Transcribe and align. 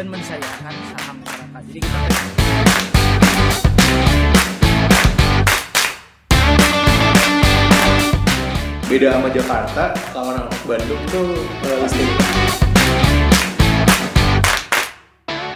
dan 0.00 0.08
mensayangkan 0.08 0.72
saham 0.96 1.16
masyarakat. 1.20 1.60
Jadi 1.68 1.78
kita 1.84 1.98
beda 8.88 9.08
sama 9.14 9.28
Jakarta 9.30 9.84
kalau 10.10 10.32
orang 10.34 10.48
Bandung 10.66 11.02
tuh 11.12 11.28
eh, 11.62 11.76
pasti 11.84 12.04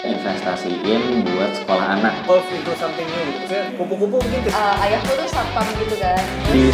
investasiin 0.04 1.02
buat 1.24 1.50
sekolah 1.58 1.86
anak 1.98 2.12
evolve 2.22 2.46
into 2.52 2.72
something 2.76 3.08
new 3.08 3.26
gitu. 3.42 3.56
Kupu-kupu 3.80 4.16
mungkin 4.20 4.40
ke- 4.44 4.52
Eh, 4.52 4.76
ayahku 4.86 5.12
tuh 5.16 5.28
satpam 5.32 5.66
gitu 5.80 5.96
kan 5.98 6.20
di 6.52 6.68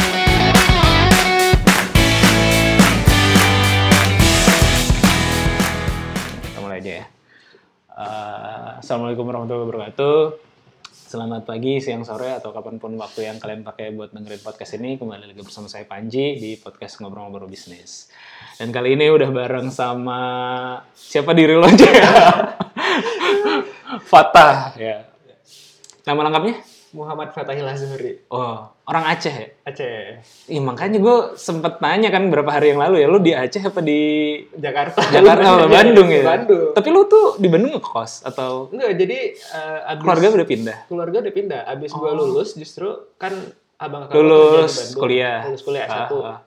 Kita 6.45 6.59
mulai 6.61 6.79
aja 6.83 6.93
ya. 7.01 7.20
Eh, 8.01 8.69
Assalamualaikum 8.81 9.29
warahmatullahi 9.29 9.69
wabarakatuh. 9.69 10.21
Selamat 10.89 11.45
pagi, 11.45 11.85
siang, 11.85 12.01
sore, 12.01 12.33
atau 12.33 12.49
kapan 12.49 12.81
pun 12.81 12.97
waktu 12.97 13.29
yang 13.29 13.37
kalian 13.37 13.61
pakai 13.61 13.93
buat 13.93 14.17
dengerin 14.17 14.41
podcast 14.41 14.81
ini. 14.81 14.97
Kembali 14.97 15.29
lagi 15.29 15.45
bersama 15.45 15.69
saya 15.69 15.85
Panji 15.85 16.41
di 16.41 16.57
podcast 16.57 16.97
Ngobrol-Ngobrol 17.05 17.53
Bisnis. 17.53 18.09
Dan 18.57 18.73
kali 18.73 18.97
ini 18.97 19.13
udah 19.13 19.29
bareng 19.29 19.69
sama 19.69 20.17
siapa 20.97 21.37
diri 21.37 21.61
lo 21.61 21.69
aja 21.69 21.89
ya? 21.93 22.11
Fatah 24.11 24.73
ya. 24.81 25.05
Nama 26.09 26.21
lengkapnya? 26.25 26.70
Muhammad 26.93 27.31
Fatahil 27.31 27.63
Azhari 27.63 28.19
Oh, 28.27 28.59
orang 28.85 29.05
Aceh 29.09 29.31
ya? 29.31 29.49
Aceh 29.63 30.19
Ih, 30.47 30.59
makanya 30.59 30.99
gue 30.99 31.17
sempet 31.35 31.79
nanya 31.79 32.09
kan 32.09 32.27
berapa 32.27 32.51
hari 32.51 32.71
yang 32.71 32.81
lalu 32.81 32.99
ya, 32.99 33.07
lu 33.07 33.19
di 33.19 33.31
Aceh 33.31 33.61
apa 33.61 33.79
di 33.79 34.01
Jakarta 34.53 34.99
Jakarta 35.05 35.47
atau 35.57 35.71
Bandung 35.77 36.09
ya? 36.09 36.23
Bandung 36.23 36.73
Tapi 36.73 36.89
lu 36.89 37.07
tuh 37.07 37.37
di 37.37 37.47
Bandung 37.47 37.73
ngekos 37.73 38.25
atau 38.25 38.67
enggak 38.69 38.91
jadi 38.97 39.19
eh, 39.33 39.79
abis 39.89 40.03
keluarga 40.03 40.27
udah 40.33 40.49
pindah? 40.49 40.79
keluarga 40.87 41.17
udah 41.21 41.33
pindah 41.33 41.61
abis 41.65 41.91
gua 41.93 42.13
lulus 42.13 42.49
justru 42.53 42.89
kan 43.17 43.33
abang 43.77 44.05
kakak 44.05 44.15
Oh. 44.15 44.23
Lulus 44.23 44.75
kuliah. 44.93 45.47
lulus 45.47 45.63
kuliah 45.63 45.85
Ah, 45.85 46.05
S1 46.05 46.13
ah. 46.21 46.39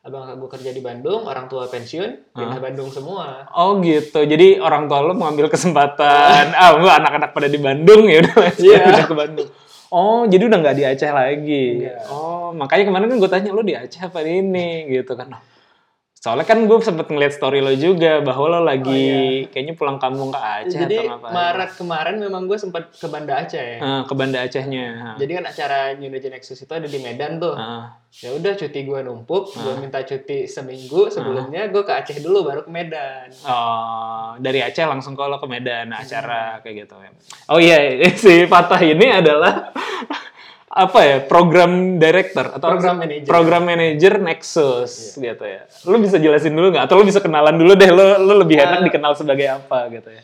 Abang 0.00 0.24
gua 0.40 0.48
kerja 0.48 0.72
di 0.72 0.80
Bandung 0.80 1.28
orang 1.28 1.44
tua 1.44 1.68
pensiun 1.68 2.32
pindah 2.32 2.56
Bandung 2.56 2.88
semua 2.88 3.44
Oh 3.52 3.76
gitu, 3.84 4.24
jadi 4.24 4.56
orang 4.56 4.88
tua 4.88 5.04
lu 5.04 5.12
mengambil 5.12 5.52
kesempatan, 5.52 6.52
ah 6.56 6.72
gua 6.80 6.96
anak-anak 6.96 7.36
pada 7.36 7.52
di 7.52 7.60
Bandung 7.60 8.08
ya 8.08 8.24
udah 8.24 8.36
Iya. 8.56 8.80
pindah 8.80 9.06
ke 9.06 9.14
Bandung. 9.14 9.48
Oh, 9.90 10.22
jadi 10.22 10.46
udah 10.46 10.58
nggak 10.62 10.76
di 10.78 10.84
Aceh 10.86 11.10
lagi. 11.10 11.82
Nggak. 11.82 12.14
Oh, 12.14 12.54
makanya 12.54 12.86
kemarin 12.86 13.10
kan 13.10 13.18
gue 13.18 13.30
tanya 13.30 13.50
lu 13.50 13.66
di 13.66 13.74
Aceh 13.74 13.98
apa 13.98 14.22
ini 14.22 14.86
gitu 14.86 15.18
kan. 15.18 15.34
Soalnya 16.20 16.44
kan 16.44 16.60
gue 16.60 16.76
sempet 16.78 17.08
ngeliat 17.08 17.32
story 17.32 17.58
lo 17.58 17.72
juga 17.72 18.20
bahwa 18.20 18.44
lo 18.50 18.60
lagi 18.62 19.08
kayaknya 19.48 19.72
pulang 19.72 19.96
kampung 19.96 20.28
ke 20.28 20.36
Aceh 20.36 20.68
Oh, 20.70 20.80
jadi 20.82 20.96
atau 20.98 21.16
ngapain. 21.16 21.32
Maret 21.32 21.70
kemarin 21.74 22.16
memang 22.18 22.42
gue 22.44 22.54
sempat 22.54 22.92
ke 22.92 23.06
Banda 23.06 23.40
Aceh 23.40 23.80
Ah, 23.80 24.04
ke 24.04 24.12
Banda 24.12 24.38
Acehnya. 24.38 25.16
jadi 25.16 25.32
kan 25.34 25.44
acara 25.46 25.78
New 25.96 26.04
Energy 26.06 26.28
Nexus 26.28 26.60
itu 26.60 26.68
ada 26.70 26.84
di 26.84 27.00
Medan 27.00 27.40
tuh 27.40 27.56
Ah. 27.56 27.96
ya 28.12 28.30
udah 28.32 28.52
cuti 28.52 28.80
gue 28.82 29.00
numpuk 29.00 29.48
gue 29.54 29.74
minta 29.76 30.02
cuti 30.02 30.44
seminggu 30.44 31.08
sebelumnya 31.08 31.66
gue 31.66 31.80
ke 31.80 31.92
Aceh 31.94 32.18
dulu 32.18 32.44
baru 32.44 32.60
ke 32.60 32.70
Medan 32.70 33.32
Oh, 33.42 34.36
dari 34.36 34.60
Aceh 34.60 34.84
langsung 34.84 35.16
kalau 35.16 35.36
ke 35.36 35.46
Medan 35.46 35.88
acara 35.90 36.60
kayak 36.60 36.84
gitu 36.84 36.94
ya. 36.96 37.10
Oh 37.48 37.56
iya, 37.56 37.80
si 38.14 38.44
Fatah 38.44 38.78
ini 38.78 39.08
adalah 39.10 39.72
apa 40.70 40.98
ya 41.02 41.16
program 41.20 41.98
director 41.98 42.46
atau 42.46 42.68
Program 42.70 42.94
manager. 42.96 43.26
program 43.26 43.62
manager 43.64 44.12
Nexus 44.18 45.18
gitu 45.18 45.42
ya. 45.42 45.66
Lu 45.82 45.98
bisa 45.98 46.14
jelasin 46.16 46.54
dulu 46.54 46.70
nggak? 46.70 46.86
Atau 46.86 46.96
lu 46.96 47.04
bisa 47.04 47.18
kenalan 47.18 47.58
dulu 47.58 47.74
deh. 47.74 47.90
Lu 47.90 47.98
lu 48.20 48.34
lebih 48.38 48.54
enak 48.56 48.86
dikenal 48.86 49.12
sebagai 49.14 49.50
apa 49.50 49.90
gitu 49.90 50.08
ya? 50.08 50.22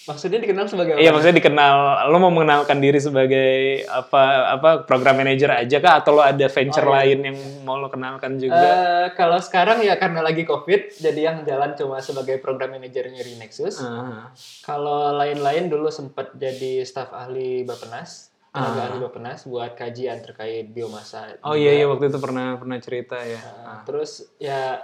maksudnya 0.00 0.40
dikenal 0.40 0.64
sebagai 0.64 0.96
Iya 0.96 1.12
apa? 1.12 1.20
maksudnya 1.20 1.36
dikenal. 1.36 1.76
Lu 2.08 2.16
mau 2.16 2.32
mengenalkan 2.32 2.80
diri 2.80 2.96
sebagai 2.96 3.50
apa 3.84 4.22
apa 4.50 4.70
program 4.80 5.20
manager 5.20 5.52
aja 5.52 5.76
kah? 5.76 6.00
Atau 6.00 6.16
lu 6.16 6.22
ada 6.24 6.46
venture 6.46 6.88
lain 6.88 7.18
yang 7.20 7.36
mau 7.60 7.76
lu 7.76 7.86
kenalkan 7.86 8.40
juga? 8.40 8.56
Eh, 8.56 9.06
kalau 9.12 9.36
sekarang 9.36 9.84
ya 9.84 10.00
karena 10.00 10.24
lagi 10.24 10.42
covid 10.42 10.88
jadi 10.94 11.20
yang 11.20 11.36
jalan 11.44 11.76
cuma 11.76 12.00
sebagai 12.00 12.40
program 12.40 12.72
manajernya 12.72 13.20
di 13.20 13.36
Nexus 13.36 13.76
Ah. 13.78 14.32
kalau 14.64 15.12
lain-lain 15.12 15.68
dulu 15.68 15.92
sempat 15.92 16.32
jadi 16.32 16.80
staf 16.80 17.12
ahli 17.12 17.62
Bapenas 17.62 18.29
tenaga 18.50 18.80
ahli 18.90 18.98
Bapenas 18.98 19.46
buat 19.46 19.78
kajian 19.78 20.18
terkait 20.26 20.66
biomasa 20.74 21.38
Oh 21.46 21.54
iya 21.54 21.70
iya 21.78 21.86
waktu 21.86 22.10
itu 22.10 22.18
pernah 22.18 22.58
pernah 22.58 22.78
cerita 22.82 23.22
ya. 23.22 23.38
Nah, 23.38 23.80
terus 23.86 24.26
ya 24.42 24.82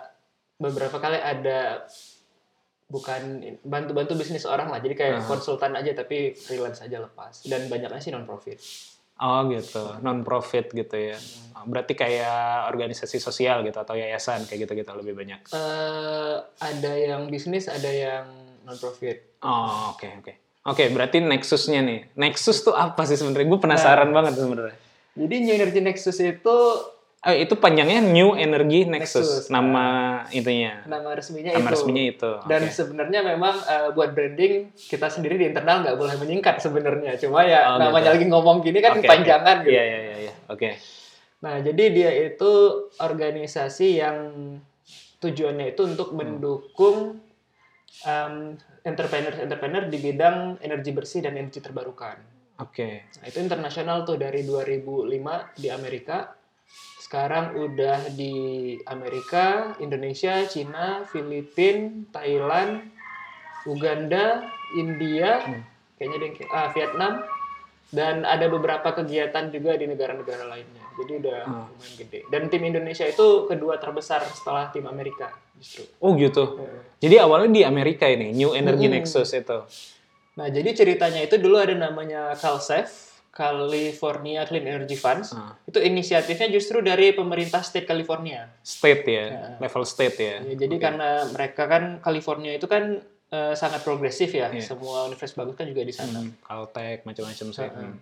beberapa 0.57 0.97
kali 1.03 1.19
ada 1.19 1.85
bukan 2.87 3.43
bantu-bantu 3.67 4.15
bisnis 4.15 4.47
orang 4.47 4.71
lah. 4.71 4.79
Jadi 4.79 4.95
kayak 4.95 5.27
konsultan 5.27 5.75
aja 5.75 5.91
tapi 5.91 6.39
freelance 6.39 6.79
aja 6.87 7.03
lepas. 7.03 7.43
Dan 7.43 7.67
banyaknya 7.67 7.99
sih 7.99 8.15
non 8.15 8.23
profit 8.23 8.59
Oh 9.17 9.49
gitu, 9.49 9.97
non 10.05 10.21
profit 10.23 10.71
gitu 10.77 10.93
ya. 10.93 11.17
Oh, 11.57 11.65
Berarti 11.65 11.97
kayak 11.97 12.69
organisasi 12.69 13.17
sosial 13.17 13.65
gitu 13.65 13.81
atau 13.81 13.97
yayasan 13.97 14.45
kayak 14.45 14.69
gitu-gitu 14.69 14.93
lebih 14.93 15.17
banyak. 15.17 15.41
eh 15.57 16.37
ada 16.61 16.93
yang 16.95 17.27
bisnis 17.33 17.67
ada 17.67 17.89
yang 17.89 18.29
non 18.63 18.77
profit 18.77 19.41
Oh 19.41 19.97
oke 19.97 20.07
oke. 20.21 20.46
Oke 20.67 20.91
berarti 20.91 21.19
nexusnya 21.19 21.81
nih. 21.81 22.11
Nexus 22.15 22.61
tuh 22.61 22.75
apa 22.75 23.03
sih 23.03 23.15
sebenarnya? 23.15 23.47
Gue 23.47 23.61
penasaran 23.61 24.11
banget 24.11 24.35
sebenarnya. 24.37 24.77
jadi 25.15 25.35
New 25.41 25.55
Energy 25.55 25.81
Nexus 25.81 26.19
itu 26.19 26.57
Eh, 27.19 27.43
itu 27.43 27.57
panjangnya 27.57 27.99
New 28.05 28.37
Energy 28.37 28.85
Nexus, 28.85 29.25
Nexus. 29.25 29.47
nama 29.49 29.87
itunya. 30.31 30.85
nama 30.85 31.11
resminya 31.11 31.51
Nama 31.51 31.59
itu 31.61 31.73
resminya 31.73 32.05
itu. 32.05 32.31
dan 32.45 32.63
oke. 32.63 32.71
sebenarnya 32.71 33.21
memang 33.25 33.57
eh, 33.59 33.89
buat 33.91 34.11
branding 34.13 34.55
kita 34.77 35.09
sendiri 35.09 35.35
di 35.35 35.49
internal 35.49 35.83
nggak 35.83 35.97
boleh 35.97 36.15
menyingkat 36.17 36.61
sebenarnya 36.61 37.17
cuma 37.17 37.43
ya 37.43 37.67
Oh, 37.69 37.81
namanya 37.81 38.13
gitu. 38.13 38.15
lagi 38.15 38.27
ngomong 38.29 38.57
gini 38.61 38.79
kan 38.79 38.93
oke. 38.95 39.03
panjangan 39.03 39.57
gitu 39.61 39.71
Iya 39.71 39.83
iya 39.83 39.99
iya 40.01 40.17
iya. 40.21 40.33
Oke. 40.47 40.71
Nah, 41.39 41.59
jadi 41.59 41.85
dia 41.89 42.11
itu 42.27 42.53
organisasi 42.97 43.89
yang 43.97 44.17
tujuannya 45.19 45.67
itu 45.69 45.83
untuk 45.85 46.13
mendukung 46.13 47.19
em, 48.03 48.55
entrepreneur-entrepreneur 48.87 49.91
di 49.91 49.99
bidang 49.99 50.63
energi 50.63 50.95
bersih 50.95 51.27
dan 51.27 51.35
energi 51.35 51.59
terbarukan. 51.59 52.23
Oke. 52.63 53.11
Nah, 53.21 53.27
itu 53.27 53.39
internasional 53.43 54.07
tuh 54.07 54.17
dari 54.17 54.47
2005 54.47 55.59
di 55.59 55.69
Amerika. 55.69 56.33
Sekarang 57.03 57.59
udah 57.59 58.15
di 58.15 58.75
Amerika, 58.87 59.77
Indonesia, 59.83 60.47
Cina, 60.47 61.03
Filipina, 61.07 62.07
Thailand, 62.15 62.89
Uganda, 63.67 64.47
India, 64.79 65.43
kayaknya 65.99 66.19
deh, 66.23 66.33
ah, 66.51 66.71
Vietnam, 66.75 67.23
dan 67.95 68.27
ada 68.27 68.51
beberapa 68.51 68.91
kegiatan 68.91 69.51
juga 69.55 69.79
di 69.79 69.87
negara-negara 69.87 70.47
lainnya. 70.51 70.76
Jadi 70.97 71.13
udah 71.21 71.39
lumayan 71.45 71.95
gede. 72.01 72.21
Dan 72.33 72.49
tim 72.49 72.63
Indonesia 72.65 73.05
itu 73.05 73.45
kedua 73.45 73.77
terbesar 73.77 74.25
setelah 74.33 74.73
tim 74.73 74.89
Amerika 74.89 75.29
justru. 75.61 75.85
Oh 76.01 76.17
gitu. 76.17 76.61
Jadi 77.01 77.17
awalnya 77.21 77.51
di 77.53 77.63
Amerika 77.65 78.09
ini 78.09 78.33
New 78.33 78.57
Energy 78.57 78.89
Nexus 78.89 79.33
itu. 79.37 79.59
Nah, 80.37 80.53
jadi 80.53 80.77
ceritanya 80.77 81.25
itu 81.25 81.41
dulu 81.41 81.57
ada 81.57 81.73
namanya 81.73 82.37
CalSAF, 82.37 83.17
California 83.33 84.45
Clean 84.45 84.65
Energy 84.65 84.97
Funds. 84.97 85.33
Ah. 85.33 85.57
Itu 85.65 85.81
inisiatifnya 85.81 86.53
justru 86.53 86.85
dari 86.85 87.17
pemerintah 87.17 87.65
state 87.65 87.89
California. 87.89 88.49
State 88.61 89.05
ya, 89.09 89.57
level 89.61 89.85
state 89.89 90.17
ya. 90.21 90.37
Ya, 90.45 90.55
jadi 90.57 90.77
karena 90.77 91.25
mereka 91.33 91.65
kan 91.69 92.01
California 92.05 92.53
itu 92.53 92.69
kan 92.69 93.01
eh, 93.33 93.55
sangat 93.57 93.81
progresif 93.81 94.33
ya. 94.33 94.53
Iya. 94.53 94.77
Semua 94.77 95.09
universitas 95.09 95.41
bagus 95.41 95.57
kan 95.57 95.69
juga 95.69 95.85
di 95.85 95.93
sana. 95.97 96.21
Hmm, 96.21 96.37
Caltech 96.45 97.05
macam-macam. 97.09 97.47
Hmm. 97.53 97.97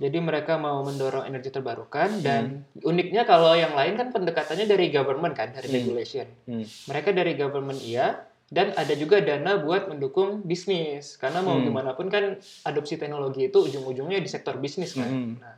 Jadi 0.00 0.16
mereka 0.16 0.56
mau 0.56 0.80
mendorong 0.80 1.28
energi 1.28 1.52
terbarukan 1.52 2.24
dan 2.24 2.64
Hmm. 2.72 2.88
uniknya 2.88 3.28
kalau 3.28 3.52
yang 3.52 3.76
lain 3.76 4.00
kan 4.00 4.08
pendekatannya 4.08 4.64
dari 4.64 4.88
government 4.88 5.36
kan, 5.36 5.52
dari 5.52 5.68
regulation. 5.68 6.24
Hmm. 6.48 6.64
Mereka 6.64 7.12
dari 7.12 7.36
government 7.36 7.84
iya 7.84 8.24
dan 8.48 8.72
ada 8.74 8.96
juga 8.96 9.20
dana 9.20 9.60
buat 9.60 9.86
mendukung 9.86 10.40
bisnis 10.40 11.20
karena 11.20 11.44
mau 11.44 11.60
Hmm. 11.60 11.68
gimana 11.68 11.92
pun 11.92 12.08
kan 12.08 12.40
adopsi 12.64 12.96
teknologi 12.96 13.46
itu 13.46 13.60
ujung-ujungnya 13.60 14.16
di 14.16 14.26
sektor 14.26 14.56
bisnis 14.56 14.96
kan. 14.96 15.04
Hmm. 15.04 15.32
Nah, 15.36 15.54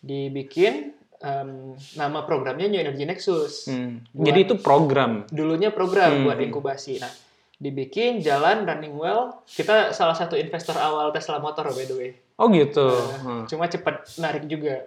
dibikin 0.00 0.94
em, 1.16 1.74
nama 1.96 2.22
programnya 2.22 2.68
New 2.68 2.78
Energy 2.78 3.02
Nexus. 3.02 3.66
Hmm. 3.66 4.04
Jadi 4.12 4.46
itu 4.46 4.54
program. 4.56 5.24
Dulunya 5.26 5.72
program 5.72 6.12
Hmm. 6.12 6.24
buat 6.24 6.38
inkubasi. 6.38 7.00
Nah, 7.00 7.10
dibikin 7.56 8.20
jalan 8.20 8.62
running 8.62 8.94
well. 8.94 9.40
Kita 9.42 9.90
salah 9.90 10.12
satu 10.12 10.36
investor 10.36 10.76
awal 10.76 11.10
Tesla 11.10 11.40
Motor 11.40 11.72
by 11.72 11.84
the 11.84 11.96
way. 11.96 12.12
Oh 12.36 12.52
gitu. 12.52 12.88
Hmm. 13.24 13.44
Cuma 13.48 13.66
cepat 13.66 14.04
narik 14.20 14.44
juga. 14.44 14.84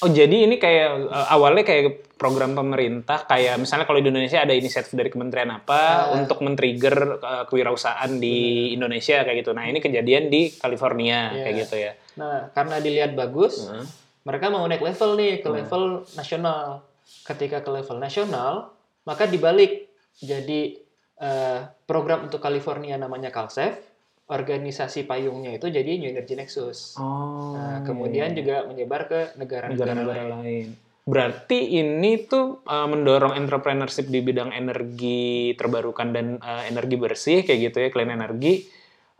Oh 0.00 0.06
jadi 0.06 0.46
ini 0.46 0.56
kayak 0.56 1.10
uh, 1.10 1.28
awalnya 1.34 1.66
kayak 1.66 2.14
program 2.14 2.54
pemerintah 2.54 3.26
kayak 3.26 3.58
misalnya 3.58 3.90
kalau 3.90 3.98
di 3.98 4.06
Indonesia 4.08 4.38
ada 4.38 4.54
inisiatif 4.54 4.94
dari 4.94 5.10
kementerian 5.10 5.50
apa 5.50 6.14
untuk 6.14 6.46
men-trigger 6.46 7.18
uh, 7.18 7.44
kewirausahaan 7.50 8.08
di 8.16 8.70
Indonesia 8.70 9.26
kayak 9.26 9.42
gitu. 9.42 9.50
Nah 9.50 9.66
ini 9.66 9.82
kejadian 9.82 10.30
di 10.30 10.54
California 10.54 11.34
Iya. 11.34 11.42
kayak 11.42 11.54
gitu 11.66 11.76
ya. 11.76 11.92
Nah, 12.16 12.48
karena 12.54 12.76
dilihat 12.78 13.12
bagus, 13.18 13.66
Hmm. 13.66 13.82
mereka 14.22 14.46
mau 14.48 14.62
naik 14.62 14.80
level 14.80 15.10
nih 15.18 15.42
ke 15.42 15.48
level 15.50 16.06
nasional. 16.14 16.86
Ketika 17.26 17.58
ke 17.58 17.70
level 17.74 17.98
nasional, 17.98 18.70
maka 19.02 19.26
dibalik 19.26 19.90
jadi 20.16 20.78
eh, 21.20 21.60
program 21.84 22.24
untuk 22.24 22.40
California 22.40 22.96
namanya 22.96 23.28
CalSAVE, 23.28 23.89
organisasi 24.30 25.10
payungnya 25.10 25.58
itu 25.58 25.66
jadi 25.66 25.98
New 25.98 26.10
Energy 26.14 26.38
Nexus. 26.38 26.94
Oh. 26.96 27.58
Nah, 27.58 27.82
kemudian 27.82 28.30
juga 28.32 28.62
menyebar 28.64 29.10
ke 29.10 29.20
negara-negara 29.34 30.06
lain. 30.06 30.30
lain. 30.30 30.66
Berarti 31.10 31.82
ini 31.82 32.30
tuh 32.30 32.62
uh, 32.62 32.86
mendorong 32.86 33.34
entrepreneurship 33.34 34.06
di 34.06 34.22
bidang 34.22 34.54
energi 34.54 35.58
terbarukan 35.58 36.14
dan 36.14 36.38
uh, 36.38 36.62
energi 36.62 36.94
bersih 36.94 37.42
kayak 37.42 37.74
gitu 37.74 37.76
ya, 37.82 37.88
clean 37.90 38.14
energy 38.14 38.70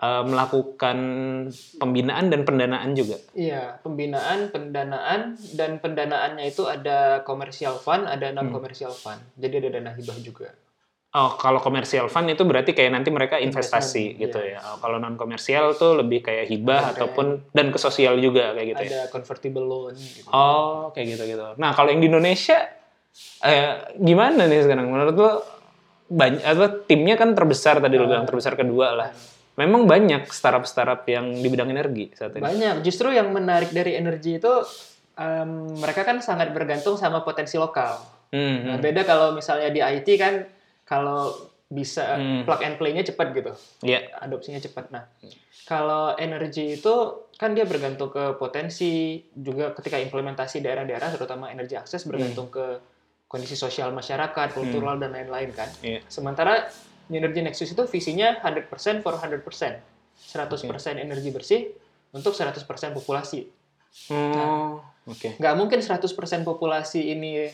uh, 0.00 0.22
melakukan 0.22 0.98
pembinaan 1.76 2.32
dan 2.32 2.46
pendanaan 2.46 2.94
juga. 2.96 3.18
Iya, 3.36 3.82
pembinaan, 3.84 4.54
pendanaan, 4.54 5.36
dan 5.58 5.82
pendanaannya 5.82 6.46
itu 6.48 6.70
ada 6.70 7.26
commercial 7.26 7.76
fund, 7.76 8.08
ada 8.08 8.30
non 8.30 8.54
commercial 8.54 8.94
fund. 8.94 9.20
Jadi 9.34 9.66
ada 9.66 9.68
dana 9.80 9.90
hibah 9.90 10.18
juga. 10.22 10.48
Oh, 11.10 11.34
kalau 11.34 11.58
komersial 11.58 12.06
fund 12.06 12.30
itu 12.30 12.46
berarti 12.46 12.70
kayak 12.70 12.94
nanti 12.94 13.10
mereka 13.10 13.34
investasi 13.34 14.14
Investment, 14.14 14.22
gitu 14.22 14.38
iya. 14.46 14.62
ya. 14.62 14.70
Oh, 14.70 14.76
kalau 14.78 15.02
non 15.02 15.18
komersial 15.18 15.74
tuh 15.74 15.98
lebih 15.98 16.22
kayak 16.22 16.46
hibah 16.46 16.78
Kayak- 16.86 16.92
ataupun 16.94 17.26
dan 17.50 17.74
ke 17.74 17.78
sosial 17.78 18.14
juga 18.22 18.54
kayak 18.54 18.66
gitu 18.70 18.82
ya. 18.86 18.90
Ada 18.94 19.02
convertible 19.10 19.66
loan 19.66 19.98
gitu. 19.98 20.30
Oh, 20.30 20.94
kayak 20.94 21.18
gitu-gitu. 21.18 21.58
Nah, 21.58 21.74
kalau 21.74 21.90
yang 21.90 21.98
di 21.98 22.06
Indonesia 22.06 22.62
eh, 23.42 23.90
gimana 23.98 24.46
nih 24.46 24.62
sekarang? 24.62 24.86
Menurut 24.86 25.16
lo 25.18 25.30
banyak 26.06 26.42
apa 26.42 26.66
timnya 26.86 27.14
kan 27.14 27.34
terbesar 27.34 27.82
tadi 27.82 27.94
lo 27.94 28.06
bilang 28.06 28.22
terbesar 28.22 28.54
kedua 28.54 28.94
lah. 28.94 29.10
Memang 29.58 29.90
banyak 29.90 30.30
startup-startup 30.30 31.02
yang 31.04 31.34
di 31.34 31.48
bidang 31.50 31.68
energi 31.68 32.14
saat 32.14 32.32
ini. 32.32 32.40
Banyak. 32.40 32.86
Justru 32.86 33.10
yang 33.10 33.34
menarik 33.34 33.74
dari 33.74 33.98
energi 33.98 34.38
itu 34.38 34.52
em, 35.18 35.74
mereka 35.74 36.06
kan 36.06 36.22
sangat 36.22 36.54
bergantung 36.54 36.94
sama 36.94 37.20
potensi 37.20 37.58
lokal. 37.58 37.98
Hmm, 38.30 38.58
Nah, 38.62 38.76
hmm. 38.78 38.84
beda 38.86 39.02
kalau 39.02 39.34
misalnya 39.34 39.68
di 39.68 39.82
IT 39.82 40.06
kan 40.14 40.46
kalau 40.90 41.30
bisa 41.70 42.18
Hmm. 42.18 42.42
plug 42.42 42.66
and 42.66 42.74
play-nya 42.82 43.06
cepat 43.06 43.30
gitu. 43.30 43.54
Iya. 43.86 44.10
adopsinya 44.26 44.58
cepat. 44.58 44.90
Nah, 44.90 45.06
kalau 45.70 46.18
energi 46.18 46.82
itu 46.82 46.94
kan 47.38 47.54
dia 47.54 47.62
bergantung 47.62 48.10
ke 48.10 48.34
potensi 48.34 49.22
juga 49.30 49.70
ketika 49.78 50.02
implementasi 50.02 50.58
daerah-daerah 50.58 51.14
terutama 51.14 51.46
energi 51.54 51.78
akses 51.78 52.02
bergantung 52.10 52.50
ke 52.50 52.82
kondisi 53.30 53.54
sosial 53.54 53.94
masyarakat, 53.94 54.50
kultural 54.50 54.98
dan 54.98 55.14
lain-lain 55.14 55.54
kan. 55.54 55.70
Iya. 55.78 56.02
Sementara 56.10 56.66
New 57.06 57.22
Energy 57.22 57.38
Nexus 57.46 57.70
itu 57.70 57.82
visinya 57.86 58.42
100% 58.42 59.06
for 59.06 59.14
100%. 59.14 59.78
100% 60.20 60.98
energi 60.98 61.30
bersih 61.30 61.70
untuk 62.10 62.34
100% 62.34 62.66
populasi. 62.90 63.46
Oh, 64.10 64.82
oke. 65.06 65.38
Nggak 65.38 65.54
mungkin 65.54 65.78
100% 65.82 66.42
populasi 66.42 67.14
ini 67.14 67.46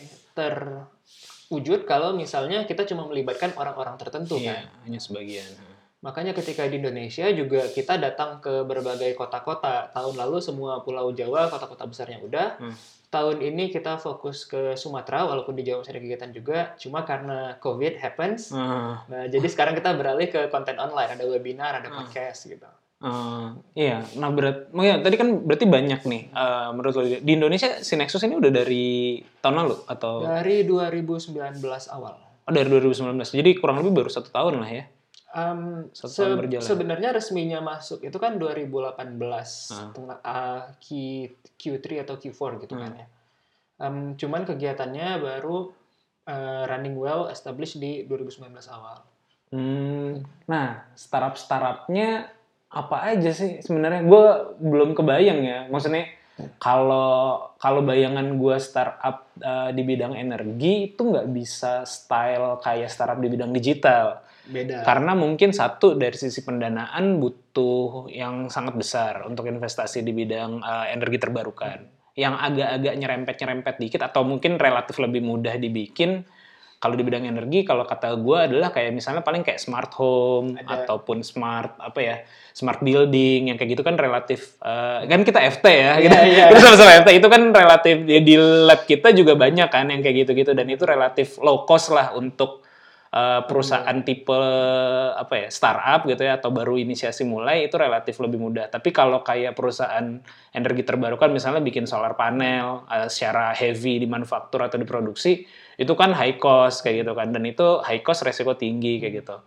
terwujud 1.47 1.87
kalau 1.87 2.11
misalnya 2.11 2.67
kita 2.67 2.83
cuma 2.83 3.07
melibatkan 3.07 3.55
orang-orang 3.55 3.95
tertentu 3.95 4.35
kan. 4.43 4.67
Iya, 4.67 4.83
hanya 4.83 4.99
sebagian. 4.99 5.47
Makanya 6.03 6.35
ketika 6.35 6.67
di 6.67 6.77
Indonesia 6.77 7.25
juga 7.31 7.71
kita 7.71 7.97
datang 7.97 8.43
ke 8.43 8.67
berbagai 8.67 9.15
kota-kota. 9.15 9.89
Tahun 9.95 10.13
lalu 10.13 10.43
semua 10.43 10.83
Pulau 10.83 11.09
Jawa, 11.15 11.47
kota-kota 11.47 11.87
besarnya 11.87 12.19
udah. 12.21 12.59
Hmm. 12.59 12.75
Tahun 13.07 13.39
ini 13.39 13.71
kita 13.71 13.95
fokus 13.95 14.43
ke 14.43 14.75
Sumatera, 14.75 15.23
walaupun 15.23 15.55
di 15.55 15.63
Jawa 15.63 15.81
masih 15.81 15.95
ada 15.95 16.01
kegiatan 16.03 16.31
juga. 16.35 16.59
Cuma 16.75 17.07
karena 17.07 17.55
COVID 17.63 17.97
happens. 17.97 18.51
Ah, 18.51 19.07
Nah, 19.07 19.25
jadi 19.31 19.47
sekarang 19.47 19.73
kita 19.73 19.95
beralih 19.95 20.27
ke 20.27 20.51
konten 20.51 20.75
online. 20.77 21.15
Ada 21.15 21.23
webinar, 21.25 21.79
ada 21.79 21.87
podcast 21.89 22.45
gitu. 22.45 22.67
Ah, 22.99 23.53
iya, 23.73 24.01
nah 24.13 24.29
berat, 24.29 24.73
iya, 24.73 24.97
tadi 24.97 25.15
kan 25.15 25.39
berarti 25.39 25.65
banyak 25.65 26.01
nih. 26.03 26.23
eh, 26.27 26.69
menurut 26.71 26.93
lo 26.93 27.03
di 27.05 27.31
Indonesia 27.31 27.79
si 27.79 27.93
Nexus 27.93 28.21
ini 28.21 28.33
udah 28.33 28.49
dari 28.49 28.85
tahun 29.37 29.55
lalu 29.59 29.75
atau 29.85 30.23
Dari 30.23 30.63
2019 30.63 31.37
awal. 31.87 32.15
oh, 32.41 32.51
dari 32.51 32.67
2019. 32.67 33.03
Jadi 33.31 33.49
kurang 33.53 33.79
lebih 33.79 33.93
baru 33.95 34.09
satu 34.09 34.27
tahun 34.27 34.57
lah 34.57 34.71
ya. 34.71 34.85
Um, 35.29 35.91
Satu 35.91 36.09
se- 36.09 36.23
tahun 36.23 36.39
berjalan. 36.39 36.63
sebenarnya 36.63 37.09
resminya 37.11 37.59
masuk 37.61 38.01
itu 38.01 38.15
kan 38.15 38.39
2018 38.39 39.69
Ah. 39.69 39.91
tengah 39.91 40.17
ah, 40.19 40.61
Q, 40.77 40.87
Q3 41.53 42.01
atau 42.01 42.15
Q4 42.15 42.33
gitu 42.59 42.73
kan 42.73 42.89
Hmm. 42.89 42.97
ya. 42.97 43.07
Um, 43.77 43.97
cuman 44.15 44.41
kegiatannya 44.43 45.19
baru 45.19 45.69
uh, 46.25 46.63
running 46.65 46.95
well 46.95 47.27
established 47.27 47.77
di 47.77 48.03
2019 48.03 48.49
awal. 48.67 49.05
Hmm, 49.47 50.19
nah, 50.43 50.83
startup-startupnya 50.91 52.27
apa 52.67 52.97
aja 53.15 53.31
sih 53.31 53.63
sebenarnya? 53.63 54.03
Gue 54.03 54.25
belum 54.59 54.91
kebayang 54.91 55.39
ya. 55.43 55.59
Maksudnya 55.71 56.11
kalau 56.61 57.41
kalau 57.57 57.81
bayangan 57.81 58.37
gue 58.37 58.55
startup 58.61 59.33
eh, 59.41 59.69
di 59.73 59.81
bidang 59.81 60.13
energi 60.13 60.93
itu 60.93 61.01
nggak 61.01 61.27
bisa 61.33 61.87
style 61.87 62.61
kayak 62.61 62.91
startup 62.91 63.17
di 63.17 63.29
bidang 63.31 63.51
digital. 63.55 64.21
Beda. 64.47 64.85
Karena 64.85 65.11
mungkin 65.11 65.51
satu 65.51 65.99
dari 65.99 66.15
sisi 66.15 66.39
pendanaan 66.45 67.19
butuh 67.19 68.07
yang 68.07 68.47
sangat 68.47 68.79
besar 68.79 69.27
untuk 69.27 69.47
investasi 69.49 70.05
di 70.05 70.13
bidang 70.13 70.61
eh, 70.61 70.87
energi 70.93 71.17
terbarukan. 71.17 71.79
Yang 72.17 72.33
agak-agak 72.33 72.93
nyerempet-nyerempet 72.97 73.75
dikit 73.77 74.01
atau 74.01 74.25
mungkin 74.25 74.57
relatif 74.57 74.97
lebih 74.97 75.21
mudah 75.21 75.53
dibikin 75.57 76.25
kalau 76.77 76.93
di 76.93 77.01
bidang 77.01 77.25
energi 77.25 77.65
kalau 77.65 77.89
kata 77.89 78.13
gue 78.21 78.37
adalah 78.37 78.69
kayak 78.69 78.93
misalnya 78.93 79.25
paling 79.25 79.41
kayak 79.41 79.57
smart 79.57 79.89
home 79.97 80.61
Ada. 80.61 80.85
ataupun 80.85 81.25
smart 81.25 81.73
apa 81.81 81.99
ya 81.99 82.15
smart 82.53 82.81
building 82.81 83.53
yang 83.53 83.57
kayak 83.57 83.77
gitu 83.77 83.85
kan 83.85 83.97
relatif 83.97 84.57
eh, 84.61 85.05
kan 85.05 85.21
kita 85.21 85.39
FT 85.41 85.65
ya. 85.65 85.73
Iya, 85.73 85.93
kita, 86.01 86.17
iya. 86.25 86.45
kita 86.49 86.59
sama-sama 86.61 86.91
FT 87.05 87.09
itu 87.21 87.27
kan 87.29 87.41
relatif 87.53 87.95
ya, 88.05 88.19
di 88.21 88.35
lab 88.37 88.81
kita 88.85 89.13
juga 89.13 89.33
banyak 89.37 89.69
kan 89.69 89.85
yang 89.89 90.01
kayak 90.01 90.25
gitu-gitu. 90.25 90.57
Dan 90.57 90.69
itu 90.69 90.81
relatif 90.85 91.37
low 91.37 91.69
cost 91.69 91.93
lah 91.93 92.17
untuk 92.17 92.65
eh, 93.13 93.41
perusahaan 93.45 93.97
tipe 94.01 94.41
apa 95.13 95.33
ya 95.33 95.47
startup 95.53 96.05
gitu 96.09 96.21
ya 96.25 96.41
atau 96.41 96.49
baru 96.49 96.81
inisiasi 96.81 97.29
mulai 97.29 97.69
itu 97.69 97.77
relatif 97.77 98.17
lebih 98.21 98.41
mudah. 98.41 98.73
Tapi 98.73 98.89
kalau 98.89 99.21
kayak 99.21 99.53
perusahaan 99.53 100.17
energi 100.53 100.81
terbarukan 100.81 101.29
misalnya 101.29 101.61
bikin 101.61 101.85
solar 101.85 102.17
panel 102.17 102.89
eh, 102.89 103.09
secara 103.09 103.53
heavy 103.53 104.01
di 104.01 104.09
manufaktur 104.09 104.65
atau 104.65 104.81
diproduksi 104.81 105.65
itu 105.77 105.93
kan 105.93 106.11
high 106.11 106.35
cost 106.35 106.81
kayak 106.81 107.05
gitu 107.05 107.13
kan 107.13 107.29
dan 107.29 107.45
itu 107.45 107.81
high 107.85 108.01
cost 108.01 108.25
resiko 108.25 108.53
tinggi 108.53 108.97
kayak 108.97 109.23
gitu 109.23 109.37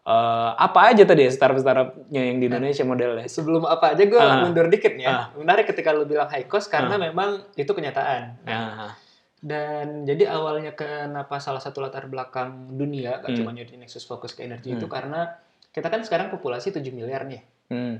Eh, 0.00 0.50
apa 0.56 0.90
aja 0.90 1.04
tadi 1.04 1.28
ya 1.28 1.30
startup-startupnya 1.30 2.22
yang 2.24 2.40
di 2.40 2.48
Indonesia 2.48 2.88
modelnya 2.88 3.28
Sebelum 3.28 3.68
apa 3.68 3.92
aja 3.92 4.08
gue 4.08 4.16
Ah. 4.16 4.42
mundur 4.42 4.72
dikit 4.72 4.96
nih 4.96 5.04
ya. 5.04 5.12
Ah. 5.12 5.24
Menarik 5.36 5.68
ketika 5.68 5.92
lu 5.92 6.08
bilang 6.08 6.24
high 6.26 6.48
cost 6.48 6.72
karena 6.72 6.96
memang 6.96 7.44
itu 7.52 7.68
kenyataan. 7.68 8.40
Nah, 8.42 8.96
Dan 9.40 10.04
jadi 10.04 10.28
awalnya 10.32 10.72
kenapa 10.72 11.40
salah 11.40 11.60
satu 11.64 11.80
latar 11.80 12.08
belakang 12.08 12.76
dunia, 12.76 13.20
gak 13.20 13.32
Hmm. 13.32 13.38
cuma 13.40 13.50
Nexus 13.52 14.04
fokus 14.04 14.32
ke 14.32 14.44
energi 14.44 14.76
itu 14.76 14.84
karena 14.84 15.32
kita 15.72 15.88
kan 15.88 16.00
sekarang 16.00 16.28
populasi 16.28 16.72
7 16.72 16.92
miliar 16.92 17.24
nih. 17.24 17.40
hmm, 17.70 17.94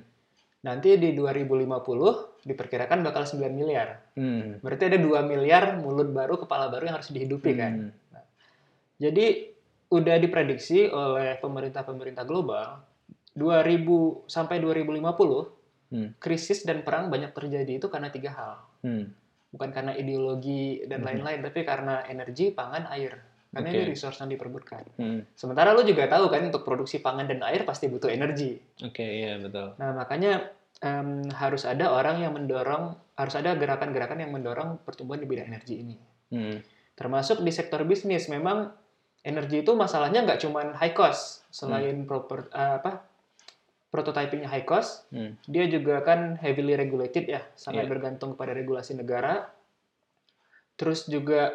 Nanti 0.61 1.01
di 1.01 1.17
2050 1.17 2.45
diperkirakan 2.45 3.01
bakal 3.01 3.25
9 3.25 3.49
miliar. 3.49 4.13
hmm, 4.13 4.61
Berarti 4.61 4.93
ada 4.93 4.99
2 5.01 5.25
miliar 5.25 5.81
mulut 5.81 6.13
baru, 6.13 6.37
kepala 6.37 6.69
baru 6.69 6.93
yang 6.93 6.97
harus 7.01 7.13
dihidupi 7.13 7.53
kan. 7.57 7.89
hmm, 7.89 8.21
Jadi 9.01 9.27
udah 9.91 10.17
diprediksi 10.21 10.87
oleh 10.87 11.41
pemerintah-pemerintah 11.41 12.23
global 12.29 12.79
2000 13.33 14.29
sampai 14.29 14.61
2050 14.61 15.01
hmm, 15.97 16.09
krisis 16.21 16.63
dan 16.63 16.85
perang 16.85 17.09
banyak 17.09 17.33
terjadi 17.33 17.81
itu 17.81 17.89
karena 17.89 18.13
tiga 18.13 18.31
hal. 18.37 18.53
hmm. 18.85 19.05
Bukan 19.51 19.71
karena 19.75 19.99
ideologi 19.99 20.87
dan 20.87 21.03
lain-lain, 21.03 21.43
tapi 21.43 21.67
karena 21.67 22.07
energi, 22.07 22.55
pangan, 22.55 22.87
air. 22.95 23.19
Karena 23.51 23.67
Oke. 23.67 23.79
ini 23.83 23.91
resource 23.91 24.23
yang 24.23 24.31
diperbutkan. 24.31 24.83
hmm. 24.95 25.35
Sementara 25.35 25.75
lu 25.75 25.83
juga 25.83 26.07
tahu 26.07 26.31
kan 26.31 26.47
untuk 26.47 26.63
produksi 26.63 27.03
pangan 27.03 27.27
dan 27.27 27.43
air 27.43 27.67
pasti 27.67 27.91
butuh 27.91 28.07
energi. 28.07 28.55
Oke, 28.87 29.03
iya 29.03 29.43
betul. 29.43 29.75
Nah, 29.75 29.91
makanya 29.91 30.55
em, 30.79 31.27
harus 31.35 31.67
ada 31.67 31.91
orang 31.91 32.23
yang 32.23 32.31
mendorong, 32.31 32.95
harus 33.19 33.35
ada 33.35 33.59
gerakan-gerakan 33.59 34.23
yang 34.23 34.31
mendorong 34.31 34.79
pertumbuhan 34.87 35.19
di 35.19 35.27
bidang 35.27 35.51
energi 35.51 35.75
ini. 35.83 35.97
Hmm, 36.31 36.63
Termasuk 36.95 37.43
di 37.43 37.51
sektor 37.51 37.83
bisnis, 37.83 38.31
memang 38.31 38.71
energi 39.27 39.67
itu 39.67 39.75
masalahnya 39.75 40.23
nggak 40.23 40.41
cuma 40.41 40.71
high 40.79 40.95
cost. 40.95 41.43
Selain 41.51 42.07
proper, 42.07 42.47
eh, 42.55 42.75
apa 42.79 43.03
prototypingnya 43.91 44.47
high 44.47 44.63
cost, 44.63 45.11
hmm, 45.11 45.43
dia 45.51 45.67
juga 45.67 45.99
kan 46.07 46.39
heavily 46.39 46.79
regulated 46.79 47.27
ya, 47.27 47.43
sangat 47.59 47.85
Iya. 47.85 47.91
bergantung 47.91 48.39
kepada 48.39 48.55
regulasi 48.55 48.95
negara. 48.95 49.51
Terus 50.79 51.11
juga 51.11 51.51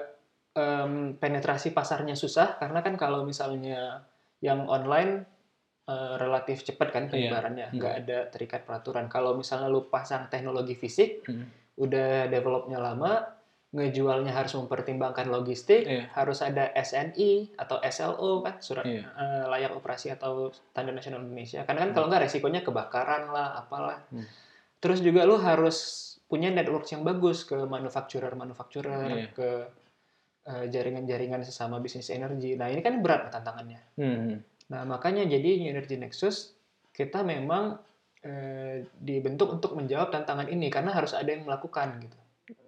em, 0.55 0.91
penetrasi 1.15 1.69
pasarnya 1.69 2.15
susah 2.15 2.55
karena 2.55 2.79
kan 2.79 2.95
kalau 2.95 3.27
misalnya 3.27 4.07
yang 4.39 4.65
online 4.65 5.27
eh, 5.85 6.15
relatif 6.17 6.65
cepat 6.65 6.89
kan 6.89 7.03
Iya. 7.05 7.11
penyebarannya, 7.13 7.67
Hmm. 7.69 7.77
nggak 7.77 7.93
ada 8.01 8.17
terikat 8.33 8.65
peraturan. 8.65 9.05
Kalau 9.05 9.37
misalnya 9.37 9.69
lu 9.69 9.85
pasang 9.85 10.25
teknologi 10.33 10.73
fisik, 10.73 11.21
hmm. 11.29 11.77
udah 11.77 12.25
developnya 12.25 12.81
lama, 12.81 13.21
ngejualnya 13.69 14.33
harus 14.33 14.57
mempertimbangkan 14.57 15.29
logistik, 15.29 15.85
Iya. 15.85 16.09
harus 16.17 16.41
ada 16.41 16.73
SNI 16.73 17.53
atau 17.53 17.77
SLO 17.85 18.41
kan 18.41 18.57
surat 18.57 18.81
Iya. 18.81 19.05
eh, 19.05 19.45
layak 19.45 19.77
operasi 19.77 20.09
atau 20.09 20.49
tanda 20.73 20.89
nasional 20.89 21.21
Indonesia. 21.21 21.61
Karena 21.69 21.85
kan 21.85 21.91
kalau 21.93 22.09
nggak 22.09 22.23
resikonya 22.25 22.65
kebakaran 22.65 23.29
lah, 23.29 23.53
apalah. 23.53 24.01
Hmm. 24.09 24.25
Terus 24.81 25.05
juga 25.05 25.21
lu 25.21 25.37
harus 25.37 25.77
punya 26.25 26.49
network 26.49 26.89
yang 26.89 27.05
bagus 27.05 27.45
ke 27.45 27.61
manufacturer-manufacturer, 27.61 29.05
Iya. 29.05 29.27
ke 29.37 29.47
eh, 29.47 29.65
jaringan-jaringan 30.45 31.41
sesama 31.41 31.77
bisnis 31.77 32.07
energi. 32.07 32.53
Nah 32.53 32.69
ini 32.69 32.79
kan 32.79 33.01
berat 33.01 33.29
tantangannya. 33.29 33.81
Hmm, 33.97 34.39
Nah, 34.65 34.81
makanya 34.81 35.21
jadi 35.25 35.61
New 35.61 35.69
Energy 35.69 35.93
Nexus 35.93 36.53
kita 36.89 37.21
memang 37.21 37.77
eh, 38.21 38.81
dibentuk 38.97 39.53
untuk 39.53 39.77
menjawab 39.77 40.09
tantangan 40.09 40.49
ini 40.49 40.73
karena 40.73 40.89
harus 40.89 41.13
ada 41.13 41.29
yang 41.29 41.45
melakukan 41.45 42.01
gitu. 42.01 42.17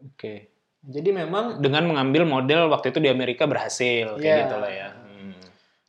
Oke. 0.05 0.53
Jadi 0.85 1.09
memang 1.09 1.57
Dengan 1.57 1.89
mengambil 1.89 2.21
model 2.23 2.69
waktu 2.69 2.93
itu 2.93 3.01
di 3.01 3.09
Amerika 3.09 3.49
berhasil 3.49 4.13
kayak 4.15 4.21
Iya. 4.21 4.41
gitu 4.45 4.55
lah 4.55 4.71
ya. 4.71 4.89
Hmm. 4.93 5.33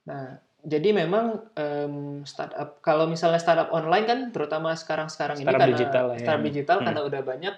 nah 0.03 0.25
jadi 0.59 0.89
memang 0.97 1.45
em, 1.55 1.95
startup 2.25 2.81
kalau 2.81 3.05
misalnya 3.05 3.37
startup 3.37 3.69
online 3.69 4.09
kan 4.09 4.19
terutama 4.33 4.73
sekarang-sekarang 4.73 5.37
ini 5.39 5.45
karena 5.45 5.69
digital 5.69 6.07
ya. 6.11 6.19
startup 6.25 6.45
digital 6.49 6.77
Hmm. 6.81 6.87
karena 6.89 7.01
udah 7.05 7.21
banyak 7.23 7.55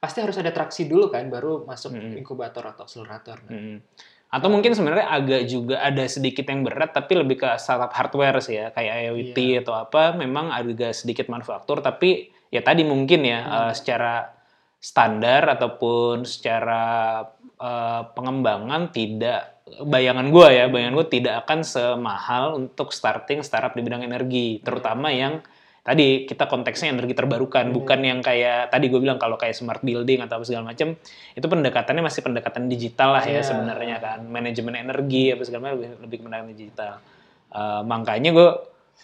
pasti 0.00 0.24
harus 0.24 0.34
ada 0.34 0.48
traksi 0.48 0.88
dulu 0.88 1.12
kan 1.12 1.28
baru 1.28 1.68
masuk 1.68 1.92
Hmm. 1.92 2.16
inkubator 2.16 2.64
atau 2.64 2.88
akselerator. 2.88 3.44
Nah, 3.46 3.52
Hmm. 3.52 3.78
Atau 4.30 4.46
mungkin 4.46 4.70
sebenarnya 4.72 5.10
agak 5.10 5.42
juga 5.44 5.82
ada 5.82 6.06
sedikit 6.06 6.46
yang 6.46 6.62
berat 6.62 6.94
tapi 6.94 7.18
lebih 7.18 7.34
ke 7.36 7.50
startup 7.58 7.90
hardware 7.90 8.38
sih 8.38 8.56
ya 8.56 8.70
kayak 8.70 9.10
IoT 9.10 9.38
Iya. 9.38 9.60
atau 9.60 9.74
apa 9.74 10.14
memang 10.14 10.54
agak 10.54 10.94
sedikit 10.94 11.26
manufaktur 11.26 11.82
tapi 11.82 12.30
ya 12.48 12.62
tadi 12.62 12.86
mungkin 12.86 13.26
ya 13.26 13.40
Hmm. 13.42 13.54
eh, 13.68 13.72
secara 13.74 14.30
standar 14.78 15.50
ataupun 15.50 16.22
secara 16.24 16.82
eh, 17.60 18.02
pengembangan 18.16 18.88
tidak 18.88 19.60
bayangan 19.84 20.32
gue 20.32 20.48
ya 20.48 20.64
bayangan 20.66 20.96
gue 20.96 21.08
tidak 21.12 21.44
akan 21.44 21.60
semahal 21.60 22.56
untuk 22.56 22.88
starting 22.88 23.44
startup 23.44 23.76
di 23.76 23.84
bidang 23.84 24.00
energi 24.00 24.64
terutama 24.64 25.12
yang 25.12 25.44
tadi 25.80 26.24
kita 26.24 26.44
konteksnya 26.44 26.92
energi 26.92 27.12
terbarukan 27.12 27.66
Hmm. 27.66 27.74
bukan 27.74 27.98
yang 28.00 28.20
kayak 28.20 28.68
tadi 28.68 28.86
gue 28.86 29.00
bilang 29.00 29.16
kalau 29.16 29.34
kayak 29.34 29.52
smart 29.52 29.80
building 29.80 30.20
atau 30.20 30.36
apa 30.36 30.44
segala 30.44 30.68
macam 30.68 30.92
itu 31.32 31.46
pendekatannya 31.46 32.02
masih 32.02 32.20
pendekatan 32.20 32.68
digital 32.68 33.16
lah 33.16 33.24
ya 33.24 33.40
Iya. 33.40 33.42
sebenarnya 33.42 33.96
kan 33.98 34.20
manajemen 34.22 34.76
energi 34.76 35.30
apa 35.30 35.42
segala 35.42 35.60
macam 35.64 35.76
lebih, 35.80 35.90
lebih 35.98 36.16
ke 36.16 36.22
pendekatan 36.22 36.50
digital 36.50 36.92
Eh, 37.50 37.82
makanya 37.82 38.30
gue 38.30 38.48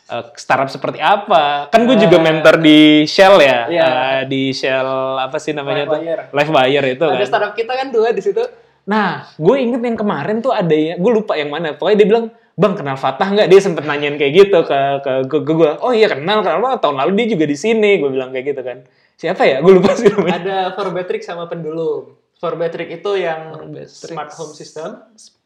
eh, 0.06 0.24
startup 0.34 0.70
seperti 0.70 1.02
apa 1.02 1.66
kan 1.66 1.82
gue 1.82 1.98
juga 1.98 2.16
Ah. 2.16 2.22
mentor 2.22 2.62
di 2.62 3.02
Shell 3.04 3.42
ya 3.42 3.60
Iya. 3.66 3.82
Eh, 3.82 4.22
di 4.28 4.42
Shell 4.50 4.86
apa 5.18 5.34
sih 5.36 5.50
namanya 5.50 5.88
tuh 5.88 5.98
Live 5.98 6.30
Live 6.30 6.52
Buyer 6.52 6.84
itu 6.88 7.02
ada 7.02 7.16
kan 7.16 7.26
startup 7.26 7.52
kita 7.52 7.72
kan 7.72 7.90
dua 7.90 8.14
di 8.14 8.20
situ. 8.20 8.38
Nah, 8.86 9.26
gue 9.34 9.56
inget 9.58 9.82
yang 9.82 9.98
kemarin 9.98 10.38
tuh 10.38 10.54
ada 10.54 10.70
ya, 10.70 10.94
gue 10.94 11.10
lupa 11.10 11.34
yang 11.34 11.50
mana. 11.50 11.74
Pokoknya 11.74 11.98
dia 11.98 12.06
bilang, 12.06 12.26
bang 12.56 12.72
kenal 12.72 12.96
Fatah 12.96 13.28
nggak? 13.28 13.48
Dia 13.52 13.60
sempet 13.60 13.84
nanyain 13.84 14.16
kayak 14.16 14.32
gitu 14.32 14.58
ke 14.64 14.80
ke, 15.04 15.12
ke, 15.28 15.36
ke 15.44 15.52
gue. 15.52 15.70
Oh 15.84 15.92
iya 15.92 16.08
kenal, 16.08 16.40
kenal. 16.40 16.80
Tahun 16.80 16.96
lalu 16.96 17.12
dia 17.22 17.26
juga 17.36 17.44
di 17.44 17.56
sini. 17.56 18.00
Gue 18.00 18.10
bilang 18.10 18.32
kayak 18.32 18.56
gitu 18.56 18.62
kan. 18.64 18.78
Siapa 19.16 19.44
ya? 19.44 19.60
Gue 19.60 19.76
lupa 19.76 19.92
sih 19.92 20.08
namanya. 20.08 20.40
Ada 20.40 20.58
Forbetrix 20.72 21.28
sama 21.28 21.44
Pendulum. 21.48 22.16
Forbetrix 22.36 23.00
itu 23.00 23.10
yang 23.16 23.56
Forbetrix. 23.56 24.12
smart 24.12 24.32
home 24.36 24.52
system, 24.52 24.88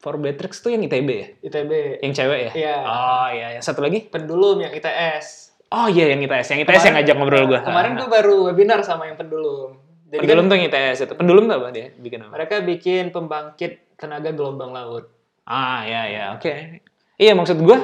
Forbetrix 0.03 0.59
tuh 0.59 0.75
yang 0.75 0.83
ITB 0.83 1.07
ya? 1.07 1.27
ITB. 1.39 1.71
Yang 2.03 2.13
cewek 2.19 2.39
ya? 2.39 2.51
Iya. 2.51 2.77
Oh 2.83 3.27
iya, 3.31 3.47
iya. 3.55 3.61
Satu 3.63 3.79
lagi? 3.79 4.11
Pendulum 4.11 4.59
yang 4.59 4.75
ITS. 4.75 5.55
Oh 5.71 5.87
iya 5.87 6.11
yang 6.11 6.19
ITS. 6.19 6.51
Yang 6.51 6.67
ITS 6.67 6.83
yang 6.91 6.95
ngajak 6.99 7.15
ngobrol 7.15 7.47
gue. 7.47 7.59
Kemarin 7.63 7.95
gue 7.95 8.09
baru 8.11 8.35
webinar 8.51 8.83
sama 8.83 9.07
yang 9.07 9.15
Pendulum. 9.15 9.79
Jadi 10.11 10.19
Pendulum 10.19 10.43
kan 10.47 10.51
tuh 10.51 10.55
yang 10.59 10.67
ITS 10.67 10.99
itu. 11.07 11.13
Pendulum 11.15 11.43
tuh 11.47 11.55
apa 11.63 11.67
dia? 11.71 11.87
Bikin 11.95 12.19
apa? 12.27 12.31
mereka 12.35 12.55
bikin 12.59 13.03
pembangkit 13.15 13.95
tenaga 13.95 14.35
gelombang 14.35 14.75
laut. 14.75 15.07
Ah 15.47 15.87
ya 15.87 16.11
ya 16.11 16.23
oke. 16.35 16.90
Iya 17.21 17.37
maksud 17.37 17.61
gue 17.61 17.77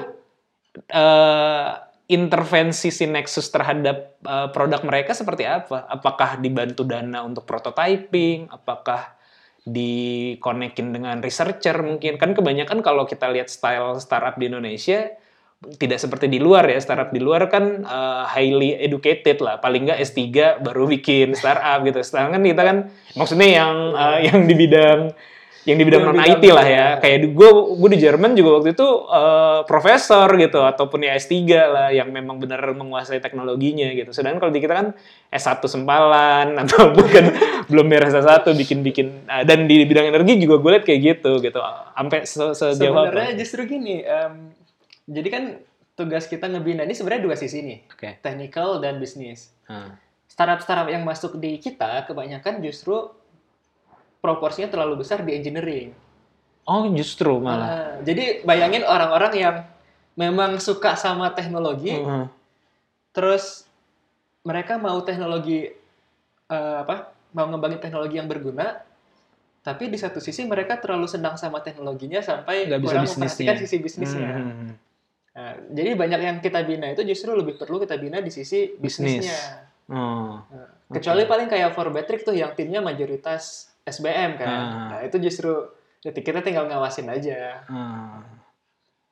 eh 0.89 1.70
intervensi 2.08 2.89
si 2.89 3.06
Nexus 3.06 3.51
terhadap 3.53 4.17
eh, 4.25 4.48
produk 4.50 4.82
mereka 4.82 5.13
seperti 5.13 5.46
apa? 5.46 5.86
Apakah 5.86 6.41
dibantu 6.41 6.82
dana 6.88 7.22
untuk 7.22 7.46
prototyping? 7.46 8.50
Apakah 8.50 9.13
dikonekin 9.67 10.96
dengan 10.96 11.22
researcher 11.22 11.77
mungkin? 11.86 12.17
Kan 12.17 12.34
kebanyakan 12.34 12.82
kalau 12.82 13.06
kita 13.06 13.29
lihat 13.29 13.51
style 13.51 14.01
startup 14.01 14.39
di 14.41 14.50
Indonesia 14.50 15.06
tidak 15.58 15.98
seperti 15.98 16.29
di 16.29 16.38
luar 16.38 16.70
ya 16.70 16.77
startup 16.77 17.10
di 17.10 17.17
luar 17.17 17.50
kan 17.50 17.82
eh, 17.82 18.24
highly 18.29 18.77
educated 18.77 19.41
lah 19.41 19.58
paling 19.58 19.89
nggak 19.89 20.00
S3 20.06 20.62
baru 20.62 20.86
bikin 20.86 21.34
startup 21.34 21.82
gitu 21.82 21.98
sedangkan 22.06 22.46
kita 22.46 22.62
kan 22.62 22.77
maksudnya 23.17 23.50
yang 23.65 23.75
eh, 23.98 24.17
yang 24.29 24.46
di 24.46 24.53
bidang 24.53 25.17
yang 25.67 25.77
di 25.77 25.83
bidang 25.83 26.03
non 26.07 26.24
IT 26.24 26.43
lah 26.47 26.63
ya. 26.63 26.88
kayak 27.03 27.36
gue 27.36 27.50
gue 27.75 27.89
di 27.91 28.00
Jerman 28.00 28.39
juga 28.39 28.63
waktu 28.63 28.71
itu 28.71 28.88
eh, 29.12 29.59
profesor 29.67 30.27
gitu 30.39 30.63
ataupun 30.63 31.03
ya 31.03 31.19
S3 31.19 31.36
lah 31.67 31.88
yang 31.91 32.07
memang 32.15 32.39
benar 32.39 32.63
menguasai 32.71 33.19
teknologinya 33.19 33.91
gitu. 33.91 34.15
Sedangkan 34.15 34.47
kalau 34.47 34.51
di 34.55 34.63
kita 34.63 34.74
kan 34.79 34.88
S1 35.27 35.59
sempalan 35.67 36.55
atau 36.63 36.95
bukan 36.95 37.36
belum 37.67 37.86
beres 37.91 38.15
S1 38.15 38.47
bikin-bikin 38.55 39.27
Nah, 39.27 39.43
dan 39.43 39.67
di 39.67 39.83
bidang 39.83 40.07
energi 40.07 40.39
juga 40.39 40.55
gue 40.63 40.71
lihat 40.77 40.86
kayak 40.88 41.01
gitu 41.03 41.31
gitu. 41.43 41.59
Sampai 41.59 42.24
se 42.24 42.43
sejauh 42.55 42.95
apa? 42.95 43.12
Sebenarnya 43.12 43.33
justru 43.36 43.62
gini, 43.67 43.95
em, 44.07 44.55
jadi 45.03 45.27
kan 45.27 45.43
tugas 46.00 46.25
kita 46.31 46.47
ngebina 46.47 46.88
ini 46.88 46.95
sebenarnya 46.95 47.27
dua 47.27 47.36
sisi 47.36 47.59
nih, 47.59 47.77
oke. 47.91 48.24
Technical 48.24 48.79
dan 48.79 49.03
bisnis. 49.03 49.51
Nah. 49.67 50.00
Startup-startup 50.31 50.88
yang 50.88 51.03
masuk 51.03 51.41
di 51.41 51.59
kita 51.59 52.05
kebanyakan 52.07 52.63
justru 52.63 53.09
proporsinya 54.17 54.67
terlalu 54.67 55.01
besar 55.01 55.21
di 55.21 55.31
engineering. 55.31 55.93
oh 56.63 56.83
justru 56.91 57.39
malah 57.39 57.63
Ah, 57.63 57.91
jadi 58.03 58.43
bayangin 58.43 58.83
orang-orang 58.83 59.33
yang 59.33 59.55
memang 60.13 60.59
suka 60.59 60.93
sama 60.93 61.31
teknologi, 61.31 61.95
Heeh. 61.95 62.27
terus 63.12 63.63
mereka 64.41 64.75
mau 64.75 65.00
teknologi 65.00 65.71
eh, 66.45 66.77
apa? 66.77 67.12
Mau 67.31 67.45
ngembangin 67.45 67.79
teknologi 67.79 68.15
yang 68.15 68.25
berguna, 68.25 68.83
tapi 69.59 69.88
di 69.88 69.95
satu 69.95 70.17
sisi 70.17 70.43
mereka 70.43 70.75
terlalu 70.75 71.05
senang 71.05 71.36
sama 71.36 71.59
teknologinya 71.59 72.19
sampai 72.19 72.65
Nggak 72.65 72.79
bisa 72.79 72.88
kurang 72.89 73.03
bisnisnya. 73.03 73.21
memperhatikan 73.21 73.55
sisi 73.59 73.77
bisnisnya. 73.77 74.29
Hmm. 74.33 74.69
Nah, 75.31 75.51
jadi 75.69 75.89
banyak 75.93 76.19
yang 76.19 76.38
kita 76.39 76.59
bina 76.63 76.88
itu 76.89 77.05
justru 77.05 77.29
lebih 77.31 77.55
perlu 77.55 77.77
kita 77.77 77.93
bina 77.95 78.17
di 78.19 78.31
sisi 78.31 78.74
Bisnis. 78.74 79.21
bisnisnya. 79.21 79.39
Oh. 79.88 80.41
Nah, 80.41 80.67
kecuali 80.89 81.24
paling 81.24 81.45
kayak 81.45 81.71
Forbetric 81.71 82.24
tuh 82.24 82.33
yang 82.33 82.51
timnya 82.51 82.81
mayoritas 82.81 83.69
SBM 83.88 84.36
kan. 84.36 84.48
Ah. 84.48 84.88
Nah, 84.91 85.00
itu 85.01 85.15
justru 85.17 85.51
jadi 86.00 86.20
kita 86.20 86.39
tinggal 86.41 86.67
ngawasin 86.67 87.08
aja. 87.08 87.63
Ah. 87.65 88.22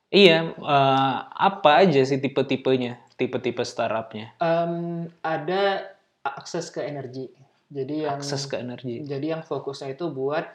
Iya, 0.07 0.53
eh, 0.53 1.17
apa 1.27 1.81
aja 1.81 2.01
sih 2.01 2.17
tipe-tipenya, 2.17 2.99
tipe-tipe 3.15 3.63
startupnya? 3.63 4.35
Em, 4.37 4.75
ada 5.19 5.91
akses 6.21 6.69
ke 6.69 6.79
energi. 6.81 7.31
Jadi 7.65 8.05
yang 8.05 8.21
Akses 8.21 8.45
ke 8.45 8.55
energi. 8.55 9.01
jadi 9.01 9.35
yang 9.35 9.41
fokusnya 9.41 9.91
itu 9.91 10.07
buat 10.07 10.45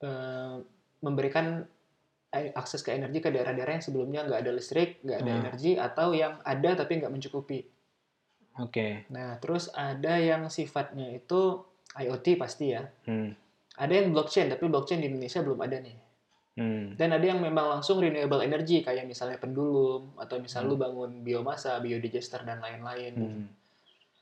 eh, 0.00 0.54
memberikan 1.00 1.64
eh, 2.28 2.52
akses 2.52 2.82
ke 2.82 2.92
energi 2.92 3.18
ke 3.18 3.30
daerah-daerah 3.30 3.72
yang 3.72 3.82
sebelumnya 3.82 4.20
nggak 4.22 4.40
ada 4.42 4.52
listrik, 4.52 5.00
nggak 5.00 5.18
ada 5.18 5.32
Hmm. 5.32 5.40
energi, 5.40 5.72
atau 5.74 6.12
yang 6.12 6.42
ada 6.42 6.70
tapi 6.74 6.98
nggak 6.98 7.08
mencukupi. 7.08 7.64
Oke. 8.56 9.08
Nah, 9.08 9.38
terus 9.38 9.72
ada 9.72 10.14
yang 10.14 10.46
sifatnya 10.46 11.10
itu 11.10 11.64
IoT 11.94 12.36
pasti 12.36 12.70
ya. 12.70 12.84
Hmm. 13.06 13.32
Ada 13.74 13.92
yang 13.92 14.14
blockchain, 14.14 14.48
tapi 14.48 14.64
blockchain 14.66 15.02
di 15.02 15.10
Indonesia 15.10 15.42
belum 15.42 15.58
ada 15.58 15.76
nih. 15.78 15.96
Hmm. 16.54 16.94
Dan 16.94 17.10
ada 17.10 17.26
yang 17.26 17.42
memang 17.42 17.66
langsung 17.68 17.98
renewable 17.98 18.38
energy, 18.38 18.78
kayak 18.80 19.02
misalnya 19.04 19.36
pendulum, 19.36 20.14
atau 20.14 20.38
misal 20.38 20.62
Hmm. 20.62 20.70
lu 20.70 20.76
bangun 20.78 21.10
biomasa, 21.20 21.82
biodigester, 21.82 22.46
dan 22.46 22.62
lain-lain. 22.62 23.14
Hmm. 23.14 23.44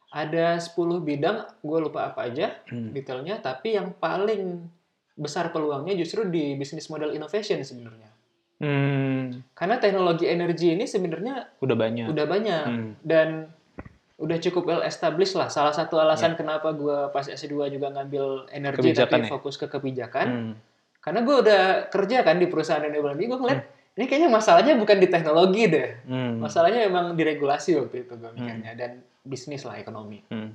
Ada 0.09 0.57
10 0.57 1.01
bidang, 1.01 1.45
gue 1.61 1.79
lupa 1.79 2.09
apa 2.09 2.29
aja 2.29 2.57
Hmm. 2.69 2.93
detailnya, 2.93 3.37
tapi 3.39 3.77
yang 3.77 3.93
paling 3.93 4.65
besar 5.13 5.53
peluangnya 5.53 5.93
justru 5.93 6.25
di 6.25 6.57
business 6.57 6.89
model 6.89 7.13
innovation 7.13 7.61
sebenarnya. 7.61 8.09
Hmm. 8.57 9.45
Karena 9.53 9.77
teknologi 9.77 10.25
energi 10.25 10.73
ini 10.73 10.89
sebenarnya 10.89 11.61
Udah 11.61 11.77
banyak. 11.77 12.07
udah 12.09 12.25
banyak 12.25 12.65
Hmm. 12.65 12.91
dan 13.05 13.53
udah 14.23 14.38
cukup 14.38 14.62
well 14.62 14.83
established 14.87 15.35
lah. 15.35 15.50
Salah 15.50 15.75
satu 15.75 15.99
alasan 15.99 16.38
kenapa 16.38 16.71
gue 16.71 17.11
pas 17.11 17.26
S2 17.26 17.75
juga 17.75 17.91
ngambil 17.91 18.55
energi 18.55 18.95
Kebijakan 18.95 19.11
tapi 19.11 19.26
ya? 19.26 19.31
fokus 19.35 19.55
ke 19.59 19.67
kebijakan. 19.67 20.26
Hmm. 20.31 20.55
Karena 21.02 21.26
gue 21.26 21.37
udah 21.43 21.62
kerja 21.91 22.23
kan 22.23 22.38
di 22.38 22.47
perusahaan 22.47 22.79
renewable 22.79 23.11
energy, 23.19 23.26
gue 23.26 23.41
ngeliat 23.43 23.61
ini 23.99 24.05
kayaknya 24.07 24.31
masalahnya 24.31 24.79
bukan 24.79 24.97
di 25.02 25.09
teknologi 25.11 25.62
deh. 25.67 25.88
Hmm. 26.07 26.38
Masalahnya 26.38 26.87
emang 26.87 27.19
di 27.19 27.23
regulasi 27.26 27.75
waktu 27.75 28.07
itu 28.07 28.14
gue 28.14 28.31
mikirnya 28.31 28.73
dan 28.79 29.02
bisnis 29.26 29.67
lah 29.67 29.75
ekonomi. 29.75 30.23
Hmm. 30.31 30.55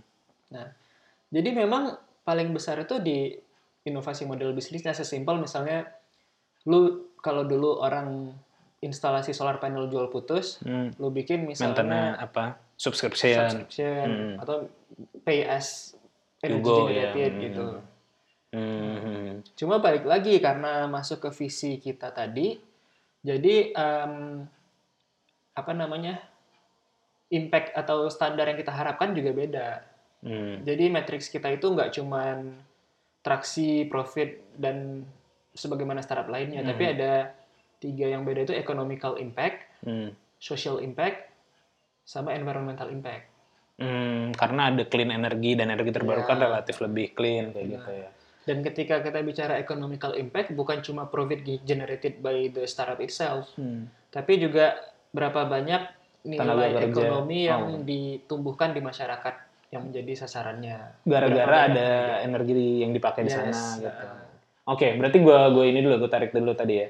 Jadi 1.27 1.49
memang 1.51 1.91
paling 2.23 2.55
besar 2.55 2.79
itu 2.79 3.03
di 3.03 3.35
inovasi 3.83 4.23
model 4.23 4.55
bisnisnya 4.55 4.95
sesimpel 4.95 5.39
misalnya 5.39 5.87
lu 6.67 7.11
kalau 7.19 7.43
dulu 7.43 7.83
orang 7.83 8.31
instalasi 8.79 9.33
solar 9.35 9.57
panel 9.59 9.89
jual 9.91 10.07
putus, 10.07 10.61
Hmm. 10.63 10.93
lu 11.01 11.09
bikin 11.09 11.43
misalnya 11.43 11.83
Maintenance 11.83 12.19
apa? 12.23 12.45
Subscription. 12.77 13.41
subscription 13.41 14.05
Hmm. 14.07 14.35
atau 14.37 14.69
pay 15.25 15.43
as 15.43 15.97
energy 16.39 16.61
generated 16.63 17.31
Hmm. 17.33 17.41
gitu. 17.41 17.65
Hmm. 18.53 19.41
Cuma 19.53 19.81
balik 19.81 20.05
lagi 20.05 20.37
karena 20.37 20.85
masuk 20.85 21.27
ke 21.27 21.29
visi 21.35 21.81
kita 21.81 22.13
tadi, 22.13 22.55
jadi 23.19 23.55
em, 23.73 24.45
apa 25.51 25.71
namanya 25.73 26.21
impact 27.27 27.75
atau 27.75 28.07
standar 28.07 28.47
yang 28.47 28.55
kita 28.55 28.71
harapkan 28.71 29.11
juga 29.11 29.35
beda. 29.35 29.67
Hmm. 30.23 30.63
Jadi 30.63 30.87
matriks 30.87 31.27
kita 31.27 31.51
itu 31.51 31.67
nggak 31.67 31.91
cuman 31.91 32.55
traksi, 33.19 33.83
profit 33.85 34.39
dan 34.55 35.03
sebagaimana 35.51 35.99
startup 35.99 36.31
lainnya, 36.31 36.63
Hmm. 36.63 36.69
tapi 36.71 36.83
ada 36.87 37.33
tiga 37.77 38.07
yang 38.07 38.23
beda 38.23 38.47
itu 38.47 38.55
economical 38.55 39.19
impact, 39.19 39.65
Hmm. 39.83 40.15
social 40.39 40.79
impact, 40.79 41.26
sama 42.07 42.31
environmental 42.31 42.87
impact. 42.87 43.27
Hmm, 43.77 44.31
karena 44.33 44.71
ada 44.71 44.87
clean 44.87 45.11
energy 45.11 45.53
dan 45.53 45.69
energi 45.69 45.91
terbarukan 45.91 46.39
Ya. 46.39 46.43
relatif 46.49 46.79
lebih 46.79 47.11
clean 47.13 47.51
kayak 47.51 47.67
gitu 47.67 47.91
ya. 47.91 48.09
Dan 48.47 48.63
ketika 48.63 49.03
kita 49.03 49.19
bicara 49.21 49.59
economical 49.59 50.15
impact, 50.15 50.55
bukan 50.55 50.79
cuma 50.79 51.03
profit 51.05 51.43
generated 51.67 52.23
by 52.23 52.47
the 52.47 52.63
startup 52.63 52.97
itself, 53.03 53.51
Hmm. 53.59 53.91
tapi 54.07 54.39
juga 54.39 54.79
berapa 55.11 55.43
banyak 55.45 55.83
nilai 56.23 56.79
ekonomi 56.81 57.45
yang 57.45 57.63
Oh. 57.75 57.83
ditumbuhkan 57.83 58.71
di 58.71 58.79
masyarakat 58.79 59.35
yang 59.67 59.91
menjadi 59.91 60.23
sasarannya. 60.25 61.03
Gara-gara 61.03 61.57
ada 61.67 61.89
energi 62.23 62.87
yang 62.87 62.95
dipakai 62.95 63.27
di 63.27 63.31
Yes. 63.31 63.35
sana 63.35 63.83
gitu. 63.83 64.05
Oke, 64.63 64.95
berarti 64.95 65.17
gua 65.19 65.51
gue 65.51 65.65
ini 65.67 65.79
dulu 65.79 66.07
gue 66.07 66.11
tarik 66.11 66.31
dulu 66.31 66.55
tadi 66.55 66.75
ya. 66.79 66.87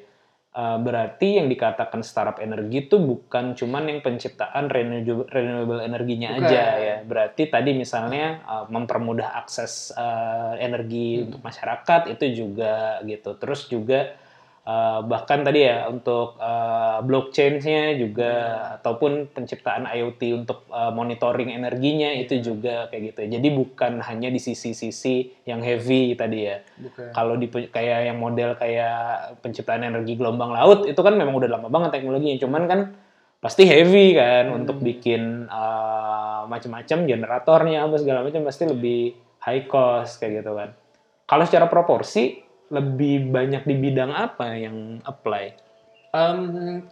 Eh, 0.57 0.77
berarti 0.81 1.37
yang 1.37 1.53
dikatakan 1.53 2.01
startup 2.01 2.41
energi 2.41 2.89
itu 2.89 2.97
bukan 2.97 3.53
cuman 3.53 3.93
yang 3.93 3.99
penciptaan 4.01 4.73
renewable, 4.73 5.29
renewable 5.29 5.85
energinya 5.85 6.33
Bukan. 6.33 6.49
aja 6.49 6.63
ya. 6.81 6.95
Berarti 7.05 7.45
tadi 7.45 7.77
misalnya 7.77 8.41
eh, 8.41 8.65
mempermudah 8.73 9.37
akses 9.37 9.93
eh, 9.93 10.53
energi 10.57 11.21
Hmm. 11.21 11.23
untuk 11.29 11.41
masyarakat 11.45 12.01
itu 12.09 12.25
juga 12.33 12.97
gitu. 13.05 13.37
Terus 13.37 13.69
juga 13.69 14.17
eh, 14.67 14.99
bahkan 15.07 15.47
tadi 15.47 15.63
ya 15.63 15.87
untuk 15.87 16.35
eh, 16.35 16.99
blockchain-nya 17.07 17.95
juga 17.95 18.33
ataupun 18.79 19.31
penciptaan 19.31 19.87
IoT 19.87 20.21
untuk 20.35 20.67
eh, 20.67 20.91
monitoring 20.91 21.55
energinya 21.55 22.11
itu 22.11 22.43
juga 22.43 22.91
kayak 22.91 23.15
gitu. 23.15 23.19
Jadi 23.39 23.47
bukan 23.55 24.03
hanya 24.03 24.27
di 24.27 24.43
sisi-sisi 24.43 25.47
yang 25.47 25.63
heavy 25.63 26.19
tadi 26.19 26.39
ya. 26.51 26.59
Bukan. 26.75 27.15
Kalau 27.15 27.39
di 27.39 27.47
kayak 27.47 28.11
yang 28.11 28.19
model 28.19 28.59
kayak 28.59 29.39
penciptaan 29.39 29.87
energi 29.87 30.19
gelombang 30.19 30.51
laut 30.51 30.83
itu 30.83 30.99
kan 30.99 31.15
memang 31.15 31.39
udah 31.39 31.49
lama 31.49 31.71
banget 31.71 31.95
teknologinya. 31.95 32.35
Cuman 32.43 32.63
kan 32.67 32.79
pasti 33.37 33.69
heavy 33.69 34.17
kan 34.17 34.49
untuk 34.49 34.81
bikin 34.81 35.45
uh, 35.45 36.49
macam-macam 36.49 37.05
generatornya 37.05 37.85
apa 37.85 37.95
segala 38.01 38.25
macam 38.25 38.41
pasti 38.43 38.65
lebih 38.65 39.13
high 39.45 39.69
cost 39.69 40.19
kayak 40.19 40.43
gitu 40.43 40.51
kan. 40.57 40.73
Kalau 41.27 41.43
secara 41.45 41.67
proporsi 41.69 42.46
lebih 42.69 43.29
banyak 43.29 43.63
di 43.63 43.75
bidang 43.75 44.11
apa 44.11 44.53
yang 44.53 44.99
apply? 45.01 45.55
Em, 46.09 46.39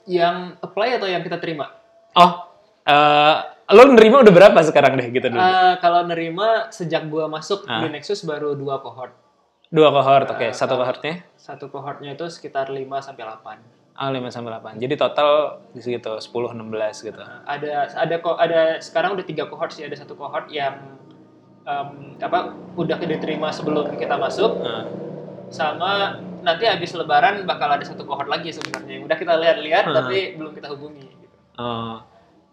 yang 0.05 0.55
apply 0.59 0.95
atau 0.95 1.05
yang 1.05 1.19
kita 1.19 1.35
terima? 1.35 1.71
Oh, 2.13 2.47
uh, 2.85 3.35
lo 3.67 3.83
nerima 3.89 4.21
udah 4.21 4.31
berapa 4.31 4.59
sekarang 4.61 4.95
deh 4.95 5.07
gitu 5.09 5.27
dulu? 5.27 5.35
Eh, 5.37 5.73
kalau 5.77 6.03
nerima 6.03 6.69
sejak 6.69 7.05
gua 7.05 7.27
masuk 7.27 7.63
Ah. 7.65 7.81
di 7.81 7.89
Nexus 7.89 8.21
baru 8.21 8.53
dua 8.53 8.79
cohort. 8.79 9.11
Dua 9.67 9.89
cohort, 9.89 10.29
oke. 10.29 10.39
uh, 10.41 10.51
Satu 10.51 10.75
kalau- 10.75 10.85
cohortnya? 10.85 11.13
Satu 11.35 11.65
cohortnya 11.67 12.13
itu 12.13 12.23
sekitar 12.27 12.69
5 12.69 13.01
sampai 13.01 13.23
8. 13.23 13.57
Ah, 13.93 14.07
5 14.07 14.27
sampai 14.27 14.51
8. 14.53 14.75
Jadi 14.77 14.93
total 14.93 15.29
di 15.69 15.79
segitu 15.79 16.11
10 16.17 16.51
16 16.51 17.01
gitu. 17.01 17.19
Ada 17.19 17.95
ada 17.95 18.15
kok 18.17 18.35
ada 18.35 18.77
sekarang 18.77 19.15
udah 19.15 19.23
tiga 19.23 19.43
cohort 19.45 19.71
sih, 19.71 19.83
ada 19.83 19.95
satu 19.95 20.13
cohort 20.13 20.47
yang 20.49 20.95
em, 21.63 21.87
apa 22.15 22.39
udah 22.75 22.95
diterima 22.95 23.49
sebelum 23.49 23.89
kita 23.91 24.15
masuk 24.15 24.61
Nah. 24.61 24.85
Sama 25.49 26.17
nanti 26.41 26.65
habis 26.65 26.93
lebaran 26.93 27.43
bakal 27.43 27.69
ada 27.69 27.81
satu 27.81 28.05
cohort 28.05 28.27
lagi 28.27 28.49
sebenarnya. 28.49 29.01
Udah 29.01 29.17
kita 29.17 29.33
lihat-lihat 29.35 29.85
Ah. 29.85 29.93
tapi 30.01 30.35
belum 30.35 30.51
kita 30.53 30.67
hubungi 30.71 31.05
gitu. 31.05 31.35
Oh. 31.57 31.97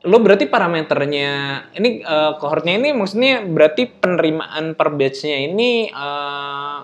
lo 0.02 0.18
berarti 0.18 0.50
parameternya 0.50 1.30
ini 1.78 2.02
eh, 2.02 2.32
cohortnya 2.37 2.75
ini 2.75 2.90
maksudnya 2.90 3.38
berarti 3.40 3.87
penerimaan 3.87 4.75
per 4.75 4.90
batch-nya 4.90 5.46
ini 5.46 5.87
eh, 5.87 6.78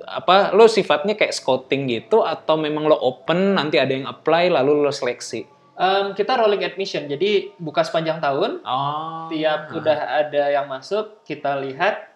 apa 0.00 0.50
lo 0.50 0.64
sifatnya 0.64 1.14
kayak 1.14 1.30
scouting 1.30 1.86
gitu 1.86 2.24
atau 2.24 2.56
memang 2.56 2.88
lo 2.88 2.96
open 2.96 3.54
nanti 3.54 3.76
ada 3.76 3.92
yang 3.92 4.08
apply 4.08 4.50
lalu 4.50 4.72
lo 4.74 4.90
seleksi? 4.90 5.44
Em, 5.76 6.12
kita 6.12 6.36
rolling 6.36 6.60
admission, 6.60 7.08
jadi 7.08 7.56
buka 7.56 7.80
sepanjang 7.80 8.20
tahun, 8.20 8.60
Oh. 8.60 9.32
tiap 9.32 9.72
udah 9.72 9.98
ada 10.20 10.50
yang 10.50 10.68
masuk 10.68 11.24
kita 11.24 11.56
lihat, 11.56 12.09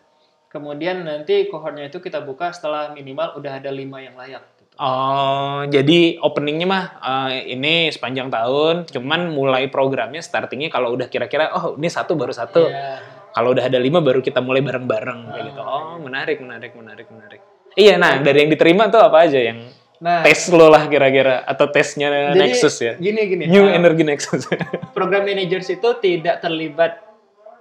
kemudian 0.55 1.03
nanti 1.03 1.51
cohortnya 1.51 1.91
itu 1.91 1.99
kita 1.99 2.23
buka 2.23 2.55
setelah 2.55 2.95
minimal 2.95 3.35
udah 3.35 3.59
ada 3.59 3.75
lima 3.75 3.99
yang 3.99 4.15
layak. 4.15 4.39
gitu. 4.55 4.63
Oh, 4.79 5.67
jadi 5.67 6.23
openingnya 6.23 6.67
mah 6.71 6.85
eh, 7.03 7.59
ini 7.59 7.91
sepanjang 7.91 8.31
tahun, 8.31 8.87
cuman 8.87 9.35
mulai 9.35 9.67
programnya 9.67 10.23
startingnya 10.23 10.71
kalau 10.71 10.95
udah 10.95 11.11
kira-kira 11.11 11.51
oh 11.59 11.75
ini 11.75 11.91
satu 11.91 12.15
baru 12.15 12.31
satu, 12.31 12.71
Iya. 12.71 13.03
kalau 13.35 13.51
udah 13.51 13.67
ada 13.67 13.83
lima 13.83 13.99
baru 13.99 14.23
kita 14.23 14.39
mulai 14.39 14.63
bareng-bareng 14.63 15.21
kayak 15.35 15.45
gitu. 15.51 15.61
Oh 15.67 15.99
menarik, 15.99 16.39
menarik, 16.39 16.71
menarik, 16.79 17.11
menarik. 17.11 17.43
Iya, 17.75 17.99
nah 17.99 18.23
dari 18.23 18.47
yang 18.47 18.51
diterima 18.55 18.87
tuh 18.87 19.03
apa 19.03 19.27
aja 19.27 19.43
yang 19.43 19.59
Nah, 20.05 20.21
tes 20.21 20.51
lo 20.53 20.69
lah 20.69 20.91
kira-kira 20.91 21.47
atau 21.49 21.71
tesnya 21.71 22.11
jadi 22.11 22.37
Nexus 22.37 22.77
ya? 22.83 22.93
Gini 22.99 23.31
gini. 23.31 23.45
New 23.47 23.71
eh, 23.71 23.79
Energy 23.79 24.05
Nexus 24.05 24.51
program 24.97 25.25
managers 25.25 25.71
itu 25.71 25.87
tidak 26.03 26.43
terlibat 26.45 27.04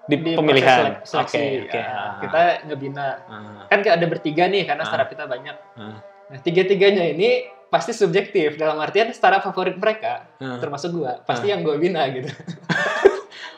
di, 0.06 0.16
di 0.18 0.32
pemilihan. 0.34 0.66
proses 0.66 0.76
selek- 0.76 0.98
Oke, 0.98 1.08
seleksi. 1.32 1.44
oke. 1.64 1.78
Ya, 1.78 1.86
ah, 1.88 2.12
kita 2.20 2.42
ngebina. 2.66 3.08
ah, 3.24 3.64
Kan 3.66 3.80
ada 3.82 4.06
bertiga 4.06 4.44
nih 4.46 4.64
karena 4.64 4.82
Ah. 4.82 4.88
startup 4.88 5.10
kita 5.10 5.24
banyak. 5.26 5.56
ah, 5.74 5.98
Nah, 6.26 6.40
tiga-tiganya 6.40 7.04
ini 7.06 7.30
pasti 7.68 7.92
subjektif 7.92 8.56
dalam 8.56 8.78
artian 8.78 9.12
startup 9.12 9.42
favorit 9.42 9.76
mereka, 9.76 10.28
ah. 10.36 10.58
termasuk 10.58 10.94
gua, 10.94 11.20
pasti 11.22 11.48
yang 11.48 11.62
gua 11.62 11.76
bina 11.76 12.04
gitu. 12.10 12.28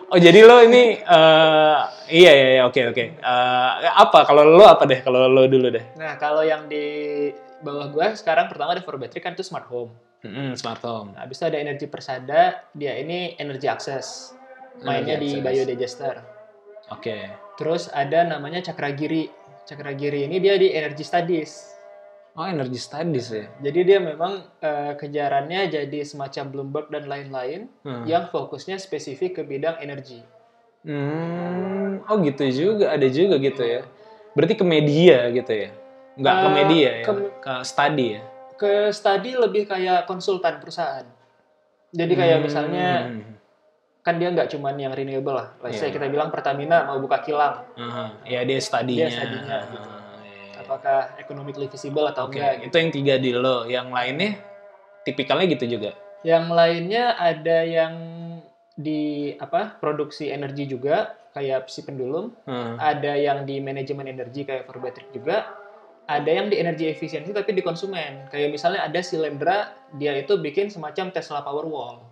Oh 0.05 0.17
jadi 0.17 0.37
lo 0.39 0.61
ini 0.61 1.01
eh, 1.01 1.77
iya 2.13 2.31
iya 2.31 2.47
iya, 2.51 2.61
oke 2.63 2.77
oke. 2.87 3.03
Eh, 3.17 3.69
apa 3.91 4.21
kalau 4.21 4.45
lo 4.45 4.61
apa 4.63 4.85
deh 4.85 5.01
kalau 5.01 5.25
lo 5.25 5.49
dulu 5.49 5.67
deh? 5.67 5.81
Nah, 5.95 6.13
kalau 6.15 6.45
yang 6.45 6.69
di 6.69 6.85
bawah 7.59 7.89
gua 7.89 8.13
sekarang 8.13 8.45
pertama 8.45 8.77
ada 8.77 8.85
for 8.85 8.95
battery 8.95 9.17
kan 9.17 9.33
itu 9.33 9.41
smart 9.41 9.65
home. 9.65 9.89
Mm-mm, 10.21 10.53
smart 10.53 10.77
home. 10.79 11.09
Nah, 11.11 11.25
habis 11.25 11.37
itu 11.37 11.45
ada 11.45 11.57
energi 11.57 11.85
persada, 11.85 12.41
dia 12.71 12.93
ini 12.93 13.33
energy 13.35 13.65
access. 13.65 14.37
Mainnya 14.79 15.17
di 15.17 15.41
biodigester. 15.41 16.21
Oke. 16.87 17.29
Terus 17.55 17.89
ada 17.89 18.23
namanya 18.23 18.61
Cakragiri. 18.61 19.29
Cakragiri 19.65 20.29
ini 20.29 20.37
dia 20.37 20.55
di 20.55 20.69
energy 20.69 21.01
studies. 21.01 21.73
Oh 22.35 22.43
energy 22.43 22.77
studies 22.77 23.31
ya. 23.31 23.47
Jadi 23.63 23.79
dia 23.81 23.97
memang 23.97 24.43
eh, 24.59 24.93
kejarannya 24.93 25.71
jadi 25.71 25.99
semacam 26.03 26.43
Bloomberg 26.51 26.87
dan 26.91 27.07
lain-lain 27.07 27.71
Hmm. 27.81 28.05
yang 28.05 28.27
fokusnya 28.27 28.77
spesifik 28.77 29.39
ke 29.39 29.41
bidang 29.41 29.79
energi. 29.79 30.21
Hmm, 30.85 32.05
oh 32.05 32.21
gitu 32.21 32.45
juga, 32.51 32.93
ada 32.93 33.07
juga 33.09 33.41
gitu 33.41 33.63
ya. 33.65 33.81
Berarti 34.37 34.53
ke 34.53 34.61
media 34.61 35.33
gitu 35.33 35.49
ya? 35.49 35.69
Nggak 36.13 36.35
ke 36.35 36.45
Eh, 36.45 36.53
media 36.53 36.89
ya, 36.91 37.03
ke- 37.03 37.31
ke 37.41 37.53
study 37.65 38.05
ya? 38.13 38.21
Ke 38.55 38.71
study 38.93 39.31
lebih 39.33 39.65
kayak 39.65 40.05
konsultan 40.05 40.61
perusahaan. 40.61 41.07
Jadi 41.89 42.13
kayak 42.13 42.37
Hmm. 42.37 42.45
misalnya 42.45 42.87
kan 44.05 44.15
dia 44.15 44.29
nggak 44.29 44.53
cuman 44.53 44.77
yang 44.77 44.93
renewable 44.93 45.33
lah. 45.33 45.49
Let's 45.59 45.81
say 45.81 45.89
Iya. 45.89 45.97
kita 45.97 46.05
bilang 46.07 46.29
Pertamina 46.29 46.85
mau 46.85 47.01
buka 47.01 47.19
kilang, 47.19 47.65
Aha, 47.73 48.21
ya 48.21 48.45
dia 48.45 48.61
studinya. 48.61 49.09
Dia 49.09 49.09
studinya, 49.11 49.57
gitu. 49.65 49.87
Ah, 49.89 50.21
iya, 50.21 50.61
apakah 50.61 50.99
economically 51.17 51.65
visible 51.65 52.05
atau 52.05 52.29
Oke, 52.29 52.37
enggak? 52.37 52.53
gitu. 52.61 52.65
itu 52.69 52.75
yang 52.77 52.91
tiga 52.93 53.13
di 53.17 53.31
lo. 53.33 53.65
Yang 53.65 53.87
lainnya 53.89 54.29
tipikalnya 55.01 55.45
gitu 55.51 55.65
juga. 55.67 55.91
Yang 56.21 56.45
lainnya 56.47 57.03
ada 57.15 57.57
yang 57.61 57.93
di 58.71 59.33
apa 59.35 59.73
produksi 59.75 60.29
energi 60.29 60.67
juga 60.67 61.17
kayak 61.31 61.65
si 61.65 61.81
pendulum, 61.81 62.29
Hmm. 62.45 62.77
ada 62.77 63.13
yang 63.13 63.43
di 63.43 63.57
manajemen 63.57 64.05
energi 64.05 64.45
kayak 64.45 64.69
battery 64.69 65.09
juga, 65.11 65.49
ada 66.05 66.29
yang 66.29 66.47
di 66.47 66.55
energi 66.55 66.87
efisiensi 66.87 67.33
tapi 67.33 67.51
di 67.51 67.59
konsumen. 67.59 68.29
Kayak 68.29 68.53
misalnya 68.53 68.85
ada 68.85 69.01
Silendra, 69.01 69.57
dia 69.91 70.13
itu 70.13 70.37
bikin 70.37 70.69
semacam 70.69 71.09
Tesla 71.09 71.41
Powerwall, 71.41 72.05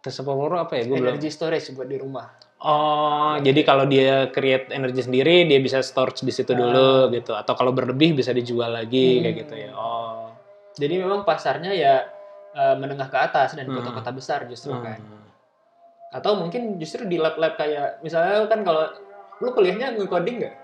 Tes 0.00 0.16
apa 0.16 0.32
Power 0.32 0.52
apa 0.58 0.80
ya? 0.80 0.84
Belum. 0.88 1.04
energy 1.06 1.28
storage 1.28 1.68
buat 1.72 1.84
di 1.84 2.00
rumah. 2.00 2.32
Oh, 2.60 3.40
jadi 3.40 3.60
kalau 3.64 3.84
dia 3.84 4.28
create 4.28 4.68
energi 4.68 5.04
sendiri, 5.04 5.48
dia 5.48 5.60
bisa 5.60 5.80
storage 5.80 6.20
di 6.20 6.32
situ 6.32 6.52
dulu 6.52 7.08
gitu. 7.10 7.32
Atau 7.32 7.56
kalau 7.56 7.72
berlebih 7.72 8.12
bisa 8.12 8.32
dijual 8.32 8.72
lagi 8.72 9.16
Hmm. 9.16 9.22
kayak 9.24 9.36
gitu 9.44 9.54
ya. 9.56 9.70
Oh. 9.72 10.28
Jadi 10.76 10.94
memang 10.96 11.24
pasarnya 11.24 11.72
ya 11.72 11.94
eh, 12.50 12.74
menengah 12.74 13.06
ke 13.06 13.14
atas 13.14 13.54
dan 13.54 13.62
Hmm. 13.64 13.78
kota-kota 13.78 14.10
besar 14.10 14.42
justru 14.44 14.74
Hmm. 14.74 14.82
kan. 14.82 14.98
Atau 16.10 16.34
mungkin 16.34 16.76
justru 16.76 17.06
di 17.06 17.14
lab-lab 17.14 17.54
kayak 17.54 18.02
misalnya 18.02 18.42
kan 18.44 18.66
kalau 18.66 18.90
lu 19.38 19.54
kuliahnya 19.54 19.94
nge-coding 19.94 20.42
nggak? 20.42 20.54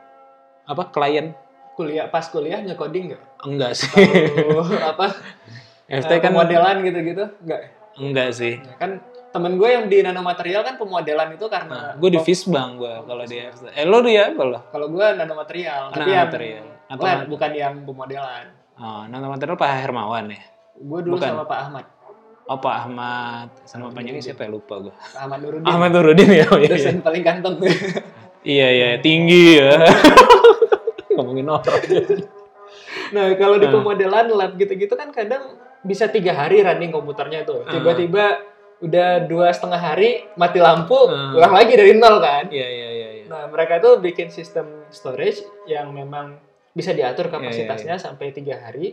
Apa 0.66 0.90
klien? 0.90 1.30
Kuliah 1.78 2.10
pas 2.10 2.26
kuliah 2.26 2.58
nge-coding 2.58 3.14
nggak? 3.14 3.22
Enggak 3.46 3.72
sih. 3.78 3.86
Atau 3.86 4.66
apa? 4.82 5.06
FT 6.02 6.10
eh, 6.10 6.18
kan 6.18 6.34
pemodelan 6.34 6.82
gitu-gitu 6.82 7.24
nggak? 7.46 7.60
enggak 7.96 8.28
sih. 8.34 8.58
Ya 8.58 8.74
kan 8.76 8.90
temen 9.36 9.52
gue 9.54 9.68
yang 9.68 9.84
di 9.86 10.00
nanomaterial 10.00 10.64
kan 10.64 10.74
pemodelan 10.74 11.28
itu 11.30 11.44
karena 11.46 11.92
gue 11.94 12.08
di 12.08 12.16
Fisbang 12.18 12.80
gue 12.80 12.94
kalau 13.04 13.22
di. 13.22 13.36
Eh 13.76 13.84
lo 13.84 14.00
dia 14.00 14.32
apa 14.32 14.42
lo? 14.42 14.58
kalau 14.66 14.88
gue 14.88 15.06
nanomaterial 15.12 15.92
tapi 15.92 16.08
Nanomaterial. 16.08 16.64
yang 16.64 16.66
Atau 16.88 17.04
lab 17.04 17.20
bukan 17.26 17.50
yang 17.52 17.74
pemodelan. 17.84 18.44
oh, 18.76 19.02
nanomaterial 19.06 19.54
Pak 19.54 19.70
Hermawan 19.78 20.32
ya? 20.32 20.40
Gue 20.74 21.00
dulu 21.02 21.16
Bukan. 21.16 21.28
sama 21.30 21.44
Pak 21.44 21.58
Ahmad, 21.62 21.84
Oh 22.46 22.56
Pak 22.56 22.74
Ahmad. 22.80 23.48
Sama 23.64 23.90
panjangnya 23.90 24.22
siapa 24.22 24.44
ya? 24.44 24.50
Lupa 24.50 24.78
gue. 24.78 24.94
Ahmad 25.12 25.42
Nurudin, 25.42 25.66
Ahmad 25.66 25.90
Nurudin 25.90 26.30
ya? 26.30 26.46
Oh, 26.46 26.56
iya, 26.56 26.64
iya. 26.64 26.70
dosen 26.72 26.96
paling 27.02 27.22
ganteng. 27.22 27.54
iya, 28.46 28.66
iya. 28.70 28.88
Tinggi 28.96 29.58
ya. 29.58 29.82
Ngomongin 31.18 31.48
orang. 31.48 31.80
nah 33.06 33.26
kalau 33.34 33.56
di 33.56 33.66
Hmm. 33.66 33.76
pemodelan 33.76 34.26
lab 34.30 34.52
gitu-gitu 34.54 34.94
kan 34.94 35.10
kadang 35.10 35.58
bisa 35.82 36.06
tiga 36.06 36.34
hari 36.34 36.62
running 36.62 36.90
komputernya 36.90 37.42
tuh. 37.42 37.62
Tiba-tiba 37.64 38.38
udah 38.76 39.24
dua 39.24 39.48
setengah 39.50 39.80
hari 39.80 40.24
mati 40.36 40.60
lampu 40.60 40.96
Hmm. 41.08 41.32
ulang 41.32 41.54
lagi 41.56 41.72
dari 41.72 41.96
nol 41.96 42.20
kan 42.20 42.44
Iya 42.52 42.68
iya 42.68 42.88
iya. 42.92 43.08
iya. 43.20 43.24
nah 43.26 43.48
mereka 43.48 43.80
tuh 43.80 43.98
bikin 43.98 44.28
sistem 44.28 44.84
storage 44.92 45.40
yang 45.64 45.90
memang 45.90 46.36
bisa 46.76 46.92
diatur 46.92 47.26
Iya, 47.26 47.32
iya, 47.32 47.40
kapasitasnya 47.40 47.94
sampai 47.96 48.36
tiga 48.36 48.60
hari 48.60 48.92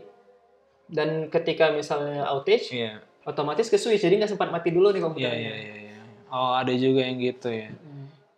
dan 0.88 1.28
ketika 1.28 1.72
misalnya 1.72 2.24
outage 2.32 2.72
Iya 2.72 3.04
otomatis 3.24 3.72
ke 3.72 3.80
switch 3.80 4.04
jadi 4.04 4.20
nggak 4.20 4.32
sempat 4.36 4.52
mati 4.52 4.72
dulu 4.72 4.92
nih 4.92 5.00
komputernya 5.00 5.52
iya 5.52 5.56
iya. 5.56 5.76
iya. 5.80 6.00
Oh 6.28 6.58
ada 6.58 6.74
juga 6.74 7.06
yang 7.06 7.22
gitu 7.22 7.48
ya. 7.48 7.70
Hmm. 7.72 7.93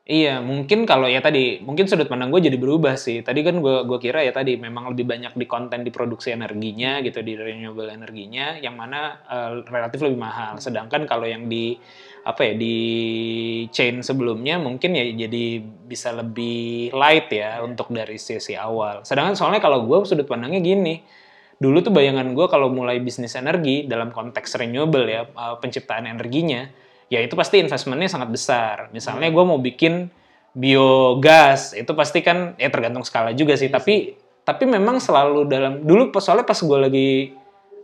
Iya, 0.06 0.38
mungkin 0.38 0.86
kalau 0.86 1.10
ya 1.10 1.18
tadi, 1.18 1.66
mungkin 1.66 1.90
sudut 1.90 2.06
pandang 2.06 2.30
gue 2.30 2.38
jadi 2.38 2.62
berubah 2.62 2.94
sih. 2.94 3.26
Tadi 3.26 3.42
kan 3.42 3.58
gue 3.58 3.90
gua 3.90 3.98
kira 3.98 4.22
ya 4.22 4.30
tadi 4.30 4.54
memang 4.54 4.94
lebih 4.94 5.02
banyak 5.02 5.34
di 5.34 5.50
konten 5.50 5.82
di 5.82 5.90
produksi 5.90 6.30
energinya 6.30 7.02
gitu, 7.02 7.26
di 7.26 7.34
renewable 7.34 7.90
energinya, 7.90 8.54
yang 8.62 8.78
mana 8.78 9.18
eh, 9.26 9.66
relatif 9.66 10.06
lebih 10.06 10.22
mahal. 10.22 10.62
Sedangkan 10.62 11.10
kalau 11.10 11.26
yang 11.26 11.50
di 11.50 11.74
apa 12.22 12.38
ya 12.46 12.54
di 12.54 12.78
chain 13.74 14.06
sebelumnya 14.06 14.62
mungkin 14.62 14.94
ya 14.94 15.10
jadi 15.26 15.46
bisa 15.90 16.14
lebih 16.14 16.94
light 16.94 17.34
ya 17.34 17.66
untuk 17.66 17.90
dari 17.90 18.22
sisi 18.22 18.54
awal. 18.54 19.02
Sedangkan 19.02 19.34
soalnya 19.34 19.58
kalau 19.58 19.90
gue 19.90 20.06
sudut 20.06 20.30
pandangnya 20.30 20.62
gini, 20.62 21.02
dulu 21.58 21.82
tuh 21.82 21.90
bayangan 21.90 22.30
gue 22.38 22.46
kalau 22.46 22.70
mulai 22.70 23.02
bisnis 23.02 23.34
energi 23.34 23.90
dalam 23.90 24.14
konteks 24.14 24.54
renewable 24.62 25.10
ya 25.10 25.26
eh, 25.26 25.56
penciptaan 25.58 26.06
energinya 26.06 26.85
ya 27.10 27.22
itu 27.22 27.34
pasti 27.38 27.62
investmentnya 27.62 28.10
sangat 28.10 28.30
besar 28.34 28.76
misalnya 28.90 29.30
gue 29.30 29.44
mau 29.46 29.62
bikin 29.62 30.10
biogas 30.56 31.76
itu 31.76 31.92
pasti 31.94 32.24
kan 32.24 32.56
ya 32.56 32.72
tergantung 32.72 33.04
skala 33.04 33.36
juga 33.36 33.60
sih 33.60 33.68
tapi 33.68 34.16
tapi 34.46 34.64
memang 34.70 35.02
selalu 35.02 35.50
dalam 35.50 35.84
dulu 35.84 36.14
soalnya 36.22 36.46
pas 36.48 36.58
gue 36.58 36.80
lagi 36.80 37.10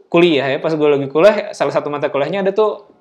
kuliah 0.08 0.48
ya 0.56 0.58
pas 0.62 0.72
gue 0.72 0.90
lagi 0.90 1.08
kuliah 1.10 1.52
salah 1.52 1.74
satu 1.74 1.90
mata 1.90 2.08
kuliahnya 2.08 2.46
ada 2.46 2.52
tuh 2.54 2.92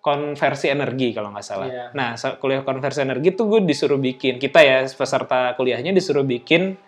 konversi 0.00 0.72
energi 0.72 1.12
kalau 1.12 1.28
nggak 1.28 1.44
salah. 1.44 1.68
Iya. 1.68 1.84
Nah 1.92 2.16
kuliah 2.40 2.64
konversi 2.64 3.04
energi 3.04 3.36
tuh 3.36 3.52
gue 3.52 3.60
disuruh 3.62 4.00
bikin 4.00 4.40
kita 4.40 4.64
ya 4.64 4.88
peserta 4.88 5.52
kuliahnya 5.54 5.92
disuruh 5.92 6.24
bikin 6.24 6.80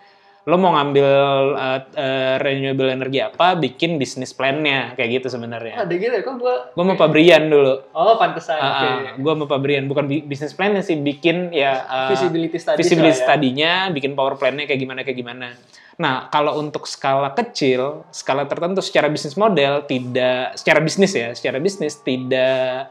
lo 0.43 0.59
mau 0.59 0.75
ngambil 0.75 1.07
uh, 1.55 1.81
uh, 1.87 2.35
renewable 2.37 2.91
energi 2.91 3.23
apa, 3.23 3.55
bikin 3.55 3.95
bisnis 3.95 4.35
plan-nya 4.35 4.91
kayak 4.93 5.23
gitu 5.23 5.31
sebenarnya. 5.31 5.79
ada 5.79 5.95
gitu 5.95 6.11
ya 6.11 6.19
kok 6.21 6.35
gua 6.35 6.67
Gue 6.69 6.83
mau 6.83 6.99
Pabrian 6.99 7.47
dulu. 7.47 7.79
oh 7.89 8.19
pantesan 8.19 8.59
oke 8.59 8.67
Ah, 8.83 9.15
gue 9.15 9.33
mau 9.33 9.47
Pabrian 9.47 9.87
bukan 9.87 10.03
bi- 10.05 10.21
bisnis 10.21 10.51
plan-nya 10.51 10.83
sih 10.83 10.99
bikin 10.99 11.55
ya 11.55 11.87
uh, 11.87 12.11
visibility 12.11 12.59
studies 12.59 12.83
visibility 12.83 13.15
lah 13.15 13.19
ya. 13.19 13.25
study-nya, 13.25 13.73
bikin 13.91 14.13
power 14.13 14.35
plan-nya 14.35 14.67
kayak 14.67 14.81
gimana 14.81 15.01
kayak 15.03 15.15
gimana. 15.17 15.55
Nah, 15.95 16.27
kalau 16.27 16.59
untuk 16.59 16.91
skala 16.91 17.31
kecil, 17.31 18.03
skala 18.11 18.43
tertentu 18.43 18.83
secara 18.83 19.07
bisnis 19.07 19.39
model 19.39 19.87
tidak 19.87 20.59
secara 20.59 20.83
bisnis 20.83 21.13
ya, 21.15 21.31
secara 21.39 21.63
bisnis 21.63 22.03
tidak 22.03 22.91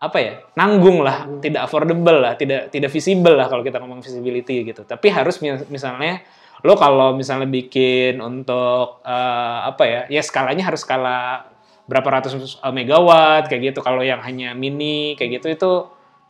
apa 0.00 0.18
ya 0.18 0.32
nanggung 0.56 1.04
lah, 1.04 1.28
tidak 1.38 1.68
affordable 1.68 2.18
lah, 2.18 2.34
tidak 2.34 2.72
tidak 2.72 2.90
visible 2.90 3.36
lah 3.36 3.46
kalau 3.46 3.62
kita 3.62 3.78
ngomong 3.78 4.00
visibility 4.00 4.66
gitu. 4.66 4.82
Tapi 4.82 5.06
harus 5.06 5.38
mis- 5.38 5.68
misalnya 5.70 6.24
lo 6.60 6.74
kalau 6.76 7.16
misalnya 7.16 7.48
bikin 7.48 8.20
untuk 8.20 9.00
eh, 9.04 9.58
apa 9.70 9.82
ya, 9.84 10.00
ya 10.08 10.22
skalanya 10.24 10.68
harus 10.68 10.84
skala 10.84 11.48
berapa 11.90 12.06
ratus 12.06 12.62
megawatt 12.70 13.50
kayak 13.50 13.74
gitu. 13.74 13.80
Kalau 13.82 14.04
yang 14.06 14.22
hanya 14.22 14.54
mini 14.54 15.18
kayak 15.18 15.42
gitu 15.42 15.46
itu 15.50 15.70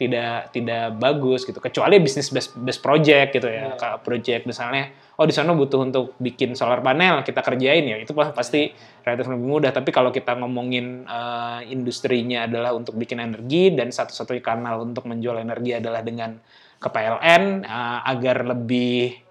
tidak 0.00 0.48
tidak 0.56 0.96
bagus 0.96 1.44
gitu. 1.44 1.60
Kecuali 1.60 2.00
bisnis 2.00 2.32
best 2.32 2.56
best 2.56 2.80
project 2.80 3.36
gitu 3.36 3.44
ya, 3.52 3.76
kayak 3.76 4.00
project 4.00 4.48
misalnya 4.48 4.96
oh 5.20 5.28
di 5.28 5.36
sana 5.36 5.52
butuh 5.52 5.84
untuk 5.84 6.16
bikin 6.16 6.56
solar 6.56 6.80
panel 6.80 7.20
kita 7.20 7.44
kerjain 7.44 7.84
ya 7.84 8.00
itu 8.00 8.16
pa- 8.16 8.32
pasti 8.32 8.72
relatif 9.04 9.28
lebih 9.28 9.44
mudah. 9.44 9.70
Tapi 9.76 9.92
kalau 9.92 10.08
kita 10.08 10.32
ngomongin 10.40 11.04
eh, 11.04 11.60
industrinya 11.68 12.48
adalah 12.48 12.72
untuk 12.72 12.96
bikin 12.96 13.20
energi 13.20 13.76
dan 13.76 13.92
satu-satunya 13.92 14.40
kanal 14.40 14.80
untuk 14.80 15.04
menjual 15.04 15.36
energi 15.36 15.76
adalah 15.76 16.00
dengan 16.00 16.40
ke 16.80 16.88
PLN 16.88 17.68
eh, 17.68 17.98
agar 18.08 18.48
lebih 18.48 19.28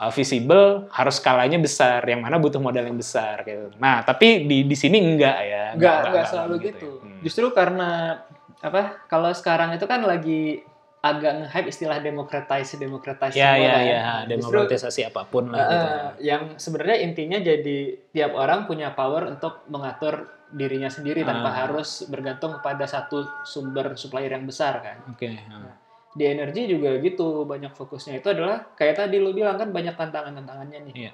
uh, 0.00 0.08
visible 0.10 0.88
harus 0.88 1.20
skalanya 1.20 1.60
besar 1.60 2.00
yang 2.02 2.24
mana 2.24 2.40
butuh 2.40 2.58
modal 2.58 2.82
yang 2.82 2.96
besar 2.96 3.44
gitu. 3.44 3.68
Nah, 3.76 4.00
tapi 4.00 4.48
di 4.48 4.64
di 4.64 4.76
sini 4.76 4.96
enggak 4.96 5.36
ya. 5.44 5.64
nggak 5.76 5.96
nggak 6.10 6.26
selalu 6.26 6.54
gitu 6.56 6.66
gitu, 6.66 6.88
ya. 6.96 7.04
Hmm. 7.04 7.18
justru 7.20 7.46
karena 7.52 7.90
apa 8.60 9.04
kalau 9.06 9.28
sekarang 9.30 9.72
itu 9.72 9.84
kan 9.84 10.00
lagi 10.02 10.64
agak 11.00 11.32
nge-hype 11.32 11.68
istilah 11.72 11.96
Ya, 13.32 13.56
ya, 13.56 13.72
kan. 13.72 13.80
ya, 13.80 14.02
Justru, 14.36 14.52
demokratisasi 14.52 15.00
apa 15.08 15.24
pun 15.24 15.48
lah 15.48 15.56
gitu. 15.64 15.72
eh, 15.72 16.08
yang 16.28 16.42
sebenarnya 16.60 16.96
intinya 17.00 17.38
jadi 17.40 17.78
tiap 18.12 18.36
orang 18.36 18.68
punya 18.68 18.92
power 18.92 19.32
untuk 19.32 19.64
mengatur 19.72 20.28
dirinya 20.52 20.92
sendiri 20.92 21.24
tanpa 21.24 21.48
Ah. 21.48 21.56
harus 21.64 22.04
bergantung 22.04 22.52
kepada 22.60 22.84
satu 22.84 23.24
sumber 23.48 23.96
supplier 23.96 24.28
yang 24.28 24.44
besar 24.44 24.84
kan 24.84 24.96
Oke. 25.08 25.40
nah. 25.48 25.72
Di 26.20 26.28
energi 26.28 26.68
juga 26.68 27.00
gitu 27.00 27.48
banyak 27.48 27.72
fokusnya 27.72 28.20
itu 28.20 28.28
adalah 28.28 28.76
kayak 28.76 29.00
tadi 29.00 29.16
lu 29.16 29.32
bilang 29.32 29.56
kan 29.56 29.72
banyak 29.72 29.96
tantangan-tantangannya 29.96 30.92
nih 30.92 30.94
Iya. 31.08 31.12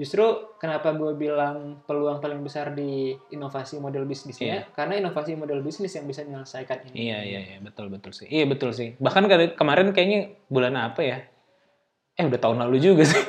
justru 0.00 0.24
kenapa 0.56 0.96
gue 0.96 1.12
bilang 1.12 1.84
peluang 1.84 2.24
paling 2.24 2.40
besar 2.40 2.72
di 2.72 3.12
inovasi 3.36 3.76
model 3.76 4.08
bisnisnya 4.08 4.64
karena 4.72 4.96
inovasi 4.96 5.36
model 5.36 5.60
bisnis 5.60 5.92
yang 5.92 6.08
bisa 6.08 6.24
menyelesaikan 6.24 6.88
ini 6.88 6.96
Iya, 7.04 7.18
iya, 7.20 7.40
iya, 7.52 7.58
betul, 7.60 7.92
betul 7.92 8.16
sih. 8.16 8.28
Iya, 8.32 8.48
betul 8.48 8.72
sih. 8.72 8.96
Bahkan 8.96 9.28
kemarin 9.60 9.92
kayaknya 9.92 10.32
bulan 10.48 10.72
apa 10.80 11.04
ya? 11.04 11.18
Eh, 12.16 12.24
udah 12.24 12.40
tahun 12.40 12.64
lalu 12.64 12.80
juga 12.80 13.04
sih. 13.04 13.20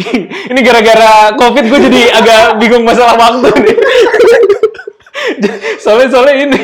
Ini 0.52 0.60
gara-gara 0.60 1.32
COVID 1.32 1.64
gue 1.64 1.80
jadi 1.88 2.00
agak 2.12 2.60
bingung 2.60 2.84
masalah 2.84 3.16
waktu 3.16 3.48
nih. 3.56 3.76
soalnya 5.84 6.08
soalnya 6.12 6.36
ini 6.44 6.60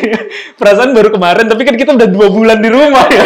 perasaan 0.56 0.92
baru 0.92 1.12
kemarin, 1.12 1.48
tapi 1.48 1.64
kan 1.64 1.76
kita 1.76 1.96
udah 1.96 2.08
dua 2.08 2.28
bulan 2.28 2.58
di 2.60 2.68
rumah 2.68 3.04
ya. 3.08 3.24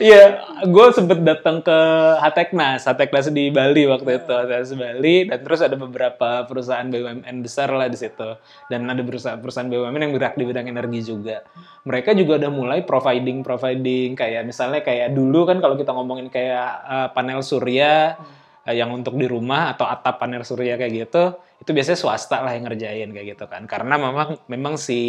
Iya, 0.00 0.40
gue 0.64 0.86
sempet 0.96 1.20
datang 1.20 1.60
ke 1.60 1.78
Hateknas, 2.24 2.88
Hateknas 2.88 3.28
di 3.36 3.52
Bali 3.52 3.84
waktu 3.84 4.16
itu, 4.16 4.32
Hateknas 4.32 4.72
Bali, 4.72 5.28
dan 5.28 5.44
terus 5.44 5.60
ada 5.60 5.76
beberapa 5.76 6.48
perusahaan 6.48 6.88
BUMN 6.88 7.44
besar 7.44 7.68
lah 7.68 7.84
di 7.84 8.00
situ, 8.00 8.32
dan 8.72 8.88
ada 8.88 9.04
perusahaan-perusahaan 9.04 9.68
BUMN 9.68 10.00
yang 10.00 10.12
bergerak 10.16 10.40
di 10.40 10.48
bidang 10.48 10.72
energi 10.72 11.04
juga. 11.04 11.44
Mereka 11.84 12.16
juga 12.16 12.40
udah 12.40 12.48
mulai 12.48 12.80
providing 12.80 13.44
providing 13.44 14.16
kayak 14.16 14.48
misalnya 14.48 14.80
kayak 14.80 15.12
dulu 15.12 15.44
kan 15.44 15.60
kalau 15.60 15.76
kita 15.76 15.92
ngomongin 15.92 16.32
kayak 16.32 16.70
eh, 16.88 17.08
panel 17.12 17.44
surya 17.44 18.16
eh, 18.64 18.74
yang 18.80 18.96
untuk 18.96 19.20
di 19.20 19.28
rumah 19.28 19.76
atau 19.76 19.84
atap 19.84 20.16
panel 20.16 20.48
surya 20.48 20.80
kayak 20.80 20.92
gitu, 20.96 21.36
itu 21.60 21.70
biasanya 21.76 22.00
swasta 22.00 22.40
lah 22.40 22.56
yang 22.56 22.64
ngerjain 22.72 23.12
kayak 23.12 23.36
gitu 23.36 23.44
kan, 23.52 23.68
karena 23.68 24.00
memang 24.00 24.40
memang 24.48 24.80
si 24.80 25.00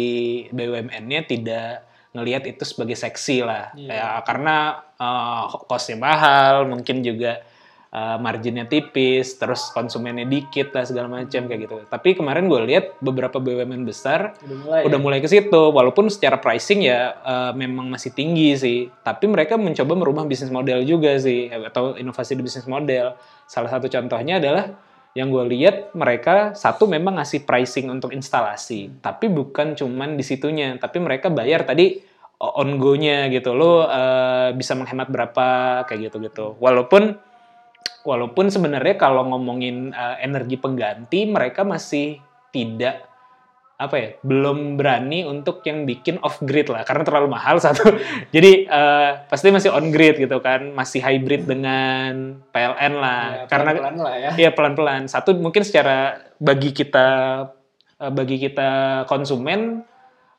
BUMN-nya 0.52 1.24
tidak 1.24 1.88
ngelihat 2.12 2.44
itu 2.44 2.62
sebagai 2.68 2.96
seksi 2.96 3.40
lah. 3.44 3.72
Iya. 3.72 3.88
ya 3.92 4.08
karena 4.24 4.84
uh, 5.00 5.48
costnya 5.64 5.96
mahal 5.96 6.68
mungkin 6.68 7.00
juga 7.00 7.40
uh, 7.92 8.16
marginnya 8.20 8.68
tipis 8.68 9.36
terus 9.36 9.72
konsumennya 9.72 10.28
dikit 10.28 10.76
lah 10.76 10.84
segala 10.84 11.08
macam 11.08 11.48
kayak 11.48 11.60
gitu. 11.68 11.76
Tapi 11.88 12.08
kemarin 12.16 12.48
gue 12.48 12.60
lihat 12.68 13.00
beberapa 13.00 13.40
BUMN 13.40 13.84
besar 13.88 14.36
udah 14.44 14.58
mulai 14.60 14.80
udah 14.84 14.98
ya? 14.98 15.04
mulai 15.04 15.18
ke 15.24 15.28
situ. 15.28 15.62
Walaupun 15.72 16.12
secara 16.12 16.36
pricing 16.40 16.84
ya 16.84 17.16
uh, 17.24 17.52
memang 17.56 17.88
masih 17.88 18.12
tinggi 18.12 18.56
sih. 18.60 18.78
Tapi 19.04 19.24
mereka 19.28 19.56
mencoba 19.56 19.92
merubah 19.96 20.24
bisnis 20.28 20.52
model 20.52 20.84
juga 20.84 21.16
sih 21.16 21.48
atau 21.48 21.96
inovasi 21.96 22.36
di 22.36 22.42
bisnis 22.44 22.68
model. 22.68 23.16
Salah 23.48 23.72
satu 23.72 23.88
contohnya 23.88 24.36
adalah 24.40 24.91
yang 25.12 25.28
gue 25.28 25.44
lihat 25.52 25.92
mereka 25.92 26.56
satu 26.56 26.88
memang 26.88 27.20
ngasih 27.20 27.44
pricing 27.44 27.92
untuk 27.92 28.16
instalasi 28.16 28.88
tapi 29.04 29.28
bukan 29.28 29.76
cuman 29.76 30.16
di 30.16 30.24
situnya 30.24 30.80
tapi 30.80 31.04
mereka 31.04 31.28
bayar 31.28 31.68
tadi 31.68 32.00
on 32.42 32.74
go-nya 32.82 33.30
gitu. 33.30 33.54
Lo 33.54 33.86
uh, 33.86 34.50
bisa 34.56 34.74
menghemat 34.74 35.06
berapa 35.12 35.46
kayak 35.86 36.10
gitu 36.10 36.16
gitu 36.26 36.46
walaupun 36.58 37.14
walaupun 38.02 38.50
sebenarnya 38.50 38.98
kalau 38.98 39.22
ngomongin 39.30 39.94
uh, 39.94 40.18
energi 40.18 40.58
pengganti 40.58 41.30
mereka 41.30 41.62
masih 41.62 42.18
tidak 42.50 43.11
apa 43.86 43.96
ya 43.98 44.08
belum 44.22 44.78
berani 44.78 45.26
untuk 45.26 45.60
yang 45.66 45.82
bikin 45.82 46.22
off 46.22 46.38
grid 46.42 46.70
lah 46.70 46.86
karena 46.86 47.02
terlalu 47.02 47.34
mahal 47.34 47.58
satu. 47.58 47.90
Jadi 48.34 48.66
eh, 48.66 49.10
pasti 49.26 49.50
masih 49.50 49.74
on 49.74 49.90
grid 49.90 50.22
gitu 50.22 50.38
kan 50.38 50.70
masih 50.70 51.02
hybrid 51.02 51.44
dengan 51.50 52.42
PLN 52.54 52.92
lah. 52.96 53.24
Ya, 53.44 53.44
karena 53.50 53.70
pelan-pelan 53.74 53.96
lah 53.98 54.14
ya. 54.14 54.30
Iya 54.38 54.50
pelan-pelan. 54.54 55.02
Satu 55.10 55.34
mungkin 55.34 55.66
secara 55.66 56.22
bagi 56.38 56.70
kita 56.70 57.08
eh, 57.98 58.12
bagi 58.12 58.36
kita 58.38 59.04
konsumen 59.10 59.82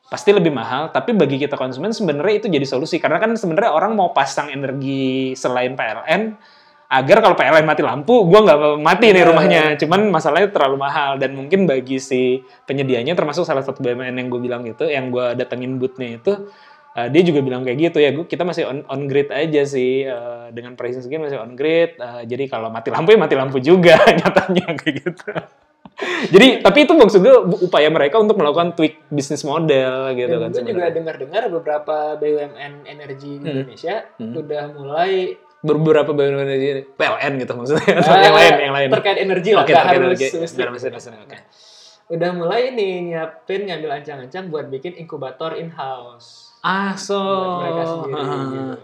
pasti 0.04 0.36
lebih 0.36 0.52
mahal, 0.52 0.92
tapi 0.92 1.16
bagi 1.16 1.40
kita 1.40 1.56
konsumen 1.56 1.90
sebenarnya 1.90 2.44
itu 2.44 2.46
jadi 2.52 2.66
solusi. 2.68 3.00
Karena 3.00 3.16
kan 3.20 3.32
sebenarnya 3.36 3.72
orang 3.72 3.96
mau 3.96 4.12
pasang 4.12 4.52
energi 4.52 5.32
selain 5.32 5.72
PLN 5.72 6.22
agar 6.86 7.18
kalau 7.18 7.34
PLN 7.34 7.64
mati 7.64 7.80
lampu, 7.80 8.22
gua 8.22 8.40
nggak 8.40 8.58
mati 8.78 9.06
nih 9.08 9.20
Iya. 9.20 9.28
rumahnya. 9.28 9.62
Cuman 9.76 10.08
masalahnya 10.08 10.48
terlalu 10.48 10.76
mahal 10.78 11.16
dan 11.16 11.32
mungkin 11.32 11.64
bagi 11.64 11.98
si 11.98 12.38
penyedianya 12.62 13.12
termasuk 13.12 13.42
salah 13.42 13.60
satu 13.60 13.80
BUMN 13.80 14.14
yang 14.14 14.28
gue 14.28 14.40
bilang 14.40 14.62
itu, 14.62 14.84
yang 14.84 15.08
gue 15.08 15.34
datengin 15.34 15.76
boothnya 15.76 16.16
itu 16.16 16.34
Uh, 16.94 17.10
dia 17.10 17.26
juga 17.26 17.42
bilang 17.42 17.66
kayak 17.66 17.90
gitu 17.90 17.98
ya, 17.98 18.14
gua- 18.14 18.22
kita 18.22 18.46
masih 18.46 18.70
on, 18.70 18.86
on 18.86 19.10
grid 19.10 19.26
aja 19.26 19.66
sih 19.66 20.06
uh, 20.06 20.46
dengan 20.48 20.78
pricing 20.78 21.02
segini 21.02 21.26
masih 21.26 21.42
on 21.42 21.58
grid. 21.58 21.98
uh, 21.98 22.22
jadi 22.22 22.46
kalau 22.46 22.70
mati 22.70 22.86
lampu 22.86 23.10
ya 23.10 23.18
mati 23.18 23.34
lampu 23.34 23.58
juga 23.58 23.98
nyatanya 24.14 24.78
kayak 24.78 24.94
gitu. 25.02 25.26
Jadi 26.28 26.58
tapi 26.60 26.78
itu 26.82 26.92
maksud 26.92 27.18
gue 27.18 27.34
upaya 27.62 27.86
mereka 27.88 28.18
untuk 28.18 28.34
melakukan 28.34 28.74
tweak 28.74 29.02
bisnis 29.08 29.42
model 29.42 30.10
gitu 30.12 30.26
Dan 30.32 30.42
kan 30.44 30.50
gue 30.52 30.62
juga 30.68 30.86
dengar-dengar 30.88 31.42
beberapa 31.48 31.96
BUMN 32.14 32.72
energi 32.84 33.32
Hmm. 33.36 33.42
Indonesia 33.44 33.94
Hmm. 34.14 34.34
udah 34.36 34.64
mulai 34.72 35.12
Beberapa 35.64 36.12
BUMN 36.12 36.36
energi 36.38 36.68
PLN 36.92 37.32
gitu 37.40 37.52
maksudnya 37.56 37.94
atau 37.96 38.12
Ah, 38.12 38.20
yang 38.28 38.36
lain 38.36 38.52
yang 38.60 38.74
lain. 38.76 38.88
terkait 38.92 39.16
energi 39.18 39.50
lah, 39.50 39.64
Oke, 39.64 39.72
nggak 39.72 39.80
terkait 39.80 40.02
energi. 40.02 40.26
oke. 41.24 41.38
Udah 42.04 42.30
mulai 42.30 42.68
nih 42.70 42.92
nyiapin 43.02 43.64
ngambil 43.64 43.90
ancang-ancang 43.96 44.52
buat 44.52 44.68
bikin 44.68 44.92
inkubator 44.94 45.56
in-house. 45.56 46.52
Ah, 46.60 46.92
so 46.94 47.16
mereka 47.58 47.82
sendiri 47.82 48.12
ah, 48.14 48.28
gitu. 48.28 48.76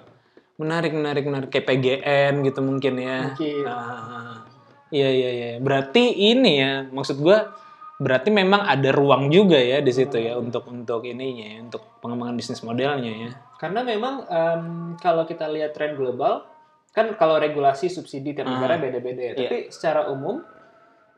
menarik 0.56 0.92
menarik 0.92 1.24
menarik 1.24 1.48
kayak 1.48 1.66
PGN 1.66 2.32
gitu 2.42 2.60
mungkin 2.60 2.94
ya. 2.96 3.18
Mungkin. 3.28 3.64
Ah, 3.64 4.40
Iya 4.88 5.06
iya 5.06 5.30
iya. 5.30 5.50
Berarti 5.56 6.02
ini 6.10 6.58
ya 6.58 6.82
maksud 6.84 7.20
gua 7.20 7.54
berarti 7.96 8.32
memang 8.32 8.64
ada 8.64 8.88
ruang 8.90 9.28
juga 9.28 9.54
ya 9.54 9.78
di 9.78 9.92
situ 9.92 10.16
ya 10.16 10.34
untuk 10.34 10.64
untuk 10.66 11.04
ininya 11.04 11.46
ya, 11.46 11.58
untuk 11.60 12.00
pengembangan 12.00 12.34
bisnis 12.34 12.64
modelnya 12.64 13.12
ya. 13.12 13.30
Karena 13.54 13.84
memang 13.84 14.24
em, 14.24 14.62
kalau 14.96 15.22
kita 15.22 15.44
lihat 15.46 15.70
tren 15.70 15.94
global, 15.94 16.48
kan 16.90 17.14
kalau 17.14 17.38
regulasi 17.38 17.86
subsidi 17.86 18.34
tiap 18.34 18.50
Ah. 18.50 18.58
negara 18.58 18.74
beda-beda 18.76 19.22
ya. 19.22 19.32
Iya. 19.34 19.48
Tapi 19.48 19.58
secara 19.70 20.10
umum 20.10 20.42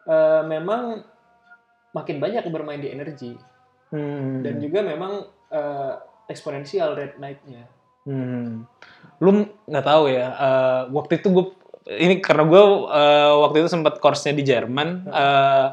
eh, 0.03 0.43
memang 0.45 1.01
makin 1.93 2.17
banyak 2.19 2.43
bermain 2.49 2.81
di 2.81 2.91
energi 2.91 3.33
Hmm. 3.89 4.41
dan 4.41 4.57
juga 4.59 4.81
memang 4.81 5.23
eh, 5.53 5.93
eksponensial 6.27 6.97
rate 6.97 7.21
naiknya. 7.21 7.69
Hmm. 8.03 8.65
Lu 9.21 9.31
nggak 9.63 9.85
tahu 9.85 10.09
ya, 10.09 10.27
eh, 10.33 10.81
waktu 10.91 11.21
itu 11.21 11.29
gue, 11.29 11.47
ini 11.93 12.19
karena 12.19 12.43
gue 12.43 12.63
eh, 12.89 13.33
waktu 13.39 13.57
itu 13.61 13.69
sempat 13.69 14.01
course-nya 14.01 14.33
di 14.33 14.43
Jerman, 14.43 14.89
eh, 15.07 15.67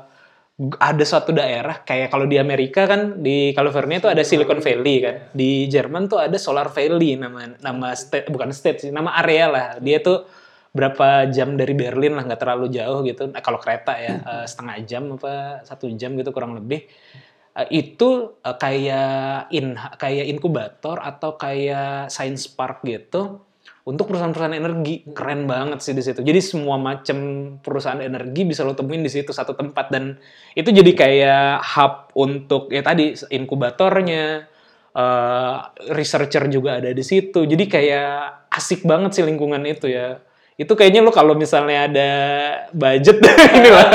ada 0.59 1.03
suatu 1.07 1.31
daerah, 1.31 1.87
kayak 1.87 2.11
kalau 2.11 2.27
di 2.27 2.35
Amerika 2.35 2.83
kan, 2.83 3.23
di 3.23 3.55
California 3.55 4.03
itu 4.03 4.11
ada 4.11 4.23
Silicon 4.27 4.59
Valley 4.59 4.95
kan, 4.99 5.15
di 5.31 5.71
Jerman 5.71 6.11
tuh 6.11 6.19
ada 6.19 6.35
Solar 6.35 6.67
Valley, 6.67 7.15
nama 7.15 7.55
nama 7.63 7.95
state, 7.95 8.27
bukan 8.27 8.51
state 8.51 8.87
sih, 8.87 8.91
nama 8.91 9.15
area 9.23 9.45
lah, 9.47 9.67
dia 9.79 10.03
tuh 10.03 10.27
berapa 10.75 11.31
jam 11.31 11.55
dari 11.55 11.71
Berlin 11.71 12.19
lah, 12.19 12.27
nggak 12.27 12.41
terlalu 12.43 12.67
jauh 12.69 13.01
gitu, 13.07 13.31
Nah, 13.31 13.41
kalau 13.41 13.57
kereta 13.57 13.95
ya, 13.95 14.19
eh, 14.19 14.45
setengah 14.45 14.77
jam 14.83 15.03
apa 15.15 15.63
satu 15.63 15.87
jam 15.95 16.13
gitu 16.19 16.29
kurang 16.35 16.53
lebih, 16.59 16.85
Eh, 17.59 17.67
itu 17.83 18.39
eh, 18.39 18.55
kayak 18.55 19.51
in 19.51 19.75
kayak 19.97 20.25
inkubator 20.31 21.01
atau 21.01 21.35
kayak 21.35 22.07
science 22.13 22.47
park 22.47 22.85
gitu 22.85 23.43
untuk 23.89 24.13
perusahaan-perusahaan 24.13 24.53
energi 24.53 25.01
keren 25.09 25.49
banget 25.49 25.81
sih 25.81 25.97
di 25.97 26.05
situ. 26.05 26.21
Jadi 26.21 26.37
semua 26.45 26.77
macam 26.77 27.17
perusahaan 27.57 27.97
energi 27.97 28.45
bisa 28.45 28.61
lo 28.61 28.77
temuin 28.77 29.01
di 29.01 29.09
situ 29.09 29.33
satu 29.33 29.57
tempat 29.57 29.89
dan 29.89 30.13
itu 30.53 30.69
jadi 30.69 30.91
kayak 30.93 31.65
hub 31.73 32.13
untuk 32.13 32.69
ya 32.69 32.85
tadi 32.85 33.17
inkubatornya, 33.17 34.45
eh, 34.93 35.55
researcher 35.89 36.45
juga 36.53 36.77
ada 36.77 36.93
di 36.93 37.01
situ. 37.01 37.49
Jadi 37.49 37.65
kayak 37.65 38.53
asik 38.53 38.85
banget 38.85 39.17
sih 39.17 39.25
lingkungan 39.25 39.65
itu 39.65 39.89
ya. 39.89 40.21
Itu 40.53 40.77
kayaknya 40.77 41.01
lo 41.01 41.09
kalau 41.09 41.33
misalnya 41.33 41.89
ada 41.89 42.11
budget 42.69 43.25
ini 43.57 43.73
lah 43.73 43.89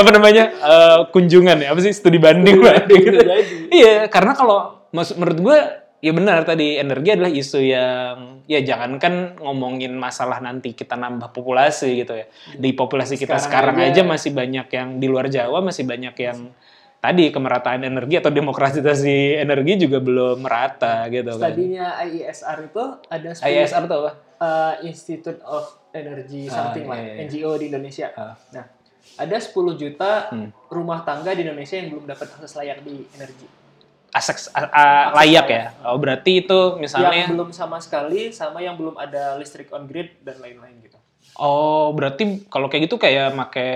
apa 0.00 0.08
namanya 0.08 0.44
eh, 0.56 0.98
kunjungan 1.12 1.60
ya 1.60 1.76
apa 1.76 1.84
sih 1.84 1.92
studi 1.92 2.16
banding 2.16 2.64
banding 2.64 3.02
gitu. 3.12 3.20
Iya, 3.68 4.08
karena 4.08 4.32
kalau 4.32 4.88
menurut 4.94 5.38
gue 5.44 5.83
ya 6.04 6.12
benar 6.12 6.44
tadi 6.44 6.76
energi 6.76 7.16
adalah 7.16 7.32
isu 7.32 7.60
yang 7.64 8.44
ya 8.44 8.60
jangankan 8.60 9.40
ngomongin 9.40 9.96
masalah 9.96 10.36
nanti 10.44 10.76
kita 10.76 11.00
nambah 11.00 11.32
populasi 11.32 12.04
gitu 12.04 12.12
ya. 12.12 12.28
Di 12.52 12.76
populasi 12.76 13.16
kita 13.16 13.40
sekarang, 13.40 13.80
Sekarang 13.80 13.88
aja 13.88 13.92
aja 13.96 14.02
masih 14.04 14.30
banyak 14.36 14.66
yang 14.68 14.88
di 15.00 15.06
luar 15.08 15.32
Jawa 15.32 15.64
masih 15.64 15.88
banyak 15.88 16.12
yang 16.20 16.52
tadi 17.00 17.32
kemerataan 17.32 17.88
energi 17.88 18.20
atau 18.20 18.28
demokratisasi 18.28 19.40
energi 19.40 19.88
juga 19.88 20.04
belum 20.04 20.44
merata 20.44 21.08
gitu 21.08 21.40
kan. 21.40 21.52
Studinya 21.52 21.86
IESR 22.04 22.58
itu 22.68 22.84
ada 23.08 23.30
10 23.32 23.44
ISR 23.48 23.82
tuh 23.88 23.96
apa? 24.04 24.12
eh, 24.44 24.74
Institute 24.84 25.40
of 25.48 25.64
Energy 25.94 26.50
Ah, 26.50 26.68
something 26.68 26.84
lah, 26.84 26.98
iya, 27.00 27.12
iya. 27.16 27.24
NGO 27.24 27.54
di 27.56 27.64
Indonesia. 27.72 28.08
Ah. 28.18 28.34
Nah, 28.52 28.66
ada 29.14 29.36
10 29.38 29.78
juta 29.78 30.28
Hmm. 30.28 30.50
rumah 30.68 31.06
tangga 31.06 31.32
di 31.32 31.46
Indonesia 31.46 31.78
yang 31.78 31.94
belum 31.94 32.04
dapat 32.04 32.28
akses 32.34 32.52
layak 32.58 32.82
di 32.82 33.06
energi. 33.14 33.63
Akses 34.14 34.46
a- 34.54 34.70
a- 34.70 35.10
layak 35.12 35.46
ya. 35.50 35.64
Oh, 35.82 35.98
berarti 35.98 36.40
itu 36.40 36.78
misalnya 36.78 37.26
Yang 37.26 37.34
belum 37.34 37.50
sama 37.50 37.82
sekali 37.82 38.30
sama 38.30 38.62
yang 38.62 38.78
belum 38.78 38.94
ada 38.94 39.34
listrik 39.34 39.74
on 39.74 39.90
grid 39.90 40.22
dan 40.22 40.38
lain-lain 40.38 40.78
gitu. 40.80 40.94
Oh, 41.34 41.90
berarti 41.90 42.46
kalau 42.46 42.70
kayak 42.70 42.86
gitu 42.86 42.94
kayak 42.94 43.34
make 43.34 43.66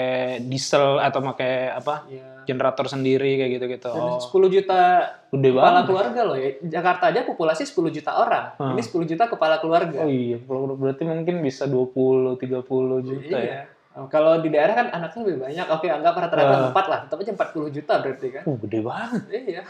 diesel 0.46 1.02
atau 1.02 1.18
make 1.20 1.74
apa? 1.74 2.06
Ya. 2.08 2.38
generator 2.48 2.88
sendiri 2.88 3.36
kayak 3.36 3.60
gitu-gitu. 3.60 3.92
Oh, 3.92 4.16
10 4.16 4.48
juta 4.48 5.04
gede 5.28 5.52
kepala 5.52 5.68
banget. 5.68 5.84
keluarga 5.84 6.20
loh 6.24 6.32
ya. 6.32 6.48
Jakarta 6.64 7.12
aja 7.12 7.20
populasi 7.20 7.68
10 7.68 7.92
juta 7.92 8.16
orang. 8.16 8.56
Hmm. 8.56 8.72
Ini 8.72 8.80
10 8.80 9.04
juta 9.04 9.28
kepala 9.28 9.60
keluarga. 9.60 10.00
Oh 10.00 10.08
iya, 10.08 10.40
berarti 10.48 11.04
mungkin 11.04 11.44
bisa 11.44 11.68
20 11.68 12.40
30 12.40 13.04
juta 13.04 13.36
ya. 13.36 13.44
Iya. 13.44 13.60
Oh, 14.00 14.08
Kalau 14.08 14.40
di 14.40 14.48
daerah 14.48 14.72
kan 14.72 14.86
anaknya 14.88 15.20
lebih 15.28 15.38
banyak. 15.44 15.66
Oke, 15.68 15.92
anggap 15.92 16.14
rata-rata 16.16 16.72
4 16.72 16.86
lah. 16.88 16.98
Tetap 17.04 17.18
aja 17.20 17.32
40 17.36 17.68
juta 17.68 17.92
berarti 18.00 18.26
kan. 18.32 18.42
Uh, 18.46 18.56
gede 18.64 18.80
banget. 18.80 19.22
Iya. 19.28 19.62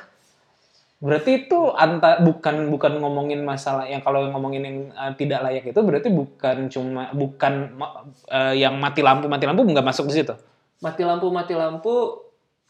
Berarti 0.98 1.46
itu 1.46 1.70
anta 1.78 2.18
bukan 2.18 2.74
bukan 2.74 2.98
ngomongin 2.98 3.46
masalah 3.46 3.86
yang 3.86 4.02
kalau 4.02 4.26
ngomongin 4.34 4.62
yang 4.66 4.76
uh, 4.98 5.14
tidak 5.14 5.46
layak 5.46 5.70
itu 5.70 5.78
berarti 5.78 6.10
bukan 6.10 6.66
cuma 6.66 7.14
bukan 7.14 7.78
uh, 8.26 8.50
yang 8.50 8.74
mati 8.82 9.06
lampu 9.06 9.30
mati 9.30 9.46
lampu 9.46 9.62
nggak 9.62 9.86
masuk 9.86 10.10
di 10.10 10.18
situ. 10.18 10.34
Mati 10.82 11.06
lampu 11.06 11.30
mati 11.30 11.54
lampu 11.54 12.26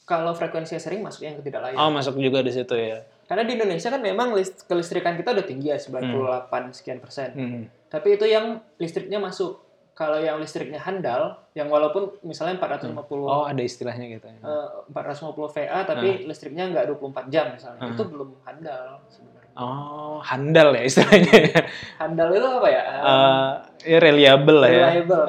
kalau 0.09 0.33
frekuensinya 0.37 0.81
sering 0.81 1.01
masuk 1.05 1.25
yang 1.25 1.41
tidak 1.45 1.61
layak. 1.69 1.77
Oh, 1.77 1.93
masuk 1.93 2.17
juga 2.17 2.41
di 2.41 2.53
situ 2.53 2.73
ya. 2.77 3.05
Karena 3.29 3.45
di 3.45 3.61
Indonesia 3.61 3.93
kan 3.93 4.01
memang 4.01 4.33
list, 4.33 4.65
kelistrikan 4.65 5.21
kita 5.21 5.37
udah 5.37 5.45
tinggi 5.45 5.69
ya 5.69 5.77
98 5.77 6.49
sekian 6.73 6.97
persen. 6.97 7.29
Hmm. 7.37 7.63
Tapi 7.93 8.17
itu 8.17 8.25
yang 8.25 8.65
listriknya 8.81 9.21
masuk. 9.21 9.68
Kalau 9.99 10.15
yang 10.15 10.39
listriknya 10.39 10.79
handal, 10.79 11.43
yang 11.59 11.67
walaupun 11.67 12.23
misalnya 12.23 12.55
450 12.55 12.95
Oh, 13.19 13.43
ada 13.43 13.59
istilahnya 13.59 14.07
gitu 14.07 14.31
ya. 14.31 14.39
eh, 14.39 14.69
450 14.95 15.35
VA 15.51 15.83
tapi 15.83 16.23
listriknya 16.23 16.71
nggak 16.71 16.87
24 16.87 17.27
jam 17.27 17.51
misalnya. 17.51 17.83
Hmm. 17.83 17.99
Itu 17.99 18.07
belum 18.07 18.31
handal 18.47 19.03
sebenarnya. 19.11 19.51
Oh, 19.59 20.23
handal 20.23 20.71
ya 20.71 20.83
istilahnya. 20.87 21.35
ya. 21.51 21.61
Handal 21.99 22.31
itu 22.31 22.47
apa 22.47 22.69
ya? 22.71 22.83
Eh, 22.87 23.03
Eh, 23.03 23.51
ya 23.91 23.99
reliable 23.99 24.59
lah 24.63 24.71
ya. 24.71 24.87
reliable. 24.87 25.23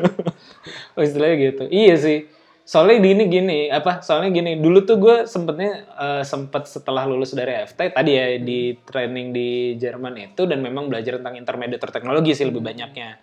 oh 0.94 1.02
istilahnya 1.02 1.36
gitu. 1.50 1.64
Iya 1.66 1.94
sih. 1.98 2.18
Soalnya 2.62 3.02
gini 3.02 3.26
gini 3.26 3.58
apa? 3.66 3.98
Soalnya 4.06 4.30
gini. 4.30 4.54
Dulu 4.54 4.86
tuh 4.86 4.96
gue 5.02 5.16
sempetnya 5.26 5.82
eh, 5.90 6.22
sempet 6.22 6.70
setelah 6.70 7.10
lulus 7.10 7.34
dari 7.34 7.58
FT 7.66 7.90
tadi 7.90 8.12
ya 8.14 8.38
di 8.38 8.78
training 8.78 9.34
di 9.34 9.48
Jerman 9.74 10.14
itu 10.16 10.46
dan 10.46 10.62
memang 10.62 10.86
belajar 10.86 11.18
tentang 11.18 11.34
intermediator 11.34 11.90
teknologi 11.90 12.30
sih 12.32 12.46
lebih 12.46 12.62
banyaknya. 12.62 13.18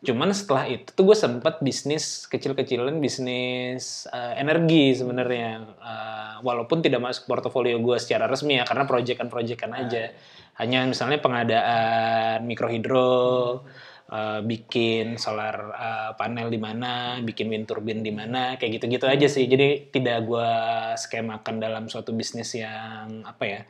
Cuman 0.00 0.32
setelah 0.32 0.64
itu 0.64 0.88
tuh 0.96 1.12
gue 1.12 1.16
sempet 1.16 1.60
bisnis 1.60 2.24
kecil-kecilan 2.24 2.96
bisnis 3.04 4.08
eh, 4.08 4.34
energi 4.40 4.96
sebenarnya. 4.96 5.60
Eh, 5.60 6.34
walaupun 6.40 6.80
tidak 6.80 7.04
masuk 7.04 7.28
portofolio 7.28 7.76
gue 7.76 7.96
secara 8.00 8.24
resmi 8.24 8.56
ya 8.56 8.64
karena 8.64 8.88
proyekan-proyekan 8.88 9.72
aja. 9.76 10.16
Hanya 10.56 10.88
misalnya 10.88 11.20
pengadaan 11.20 12.44
mikrohidro, 12.48 13.64
eh, 14.10 14.40
bikin 14.42 15.16
solar 15.16 15.56
eh, 15.70 16.10
panel 16.18 16.50
di 16.50 16.58
mana, 16.58 17.22
bikin 17.22 17.46
wind 17.46 17.70
turbine 17.70 18.02
di 18.02 18.10
mana, 18.10 18.58
kayak 18.58 18.82
gitu-gitu 18.82 19.06
aja 19.06 19.26
sih. 19.30 19.46
Jadi 19.46 19.94
tidak 19.94 20.26
gue 20.26 20.52
skemakan 20.98 21.56
dalam 21.62 21.86
suatu 21.86 22.10
bisnis 22.10 22.52
yang 22.58 23.22
apa 23.22 23.44
ya, 23.46 23.60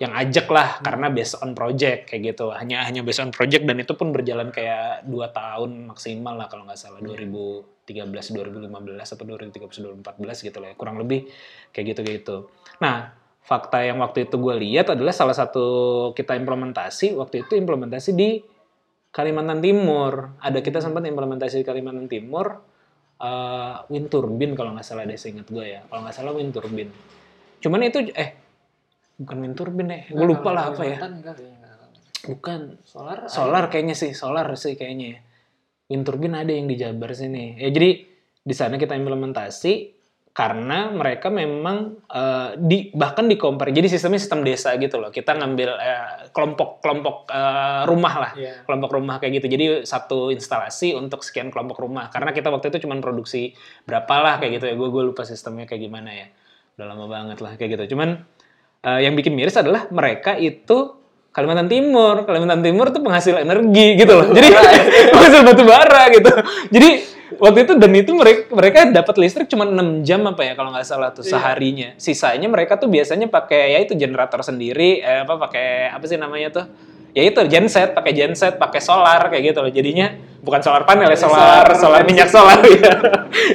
yang 0.00 0.16
ajak 0.16 0.46
lah 0.48 0.80
karena 0.80 1.12
based 1.12 1.36
on 1.42 1.52
project 1.52 2.08
kayak 2.08 2.34
gitu. 2.34 2.54
Hanya 2.54 2.86
hanya 2.86 3.04
based 3.04 3.20
on 3.20 3.34
project 3.34 3.66
dan 3.68 3.82
itu 3.82 3.92
pun 3.98 4.14
berjalan 4.14 4.48
kayak 4.54 5.04
dua 5.04 5.28
tahun 5.34 5.92
maksimal 5.92 6.38
lah 6.38 6.46
kalau 6.48 6.64
nggak 6.64 6.80
salah 6.80 7.02
2013, 7.04 7.84
2015 7.84 8.70
atau 9.02 9.24
2013, 9.26 10.00
2014 10.00 10.46
gitu 10.46 10.58
lah 10.62 10.68
ya. 10.72 10.74
Kurang 10.78 10.96
lebih 11.02 11.28
kayak 11.74 11.86
gitu 11.92 12.00
gitu. 12.06 12.36
Nah 12.80 13.20
fakta 13.50 13.82
yang 13.82 13.98
waktu 13.98 14.28
itu 14.28 14.36
gue 14.38 14.54
lihat 14.62 14.94
adalah 14.94 15.10
salah 15.10 15.34
satu 15.34 15.66
kita 16.14 16.36
implementasi 16.38 17.18
waktu 17.18 17.42
itu 17.42 17.58
implementasi 17.58 18.14
di 18.14 18.38
Kalimantan 19.10 19.58
Timur. 19.58 20.38
Ada 20.38 20.62
kita 20.62 20.78
sempat 20.78 21.02
implementasi 21.06 21.62
di 21.62 21.66
Kalimantan 21.66 22.06
Timur 22.06 22.46
eh, 23.20 23.76
wind 23.90 24.08
turbine 24.08 24.54
kalau 24.56 24.74
nggak 24.74 24.86
salah 24.86 25.04
deh 25.04 25.18
seingat 25.18 25.50
gue 25.50 25.66
ya. 25.66 25.80
Kalau 25.86 26.00
nggak 26.06 26.16
salah 26.16 26.32
wind 26.32 26.54
turbine. 26.54 26.90
Cuman 27.60 27.80
itu 27.84 28.08
eh 28.14 28.30
bukan 29.20 29.36
wind 29.44 29.56
turbine 29.58 29.90
ya. 29.90 30.02
Gue 30.14 30.26
lupa 30.26 30.50
lah 30.54 30.64
apa 30.72 30.82
ya. 30.86 30.98
Bukan 32.20 32.84
Solar. 32.84 33.26
ada. 33.26 33.32
solar 33.32 33.64
kayaknya 33.72 33.96
sih, 33.96 34.12
solar 34.12 34.46
sih 34.56 34.76
kayaknya. 34.76 35.06
ya. 35.16 35.18
Wind 35.90 36.04
turbine 36.06 36.34
ada 36.40 36.52
yang 36.54 36.70
di 36.70 36.78
Jabar 36.78 37.12
sini. 37.12 37.58
Ya 37.58 37.68
jadi 37.74 38.06
di 38.40 38.54
sana 38.56 38.80
kita 38.80 38.96
implementasi 38.96 39.99
karena 40.30 40.94
mereka 40.94 41.26
memang 41.26 41.98
eh, 42.06 42.54
di 42.54 42.94
bahkan 42.94 43.26
di 43.26 43.34
compare 43.34 43.74
jadi 43.74 43.90
sistemnya 43.90 44.22
sistem 44.22 44.46
desa 44.46 44.78
gitu 44.78 45.02
loh. 45.02 45.10
Kita 45.10 45.34
ngambil 45.34 45.70
eh, 45.74 46.30
kelompok-kelompok 46.30 47.16
eh, 47.28 47.82
rumah 47.90 48.14
lah. 48.14 48.32
Iya. 48.38 48.62
kelompok 48.62 48.90
rumah 48.94 49.18
kayak 49.18 49.42
gitu. 49.42 49.46
Jadi 49.50 49.64
satu 49.82 50.30
instalasi 50.30 50.94
untuk 50.94 51.26
sekian 51.26 51.50
kelompok 51.50 51.82
rumah. 51.82 52.08
Karena 52.14 52.30
kita 52.30 52.48
waktu 52.54 52.70
itu 52.70 52.86
cuma 52.86 52.94
produksi 53.02 53.58
berapa 53.84 54.14
lah 54.22 54.34
kayak 54.38 54.62
gitu 54.62 54.64
ya. 54.70 54.74
Gue 54.78 54.88
gue 54.94 55.02
lupa 55.10 55.26
sistemnya 55.26 55.66
kayak 55.66 55.82
gimana 55.90 56.10
ya. 56.14 56.26
Udah 56.78 56.86
lama 56.86 57.06
banget 57.10 57.38
lah 57.42 57.52
kayak 57.58 57.70
gitu. 57.74 57.98
Cuman 57.98 58.22
eh, 58.86 59.00
yang 59.02 59.18
bikin 59.18 59.34
miris 59.34 59.58
adalah 59.58 59.90
mereka 59.90 60.38
itu 60.38 60.94
Kalimantan 61.34 61.66
Timur. 61.66 62.22
Kalimantan 62.22 62.62
Timur 62.62 62.94
tuh 62.94 63.02
penghasil 63.02 63.34
energi 63.34 63.98
gitu 63.98 64.14
loh. 64.14 64.30
Jadi 64.30 64.48
penghasil 65.12 65.40
batu 65.42 65.62
bara 65.66 66.02
gitu. 66.14 66.30
Jadi 66.70 66.90
waktu 67.38 67.68
itu 67.68 67.72
dan 67.78 67.92
itu 67.94 68.10
mereka 68.16 68.42
mereka 68.50 68.78
dapat 68.90 69.14
listrik 69.20 69.46
cuma 69.46 69.68
6 69.68 70.02
jam 70.02 70.24
apa 70.26 70.42
ya 70.42 70.52
kalau 70.58 70.74
nggak 70.74 70.86
salah 70.86 71.14
tuh 71.14 71.22
seharinya. 71.22 71.94
Sisanya 72.00 72.50
mereka 72.50 72.80
tuh 72.80 72.90
biasanya 72.90 73.30
pakai 73.30 73.76
ya 73.76 73.78
itu 73.84 73.94
generator 73.94 74.42
sendiri 74.42 75.04
eh, 75.04 75.22
apa 75.22 75.38
pakai 75.38 75.94
apa 75.94 76.04
sih 76.08 76.18
namanya 76.18 76.48
tuh? 76.50 76.66
Ya 77.10 77.26
itu 77.26 77.42
genset 77.50 77.94
pakai 77.94 78.12
genset 78.14 78.54
pakai 78.58 78.80
solar 78.82 79.30
kayak 79.30 79.54
gitu 79.54 79.58
loh. 79.62 79.70
Jadinya 79.70 80.14
bukan 80.40 80.64
solar 80.64 80.82
panel 80.88 81.10
ya 81.12 81.18
solar 81.20 81.66
solar 81.76 82.00
minyak 82.08 82.32
solar 82.32 82.64
ya 82.80 82.94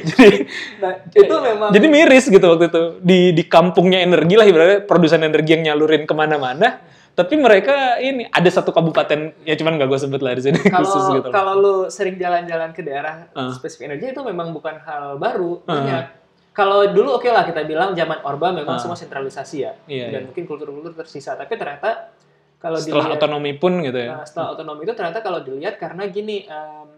jadi 0.05 0.45
Nah, 0.77 0.93
itu 1.17 1.35
memang 1.41 1.69
jadi 1.73 1.87
miris 1.89 2.25
gitu 2.29 2.45
waktu 2.45 2.69
itu. 2.69 2.83
Di 3.01 3.19
di 3.35 3.43
kampungnya 3.43 3.99
energi 3.99 4.35
lah 4.39 4.45
ibaratnya 4.47 4.79
produsen 4.87 5.25
energi 5.25 5.57
yang 5.59 5.73
nyalurin 5.73 6.05
ke 6.07 6.13
mana-mana 6.13 6.94
tapi 7.15 7.33
mereka 7.35 7.95
ini 7.97 8.27
ada 8.27 8.49
satu 8.51 8.69
kabupaten 8.69 9.31
ya 9.41 9.55
cuman 9.55 9.79
gak 9.79 9.87
gue 9.87 9.99
sebut 9.99 10.19
lah 10.19 10.35
di 10.35 10.43
sini 10.43 10.59
kalau 10.67 10.83
khusus 10.83 11.03
gitu 11.15 11.27
kalau 11.31 11.53
lu 11.55 11.75
sering 11.87 12.15
jalan-jalan 12.15 12.69
ke 12.69 12.83
daerah 12.83 13.31
Ah. 13.31 13.49
spesifik 13.49 13.89
energi 13.89 14.11
itu 14.11 14.21
memang 14.21 14.51
bukan 14.51 14.75
hal 14.77 15.15
baru 15.15 15.63
Ah. 15.63 15.73
banyak. 15.73 16.05
Kalau 16.51 16.87
dulu 16.87 17.15
oke 17.15 17.27
lah 17.27 17.43
kita 17.43 17.63
bilang 17.63 17.91
zaman 17.91 18.19
Orba 18.21 18.51
memang 18.51 18.75
Ah. 18.75 18.81
semua 18.81 18.95
sentralisasi 18.95 19.57
ya 19.57 19.71
Iya, 19.85 20.05
dan 20.09 20.21
iya. 20.21 20.27
mungkin 20.27 20.43
kultur-kultur 20.43 20.91
tersisa 20.93 21.33
tapi 21.33 21.55
ternyata 21.55 22.11
kalau 22.55 22.75
setelah 22.75 23.07
dilihat 23.07 23.19
otonomi 23.19 23.51
pun 23.55 23.79
gitu 23.79 23.95
ya 23.95 24.19
Nah, 24.19 24.23
setelah 24.23 24.47
otonomi 24.51 24.83
itu 24.83 24.93
ternyata 24.93 25.19
kalau 25.19 25.39
dilihat 25.39 25.75
karena 25.75 26.03
gini, 26.07 26.43
em, 26.43 26.89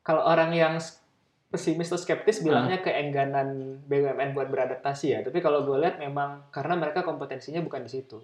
kalau 0.00 0.24
orang 0.24 0.52
yang 0.52 0.74
pesimis 1.48 1.88
atau 1.88 1.96
skeptis 1.96 2.40
bilangnya 2.40 2.78
keengganan 2.78 3.48
BUMN 3.84 4.32
buat 4.32 4.48
beradaptasi 4.48 5.06
ya. 5.10 5.18
Tapi 5.20 5.40
kalau 5.40 5.64
gue 5.64 5.80
lihat 5.80 5.96
memang 5.96 6.48
karena 6.48 6.76
mereka 6.76 7.00
kompetensinya 7.00 7.60
bukan 7.60 7.84
di 7.84 7.90
situ. 7.90 8.20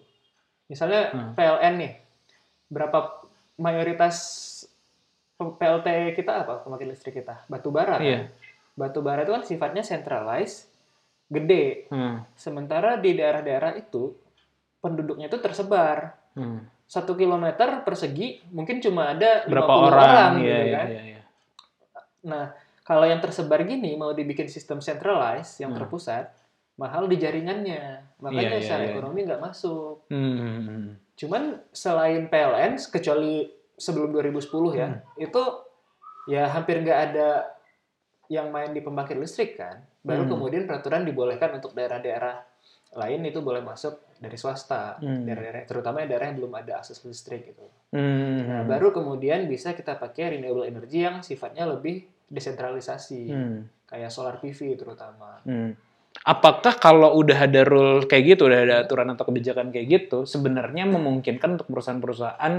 Misalnya 0.66 1.12
Hmm. 1.12 1.30
PLN 1.36 1.74
nih, 1.76 1.92
berapa 2.68 2.98
mayoritas 3.56 4.16
PLT 5.36 5.88
kita 6.14 6.46
apa 6.46 6.62
pembangkit 6.64 6.88
listrik 6.88 7.20
kita? 7.20 7.44
Batu 7.46 7.68
bara 7.68 7.98
kan? 7.98 8.02
Iya. 8.02 8.20
Batu 8.74 9.04
bara 9.04 9.22
itu 9.22 9.30
kan 9.30 9.44
sifatnya 9.44 9.82
centralized, 9.84 10.66
gede. 11.28 11.86
Hmm, 11.90 12.24
Sementara 12.34 12.96
di 12.96 13.12
daerah-daerah 13.12 13.76
itu 13.76 14.14
penduduknya 14.80 15.26
itu 15.26 15.40
tersebar 15.40 16.12
hmm. 16.36 16.60
satu 16.84 17.16
kilometer 17.16 17.80
persegi 17.80 18.44
mungkin 18.52 18.76
cuma 18.78 19.16
ada 19.16 19.48
50 19.48 19.48
berapa 19.48 19.72
orang, 19.72 20.30
gitu 20.36 20.44
iya, 20.44 20.58
iya, 20.60 20.74
kan. 20.76 20.86
iya, 20.92 21.02
iya. 21.02 21.20
Nah, 22.24 22.44
kalau 22.84 23.08
yang 23.08 23.20
tersebar 23.20 23.64
gini 23.64 23.96
mau 23.96 24.12
dibikin 24.12 24.44
sistem 24.46 24.80
centralized 24.80 25.56
yang 25.58 25.72
Hmm. 25.72 25.80
terpusat, 25.80 26.28
mahal 26.74 27.06
di 27.06 27.16
jaringannya. 27.16 28.18
Makanya 28.18 28.40
Iya, 28.40 28.58
iya, 28.58 28.62
secara 28.62 28.82
iya. 28.84 28.90
ekonomi 28.92 29.18
nggak 29.22 29.42
masuk. 29.42 29.96
Hmm, 30.08 30.34
hmm, 30.34 30.60
hmm. 30.60 30.84
Cuman 31.14 31.42
selain 31.70 32.26
PLN, 32.26 32.72
kecuali 32.90 33.46
sebelum 33.74 34.10
2010 34.10 34.72
ya, 34.72 34.88
Hmm. 34.90 35.00
itu 35.16 35.42
ya 36.26 36.48
hampir 36.48 36.80
nggak 36.80 37.00
ada 37.04 37.28
yang 38.26 38.48
main 38.48 38.72
di 38.72 38.80
pembangkit 38.80 39.14
listrik 39.14 39.54
kan. 39.54 39.84
Baru 40.00 40.24
Hmm. 40.24 40.32
kemudian 40.34 40.64
peraturan 40.64 41.04
dibolehkan 41.04 41.54
untuk 41.54 41.72
daerah-daerah 41.72 42.42
lain 42.94 43.26
itu 43.26 43.42
boleh 43.42 43.58
masuk 43.60 43.98
dari 44.16 44.38
swasta, 44.38 44.96
Hmm. 44.98 45.26
daerah-daerah 45.26 45.66
terutama 45.66 46.02
daerah 46.02 46.30
yang 46.30 46.38
belum 46.38 46.54
ada 46.54 46.78
akses 46.78 47.02
listrik 47.02 47.50
gitu. 47.50 47.66
Hmm, 47.90 48.46
Nah, 48.46 48.62
hmm. 48.62 48.70
baru 48.70 48.90
kemudian 48.90 49.46
bisa 49.46 49.74
kita 49.74 49.94
pakai 49.94 50.38
renewable 50.38 50.64
energy 50.64 51.02
yang 51.02 51.20
sifatnya 51.20 51.66
lebih 51.66 52.06
desentralisasi, 52.26 53.22
Hmm, 53.28 53.58
kayak 53.84 54.10
solar 54.10 54.38
PV 54.38 54.74
terutama. 54.74 55.38
hmm. 55.44 55.93
Apakah 56.22 56.78
kalau 56.78 57.18
udah 57.18 57.50
ada 57.50 57.66
rule 57.66 58.06
kayak 58.06 58.38
gitu, 58.38 58.46
udah 58.46 58.60
ada 58.62 58.76
aturan 58.86 59.10
atau 59.10 59.26
kebijakan 59.26 59.74
kayak 59.74 59.86
gitu, 59.90 60.24
sebenarnya 60.24 60.86
memungkinkan 60.86 61.58
untuk 61.58 61.68
perusahaan-perusahaan 61.68 62.54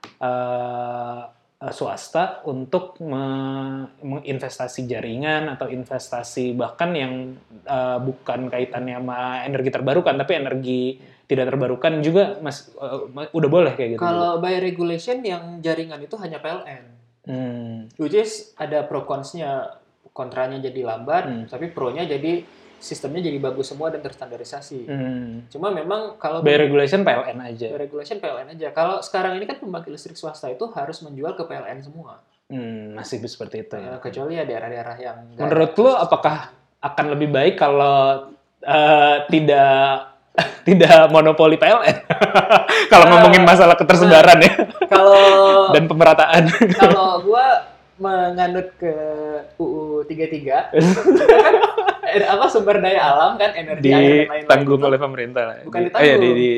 eh, 0.00 1.20
swasta 1.60 2.40
untuk 2.48 2.96
me- 3.04 3.92
menginvestasi 4.00 4.88
jaringan 4.88 5.52
atau 5.52 5.68
investasi 5.68 6.56
bahkan 6.56 6.96
yang 6.96 7.36
eh, 7.66 7.98
bukan 8.00 8.48
kaitannya 8.48 8.96
sama 8.96 9.44
energi 9.44 9.68
terbarukan, 9.68 10.16
tapi 10.16 10.32
energi 10.40 10.80
tidak 11.28 11.52
terbarukan 11.52 12.00
juga 12.00 12.40
mas 12.40 12.72
ma- 13.12 13.28
udah 13.30 13.50
boleh 13.52 13.72
kayak 13.76 13.90
gitu. 13.94 14.00
Kalau 14.00 14.40
by 14.40 14.56
regulation 14.58 15.20
yang 15.20 15.60
jaringan 15.60 16.00
itu 16.00 16.16
hanya 16.16 16.40
PLN, 16.40 16.84
Hmm, 17.20 17.84
which 18.00 18.16
is 18.16 18.56
ada 18.56 18.80
pro 18.88 19.04
cons-nya, 19.04 19.76
kontranya 20.16 20.56
jadi 20.56 20.88
lambat, 20.88 21.24
Hmm. 21.28 21.44
tapi 21.46 21.68
pro-nya 21.68 22.08
jadi 22.08 22.42
sistemnya 22.80 23.20
jadi 23.22 23.38
bagus 23.38 23.68
semua 23.68 23.88
dan 23.88 24.00
terstandarisasi. 24.00 24.80
hmm. 24.82 25.30
Cuma 25.48 25.68
memang 25.68 26.16
kalau 26.16 26.40
By 26.40 26.56
regulation 26.58 27.00
PLN 27.00 27.36
aja. 27.38 27.68
by 27.68 27.78
regulation 27.78 28.16
PLN 28.16 28.48
aja. 28.50 28.72
Kalau 28.72 28.98
sekarang 28.98 29.36
ini 29.36 29.44
kan 29.44 29.56
pembangkit 29.56 29.88
listrik 29.88 30.16
swasta 30.16 30.48
itu 30.48 30.64
harus 30.70 30.98
menjual 30.98 31.32
ke 31.32 31.44
PLN 31.44 31.80
semua, 31.80 32.18
Hmm, 32.48 32.98
masih 32.98 33.22
seperti 33.22 33.62
itu 33.62 33.76
ya. 33.76 33.94
Eh, 33.94 33.98
kecuali 34.00 34.34
ya 34.34 34.42
daerah-daerah 34.42 34.96
yang 34.98 35.16
Menurut 35.38 35.70
lo 35.76 35.94
apakah 35.94 36.50
akan 36.80 37.06
lebih 37.10 37.30
baik 37.30 37.54
kalau 37.54 38.26
eh, 38.58 39.16
tidak 39.28 40.10
tidak 40.66 41.06
monopoli 41.08 41.54
PLN? 41.54 41.96
kalau 42.90 43.04
Eh, 43.04 43.10
ngomongin 43.12 43.44
masalah 43.44 43.76
ketersebaran 43.76 44.40
ya 44.40 44.52
Kalau 44.84 45.14
dan 45.74 45.84
pemerataan. 45.86 46.42
kalau 46.74 47.22
gua 47.22 47.46
menganut 48.00 48.72
ke 48.74 48.94
UU 49.54 50.08
33 50.08 50.72
itu 50.72 51.00
kan 51.28 51.54
apa 52.26 52.44
sumber 52.48 52.80
daya 52.80 53.00
alam 53.06 53.36
kan 53.36 53.52
energi 53.52 53.86
air 53.86 53.94
dan 53.94 54.08
lain-lain 54.26 54.42
ditanggung 54.42 54.80
itu 54.80 54.86
oleh 54.88 54.98
pemerintah. 54.98 55.42
lah. 55.44 55.56
Bukan 55.62 55.78
Di- 55.78 55.86
ditanggung. 55.86 56.02
Oh, 56.02 56.10
iya, 56.10 56.16
di, 56.18 56.50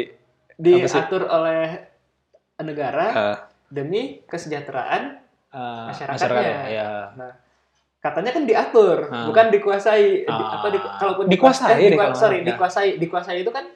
di, 0.56 0.72
diatur 0.78 1.22
oleh 1.24 1.62
negara 2.58 3.06
eh, 3.10 3.36
demi 3.68 4.02
kesejahteraan 4.22 5.02
eh, 5.50 5.84
Masyarakatnya. 5.90 6.56
ya. 6.70 6.90
katanya 7.98 8.30
kan 8.30 8.42
diatur 8.42 8.98
Ah. 9.08 9.26
bukan 9.26 9.46
dikuasai 9.50 10.06
Di- 10.22 10.26
Ah. 10.26 10.56
apa 10.56 10.66
di, 10.68 10.78
kalaupun 10.78 11.24
Dikuasai 11.26 11.70
eh, 11.72 11.78
deh 11.80 11.90
dikua- 11.92 12.14
sorry 12.14 12.38
dikuasai 12.42 12.88
dikuasai 12.96 13.36
itu 13.38 13.50
kan 13.50 13.66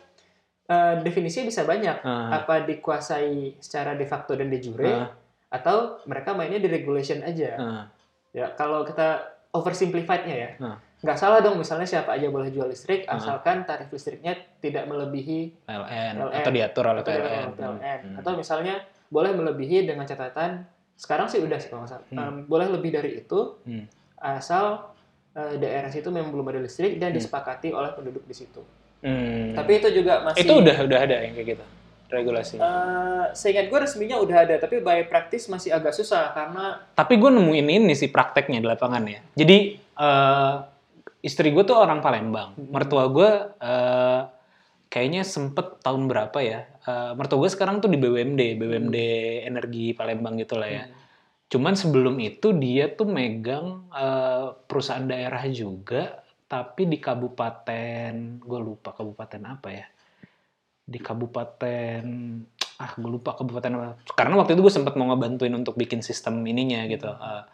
eh, 0.67 0.95
definisinya 1.01 1.47
bisa 1.47 1.63
banyak 1.63 1.99
Ah, 2.01 2.43
apa 2.43 2.63
dikuasai 2.63 3.59
secara 3.59 3.93
de 3.93 4.03
facto 4.03 4.33
dan 4.33 4.47
de 4.47 4.59
jure 4.59 4.87
ah, 4.89 5.11
atau 5.49 5.77
mereka 6.05 6.33
mainnya 6.33 6.59
di 6.59 6.67
regulation 6.67 7.23
aja 7.23 7.51
ah. 7.55 7.85
ya 8.31 8.51
kalau 8.53 8.83
kita 8.83 9.23
oversimplified-nya 9.51 10.37
ya 10.37 10.51
Hmm. 10.59 10.77
nggak 10.99 11.17
salah 11.17 11.39
dong 11.39 11.57
misalnya 11.57 11.85
siapa 11.85 12.13
aja 12.13 12.27
boleh 12.27 12.49
jual 12.49 12.67
listrik 12.67 13.05
Hmm. 13.05 13.17
asalkan 13.17 13.63
tarif 13.63 13.89
listriknya 13.89 14.33
tidak 14.59 14.85
melebihi 14.85 15.55
PLN, 15.63 16.13
PLN. 16.19 16.35
atau 16.35 16.51
diatur 16.51 16.85
oleh 16.85 17.01
atau 17.01 17.13
PLN. 17.13 17.47
PLN 17.53 17.99
Hmm. 18.03 18.17
atau 18.19 18.31
misalnya 18.35 18.75
boleh 19.07 19.31
melebihi 19.33 19.85
dengan 19.85 20.03
catatan 20.03 20.67
sekarang 20.97 21.29
sih 21.29 21.39
udah 21.39 21.57
sih 21.57 21.69
kalau 21.69 21.87
salah 21.87 22.03
Hmm. 22.09 22.19
Em, 22.19 22.35
boleh 22.45 22.67
lebih 22.69 22.91
dari 22.91 23.11
itu 23.17 23.61
Hmm. 23.63 23.87
asal 24.19 24.93
eh, 25.33 25.61
daerah 25.61 25.93
situ 25.93 26.09
memang 26.09 26.33
belum 26.33 26.49
ada 26.49 26.59
listrik 26.59 26.97
dan 26.97 27.13
Hmm. 27.13 27.17
disepakati 27.17 27.69
oleh 27.71 27.93
penduduk 27.93 28.25
di 28.25 28.33
situ 28.33 28.65
Hmm. 28.99 29.53
tapi 29.53 29.79
itu 29.79 29.89
juga 29.93 30.25
masih 30.25 30.43
itu 30.43 30.53
udah 30.55 30.77
udah 30.83 30.99
ada 30.99 31.17
yang 31.21 31.33
kayak 31.33 31.49
gitu 31.55 31.65
regulasinya. 32.11 32.62
eh, 32.62 33.25
seingat 33.35 33.66
gue 33.69 33.79
resminya 33.79 34.16
udah 34.23 34.37
ada 34.47 34.55
tapi 34.62 34.81
by 34.81 35.07
practice 35.11 35.51
masih 35.51 35.75
agak 35.75 35.92
susah 35.95 36.33
karena 36.33 36.87
Tapi 36.95 37.14
gue 37.19 37.31
nemuin 37.31 37.66
ini 37.66 37.95
sih 37.95 38.11
prakteknya 38.11 38.62
di 38.62 38.69
lapangan 38.69 39.05
ya. 39.07 39.21
Jadi 39.35 39.59
eh, 39.79 40.55
istri 41.27 41.51
gue 41.51 41.64
tuh 41.66 41.75
orang 41.75 41.99
Palembang. 41.99 42.55
Hmm. 42.55 42.71
Mertua 42.71 43.05
gue 43.11 43.31
eh, 43.59 44.21
kayaknya 44.87 45.27
sempet 45.27 45.83
tahun 45.83 46.07
berapa 46.07 46.38
ya. 46.38 46.61
Eh, 46.87 47.12
mertua 47.19 47.42
gue 47.42 47.51
sekarang 47.51 47.83
tuh 47.83 47.90
di 47.90 47.99
BUMD, 47.99 48.62
BUMD 48.62 48.99
Energi 49.42 49.90
Palembang 49.92 50.38
gitu 50.38 50.55
lah 50.55 50.71
ya. 50.71 50.85
Hmm. 50.87 50.95
Cuman 51.47 51.75
sebelum 51.79 52.19
itu 52.23 52.55
dia 52.55 52.90
tuh 52.90 53.11
megang 53.11 53.90
eh, 53.90 54.55
perusahaan 54.71 55.07
daerah 55.07 55.42
juga, 55.51 56.23
tapi 56.47 56.87
di 56.87 57.03
kabupaten, 57.03 58.39
gue 58.39 58.61
lupa 58.62 58.95
kabupaten 58.95 59.43
apa 59.43 59.68
ya. 59.74 59.87
Di 60.87 61.03
kabupaten, 61.03 62.05
ah 62.78 62.91
gue 62.95 63.11
lupa 63.11 63.34
kabupaten 63.34 63.70
apa. 63.74 63.99
Karena 64.14 64.39
waktu 64.39 64.55
itu 64.55 64.62
gue 64.62 64.74
sempat 64.74 64.95
mau 64.95 65.11
ngebantuin 65.11 65.53
untuk 65.53 65.74
bikin 65.74 66.01
sistem 66.01 66.41
ininya 66.47 66.87
gitu. 66.87 67.11
Eh, 67.11 67.45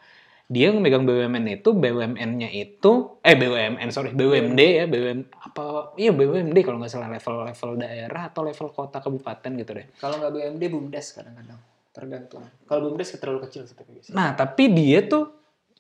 dia 0.53 0.69
megang 0.69 1.09
BUMN 1.09 1.49
itu, 1.49 1.73
BUMN-nya 1.73 2.53
itu, 2.53 3.17
eh 3.25 3.33
BUMN 3.33 3.89
sorry, 3.89 4.13
BUMD 4.13 4.61
ya, 4.61 4.85
BUM 4.85 5.25
apa, 5.33 5.97
iya 5.97 6.13
BUMD 6.13 6.57
kalau 6.61 6.77
nggak 6.77 6.93
salah 6.93 7.09
level 7.09 7.49
level 7.49 7.71
daerah 7.81 8.29
atau 8.29 8.45
level 8.45 8.69
kota 8.69 9.01
kabupaten 9.01 9.51
gitu 9.57 9.73
deh. 9.77 9.87
kalau 9.97 10.21
nggak 10.21 10.33
BUMD 10.33 10.63
BUMDes 10.69 11.17
kadang-kadang 11.17 11.61
tergantung 11.93 12.45
kalau 12.65 12.89
BUMDes 12.89 13.17
terlalu 13.17 13.49
kecil 13.49 13.69
sih 13.69 13.77
tapi. 13.77 14.01
Nah, 14.13 14.33
tapi 14.33 14.65
dia 14.73 15.05
tuh 15.05 15.29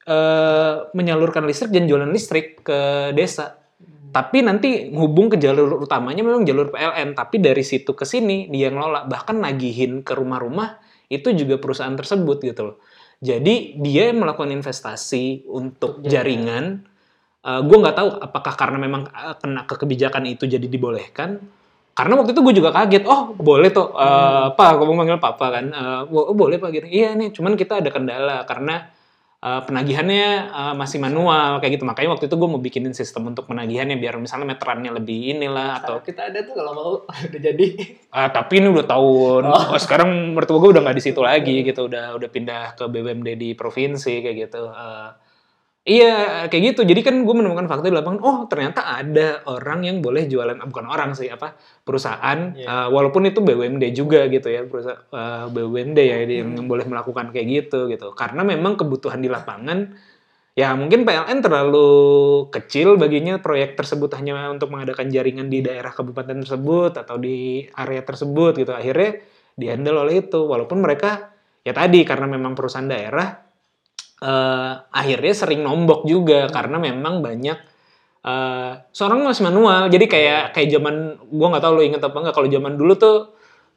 eh, 0.05 0.75
menyalurkan 0.93 1.45
listrik 1.45 1.73
dan 1.73 1.89
jualan 1.89 2.09
listrik 2.09 2.61
ke 2.65 3.13
desa. 3.17 3.61
Tapi 4.13 4.45
nanti 4.45 4.93
hubung 4.93 5.33
ke 5.33 5.41
jalur 5.41 5.81
utamanya 5.81 6.21
memang 6.21 6.45
jalur 6.45 6.69
PLN, 6.69 7.17
tapi 7.17 7.41
dari 7.41 7.65
situ 7.65 7.97
ke 7.97 8.05
sini 8.05 8.45
dia 8.53 8.69
ngelola 8.69 9.09
bahkan 9.09 9.41
nagihin 9.41 10.05
ke 10.05 10.13
rumah-rumah 10.13 10.77
itu 11.09 11.33
juga 11.33 11.57
perusahaan 11.57 11.97
tersebut 11.97 12.45
gitu 12.45 12.63
loh. 12.73 12.77
Jadi 13.25 13.81
dia 13.81 14.13
melakukan 14.13 14.53
investasi 14.53 15.49
untuk 15.49 16.05
jaringan. 16.05 16.85
gue 17.43 17.75
nggak 17.83 17.97
tahu 17.99 18.09
apakah 18.23 18.55
karena 18.55 18.79
memang 18.79 19.03
eh, 19.11 19.35
kena 19.35 19.67
ke 19.67 19.75
kebijakan 19.75 20.31
itu 20.31 20.47
jadi 20.47 20.63
dibolehkan. 20.63 21.43
Karena 21.93 22.15
waktu 22.17 22.33
itu 22.33 22.41
gue 22.41 22.55
juga 22.57 22.71
kaget, 22.73 23.05
oh 23.05 23.35
boleh 23.37 23.69
tuh, 23.75 23.93
eh, 23.99 24.47
pak, 24.55 24.71
gue 24.79 24.87
mau 24.87 24.97
manggil 24.97 25.19
papa 25.19 25.47
kan, 25.51 25.67
Eh, 25.75 26.03
oh 26.09 26.37
boleh 26.37 26.57
pak 26.63 26.71
gitu. 26.71 26.87
Iya 26.87 27.19
nih, 27.19 27.35
cuman 27.35 27.59
kita 27.59 27.83
ada 27.83 27.91
kendala 27.91 28.47
karena 28.47 28.93
eh, 29.43 29.63
penagihannya 29.67 30.27
eh, 30.49 30.75
masih 30.79 31.03
manual 31.03 31.59
kayak 31.59 31.77
gitu. 31.77 31.85
Makanya 31.85 32.15
waktu 32.15 32.31
itu 32.31 32.37
gue 32.39 32.49
mau 32.49 32.63
bikinin 32.63 32.95
sistem 32.95 33.35
untuk 33.35 33.51
penagihannya 33.51 33.99
biar 33.99 34.17
misalnya 34.23 34.55
meterannya 34.55 34.95
lebih 34.95 35.37
inilah 35.37 35.83
atau 35.83 35.99
kita 35.99 36.31
ada 36.31 36.47
tuh 36.47 36.55
kalau 36.55 36.73
mau 36.73 36.91
udah 37.29 37.41
jadi. 37.41 37.67
Ah, 38.15 38.31
tapi 38.31 38.63
ini 38.63 38.71
udah 38.71 38.87
tahun. 38.87 39.43
Oh, 39.51 39.79
sekarang 39.79 40.33
mertua 40.33 40.63
gue 40.63 40.71
udah 40.79 40.83
nggak 40.87 40.97
di 40.97 41.05
situ 41.05 41.21
lagi 41.21 41.67
gitu. 41.67 41.91
Udah 41.91 42.15
udah 42.15 42.29
pindah 42.31 42.79
ke 42.79 42.85
BUMD 42.87 43.29
di 43.35 43.51
provinsi 43.59 44.23
kayak 44.23 44.37
gitu. 44.49 44.71
Eh, 44.71 45.09
iya 45.83 46.47
kayak 46.47 46.63
gitu. 46.75 46.81
Jadi 46.87 47.01
kan 47.03 47.15
gue 47.27 47.35
menemukan 47.35 47.67
fakta 47.67 47.91
di 47.91 47.95
lapangan. 47.95 48.21
Oh 48.23 48.39
ternyata 48.47 48.87
ada 48.87 49.43
orang 49.51 49.83
yang 49.87 49.99
boleh 49.99 50.31
jualan. 50.31 50.57
ah, 50.59 50.67
bukan 50.71 50.87
orang 50.87 51.15
sih 51.19 51.27
apa 51.31 51.59
perusahaan. 51.83 52.55
eh, 52.55 52.89
walaupun 52.89 53.27
itu 53.27 53.43
BUMD 53.43 53.85
juga 53.95 54.27
gitu 54.31 54.49
ya 54.51 54.63
perusahaan 54.67 55.03
eh, 55.11 55.45
BUMD 55.51 55.99
ya 55.99 56.17
yang 56.27 56.69
boleh 56.71 56.87
melakukan 56.87 57.35
kayak 57.35 57.47
gitu 57.51 57.91
gitu. 57.91 58.15
Karena 58.15 58.47
memang 58.47 58.79
kebutuhan 58.79 59.19
di 59.19 59.29
lapangan 59.31 59.93
Ya 60.53 60.77
mungkin 60.77 61.09
PLN 61.09 61.41
terlalu 61.41 61.89
kecil 62.53 63.01
baginya 63.01 63.41
proyek 63.41 63.73
tersebut 63.73 64.13
hanya 64.21 64.53
untuk 64.53 64.69
mengadakan 64.69 65.09
jaringan 65.09 65.49
di 65.49 65.65
daerah 65.65 65.89
kabupaten 65.89 66.45
tersebut 66.45 66.93
atau 66.93 67.17
di 67.17 67.65
area 67.73 68.05
tersebut 68.05 68.61
gitu. 68.61 68.77
Akhirnya 68.77 69.17
dihandle 69.57 70.05
oleh 70.05 70.21
itu. 70.21 70.45
Walaupun 70.45 70.85
mereka 70.85 71.33
ya 71.65 71.73
tadi 71.73 72.05
karena 72.05 72.29
memang 72.29 72.53
perusahaan 72.53 72.85
daerah 72.85 73.33
eh, 74.23 74.73
akhirnya 74.89 75.35
sering 75.35 75.61
nombok 75.61 76.07
juga 76.07 76.47
karena 76.49 76.79
memang 76.79 77.19
banyak 77.21 77.59
eh 78.23 78.73
seorang 78.95 79.27
masih 79.27 79.51
manual. 79.51 79.91
Jadi 79.91 80.07
kayak 80.07 80.55
kayak 80.55 80.69
zaman 80.71 81.19
gua 81.27 81.47
nggak 81.51 81.65
tahu 81.67 81.73
lo 81.75 81.83
inget 81.83 82.03
apa 82.03 82.17
enggak 82.23 82.35
kalau 82.39 82.47
zaman 82.47 82.79
dulu 82.79 82.95
tuh 82.95 83.17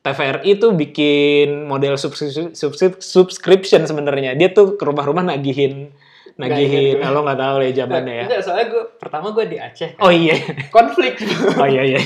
TVRI 0.06 0.52
tuh 0.62 0.72
bikin 0.78 1.66
model 1.66 1.98
subscription, 1.98 2.54
subscription 3.02 3.82
sebenarnya. 3.90 4.38
Dia 4.38 4.54
tuh 4.54 4.78
ke 4.78 4.86
rumah-rumah 4.86 5.26
nagihin 5.26 5.90
nagihin. 6.36 7.00
Nggak 7.00 7.10
Ah, 7.10 7.16
lo 7.16 7.20
nggak 7.26 7.40
tahu 7.40 7.56
ya 7.64 7.72
zamannya 7.74 8.14
ya. 8.14 8.24
Enggak, 8.28 8.42
soalnya 8.44 8.66
gue 8.70 8.84
pertama 9.00 9.28
gue 9.32 9.46
di 9.48 9.58
Aceh. 9.58 9.90
kan. 9.96 10.04
Oh 10.04 10.12
iya. 10.12 10.36
Konflik. 10.70 11.16
Oh 11.62 11.68
iya 11.68 11.84
iya. 11.88 12.00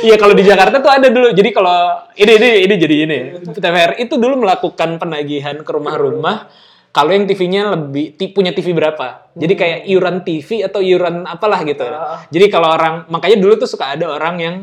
Iya 0.00 0.14
kalau 0.16 0.32
di 0.32 0.44
Jakarta 0.46 0.78
tuh 0.78 0.92
ada 0.92 1.08
dulu. 1.10 1.34
Jadi 1.34 1.50
kalau 1.50 2.00
ini 2.14 2.32
ini 2.38 2.48
ini 2.70 2.74
jadi 2.78 2.96
ini. 3.04 3.18
TVRI 3.50 4.06
itu 4.06 4.14
dulu 4.16 4.46
melakukan 4.46 4.96
penagihan 4.96 5.58
ke 5.60 5.70
rumah-rumah 5.74 6.48
kalau 6.94 7.10
yang 7.10 7.26
TV-nya 7.26 7.74
lebih 7.74 8.14
punya 8.30 8.54
TV 8.54 8.70
berapa. 8.70 9.34
Jadi 9.34 9.54
kayak 9.58 9.78
iuran 9.90 10.22
TV 10.22 10.62
atau 10.62 10.78
iuran 10.78 11.26
apalah 11.26 11.66
gitu. 11.66 11.82
Jadi 12.30 12.46
kalau 12.46 12.70
orang 12.70 13.10
makanya 13.10 13.42
dulu 13.42 13.58
tuh 13.58 13.66
suka 13.66 13.98
ada 13.98 14.14
orang 14.14 14.36
yang 14.38 14.56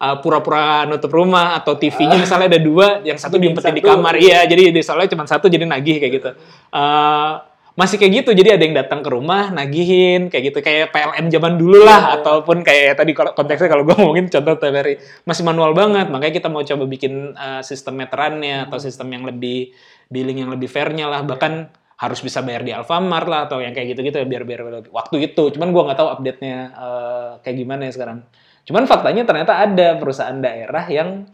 uh, 0.00 0.16
pura-pura 0.24 0.88
nutup 0.88 1.12
rumah 1.12 1.52
atau 1.60 1.76
TV-nya 1.76 2.16
misalnya 2.16 2.56
ada 2.56 2.60
dua, 2.64 3.04
yang 3.04 3.20
satu 3.20 3.36
diumpetin 3.36 3.76
di 3.76 3.84
kamar. 3.84 4.16
Iya, 4.16 4.48
jadi 4.48 4.72
di 4.72 4.80
soalnya 4.80 5.12
cuma 5.12 5.28
satu 5.28 5.52
jadi 5.52 5.68
nagih 5.68 6.00
kayak 6.00 6.12
gitu. 6.16 6.30
Uh, 6.72 7.44
masih 7.74 7.98
kayak 7.98 8.22
gitu. 8.22 8.30
Jadi 8.32 8.48
ada 8.54 8.62
yang 8.62 8.76
datang 8.78 9.02
ke 9.02 9.10
rumah 9.10 9.50
nagihin 9.50 10.30
kayak 10.30 10.54
gitu. 10.54 10.58
Kayak 10.62 10.94
PLN 10.94 11.26
zaman 11.28 11.52
dulu 11.58 11.82
lah 11.82 12.16
ataupun 12.16 12.62
kayak 12.62 12.96
tadi 12.96 13.12
kalau 13.12 13.34
konteksnya 13.34 13.68
kalau 13.68 13.82
gue 13.82 13.94
ngomongin 13.98 14.30
contoh 14.30 14.56
TVRI 14.56 15.26
masih 15.26 15.42
manual 15.42 15.74
banget. 15.74 16.06
Makanya 16.08 16.32
kita 16.32 16.48
mau 16.48 16.62
coba 16.62 16.84
bikin 16.86 17.34
uh, 17.34 17.60
sistem 17.60 17.98
meterannya 17.98 18.70
atau 18.70 18.78
sistem 18.78 19.10
yang 19.10 19.26
lebih 19.26 19.74
billing 20.06 20.38
yang 20.38 20.50
lebih 20.50 20.66
fairnya 20.66 21.06
lah 21.06 21.22
bahkan 21.22 21.68
harus 21.94 22.18
bisa 22.18 22.42
bayar 22.42 22.60
di 22.60 22.70
Alfamart 22.70 23.24
lah 23.24 23.40
atau 23.46 23.58
yang 23.58 23.70
kayak 23.70 23.94
gitu-gitu 23.94 24.18
ya 24.18 24.26
biar 24.26 24.42
biar 24.42 24.60
waktu 24.90 25.16
itu 25.24 25.42
cuman 25.50 25.70
gue 25.70 25.82
nggak 25.84 25.98
tahu 25.98 26.08
update-nya 26.10 26.56
uh, 26.74 27.30
kayak 27.40 27.56
gimana 27.56 27.86
ya 27.86 27.92
sekarang 27.92 28.18
cuman 28.64 28.84
faktanya 28.84 29.22
ternyata 29.22 29.52
ada 29.56 29.94
perusahaan 29.94 30.34
daerah 30.34 30.84
yang 30.86 31.28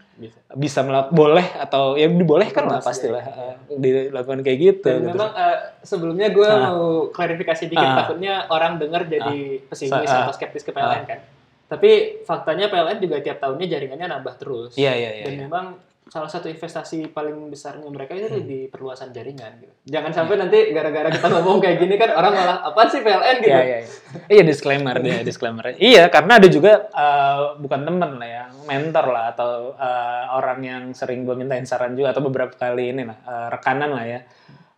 bisa, 0.53 0.85
melak- 0.85 1.09
boleh 1.11 1.47
atau 1.57 1.97
yang 1.97 2.13
dibolehkan 2.13 2.69
lah 2.69 2.85
pastilah 2.85 3.25
uh, 3.25 3.55
dilakukan 3.73 4.45
kayak 4.45 4.59
gitu, 4.61 4.85
Dan 4.85 5.01
gitu. 5.01 5.17
memang 5.17 5.33
eh, 5.33 5.59
sebelumnya 5.81 6.29
gue 6.29 6.45
Ah. 6.45 6.61
mau 6.61 6.83
klarifikasi 7.09 7.65
dikit 7.65 7.81
Ah. 7.81 8.05
takutnya 8.05 8.45
orang 8.53 8.77
dengar 8.77 9.09
jadi 9.09 9.65
pesimis 9.65 10.05
Sa- 10.05 10.13
ah. 10.13 10.23
atau 10.29 10.35
skeptis 10.37 10.61
ke 10.61 10.77
PLN 10.77 11.09
kan. 11.09 11.25
Tapi 11.73 11.91
faktanya 12.21 12.69
PLN 12.69 13.01
juga 13.01 13.17
tiap 13.25 13.41
tahunnya 13.41 13.65
jaringannya 13.65 14.07
nambah 14.11 14.35
terus. 14.37 14.77
Iya, 14.77 14.93
iya, 14.93 15.11
iya, 15.15 15.25
Dan 15.25 15.33
iya. 15.33 15.41
memang 15.49 15.65
salah 16.11 16.27
satu 16.27 16.47
investasi 16.47 17.07
paling 17.09 17.47
besarnya 17.47 17.87
mereka 17.87 18.13
itu 18.13 18.27
Hmm. 18.29 18.43
di 18.43 18.67
perluasan 18.67 19.09
jaringan 19.09 19.63
gitu. 19.63 19.71
Jangan 19.87 20.11
sampai 20.11 20.35
nanti 20.37 20.59
gara-gara 20.69 21.07
kita 21.07 21.23
ngomong 21.31 21.63
kayak 21.63 21.79
gini 21.79 21.95
kan 21.95 22.11
orang 22.11 22.35
malah 22.35 22.59
apa 22.67 22.83
sih 22.85 22.99
PLN 22.99 23.37
gitu. 23.39 23.49
Iya, 23.49 23.63
iya, 23.63 23.79
iya. 23.79 23.89
Iya, 24.27 24.43
disclaimer 24.43 24.97
dia, 24.99 25.23
disclaimer. 25.29 25.71
Iya, 25.73 26.11
karena 26.11 26.37
ada 26.37 26.49
juga 26.51 26.91
eh, 26.91 27.39
bukan 27.57 27.81
temen 27.81 28.11
lah 28.19 28.27
ya, 28.29 28.45
mentor 28.67 29.07
lah 29.09 29.25
atau 29.31 29.51
eh, 29.73 30.25
orang 30.33 30.59
yang 30.61 30.83
sering 30.91 31.23
gue 31.23 31.33
mintain 31.33 31.63
saran 31.63 31.95
juga 31.95 32.11
atau 32.11 32.21
beberapa 32.21 32.53
kali 32.53 32.91
ini 32.91 33.07
lah, 33.07 33.19
eh, 33.23 33.47
rekanan 33.49 33.91
lah 33.91 34.03
ya. 34.05 34.21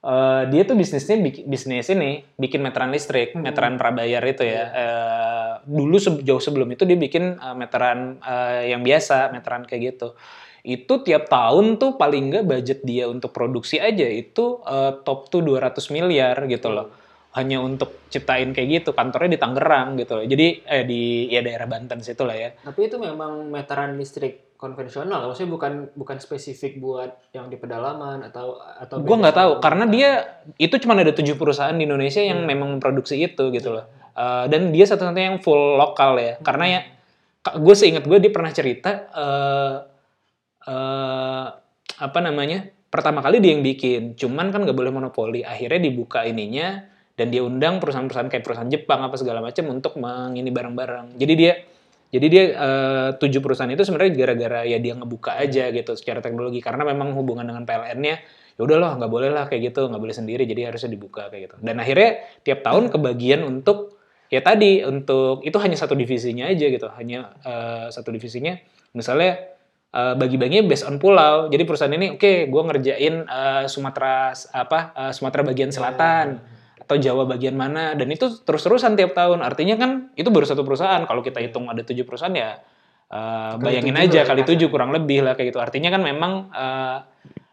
Eh, 0.02 0.42
dia 0.50 0.62
tuh 0.62 0.74
bisnisnya 0.74 1.16
bisnis 1.46 1.86
ini 1.88 2.26
bikin 2.34 2.58
meteran 2.58 2.90
listrik, 2.90 3.32
meteran 3.34 3.78
prabayar 3.78 4.20
itu 4.20 4.42
ya. 4.42 4.62
Eh, 4.68 5.52
dulu 5.64 5.96
se- 5.96 6.20
jauh 6.20 6.42
sebelum 6.42 6.68
itu 6.68 6.84
dia 6.84 6.98
bikin 6.98 7.38
eh, 7.38 7.54
meteran 7.54 8.20
eh, 8.20 8.68
yang 8.68 8.84
biasa, 8.84 9.30
meteran 9.30 9.64
kayak 9.64 9.96
gitu. 9.96 10.12
Itu 10.62 11.02
tiap 11.02 11.26
tahun 11.26 11.76
tuh 11.76 11.98
paling 11.98 12.30
nggak 12.30 12.46
budget 12.46 12.80
dia 12.86 13.10
untuk 13.10 13.34
produksi 13.34 13.82
aja 13.82 14.06
itu 14.06 14.62
eh, 14.62 14.92
top 15.02 15.28
tuh 15.28 15.42
200 15.42 15.78
miliar 15.94 16.46
gitu 16.46 16.70
loh. 16.70 16.88
Hanya 17.32 17.64
untuk 17.64 18.06
ciptain 18.12 18.52
kayak 18.52 18.84
gitu 18.84 18.90
kantornya 18.92 19.34
di 19.34 19.40
Tangerang 19.40 19.96
gitu 19.98 20.20
loh. 20.20 20.24
Jadi 20.28 20.62
eh 20.62 20.84
di 20.84 21.26
ya 21.32 21.40
daerah 21.40 21.66
Banten 21.66 21.98
situ 22.04 22.22
lah 22.22 22.36
ya. 22.36 22.50
Tapi 22.62 22.86
itu 22.86 22.96
memang 23.00 23.50
meteran 23.50 23.96
listrik 23.96 24.52
konvensional, 24.62 25.26
maksudnya 25.26 25.50
bukan 25.50 25.72
bukan 25.98 26.22
spesifik 26.22 26.78
buat 26.78 27.34
yang 27.34 27.50
di 27.50 27.58
pedalaman 27.58 28.22
atau 28.30 28.62
atau 28.62 29.02
beda 29.02 29.18
nggak 29.18 29.34
tahu 29.34 29.52
karena 29.58 29.84
dia 29.90 30.10
itu 30.54 30.78
cuma 30.78 30.94
ada 30.94 31.10
tujuh 31.10 31.34
perusahaan 31.34 31.74
di 31.74 31.82
Indonesia 31.82 32.22
yang 32.22 32.46
memang 32.46 32.78
memproduksi 32.78 33.18
itu 33.18 33.50
gitu 33.50 33.74
loh. 33.74 33.90
Eh, 34.14 34.46
dan 34.46 34.70
dia 34.70 34.86
satu-satunya 34.86 35.34
yang 35.34 35.40
full 35.42 35.80
lokal 35.80 36.14
ya. 36.14 36.38
Karena 36.38 36.64
ya 36.78 36.80
gue 37.42 37.74
seingat 37.74 38.06
gue 38.06 38.22
dia 38.22 38.30
pernah 38.30 38.54
cerita 38.54 38.90
eh 39.10 39.74
eh, 40.66 41.46
apa 42.02 42.18
namanya 42.18 42.66
pertama 42.92 43.24
kali 43.24 43.40
dia 43.40 43.56
yang 43.56 43.64
bikin. 43.64 44.18
Cuman 44.20 44.52
kan 44.52 44.68
nggak 44.68 44.76
boleh 44.76 44.92
monopoli. 44.92 45.40
Akhirnya 45.40 45.80
dibuka 45.80 46.28
ininya 46.28 46.84
dan 47.16 47.32
dia 47.32 47.40
undang 47.40 47.80
perusahaan-perusahaan 47.80 48.28
kayak 48.28 48.44
perusahaan 48.44 48.68
Jepang 48.68 49.00
apa 49.00 49.16
segala 49.16 49.40
macam 49.40 49.64
untuk 49.72 49.96
mengini 49.96 50.52
barang-barang. 50.52 51.16
Jadi 51.16 51.34
dia 51.36 51.52
jadi 52.12 52.26
dia 52.28 52.44
eh, 52.52 53.08
tujuh 53.16 53.40
perusahaan 53.40 53.72
itu 53.72 53.88
sebenarnya 53.88 54.12
gara-gara 54.12 54.60
ya 54.68 54.76
dia 54.76 54.92
ngebuka 54.92 55.40
aja 55.40 55.72
gitu 55.72 55.96
secara 55.96 56.20
teknologi. 56.20 56.60
Karena 56.60 56.84
memang 56.84 57.16
hubungan 57.16 57.48
dengan 57.48 57.64
PLN-nya 57.64 58.16
ya 58.52 58.60
udahlah 58.60 59.00
nggak 59.00 59.08
boleh 59.08 59.32
lah 59.32 59.48
kayak 59.48 59.72
gitu 59.72 59.88
nggak 59.88 60.02
boleh 60.04 60.12
sendiri. 60.12 60.44
Jadi 60.44 60.68
harusnya 60.68 60.92
dibuka 60.92 61.32
kayak 61.32 61.48
gitu. 61.48 61.56
Dan 61.64 61.80
akhirnya 61.80 62.20
tiap 62.44 62.60
tahun 62.60 62.92
kebagian 62.92 63.40
untuk 63.48 63.96
ya 64.28 64.44
tadi 64.44 64.84
untuk 64.84 65.40
itu 65.44 65.56
hanya 65.56 65.80
satu 65.80 65.96
divisinya 65.96 66.52
aja 66.52 66.68
gitu. 66.68 66.92
Hanya 66.92 67.32
eh, 67.40 67.86
satu 67.88 68.12
divisinya. 68.12 68.60
Misalnya 68.92 69.51
eh, 69.92 70.14
bagi-baginya 70.16 70.64
based 70.66 70.88
on 70.88 70.96
pulau. 70.96 71.46
Jadi 71.52 71.62
perusahaan 71.68 71.92
ini 71.92 72.16
oke 72.16 72.48
gue 72.48 72.62
ngerjain 72.72 73.14
eh, 73.28 73.64
Sumatera 73.68 74.32
apa 74.34 74.78
eh, 74.96 75.12
Sumatera 75.12 75.42
bagian 75.46 75.70
selatan 75.70 76.40
atau 76.82 76.96
Jawa 76.98 77.28
bagian 77.28 77.54
mana. 77.54 77.94
Dan 77.94 78.10
itu 78.10 78.42
terus-terusan 78.42 78.98
tiap 78.98 79.12
tahun. 79.14 79.44
Artinya 79.44 79.76
kan 79.78 80.10
itu 80.16 80.28
baru 80.32 80.48
satu 80.48 80.64
perusahaan. 80.64 81.04
Kalau 81.04 81.22
kita 81.22 81.38
hitung 81.38 81.68
ada 81.68 81.84
tujuh 81.84 82.02
perusahaan 82.08 82.34
ya 82.34 82.58
eh, 83.12 83.54
bayangin 83.60 83.96
aja 84.00 84.24
lah 84.24 84.34
kali 84.34 84.42
tujuh 84.48 84.72
kurang 84.72 84.90
lebih 84.90 85.22
lah 85.22 85.36
kayak 85.36 85.54
gitu. 85.54 85.60
Artinya 85.60 85.92
kan 85.92 86.02
memang 86.02 86.32
eh, 86.50 86.98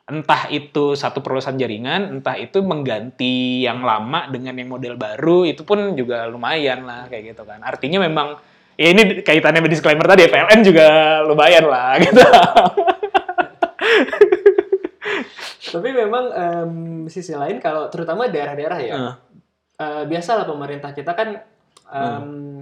entah 0.10 0.50
itu 0.50 0.98
satu 0.98 1.22
perusahaan 1.22 1.54
jaringan 1.54 2.18
entah 2.18 2.34
itu 2.34 2.66
mengganti 2.66 3.62
yang 3.62 3.86
lama 3.86 4.26
dengan 4.34 4.58
yang 4.58 4.74
model 4.74 4.98
baru 4.98 5.46
itu 5.46 5.62
pun 5.62 5.94
juga 5.94 6.26
lumayan 6.26 6.82
lah 6.90 7.06
kayak 7.06 7.38
gitu 7.38 7.46
kan. 7.46 7.62
Artinya 7.62 8.02
memang 8.02 8.42
ya 8.80 8.96
ini 8.96 9.20
kaitannya 9.20 9.60
sama 9.60 9.68
disclaimer 9.68 10.08
tadi 10.08 10.24
PLN 10.26 10.60
juga 10.64 10.88
lumayan 11.28 11.68
lah 11.68 12.00
gitu 12.08 12.24
Tapi 15.70 15.90
memang 15.94 16.26
em, 16.34 16.72
sisi 17.06 17.36
lain 17.36 17.62
kalau 17.62 17.92
terutama 17.94 18.26
daerah-daerah 18.26 18.80
ya, 18.82 18.96
Heeh. 18.96 19.16
eh, 19.78 20.04
biasalah 20.08 20.50
pemerintah 20.50 20.96
kita 20.96 21.12
kan 21.14 21.30
em, 21.36 21.44
Hmm. 21.92 22.60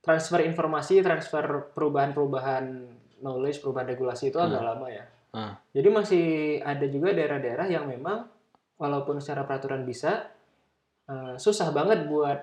transfer 0.00 0.40
informasi, 0.42 1.04
transfer 1.04 1.70
perubahan-perubahan 1.70 2.64
knowledge, 3.20 3.60
perubahan 3.60 3.92
regulasi 3.92 4.32
itu 4.32 4.40
Hmm. 4.40 4.48
agak 4.50 4.62
lama 4.64 4.86
ya. 4.90 5.04
Heeh. 5.36 5.52
Jadi 5.76 5.88
masih 5.92 6.26
ada 6.64 6.86
juga 6.88 7.14
daerah-daerah 7.14 7.66
yang 7.68 7.86
memang 7.86 8.26
walaupun 8.74 9.20
secara 9.22 9.46
peraturan 9.46 9.84
bisa, 9.84 10.32
eh, 11.06 11.34
susah 11.36 11.70
banget 11.70 12.08
buat 12.10 12.42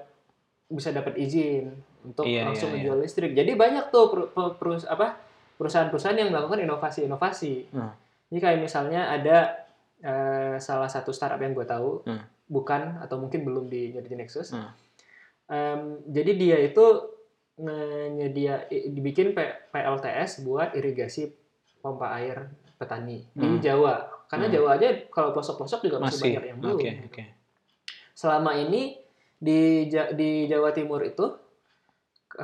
bisa 0.69 0.91
dapat 0.91 1.15
izin 1.17 1.71
untuk 2.07 2.23
Iya, 2.23 2.47
langsung 2.47 2.69
iya, 2.69 2.75
menjual 2.81 2.99
listrik. 2.99 3.31
Jadi 3.31 3.51
banyak 3.53 3.85
tuh 3.87 4.05
per- 4.07 4.29
per- 4.29 4.55
perus- 4.55 4.85
apa 4.85 5.19
perusahaan-perusahaan 5.55 6.15
yang 6.15 6.29
melakukan 6.29 6.61
inovasi-inovasi. 6.61 7.71
Hmm. 7.71 7.91
Ini 8.27 8.39
kayak 8.39 8.59
misalnya 8.61 9.09
ada 9.09 9.37
eh, 9.97 10.55
salah 10.57 10.85
satu 10.85 11.09
startup 11.09 11.37
yang 11.37 11.51
gue 11.51 11.65
tahu, 11.65 12.05
Hmm. 12.05 12.21
bukan 12.45 13.01
atau 13.01 13.17
mungkin 13.17 13.41
belum 13.41 13.65
di 13.65 13.89
Energy 13.91 14.13
Nexus. 14.13 14.53
Hmm. 14.53 14.69
Em, 15.47 15.81
jadi 16.05 16.31
dia 16.33 16.57
itu 16.61 16.85
nyedia 17.57 18.61
dibikin 18.69 19.33
P- 19.33 19.57
PLTS 19.67 20.43
buat 20.43 20.71
irigasi 20.71 21.33
pompa 21.79 22.13
air 22.13 22.45
petani 22.77 23.25
di 23.27 23.47
Hmm. 23.47 23.57
Jawa. 23.57 23.95
Karena 24.27 24.45
Hmm. 24.45 24.53
Jawa 24.53 24.69
aja 24.75 24.87
kalau 25.09 25.33
pelosok-pelosok 25.33 25.79
juga 25.81 25.97
masih, 25.97 26.13
Masih. 26.13 26.29
banyak 26.29 26.45
yang 26.45 26.59
belum. 26.59 26.77
Oke, 26.77 26.85
gitu. 26.85 27.01
oke. 27.09 27.23
Selama 28.13 28.51
ini 28.53 29.01
di 29.35 29.89
di 29.89 30.29
Jawa 30.45 30.69
Timur 30.71 31.01
itu 31.01 31.25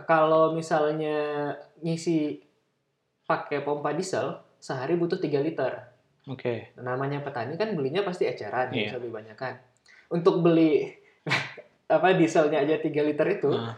kalau 0.02 0.58
misalnya 0.58 1.54
ngisi 1.86 2.42
pakai 3.24 3.62
pompa 3.62 3.94
diesel 3.94 4.42
sehari 4.58 4.98
butuh 4.98 5.22
3 5.22 5.46
liter. 5.46 5.72
Oke. 6.26 6.74
Namanya 6.80 7.22
petani 7.22 7.54
kan 7.60 7.76
belinya 7.78 8.02
pasti 8.02 8.26
eceran, 8.26 8.74
Iya. 8.74 8.90
bisa 8.90 8.96
lebih 8.98 9.14
banyak 9.14 9.38
kan. 9.38 9.60
Untuk 10.10 10.42
beli 10.42 10.90
apa 11.96 12.18
dieselnya 12.18 12.64
aja 12.64 12.80
3 12.82 12.90
liter 13.06 13.28
itu 13.30 13.52
Nah, 13.54 13.76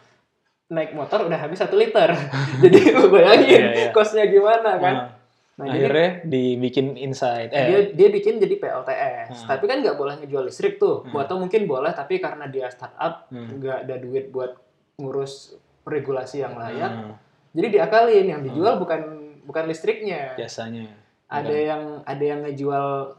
naik 0.72 0.96
motor 0.96 1.28
udah 1.28 1.38
habis 1.42 1.60
satu 1.60 1.76
liter. 1.76 2.10
Jadi 2.64 2.80
bayangin 3.12 3.62
Iya, 3.62 3.72
iya. 3.76 3.90
kosnya 3.92 4.26
gimana 4.32 4.80
kan. 4.80 4.96
nah, 4.96 5.08
Nah, 5.56 5.72
jadi 5.72 5.88
akhirnya 5.88 6.10
dibikin 6.28 7.00
inside. 7.00 7.48
Eh, 7.56 7.64
dia 7.72 7.80
dia 7.96 8.08
bikin 8.12 8.44
jadi 8.44 8.60
PLTS. 8.60 9.48
Hmm. 9.48 9.56
Tapi 9.56 9.64
kan 9.72 9.80
nggak 9.80 9.96
boleh 9.96 10.20
ngejual 10.20 10.52
listrik 10.52 10.76
tuh. 10.76 11.08
Hmm. 11.08 11.16
Atau 11.16 11.40
mungkin 11.40 11.64
boleh 11.64 11.96
tapi 11.96 12.20
karena 12.20 12.52
dia 12.52 12.68
startup 12.68 13.32
hmm, 13.32 13.64
nggak 13.64 13.78
ada 13.88 13.96
duit 13.96 14.36
buat 14.36 14.52
ngurus 15.00 15.56
regulasi 15.86 16.42
yang 16.42 16.58
layak. 16.58 16.92
hmm, 16.92 17.14
Jadi 17.56 17.68
diakalin 17.72 18.26
yang 18.28 18.42
dijual 18.42 18.76
bukan 18.76 19.02
bukan 19.42 19.64
listriknya. 19.66 20.36
jasanya. 20.36 20.90
Ada 21.26 21.56
yang 21.56 21.82
ada 22.04 22.24
yang 22.24 22.44
ngejual 22.44 23.16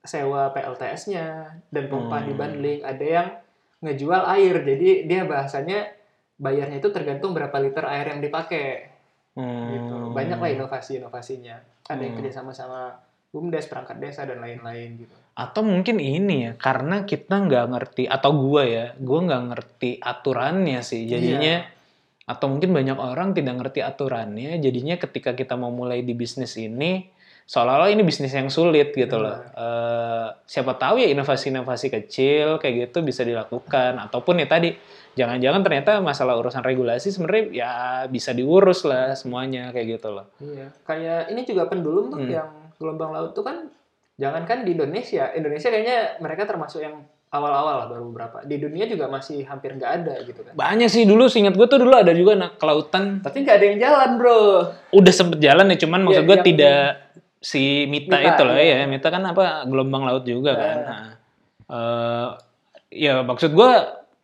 sewa 0.00 0.48
PLTS-nya 0.50 1.26
dan 1.68 1.84
pompa 1.88 2.20
Hmm. 2.20 2.28
dibundling, 2.28 2.80
ada 2.80 3.04
yang 3.04 3.28
ngejual 3.80 4.22
air. 4.30 4.54
Jadi 4.58 5.04
dia 5.04 5.24
bahasanya 5.24 5.90
bayarnya 6.36 6.78
itu 6.78 6.88
tergantung 6.88 7.32
berapa 7.32 7.54
liter 7.58 7.84
air 7.84 8.06
yang 8.08 8.20
dipakai 8.20 8.90
Hmm. 9.34 9.68
gitu. 9.70 9.96
Banyak 10.12 10.38
lah 10.38 10.50
inovasi-inovasinya. 10.50 11.56
Ada 11.84 12.00
yang 12.00 12.14
Hmm. 12.14 12.20
kerjasama 12.20 12.50
sama 12.50 12.96
BUMDes, 13.28 13.66
perangkat 13.66 13.98
desa 13.98 14.22
dan 14.22 14.38
lain-lain 14.38 14.94
gitu. 14.96 15.14
Atau 15.34 15.66
mungkin 15.66 15.98
ini 15.98 16.46
ya, 16.46 16.52
karena 16.54 17.02
kita 17.02 17.42
nggak 17.42 17.66
ngerti 17.68 18.04
atau 18.06 18.30
gua 18.30 18.62
ya, 18.62 18.86
gua 18.96 19.18
nggak 19.20 19.42
ngerti 19.50 19.90
aturannya 19.98 20.78
sih. 20.80 21.04
Jadinya 21.04 21.66
atau 22.24 22.46
mungkin 22.48 22.72
banyak 22.72 22.96
orang 22.96 23.36
tidak 23.36 23.54
ngerti 23.60 23.80
aturannya. 23.84 24.56
Jadinya 24.56 24.96
ketika 24.96 25.36
kita 25.36 25.60
mau 25.60 25.68
mulai 25.68 26.00
di 26.00 26.16
bisnis 26.16 26.56
ini, 26.56 27.04
seolah-olah 27.44 27.92
ini 27.92 28.00
bisnis 28.00 28.32
yang 28.32 28.48
sulit 28.48 28.96
gitu 28.96 29.20
loh. 29.20 29.36
Eh, 29.52 30.28
siapa 30.48 30.80
tahu 30.80 31.04
ya 31.04 31.12
inovasi-inovasi 31.12 31.92
kecil 31.92 32.56
kayak 32.56 32.88
gitu 32.88 33.04
bisa 33.04 33.28
dilakukan. 33.28 34.00
Ataupun 34.00 34.40
ya 34.40 34.48
tadi, 34.48 34.72
jangan-jangan 35.20 35.60
ternyata 35.60 36.00
masalah 36.00 36.40
urusan 36.40 36.64
regulasi 36.64 37.12
sebenarnya 37.12 37.44
ya 37.52 37.72
bisa 38.08 38.32
diurus 38.32 38.88
lah 38.88 39.12
semuanya 39.12 39.68
kayak 39.76 40.00
gitu 40.00 40.08
loh. 40.16 40.32
Iya, 40.40 40.72
kayak 40.88 41.28
ini 41.28 41.44
juga 41.44 41.68
pendulum 41.68 42.08
tuh 42.08 42.24
Hmm. 42.24 42.32
yang 42.32 42.48
gelombang 42.80 43.12
laut 43.12 43.36
tuh 43.36 43.44
kan 43.44 43.68
jangankan 44.16 44.64
di 44.64 44.72
Indonesia, 44.72 45.28
Indonesia 45.36 45.68
kayaknya 45.68 46.18
mereka 46.24 46.48
termasuk 46.48 46.80
yang 46.80 47.04
awal-awal 47.34 47.74
lah 47.82 47.86
baru 47.90 48.02
beberapa. 48.08 48.36
Di 48.46 48.56
dunia 48.56 48.86
juga 48.86 49.10
masih 49.10 49.42
hampir 49.42 49.74
nggak 49.74 49.92
ada 50.00 50.14
gitu 50.22 50.40
kan. 50.40 50.54
Banyak 50.54 50.86
sih 50.86 51.02
dulu, 51.02 51.26
seingat 51.26 51.52
gue 51.52 51.66
tuh 51.66 51.82
dulu 51.82 51.90
ada 51.90 52.14
juga 52.14 52.38
anak 52.38 52.56
kelautan 52.56 53.18
Tapi 53.18 53.42
nggak 53.42 53.56
ada 53.58 53.66
yang 53.66 53.78
jalan 53.82 54.10
bro. 54.14 54.40
udah 54.94 55.12
sempet 55.12 55.42
jalan 55.42 55.66
ya 55.66 55.76
cuman 55.76 56.00
maksud 56.02 56.22
Iya, 56.22 56.28
gue 56.30 56.36
yang- 56.38 56.46
tidak 56.46 56.82
si 57.42 57.62
Mita, 57.84 58.16
Mita, 58.16 58.28
itu 58.30 58.42
loh 58.46 58.56
iya. 58.56 58.76
ya 58.80 58.86
Mita 58.86 59.08
kan 59.10 59.20
apa 59.20 59.66
gelombang 59.66 60.06
laut 60.06 60.22
juga 60.22 60.54
kan 60.54 60.64
Iya. 60.64 60.86
Nah, 60.86 61.06
eh, 61.66 62.26
ya 62.94 63.14
maksud 63.20 63.50
gue 63.50 63.70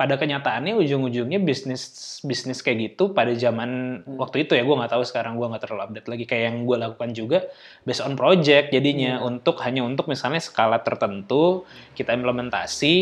pada 0.00 0.16
kenyataannya 0.16 0.80
ujung-ujungnya 0.80 1.36
bisnis 1.44 1.92
bisnis 2.24 2.64
kayak 2.64 2.96
gitu 2.96 3.12
pada 3.12 3.36
zaman 3.36 4.00
Hmm. 4.00 4.16
waktu 4.16 4.48
itu 4.48 4.56
ya 4.56 4.64
gue 4.64 4.72
nggak 4.72 4.96
tahu 4.96 5.04
sekarang 5.04 5.36
gue 5.36 5.44
nggak 5.44 5.60
terlalu 5.60 5.82
update 5.92 6.08
lagi 6.08 6.24
kayak 6.24 6.44
yang 6.48 6.56
gue 6.64 6.76
lakukan 6.80 7.10
juga 7.12 7.38
based 7.84 8.00
on 8.00 8.16
project 8.16 8.72
jadinya 8.72 9.20
Iya. 9.20 9.28
untuk 9.28 9.60
hanya 9.60 9.84
untuk 9.84 10.08
misalnya 10.08 10.40
skala 10.40 10.80
tertentu 10.80 11.68
kita 11.92 12.16
implementasi 12.16 12.96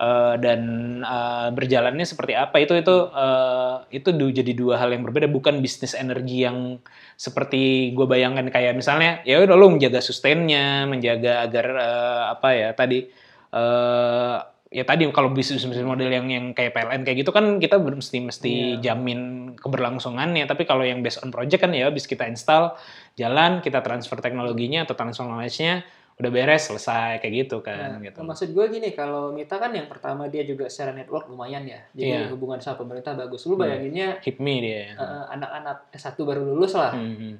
eh, 0.00 0.34
dan 0.40 0.60
eh, 1.04 1.48
berjalannya 1.52 2.08
seperti 2.08 2.32
apa 2.32 2.56
itu 2.56 2.72
itu 2.72 2.96
eh, 3.12 3.74
itu 3.92 4.08
du- 4.16 4.32
jadi 4.32 4.52
dua 4.56 4.80
hal 4.80 4.96
yang 4.96 5.04
berbeda 5.04 5.28
bukan 5.28 5.60
bisnis 5.60 5.92
energi 5.92 6.48
yang 6.48 6.80
seperti 7.20 7.92
gue 7.92 8.08
bayangkan 8.08 8.48
kayak 8.48 8.72
misalnya 8.72 9.20
ya 9.28 9.44
udah 9.44 9.56
lu 9.60 9.76
menjaga 9.76 10.00
sustainnya 10.00 10.88
menjaga 10.88 11.44
agar 11.44 11.66
eh, 11.76 12.22
apa 12.32 12.48
ya 12.56 12.68
tadi 12.72 13.28
ya 14.70 14.86
tadi 14.86 15.02
kalau 15.10 15.34
bisnis 15.34 15.60
bisnis 15.60 15.82
model 15.82 16.06
yang 16.06 16.30
yang 16.30 16.54
kayak 16.54 16.70
PLN 16.70 17.02
kayak 17.02 17.26
gitu 17.26 17.34
kan 17.34 17.58
kita 17.58 17.76
mesti 17.76 18.22
mesti 18.22 18.52
Iya. 18.78 18.94
jamin 18.94 19.20
keberlangsungannya 19.58 20.46
tapi 20.46 20.62
kalau 20.62 20.86
yang 20.86 21.02
based 21.02 21.18
on 21.20 21.34
project 21.34 21.58
kan 21.58 21.74
ya 21.74 21.90
habis 21.90 22.06
kita 22.06 22.22
install 22.24 22.78
jalan 23.14 23.58
kita 23.60 23.82
transfer 23.82 24.16
teknologinya 24.16 24.86
atau 24.86 24.94
transfer 24.94 25.26
knowledge-nya 25.26 25.82
udah 26.16 26.30
beres 26.30 26.68
selesai 26.68 27.18
kayak 27.18 27.34
gitu 27.40 27.64
kan 27.64 27.96
Nah, 27.96 28.04
gitu 28.04 28.20
Maksud 28.20 28.52
gue 28.52 28.64
gini, 28.68 28.92
kalau 28.92 29.32
Mita 29.32 29.56
kan 29.56 29.72
yang 29.72 29.88
pertama 29.88 30.28
dia 30.28 30.44
juga 30.44 30.68
secara 30.68 30.92
network 30.92 31.26
lumayan 31.26 31.64
ya. 31.64 31.80
Jadi 31.90 32.12
Iya. 32.12 32.28
hubungan 32.28 32.60
sama 32.60 32.76
pemerintah 32.76 33.16
bagus. 33.16 33.48
Lu 33.48 33.56
bayanginnya 33.56 34.20
hit 34.20 34.36
me 34.36 34.60
dia 34.60 34.92
eh, 34.92 35.24
anak-anak 35.32 35.88
S1 35.90 36.20
baru 36.20 36.44
lulus 36.44 36.76
lah. 36.76 36.92
Hmm, 36.92 37.16
hmm. 37.16 37.34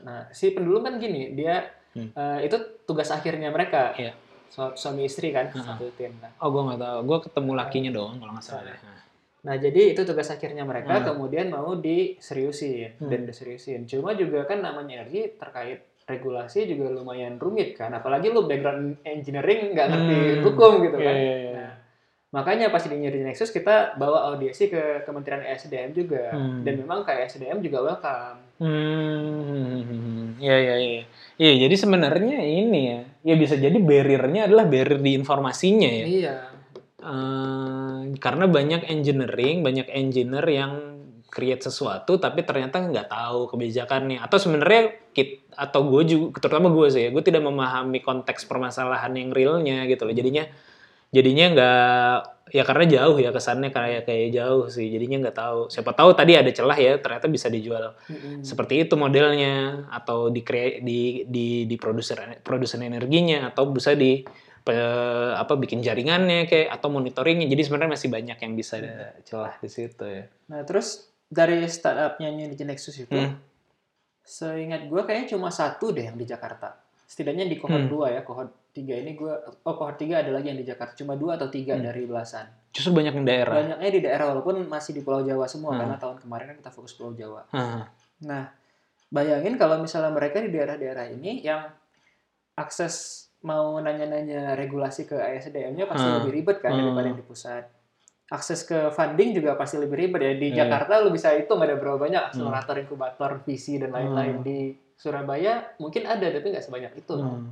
Nah, 0.00 0.30
si 0.30 0.54
pendulum 0.54 0.80
kan 0.80 0.94
gini, 0.96 1.34
dia 1.34 1.74
Hmm. 1.90 2.14
eh, 2.14 2.46
itu 2.46 2.54
tugas 2.86 3.10
akhirnya 3.10 3.50
mereka. 3.50 3.98
Iya. 3.98 4.14
Su- 4.50 4.74
suami 4.74 5.06
istri 5.06 5.30
kan 5.30 5.46
Heeh. 5.48 5.62
satu 5.62 5.86
tim. 5.94 6.10
Nah, 6.18 6.34
oh 6.36 6.50
gue 6.50 6.62
nggak 6.62 6.80
tahu 6.80 6.98
gue 7.06 7.18
ketemu 7.24 7.50
lakinya 7.54 7.90
doang 7.90 8.18
kalau 8.18 8.32
nggak 8.34 8.42
salah 8.42 8.66
deh. 8.66 8.78
Nah, 9.40 9.56
jadi 9.56 9.96
itu 9.96 10.04
tugas 10.04 10.28
akhirnya 10.28 10.62
mereka, 10.62 10.92
Hmm. 10.92 11.06
kemudian 11.08 11.48
mau 11.48 11.72
diseriusin 11.72 12.98
Hmm. 12.98 13.08
dan 13.08 13.24
diseriusin. 13.24 13.86
Cuma 13.86 14.12
juga 14.12 14.44
kan 14.44 14.60
namanya 14.60 15.00
energi 15.00 15.32
terkait 15.32 15.80
regulasi 16.04 16.66
juga 16.66 16.90
lumayan 16.90 17.38
rumit 17.38 17.72
kan, 17.72 17.88
apalagi 17.90 18.28
lu 18.28 18.44
background 18.44 18.98
engineering 19.00 19.72
nggak 19.72 19.86
ngerti 19.88 20.16
Hmm. 20.18 20.42
hukum 20.44 20.72
gitu 20.82 20.96
Iya, 20.98 21.06
kan. 21.06 21.14
iya, 21.14 21.34
iya. 21.38 21.52
Nah, 21.54 21.72
makanya 22.32 22.66
pas 22.68 22.82
di 22.82 22.92
Energy 22.92 23.22
Nexus 23.22 23.48
kita 23.48 23.94
bawa 23.94 24.28
audiensi 24.28 24.66
ke 24.66 24.82
Kementerian 25.02 25.40
ESDM 25.40 25.94
juga, 25.94 26.34
Hmm. 26.34 26.60
dan 26.60 26.74
memang 26.76 27.06
ke 27.06 27.14
ESDM 27.14 27.62
juga 27.62 27.78
welcome. 27.80 28.38
Hmm, 28.60 30.36
ya 30.36 30.56
ya 30.58 30.74
ya. 30.76 31.02
Iya, 31.36 31.52
jadi 31.64 31.74
sebenarnya 31.76 32.38
ini 32.42 32.80
ya, 32.88 33.00
ya 33.20 33.34
bisa 33.36 33.56
jadi 33.56 33.76
barriernya 33.76 34.48
adalah 34.48 34.64
barrier 34.64 35.00
di 35.00 35.12
informasinya 35.16 35.90
ya. 35.90 36.06
Iya. 36.06 36.34
Eh, 37.00 37.98
karena 38.20 38.44
banyak 38.44 38.84
engineering, 38.88 39.64
banyak 39.64 39.88
engineer 39.88 40.46
yang 40.48 40.72
create 41.30 41.62
sesuatu 41.62 42.18
tapi 42.18 42.42
ternyata 42.42 42.82
nggak 42.82 43.06
tahu 43.06 43.54
kebijakannya 43.54 44.18
atau 44.18 44.36
sebenarnya 44.36 45.14
kit 45.14 45.46
atau 45.54 45.86
gue 45.86 46.02
juga 46.04 46.42
terutama 46.42 46.74
gue 46.74 46.90
sih 46.90 47.06
ya 47.06 47.10
gue 47.14 47.22
tidak 47.22 47.46
memahami 47.46 48.02
konteks 48.02 48.50
permasalahan 48.50 49.14
yang 49.14 49.30
realnya 49.30 49.86
gitu 49.86 50.10
loh 50.10 50.14
jadinya 50.14 50.50
jadinya 51.10 51.46
nggak 51.52 52.14
ya 52.50 52.62
karena 52.66 52.84
jauh 52.86 53.14
ya 53.14 53.30
kesannya 53.30 53.70
kayak 53.70 54.10
kayak 54.10 54.28
jauh 54.34 54.66
sih 54.66 54.90
jadinya 54.90 55.26
nggak 55.26 55.36
tahu 55.38 55.60
siapa 55.70 55.94
tahu 55.94 56.10
tadi 56.14 56.34
ada 56.34 56.50
celah 56.50 56.74
ya 56.74 56.98
ternyata 56.98 57.26
bisa 57.26 57.46
dijual 57.46 57.94
Mm-mm. 58.10 58.42
seperti 58.42 58.86
itu 58.86 58.94
modelnya 58.94 59.86
atau 59.90 60.30
di 60.30 60.42
di 60.82 61.00
di 61.30 61.46
di 61.70 61.76
produser 61.78 62.42
produsen 62.42 62.82
energinya 62.82 63.46
atau 63.50 63.70
bisa 63.70 63.94
di 63.94 64.22
pe- 64.60 65.34
apa 65.34 65.54
bikin 65.54 65.78
jaringannya 65.78 66.46
kayak 66.46 66.74
atau 66.74 66.90
monitoringnya 66.90 67.46
jadi 67.46 67.62
sebenarnya 67.62 67.92
masih 67.94 68.08
banyak 68.10 68.38
yang 68.42 68.52
bisa 68.54 68.82
ada 68.82 69.14
celah 69.22 69.54
di 69.62 69.70
situ 69.70 70.04
ya 70.04 70.24
Nah, 70.50 70.66
terus 70.66 71.06
dari 71.30 71.62
startupnya 71.62 72.26
Energy 72.26 72.66
Nexus 72.66 72.98
itu, 72.98 73.14
Hmm. 73.14 73.38
seingat 74.26 74.90
gue 74.90 75.02
kayaknya 75.02 75.38
cuma 75.38 75.50
satu 75.50 75.94
deh 75.94 76.02
yang 76.10 76.18
di 76.18 76.26
Jakarta. 76.26 76.74
Setidaknya 77.06 77.46
di 77.46 77.54
kohort 77.54 77.86
Hmm. 77.86 77.90
2 77.90 78.06
ya, 78.10 78.22
kohort 78.22 78.50
3 78.70 79.02
ini 79.02 79.12
gue, 79.12 79.32
oh 79.60 79.74
kohort 79.74 79.96
3 79.96 80.22
ada 80.22 80.30
lagi 80.30 80.48
yang 80.48 80.56
di 80.56 80.64
Jakarta. 80.64 80.94
Cuma 80.94 81.14
dua 81.14 81.34
atau 81.34 81.46
tiga 81.46 81.74
Hmm. 81.74 81.84
dari 81.84 82.04
belasan. 82.04 82.46
justru 82.70 82.94
banyak 82.94 83.10
yang 83.12 83.26
daerah 83.26 83.54
Banyaknya 83.58 83.90
di 83.90 84.00
daerah 84.00 84.24
walaupun 84.30 84.62
masih 84.64 84.94
di 84.94 85.02
Pulau 85.02 85.20
Jawa 85.20 85.42
semua, 85.44 85.74
Hmm. 85.74 85.80
karena 85.82 85.96
tahun 85.98 86.16
kemarin 86.18 86.46
kan 86.48 86.56
kita 86.58 86.70
fokus 86.70 86.94
Pulau 86.94 87.10
Jawa. 87.12 87.42
Hah. 87.50 87.82
Nah, 88.22 88.46
bayangin 89.08 89.58
kalau 89.58 89.82
misalnya 89.82 90.14
mereka 90.14 90.38
di 90.38 90.54
daerah-daerah 90.54 91.10
ini 91.10 91.42
yang 91.42 91.66
akses 92.54 93.26
mau 93.42 93.80
nanya-nanya 93.80 94.52
regulasi 94.54 95.02
ke 95.04 95.16
ASDM-nya 95.16 95.88
pasti 95.88 96.04
Hmm. 96.04 96.16
lebih 96.22 96.32
ribet 96.32 96.56
kan 96.60 96.70
Hmm. 96.70 96.78
daripada 96.84 97.06
yang 97.08 97.18
di 97.18 97.26
pusat. 97.26 97.64
Akses 98.30 98.62
ke 98.62 98.94
funding 98.94 99.34
juga 99.34 99.58
pasti 99.58 99.74
lebih 99.74 99.96
ribet 99.98 100.20
ya. 100.22 100.32
Di 100.36 100.48
Iya. 100.52 100.56
Jakarta 100.62 101.02
lu 101.02 101.10
bisa 101.10 101.34
hitung 101.34 101.58
ada 101.58 101.74
berapa 101.74 101.98
banyak 101.98 102.30
akselerator, 102.30 102.78
inkubator, 102.78 103.42
visi 103.42 103.82
dan 103.82 103.90
lain-lain. 103.90 104.38
Hmm. 104.38 104.46
Di 104.46 104.58
Surabaya 104.94 105.74
mungkin 105.80 106.06
ada 106.06 106.22
tapi 106.22 106.54
nggak 106.54 106.62
sebanyak 106.62 106.92
itu. 106.94 107.18
Hmm. 107.18 107.50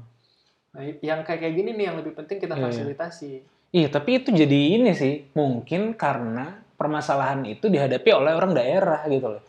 Nah, 0.75 0.83
yang 1.01 1.25
kayak 1.25 1.41
kayak 1.41 1.55
gini 1.57 1.71
nih 1.75 1.85
yang 1.93 1.97
lebih 1.97 2.13
penting 2.13 2.37
kita 2.39 2.55
Iya, 2.55 2.61
iya. 2.61 2.67
fasilitasi. 2.69 3.33
Iya, 3.69 3.89
tapi 3.93 4.11
itu 4.21 4.33
jadi 4.33 4.61
ini 4.81 4.93
sih, 4.97 5.29
mungkin 5.37 5.93
karena 5.93 6.61
permasalahan 6.77 7.45
itu 7.45 7.69
dihadapi 7.69 8.09
oleh 8.15 8.33
orang 8.33 8.57
daerah 8.57 9.05
gitu 9.09 9.37
loh. 9.37 9.43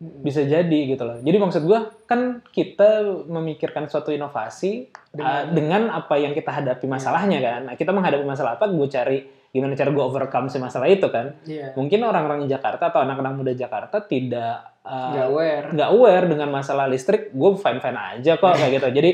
Bisa 0.00 0.40
jadi 0.42 0.78
gitu 0.88 1.04
loh. 1.04 1.20
Jadi 1.20 1.36
maksud 1.36 1.62
gua 1.68 1.92
kan 2.08 2.40
kita 2.50 3.04
memikirkan 3.28 3.84
suatu 3.86 4.08
inovasi 4.08 4.88
uh, 5.20 5.52
dengan 5.52 5.92
apa 5.92 6.16
yang 6.16 6.32
kita 6.32 6.48
hadapi 6.50 6.88
masalahnya 6.88 7.38
kan. 7.38 7.60
Nah, 7.68 7.74
kita 7.76 7.92
menghadapi 7.92 8.24
masalah 8.24 8.56
apa, 8.56 8.64
gue 8.72 8.88
cari 8.88 9.18
gimana 9.50 9.74
cara 9.74 9.90
gue 9.90 10.00
overcome 10.00 10.46
si 10.48 10.56
masalah 10.62 10.86
itu 10.88 11.10
kan. 11.10 11.36
Iya. 11.44 11.74
Mungkin 11.76 12.00
orang-orang 12.06 12.46
di 12.46 12.48
Jakarta 12.48 12.88
atau 12.88 13.02
anak-anak 13.04 13.34
muda 13.34 13.52
Jakarta 13.52 14.00
tidak 14.00 14.62
uh, 14.86 15.10
Nggak 15.12 15.26
aware. 15.26 15.66
nggak 15.74 15.90
aware 15.92 16.26
dengan 16.30 16.48
masalah 16.48 16.86
listrik, 16.88 17.28
gue 17.34 17.50
fine 17.60 17.82
fine 17.82 17.98
aja 17.98 18.38
kok 18.40 18.56
kayak 18.56 18.72
gitu. 18.80 18.88
Jadi 18.94 19.10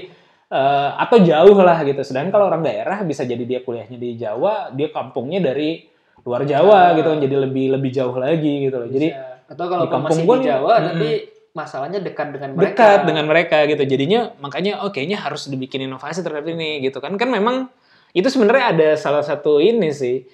eh, 0.51 0.91
atau 0.97 1.17
jauh 1.23 1.59
lah 1.59 1.79
gitu. 1.83 2.01
Sedangkan 2.03 2.31
kalau 2.35 2.47
orang 2.51 2.63
daerah 2.63 3.03
bisa 3.03 3.27
jadi 3.27 3.43
dia 3.43 3.61
kuliahnya 3.63 3.99
di 3.99 4.15
Jawa, 4.15 4.71
dia 4.75 4.89
kampungnya 4.91 5.43
dari 5.43 5.87
luar 6.27 6.43
Jawa 6.43 6.99
gitu 6.99 7.07
kan, 7.07 7.19
jadi 7.23 7.37
lebih 7.47 7.79
lebih 7.79 7.91
jauh 7.95 8.17
lagi 8.19 8.67
gitu 8.67 8.77
loh. 8.83 8.91
Jadi 8.91 9.09
atau 9.47 9.65
kalau 9.71 9.87
di 9.87 9.91
kampung 9.95 10.11
masih 10.11 10.27
gua 10.27 10.37
di 10.37 10.41
nih, 10.43 10.49
Jawa 10.51 10.75
mm-mm. 10.75 10.89
tapi 10.91 11.11
masalahnya 11.57 12.01
dekat 12.05 12.29
dengan 12.35 12.51
mereka. 12.53 12.69
dekat 12.69 13.01
dengan 13.07 13.25
mereka 13.31 13.59
gitu. 13.71 13.83
Jadinya 13.87 14.21
makanya 14.43 14.73
oh 14.83 14.91
kayaknya 14.91 15.19
harus 15.23 15.49
dibikin 15.49 15.87
inovasi 15.87 16.21
terhadap 16.21 16.51
ini 16.51 16.83
gitu 16.83 16.99
kan. 16.99 17.15
Kan 17.17 17.31
memang 17.31 17.71
itu 18.13 18.29
sebenarnya 18.29 18.65
ada 18.77 18.89
salah 18.99 19.25
satu 19.25 19.63
ini 19.63 19.95
sih. 19.95 20.27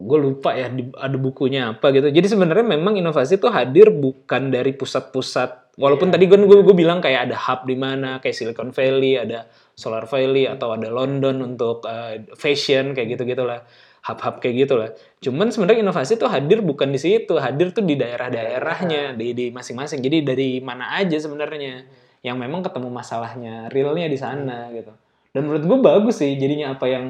Gue 0.00 0.16
lupa 0.16 0.56
ya 0.56 0.72
di- 0.72 0.92
ada 0.96 1.16
bukunya 1.20 1.76
apa 1.76 1.92
gitu. 1.92 2.08
Jadi 2.08 2.26
sebenarnya 2.26 2.64
memang 2.64 2.96
inovasi 2.96 3.36
itu 3.36 3.48
hadir 3.52 3.92
bukan 3.92 4.48
dari 4.52 4.72
pusat-pusat. 4.72 5.59
Walaupun 5.80 6.12
Iya. 6.12 6.20
tadi 6.20 6.24
gue 6.28 6.38
gue 6.44 6.76
bilang 6.76 7.00
kayak 7.00 7.32
ada 7.32 7.36
hub 7.40 7.64
di 7.64 7.72
mana 7.74 8.20
kayak 8.20 8.36
Silicon 8.36 8.68
Valley, 8.70 9.16
ada 9.16 9.48
Solar 9.72 10.04
Valley 10.04 10.44
atau 10.44 10.76
ada 10.76 10.92
London 10.92 11.40
untuk 11.40 11.88
eh, 11.88 12.28
fashion 12.36 12.92
kayak 12.92 13.16
gitu-gitu 13.16 13.48
lah. 13.48 13.64
Hub-hub 14.00 14.40
kayak 14.40 14.68
gitu 14.68 14.74
lah. 14.80 14.92
Cuman 15.20 15.52
sebenarnya 15.52 15.84
inovasi 15.84 16.16
itu 16.16 16.24
hadir 16.28 16.60
bukan 16.64 16.88
di 16.88 17.00
situ, 17.00 17.36
hadir 17.36 17.72
tuh 17.72 17.84
di 17.84 17.96
daerah-daerahnya, 18.00 19.12
di 19.16 19.32
di 19.36 19.46
masing-masing. 19.52 20.00
Jadi 20.00 20.24
dari 20.24 20.50
mana 20.60 20.96
aja 20.96 21.16
sebenarnya 21.20 21.84
yang 22.24 22.36
memang 22.36 22.60
ketemu 22.64 22.88
masalahnya, 22.92 23.68
realnya 23.72 24.08
di 24.08 24.18
sana 24.20 24.68
gitu. 24.72 24.92
Dan 25.32 25.48
menurut 25.48 25.64
gue 25.64 25.78
bagus 25.80 26.20
sih 26.20 26.36
jadinya 26.36 26.76
apa 26.76 26.88
yang 26.88 27.06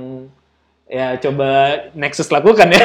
ya 0.91 1.14
coba 1.22 1.49
Nexus 1.95 2.34
lakukan 2.34 2.66
ya. 2.74 2.82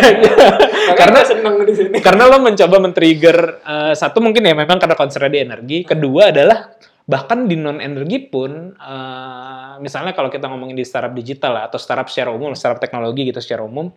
Karena 0.99 1.26
seneng 1.26 1.66
di 1.66 1.74
sini. 1.74 1.97
karena 1.97 2.30
lo 2.30 2.38
mencoba 2.38 2.78
men-trigger 2.78 3.38
eh, 3.66 3.93
satu 3.97 4.22
mungkin 4.22 4.45
ya 4.45 4.53
memang 4.53 4.78
karena 4.78 4.93
concern 4.93 5.34
di 5.34 5.41
energi, 5.41 5.82
kedua 5.82 6.30
adalah 6.30 6.70
bahkan 7.10 7.49
di 7.49 7.58
non 7.58 7.82
energi 7.82 8.22
pun 8.30 8.78
eh, 8.78 9.74
misalnya 9.82 10.14
kalau 10.14 10.30
kita 10.30 10.45
ngomongin 10.45 10.78
di 10.78 10.86
startup 10.86 11.18
digital 11.18 11.58
lah, 11.58 11.64
atau 11.66 11.82
startup 11.82 12.06
secara 12.06 12.30
umum, 12.30 12.53
startup 12.53 12.78
teknologi 12.78 13.34
gitu 13.34 13.41
secara 13.41 13.66
umum 13.66 13.89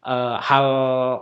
eh, 0.00 0.36
hal 0.40 0.68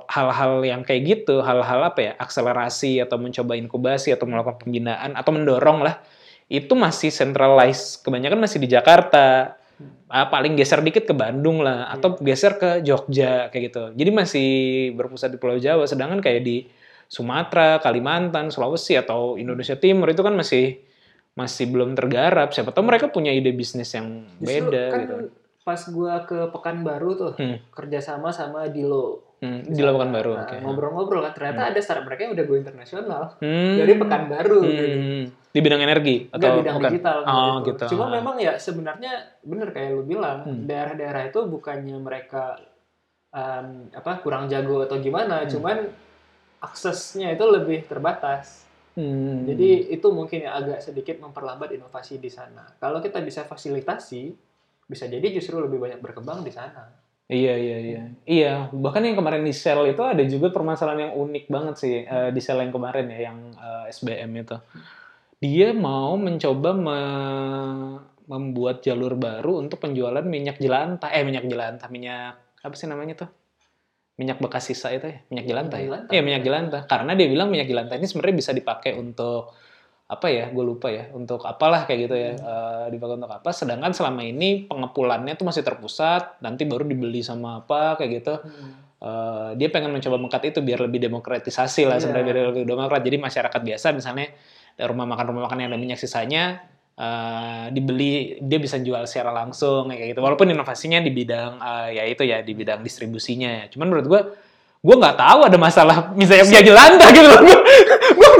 hal-hal 0.07 0.63
yang 0.63 0.87
kayak 0.87 1.03
gitu, 1.03 1.43
hal-hal 1.43 1.83
apa 1.83 2.01
ya, 2.01 2.13
akselerasi 2.23 3.03
atau 3.03 3.19
mencoba 3.19 3.59
inkubasi 3.59 4.15
atau 4.15 4.31
melakukan 4.31 4.63
pembinaan 4.63 5.19
atau 5.19 5.35
mendorong 5.35 5.83
lah 5.83 5.99
itu 6.53 6.77
masih 6.77 7.09
centralized, 7.09 8.05
kebanyakan 8.05 8.45
masih 8.45 8.61
di 8.61 8.69
Jakarta. 8.69 9.57
Ah, 10.13 10.29
paling 10.29 10.55
geser 10.55 10.85
dikit 10.85 11.09
ke 11.09 11.15
Bandung 11.17 11.65
lah 11.65 11.89
atau 11.89 12.15
geser 12.21 12.61
ke 12.61 12.85
Jogja 12.85 13.49
kayak 13.49 13.63
gitu. 13.73 13.83
Jadi 13.97 14.11
masih 14.13 14.49
berpusat 14.95 15.33
di 15.33 15.39
Pulau 15.41 15.57
Jawa 15.57 15.89
sedangkan 15.89 16.21
kayak 16.21 16.43
di 16.45 16.69
Sumatera, 17.09 17.81
Kalimantan, 17.81 18.49
Sulawesi 18.49 18.97
atau 18.97 19.37
Indonesia 19.37 19.77
Timur 19.77 20.09
itu 20.09 20.21
kan 20.25 20.37
masih 20.37 20.81
masih 21.33 21.69
belum 21.73 21.97
tergarap. 21.97 22.53
Siapa 22.53 22.73
tahu 22.73 22.85
mereka 22.89 23.09
punya 23.09 23.33
ide 23.33 23.53
bisnis 23.57 23.93
yang 23.97 24.29
Justru 24.41 24.69
beda 24.69 24.85
kan 24.93 25.01
gitu. 25.01 25.15
Pas 25.63 25.79
gua 25.89 26.23
ke 26.23 26.51
Pekanbaru 26.51 27.11
tuh 27.15 27.33
Hmm. 27.35 27.59
kerjasama 27.71 28.31
sama 28.31 28.67
Dilo. 28.67 29.35
Hmm, 29.43 29.67
dilakukan 29.67 30.11
baru. 30.11 30.33
Nah, 30.39 30.47
oke. 30.47 30.57
Ngobrol-ngobrol 30.63 31.23
kan 31.27 31.35
ternyata 31.35 31.75
ada 31.75 31.81
startup 31.83 32.07
mereka 32.07 32.23
yang 32.23 32.35
udah 32.35 32.45
go 32.45 32.55
internasional 32.55 33.23
Hmm. 33.39 33.75
dari 33.75 33.93
Pekanbaru. 33.97 34.59
Hmm. 34.61 34.71
gitu. 34.71 34.87
Di 35.53 35.61
bidang 35.61 35.83
energi 35.83 36.17
atau 36.31 36.49
bidang 36.57 36.77
bukan? 36.79 36.89
digital 36.89 37.19
Oh, 37.23 37.55
gitu. 37.61 37.75
gitu. 37.75 37.85
Cuma 37.93 38.07
memang 38.09 38.39
ya 38.39 38.55
sebenarnya 38.57 39.13
bener 39.43 39.69
kayak 39.69 39.91
lu 39.93 40.03
bilang, 40.05 40.39
Hmm. 40.43 40.63
daerah-daerah 40.65 41.23
itu 41.27 41.43
bukannya 41.45 41.99
mereka 41.99 42.59
um, 43.33 43.89
apa 43.91 44.21
kurang 44.21 44.47
jago 44.47 44.81
atau 44.81 44.97
gimana, 44.99 45.43
Hmm. 45.43 45.51
cuman 45.51 45.77
aksesnya 46.61 47.33
itu 47.33 47.43
lebih 47.43 47.85
terbatas. 47.85 48.63
Hmm. 48.93 49.49
Jadi 49.49 49.89
itu 49.91 50.05
mungkin 50.07 50.45
yang 50.45 50.55
agak 50.55 50.79
sedikit 50.79 51.17
memperlambat 51.19 51.73
inovasi 51.73 52.17
di 52.17 52.29
sana. 52.29 52.69
Kalau 52.77 53.01
kita 53.01 53.19
bisa 53.19 53.43
fasilitasi, 53.43 54.52
bisa 54.93 55.09
jadi 55.09 55.25
justru 55.33 55.57
lebih 55.57 55.81
banyak 55.81 56.05
berkembang 56.05 56.45
di 56.45 56.53
sana. 56.53 56.93
Iya 57.33 57.55
iya 57.57 57.77
iya. 57.81 58.03
Iya, 58.29 58.53
bahkan 58.77 59.01
yang 59.01 59.17
kemarin 59.17 59.41
di 59.41 59.57
Shell 59.57 59.89
itu 59.89 60.03
ada 60.05 60.21
juga 60.29 60.53
permasalahan 60.53 61.09
yang 61.09 61.15
unik 61.17 61.45
banget 61.49 61.75
sih 61.81 61.95
eh, 62.05 62.29
di 62.29 62.41
Shell 62.45 62.61
yang 62.61 62.75
kemarin 62.77 63.09
ya 63.09 63.33
yang 63.33 63.39
eh, 63.57 63.89
SBM 63.89 64.31
itu. 64.37 64.57
Dia 65.41 65.73
mau 65.73 66.15
mencoba 66.21 66.71
me- 66.77 67.99
membuat 68.29 68.85
jalur 68.85 69.19
baru 69.19 69.59
untuk 69.65 69.81
penjualan 69.83 70.23
minyak 70.23 70.61
jelantah. 70.61 71.11
Eh 71.11 71.25
minyak 71.25 71.49
jelantah, 71.49 71.89
minyak 71.89 72.37
apa 72.63 72.75
sih 72.77 72.87
namanya 72.87 73.27
tuh? 73.27 73.31
Minyak 74.21 74.39
bekas 74.39 74.69
sisa 74.69 74.93
itu 74.93 75.09
ya, 75.09 75.19
minyak 75.33 75.47
jelantah. 75.49 75.79
ya? 75.81 75.85
jelantah. 75.89 76.13
Iya, 76.13 76.23
minyak 76.23 76.43
jelantah. 76.45 76.83
Karena 76.85 77.13
dia 77.17 77.27
bilang 77.33 77.49
minyak 77.49 77.67
jelantah 77.67 77.97
ini 77.97 78.07
sebenarnya 78.07 78.37
bisa 78.39 78.53
dipakai 78.53 78.93
untuk 78.95 79.57
apa 80.13 80.29
ya? 80.29 80.53
Gue 80.53 80.61
lupa 80.63 80.93
ya. 80.93 81.09
Untuk 81.11 81.43
apalah 81.43 81.89
kayak 81.89 82.01
gitu 82.05 82.15
ya. 82.15 82.33
Eh, 82.37 82.85
dipakai 82.93 83.17
untuk 83.17 83.33
apa? 83.33 83.49
Sedangkan 83.51 83.97
selama 83.97 84.21
ini 84.21 84.69
pengepulannya 84.69 85.33
tuh 85.35 85.49
masih 85.49 85.65
terpusat. 85.65 86.39
Nanti 86.45 86.69
baru 86.69 86.85
dibeli 86.85 87.25
sama 87.25 87.65
apa 87.65 87.97
kayak 87.97 88.11
gitu. 88.21 88.35
Eh, 89.03 89.51
dia 89.59 89.69
pengen 89.73 89.91
mencoba 89.91 90.15
mengkat 90.15 90.55
itu 90.55 90.63
biar 90.63 90.79
lebih 90.85 91.03
demokratisasi 91.03 91.89
lah 91.89 91.97
Iya. 91.99 92.03
sebenarnya 92.07 92.27
biar 92.29 92.39
lebih 92.55 92.69
demokrat. 92.69 93.01
Jadi 93.03 93.17
masyarakat 93.19 93.61
biasa 93.65 93.87
misalnya 93.91 94.29
rumah 94.85 95.05
makan 95.05 95.25
rumah 95.33 95.43
makan 95.51 95.59
yang 95.65 95.71
ada 95.75 95.81
minyak 95.81 95.99
sisanya 95.99 96.63
eh, 96.93 97.67
dibeli 97.73 98.37
dia 98.39 98.61
bisa 98.61 98.77
jual 98.79 99.03
secara 99.11 99.33
langsung 99.33 99.91
kayak 99.91 100.15
gitu. 100.15 100.21
Walaupun 100.21 100.53
inovasinya 100.53 101.01
di 101.01 101.11
bidang 101.11 101.59
eh, 101.59 101.89
ya 101.99 102.05
itu 102.07 102.23
ya 102.23 102.45
di 102.45 102.53
bidang 102.53 102.85
distribusinya. 102.85 103.67
Cuman 103.73 103.91
menurut 103.91 104.07
gua 104.07 104.23
gue 104.83 104.97
nggak 104.99 105.15
tahu 105.15 105.41
ada 105.47 105.59
masalah 105.63 106.11
misalnya 106.19 106.43
minyak 106.43 106.67
jelantah 106.67 107.09
gitu 107.15 107.29
loh. 107.31 107.43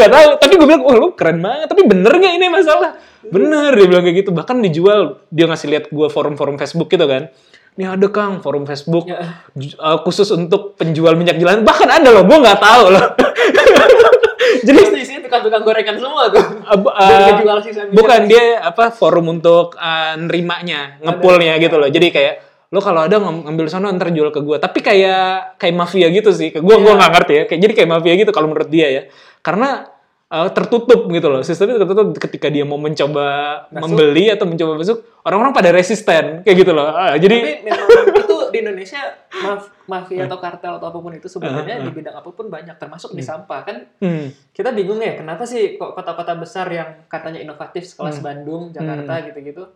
Gue 0.03 0.11
nggak 0.11 0.15
tahu. 0.19 0.29
Tapi 0.37 0.53
gue 0.59 0.67
bilang, 0.67 0.83
oh 0.83 0.95
lu 0.99 1.07
keren 1.15 1.39
banget. 1.39 1.71
Tapi 1.71 1.83
bener 1.87 2.13
nggak 2.13 2.35
ini 2.35 2.47
masalah? 2.51 2.91
Bener 3.23 3.71
dia 3.73 3.87
bilang 3.87 4.03
kayak 4.03 4.17
gitu. 4.19 4.31
Bahkan 4.35 4.57
dijual 4.61 5.23
dia 5.31 5.47
ngasih 5.47 5.69
lihat 5.71 5.85
gue 5.89 6.09
forum-forum 6.11 6.59
Facebook 6.59 6.91
gitu 6.91 7.07
kan. 7.07 7.31
Ini 7.73 7.89
ada 7.89 8.05
Kang 8.11 8.45
forum 8.45 8.67
Facebook 8.67 9.09
Ya. 9.09 9.41
uh, 9.79 9.99
khusus 10.03 10.29
untuk 10.29 10.75
penjual 10.75 11.15
minyak 11.15 11.39
jelantah. 11.39 11.65
Bahkan 11.65 11.89
ada 11.89 12.09
loh, 12.11 12.27
gue 12.27 12.37
nggak 12.37 12.61
tahu 12.61 12.85
loh. 12.91 13.07
Jadi 14.63 14.79
Pasti 14.79 15.01
isinya 15.01 15.21
tukang-tukang 15.25 15.63
gorengan 15.65 15.97
semua 15.97 16.29
tuh. 16.29 16.45
uh, 16.45 16.77
uh, 16.77 17.63
bukan 17.91 18.21
dia 18.29 18.61
apa 18.61 18.93
forum 18.93 19.33
untuk 19.33 19.75
uh, 19.75 20.15
nerimanya, 20.21 21.01
ngepulnya 21.01 21.57
gitu 21.59 21.81
loh. 21.81 21.89
Jadi 21.89 22.13
kayak 22.13 22.35
lo 22.73 22.81
kalau 22.81 23.05
ada 23.05 23.17
ngam- 23.17 23.49
ngambil 23.49 23.67
sana 23.69 23.89
ntar 23.93 24.13
jual 24.13 24.29
ke 24.29 24.41
gue. 24.41 24.57
Tapi 24.61 24.79
kayak 24.81 25.57
kayak 25.57 25.75
mafia 25.75 26.13
gitu 26.13 26.31
sih. 26.31 26.53
Ke 26.53 26.61
gue 26.61 26.69
Iya. 26.69 26.83
gua 26.83 26.93
nggak 26.95 27.11
ngerti 27.17 27.33
ya. 27.33 27.43
Kayak 27.49 27.61
jadi 27.65 27.73
kayak 27.75 27.89
mafia 27.91 28.15
gitu 28.17 28.31
kalau 28.31 28.49
menurut 28.53 28.69
dia 28.69 28.89
ya. 28.91 29.03
Karena 29.43 29.85
uh, 30.29 30.49
tertutup 30.49 31.07
gitu 31.07 31.27
loh. 31.27 31.43
Sistemnya 31.43 31.77
tertutup 31.77 32.15
ketika 32.17 32.47
dia 32.47 32.63
mau 32.63 32.79
mencoba 32.79 33.27
Masuk. 33.69 33.83
membeli 33.85 34.31
atau 34.31 34.47
mencoba 34.47 34.79
masuk, 34.79 34.99
orang-orang 35.21 35.53
pada 35.53 35.71
resisten 35.71 36.41
kayak 36.41 36.57
gitu 36.57 36.73
loh. 36.73 36.89
Ah, 36.89 37.15
jadi 37.15 37.61
Tapi 37.61 38.21
itu 38.23 38.37
di 38.49 38.59
Indonesia 38.61 39.01
maf 39.35 39.63
mafia 39.87 40.25
atau 40.25 40.39
kartel 40.39 40.77
atau 40.77 40.87
apa 40.87 40.99
pun 40.99 41.11
itu 41.11 41.27
sebenarnya 41.27 41.75
Uh, 41.75 41.81
uh. 41.81 41.87
di 41.87 41.93
bidang 41.93 42.15
apa 42.15 42.31
pun 42.31 42.47
banyak 42.47 42.77
termasuk 42.77 43.11
di 43.11 43.21
sampah 43.21 43.61
kan 43.63 43.77
hmm, 43.99 44.53
kita 44.53 44.71
bingung 44.71 45.01
ya 45.01 45.17
kenapa 45.17 45.43
sih 45.43 45.75
kok 45.75 45.93
kota-kota 45.93 46.37
besar 46.37 46.69
yang 46.69 47.03
katanya 47.07 47.41
inovatif 47.41 47.83
sekelas 47.83 48.21
Hmm. 48.21 48.25
Bandung 48.25 48.63
Jakarta 48.71 49.25
gitu-gitu 49.25 49.67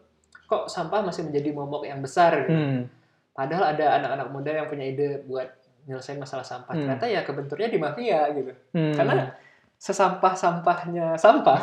kok 0.44 0.68
sampah 0.68 1.00
masih 1.02 1.24
menjadi 1.24 1.50
momok 1.50 1.82
yang 1.84 1.98
besar 1.98 2.44
gitu. 2.44 2.52
hmm. 2.52 2.80
padahal 3.32 3.64
ada 3.72 3.96
anak-anak 3.96 4.28
muda 4.30 4.50
yang 4.54 4.66
punya 4.68 4.84
ide 4.86 5.24
buat 5.24 5.48
nyelesain 5.86 6.16
masalah 6.16 6.44
sampah 6.44 6.70
Hmm. 6.70 6.84
ternyata 6.84 7.04
ya 7.08 7.20
kebenturnya 7.22 7.68
di 7.68 7.78
mafia 7.78 8.20
gitu 8.30 8.52
Hmm. 8.70 8.92
karena 8.92 9.14
sesampah-sampahnya 9.86 11.14
sampah 11.16 11.62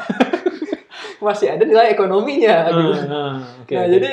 masih 1.26 1.48
ada 1.50 1.64
nilai 1.64 1.92
ekonominya 1.92 2.56
gitu. 2.68 2.92
Ah, 2.94 3.08
ah, 3.12 3.34
oke, 3.60 3.74
nah 3.74 3.84
oke. 3.84 3.92
jadi 3.92 4.12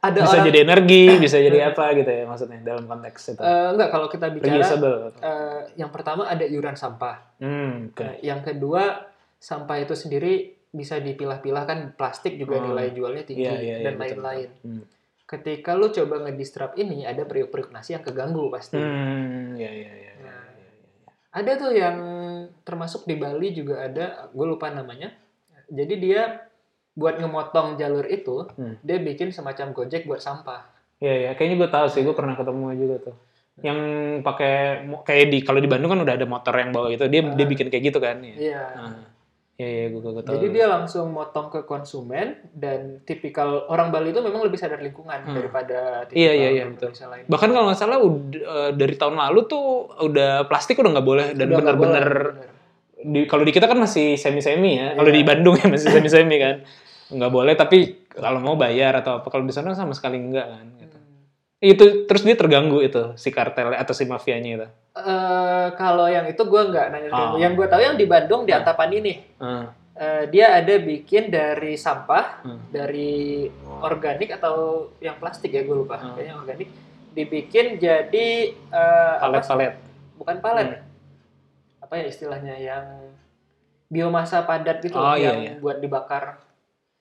ada 0.00 0.18
bisa 0.18 0.32
orang 0.34 0.46
jadi 0.48 0.58
energi, 0.62 1.04
bisa 1.24 1.36
jadi 1.36 1.58
apa 1.70 1.84
gitu 1.92 2.08
ya 2.10 2.24
maksudnya 2.24 2.58
dalam 2.62 2.84
konteks 2.84 3.20
itu. 3.30 3.40
Eh, 3.40 3.68
enggak 3.70 3.88
kalau 3.90 4.08
kita 4.08 4.26
bicara 4.28 4.56
Reusable. 4.56 4.96
eh, 5.14 5.60
yang 5.76 5.90
pertama 5.90 6.24
ada 6.24 6.42
iuran 6.42 6.72
sampah 6.74 7.36
Hmm, 7.36 7.92
oke. 7.92 8.00
Eh, 8.00 8.14
yang 8.22 8.40
kedua 8.40 9.04
sampah 9.36 9.76
itu 9.78 9.92
sendiri 9.94 10.32
bisa 10.70 10.96
dipilah-pilah 10.96 11.64
kan 11.64 11.78
plastik 11.92 12.36
juga 12.36 12.56
Hmm. 12.56 12.70
nilai 12.70 12.92
jualnya 12.92 13.24
tinggi 13.24 13.42
Iya, 13.42 13.52
iya, 13.54 13.74
iya, 13.74 13.84
dan 13.84 13.94
lain-lain. 13.96 14.48
Hmm. 14.60 14.84
Ketika 15.26 15.72
lu 15.72 15.88
coba 15.88 16.22
ngedistrap 16.22 16.74
ini 16.74 17.02
ada 17.02 17.22
periuk-periuk 17.22 17.70
nasi 17.70 17.92
yang 17.92 18.02
keganggu 18.02 18.48
pasti. 18.48 18.76
Hmm, 18.76 19.54
ya 19.54 19.68
ya 19.68 19.90
ya. 19.90 20.12
ya, 20.12 20.12
Nah, 20.20 20.42
ya, 20.50 20.66
ya. 20.66 21.10
Ada 21.32 21.52
tuh 21.56 21.70
yang 21.72 21.96
termasuk 22.62 23.04
di 23.04 23.14
Bali 23.14 23.50
juga 23.50 23.84
ada, 23.84 24.28
gue 24.28 24.46
lupa 24.46 24.68
namanya. 24.68 25.12
Jadi 25.66 25.94
dia 25.96 26.46
buat 26.92 27.16
ngemotong 27.16 27.78
jalur 27.78 28.04
itu, 28.06 28.50
Hmm. 28.56 28.76
dia 28.82 28.98
bikin 28.98 29.30
semacam 29.30 29.72
gojek 29.72 30.04
buat 30.04 30.18
sampah. 30.18 30.66
Iya 31.00 31.14
ya, 31.14 31.30
kayaknya 31.32 31.56
gue 31.64 31.70
tahu 31.70 31.86
sih, 31.88 32.02
gue 32.02 32.12
pernah 32.12 32.36
ketemu 32.36 32.66
juga 32.76 32.96
tuh. 33.10 33.16
Yang 33.60 33.78
pakai 34.24 34.54
kayak 35.04 35.26
di 35.28 35.38
kalau 35.40 35.60
di 35.60 35.68
Bandung 35.68 35.92
kan 35.92 36.00
udah 36.00 36.14
ada 36.16 36.24
motor 36.24 36.54
yang 36.56 36.72
bawa 36.72 36.88
itu, 36.90 37.04
dia 37.06 37.20
dia 37.24 37.44
Ah. 37.44 37.48
bikin 37.48 37.66
kayak 37.68 37.84
gitu 37.92 37.98
kan. 38.00 38.16
Iya. 38.20 38.36
Iya. 38.36 38.62
Ah. 38.76 38.94
Iya, 39.60 39.68
iya, 39.68 39.86
gue 39.92 40.00
gue 40.00 40.24
tahu. 40.24 40.32
Jadi 40.32 40.46
dia 40.50 40.66
langsung 40.66 41.12
motong 41.12 41.52
ke 41.52 41.60
konsumen 41.62 42.32
dan 42.50 43.04
tipikal 43.04 43.68
orang 43.68 43.92
Bali 43.92 44.08
itu 44.08 44.24
memang 44.24 44.40
lebih 44.40 44.56
sadar 44.56 44.80
lingkungan 44.80 45.20
Hmm. 45.20 45.36
daripada 45.36 46.08
tipikal 46.08 46.16
Iya, 46.16 46.32
iya, 46.32 46.48
iya, 46.50 46.64
betul. 46.64 46.88
Lain. 46.96 47.24
Bahkan 47.28 47.48
kalau 47.50 47.64
nggak 47.68 47.76
salah 47.78 47.98
udah, 48.00 48.40
eh, 48.40 48.70
dari 48.72 48.94
tahun 48.96 49.20
lalu 49.20 49.40
tuh 49.44 49.64
udah 50.00 50.48
plastik 50.48 50.80
udah 50.80 50.96
nggak 50.96 51.04
boleh 51.04 51.26
dan 51.36 51.46
bener. 51.76 52.08
di 53.00 53.24
kalau 53.24 53.44
di 53.44 53.52
kita 53.52 53.64
kan 53.64 53.76
masih 53.76 54.16
semi-semi 54.16 54.76
ya. 54.76 54.96
Kalau 54.96 55.08
Iya. 55.08 55.16
di 55.16 55.22
Bandung 55.24 55.56
ya 55.56 55.68
masih 55.68 55.88
semi-semi 56.00 56.36
kan. 56.36 56.64
Nggak 57.10 57.28
boleh 57.30 57.52
tapi 57.52 57.78
kalau 58.10 58.40
mau 58.40 58.56
bayar 58.56 58.96
atau 58.96 59.20
apa 59.20 59.28
kalau 59.28 59.44
di 59.44 59.52
sana 59.52 59.76
sama 59.76 59.92
sekali 59.92 60.16
enggak 60.16 60.46
kan. 60.46 60.66
Itu 61.60 62.08
terus 62.08 62.24
dia 62.24 62.32
terganggu 62.32 62.80
itu 62.80 63.12
si 63.20 63.28
kartel 63.28 63.76
atau 63.76 63.92
si 63.92 64.08
mafianya 64.08 64.50
itu. 64.56 64.66
Eh, 64.96 65.66
kalau 65.76 66.08
yang 66.08 66.24
itu 66.24 66.40
gue 66.40 66.62
nggak 66.66 66.86
nanya 66.88 67.08
Oh. 67.12 67.36
Yang 67.36 67.52
gue 67.60 67.66
tahu 67.68 67.80
yang 67.84 67.96
di 68.00 68.06
Bandung 68.08 68.48
di 68.48 68.52
Antapani 68.52 68.96
nih. 68.98 69.16
Ah, 69.38 69.64
Eh, 70.00 70.32
dia 70.32 70.56
ada 70.56 70.80
bikin 70.80 71.28
dari 71.28 71.76
sampah, 71.76 72.40
Hmm. 72.40 72.72
dari 72.72 73.44
organik 73.84 74.32
atau 74.32 74.88
yang 74.96 75.20
plastik 75.20 75.52
ya 75.52 75.60
gue 75.60 75.76
lupa. 75.76 76.00
Hmm. 76.00 76.16
Kayaknya 76.16 76.34
organik. 76.40 76.68
Dibikin 77.12 77.66
jadi 77.76 78.28
apa 78.72 79.44
sih? 79.44 79.52
palet-palet. 79.52 79.72
bukan 80.16 80.36
palet. 80.40 80.68
Hmm. 80.72 81.84
Apa 81.84 82.00
ya 82.00 82.04
istilahnya 82.08 82.56
yang 82.56 82.84
biomasa 83.92 84.48
padat 84.48 84.80
gitu 84.80 84.96
Oh, 84.96 85.12
iya, 85.12 85.36
yang 85.36 85.38
iya. 85.42 85.52
buat 85.60 85.84
dibakar. 85.84 86.40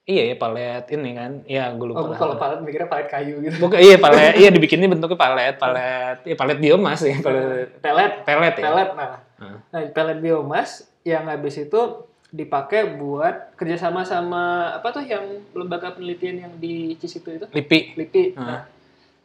Iya 0.09 0.23
ya 0.25 0.35
palet 0.35 0.85
ini 0.89 1.09
kan. 1.13 1.31
Iya 1.45 1.63
gue 1.77 1.85
lupa. 1.85 2.01
Oh, 2.01 2.09
kalau 2.17 2.35
palet 2.35 2.65
mikirnya 2.65 2.89
palet 2.89 3.05
kayu 3.05 3.45
gitu. 3.45 3.61
Bukan, 3.61 3.77
iya 3.77 3.95
palet, 3.95 4.33
iya 4.35 4.49
dibikinnya 4.49 4.89
bentuknya 4.89 5.13
palet, 5.13 5.53
palet, 5.55 6.17
iya 6.25 6.33
palet 6.33 6.57
biomas 6.57 6.99
ya, 7.05 7.21
palet, 7.21 7.77
Pelet, 7.77 8.11
pelet 8.25 8.53
ya. 8.57 8.63
pelet 8.65 8.89
nah. 8.97 9.21
Hmm. 9.37 9.57
Nah, 9.69 9.79
pelet 9.93 10.17
biomas 10.17 10.69
yang 11.05 11.29
habis 11.29 11.61
itu 11.61 11.79
dipakai 12.29 12.97
buat 12.97 13.53
kerjasama 13.53 14.01
sama 14.01 14.73
apa 14.73 14.89
tuh 14.89 15.01
yang 15.01 15.25
lembaga 15.53 15.93
penelitian 15.93 16.41
yang 16.41 16.53
di 16.57 16.97
Cisitu 16.97 17.29
itu 17.31 17.45
Lipi. 17.53 17.93
LIPI. 17.93 18.23
Hmm. 18.33 18.45
Nah, 18.45 18.61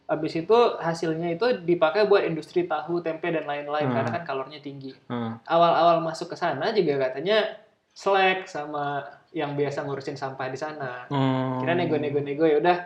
habis 0.04 0.36
itu 0.36 0.58
hasilnya 0.76 1.32
itu 1.32 1.64
dipakai 1.64 2.04
buat 2.04 2.24
industri 2.24 2.68
tahu, 2.68 3.00
tempe 3.00 3.32
dan 3.32 3.48
lain-lain 3.48 3.88
Hmm. 3.88 3.96
karena 3.96 4.10
kan 4.12 4.24
kalornya 4.24 4.60
tinggi. 4.60 4.92
Hmm. 5.08 5.40
Awal-awal 5.44 6.04
masuk 6.04 6.32
ke 6.32 6.36
sana 6.36 6.76
juga 6.76 7.08
katanya 7.08 7.56
Slack 7.94 8.50
sama 8.50 9.00
yang 9.34 9.58
biasa 9.58 9.82
ngurusin 9.82 10.14
sampah 10.14 10.46
di 10.46 10.58
sana. 10.58 11.10
Hmm. 11.10 11.58
Kira 11.58 11.74
nego-nego-nego 11.74 12.46
ya 12.46 12.56
udah 12.62 12.76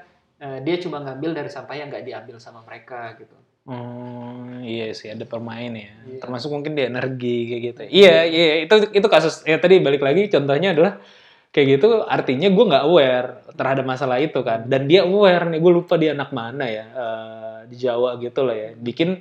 eh, 0.40 0.58
dia 0.64 0.76
cuma 0.80 1.04
ngambil 1.04 1.36
dari 1.36 1.50
sampah 1.52 1.76
yang 1.76 1.92
nggak 1.92 2.08
diambil 2.08 2.40
sama 2.40 2.64
mereka 2.64 3.12
gitu. 3.20 3.36
Hmm, 3.68 4.64
iya 4.64 4.96
sih 4.96 5.12
ada 5.12 5.28
permain 5.28 5.76
ya. 5.76 5.92
Iya. 6.08 6.24
Termasuk 6.24 6.48
mungkin 6.48 6.72
di 6.72 6.88
energi 6.88 7.36
kayak 7.52 7.62
gitu. 7.68 7.80
Iya, 7.84 8.16
iya 8.24 8.54
itu 8.64 8.74
itu 8.96 9.06
kasus 9.12 9.44
ya 9.44 9.60
tadi 9.60 9.76
balik 9.84 10.00
lagi 10.00 10.32
contohnya 10.32 10.72
adalah 10.72 10.96
kayak 11.52 11.76
gitu 11.76 12.04
artinya 12.08 12.48
gue 12.48 12.64
nggak 12.64 12.84
aware 12.88 13.28
terhadap 13.52 13.84
masalah 13.84 14.16
itu 14.24 14.40
kan. 14.40 14.64
Dan 14.64 14.88
dia 14.88 15.04
aware 15.04 15.52
nih 15.52 15.60
gue 15.60 15.72
lupa 15.84 16.00
dia 16.00 16.16
anak 16.16 16.32
mana 16.32 16.64
ya 16.64 16.84
eh, 16.88 17.58
di 17.68 17.76
Jawa 17.76 18.16
gitu 18.16 18.40
lah 18.40 18.56
ya. 18.56 18.70
Bikin 18.72 19.20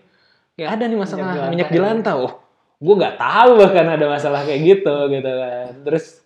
ya 0.56 0.72
ada 0.80 0.88
nih 0.88 0.96
masalah 0.96 1.52
Minyak 1.52 1.76
jelantah. 1.76 2.16
Oh, 2.16 2.40
gue 2.80 2.96
nggak 2.96 3.20
tahu 3.20 3.52
bahkan 3.60 4.00
ada 4.00 4.06
masalah 4.08 4.48
kayak 4.48 4.64
gitu 4.64 4.96
gitu 5.12 5.28
kan. 5.28 5.76
Terus 5.84 6.24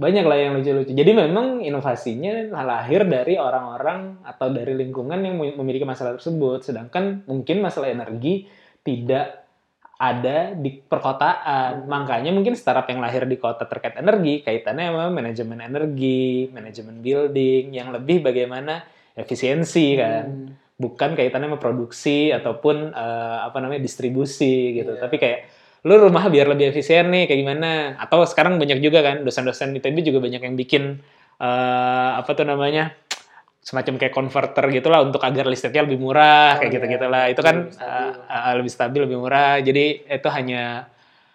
banyak 0.00 0.24
lah 0.24 0.38
yang 0.40 0.52
lucu-lucu. 0.56 0.96
Jadi 0.96 1.12
memang 1.12 1.60
inovasinya 1.60 2.48
lahir 2.64 3.04
dari 3.04 3.36
orang-orang 3.36 4.24
atau 4.24 4.48
dari 4.48 4.72
lingkungan 4.72 5.20
yang 5.20 5.36
memiliki 5.36 5.84
masalah 5.84 6.16
tersebut. 6.16 6.64
Sedangkan 6.64 7.20
mungkin 7.28 7.60
masalah 7.60 7.92
energi 7.92 8.48
tidak 8.80 9.44
ada 10.00 10.56
di 10.56 10.80
perkotaan. 10.80 11.84
Makanya 11.84 12.32
mungkin 12.32 12.56
startup 12.56 12.88
yang 12.88 13.04
lahir 13.04 13.28
di 13.28 13.36
kota 13.36 13.68
terkait 13.68 14.00
energi 14.00 14.40
kaitannya 14.40 14.88
sama 14.88 15.12
manajemen 15.12 15.60
energi, 15.60 16.48
manajemen 16.48 17.04
building 17.04 17.76
yang 17.76 17.92
lebih 17.92 18.24
bagaimana 18.24 18.80
efisiensi 19.12 20.00
kan. 20.00 20.24
Hmm. 20.24 20.48
Bukan 20.80 21.12
kaitannya 21.12 21.52
sama 21.52 21.60
produksi 21.60 22.32
ataupun 22.32 22.96
eh, 22.96 23.38
apa 23.44 23.60
namanya 23.60 23.84
distribusi 23.84 24.80
gitu. 24.80 24.96
Iya. 24.96 25.04
Tapi 25.04 25.16
kayak 25.20 25.40
lu 25.82 25.94
rumah 25.98 26.26
biar 26.26 26.46
lebih 26.46 26.68
efisien 26.68 27.08
nih 27.08 27.24
kayak 27.24 27.40
gimana 27.40 27.70
atau 27.96 28.22
sekarang 28.22 28.56
banyak 28.56 28.78
juga 28.78 29.00
kan 29.00 29.16
dosen-dosen 29.20 29.72
ITB 29.72 30.02
juga 30.02 30.20
banyak 30.20 30.42
yang 30.42 30.54
bikin 30.54 31.00
eh, 31.36 32.10
apa 32.14 32.30
tuh 32.30 32.44
namanya 32.44 32.92
semacam 33.60 33.96
kayak 33.96 34.10
converter 34.10 34.64
gitulah 34.70 35.00
untuk 35.00 35.20
agar 35.20 35.44
listriknya 35.44 35.84
lebih 35.84 35.96
murah 35.98 36.56
Oh, 36.56 36.60
kayak 36.60 36.68
iya. 36.68 36.76
gitu 36.76 36.86
gitulah 36.90 37.24
itu 37.26 37.40
kan 37.40 37.56
Lebih 37.62 37.76
stabil. 37.76 38.12
eh, 38.28 38.54
lebih 38.56 38.72
stabil 38.72 39.00
lebih 39.02 39.18
murah 39.18 39.54
jadi 39.58 39.84
itu 40.06 40.28
hanya 40.28 40.62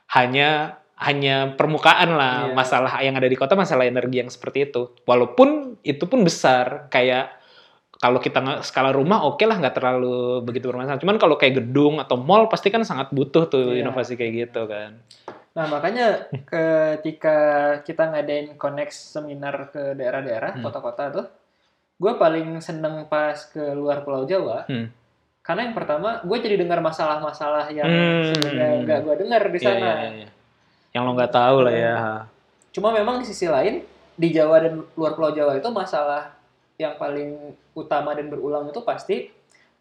hanya 0.08 0.50
hanya 0.96 1.36
permukaan 1.54 2.14
lah 2.14 2.36
Iya. 2.48 2.54
masalah 2.54 2.94
yang 3.00 3.14
ada 3.14 3.26
di 3.26 3.36
kota 3.36 3.54
masalah 3.54 3.84
energi 3.84 4.22
yang 4.22 4.30
seperti 4.30 4.70
itu 4.70 4.94
walaupun 5.04 5.78
itu 5.82 6.06
pun 6.06 6.22
besar 6.22 6.88
kayak 6.88 7.34
kalau 7.96 8.20
kita 8.20 8.40
skala 8.62 8.92
rumah 8.92 9.24
oke 9.24 9.42
lah 9.42 9.56
nggak 9.56 9.76
terlalu 9.76 10.42
begitu 10.42 10.68
bermasalah 10.68 10.98
cuman 10.98 11.16
kalau 11.16 11.36
kayak 11.36 11.60
gedung 11.60 11.98
atau 11.98 12.16
mall 12.16 12.46
pasti 12.46 12.68
kan 12.68 12.84
sangat 12.84 13.10
butuh 13.10 13.48
tuh 13.48 13.72
Iya. 13.72 13.84
inovasi 13.84 14.16
kayak 14.16 14.34
gitu 14.48 14.68
kan 14.68 15.00
Nah, 15.56 15.72
makanya 15.72 16.28
ketika 16.52 17.38
kita 17.80 18.12
ngadain 18.12 18.60
connect 18.60 18.92
seminar 18.92 19.72
ke 19.72 19.96
daerah-daerah, 19.96 20.60
Hmm. 20.60 20.64
kota-kota 20.68 21.04
tuh, 21.12 21.26
gue 21.96 22.12
paling 22.14 22.60
seneng 22.60 23.08
pas 23.08 23.40
ke 23.40 23.72
luar 23.72 24.04
Pulau 24.04 24.28
Jawa. 24.28 24.68
Hmm. 24.68 24.92
Karena 25.40 25.64
yang 25.64 25.72
pertama, 25.72 26.20
gue 26.20 26.38
jadi 26.44 26.60
dengar 26.60 26.84
masalah-masalah 26.84 27.72
yang 27.72 27.88
Hmm. 27.88 28.36
sebelumnya 28.36 28.68
nggak 28.84 29.00
gue 29.00 29.16
dengar 29.16 29.42
di 29.48 29.56
Iya, 29.56 29.64
sana. 29.64 29.80
iya, 29.80 29.94
iya, 29.96 30.10
iya. 30.18 30.30
yang 30.92 31.04
lo 31.04 31.12
nggak 31.14 31.32
tahu 31.32 31.58
lah 31.64 31.72
ya 31.72 31.96
Cuma 32.72 32.92
memang 32.92 33.24
di 33.24 33.26
sisi 33.26 33.48
lain, 33.48 33.80
di 34.12 34.28
Jawa 34.32 34.60
dan 34.60 34.84
luar 34.92 35.16
Pulau 35.16 35.32
Jawa 35.32 35.56
itu 35.56 35.72
masalah 35.72 36.36
yang 36.76 37.00
paling 37.00 37.56
utama 37.76 38.16
dan 38.16 38.28
berulang 38.28 38.66
itu 38.66 38.82
pasti 38.82 39.30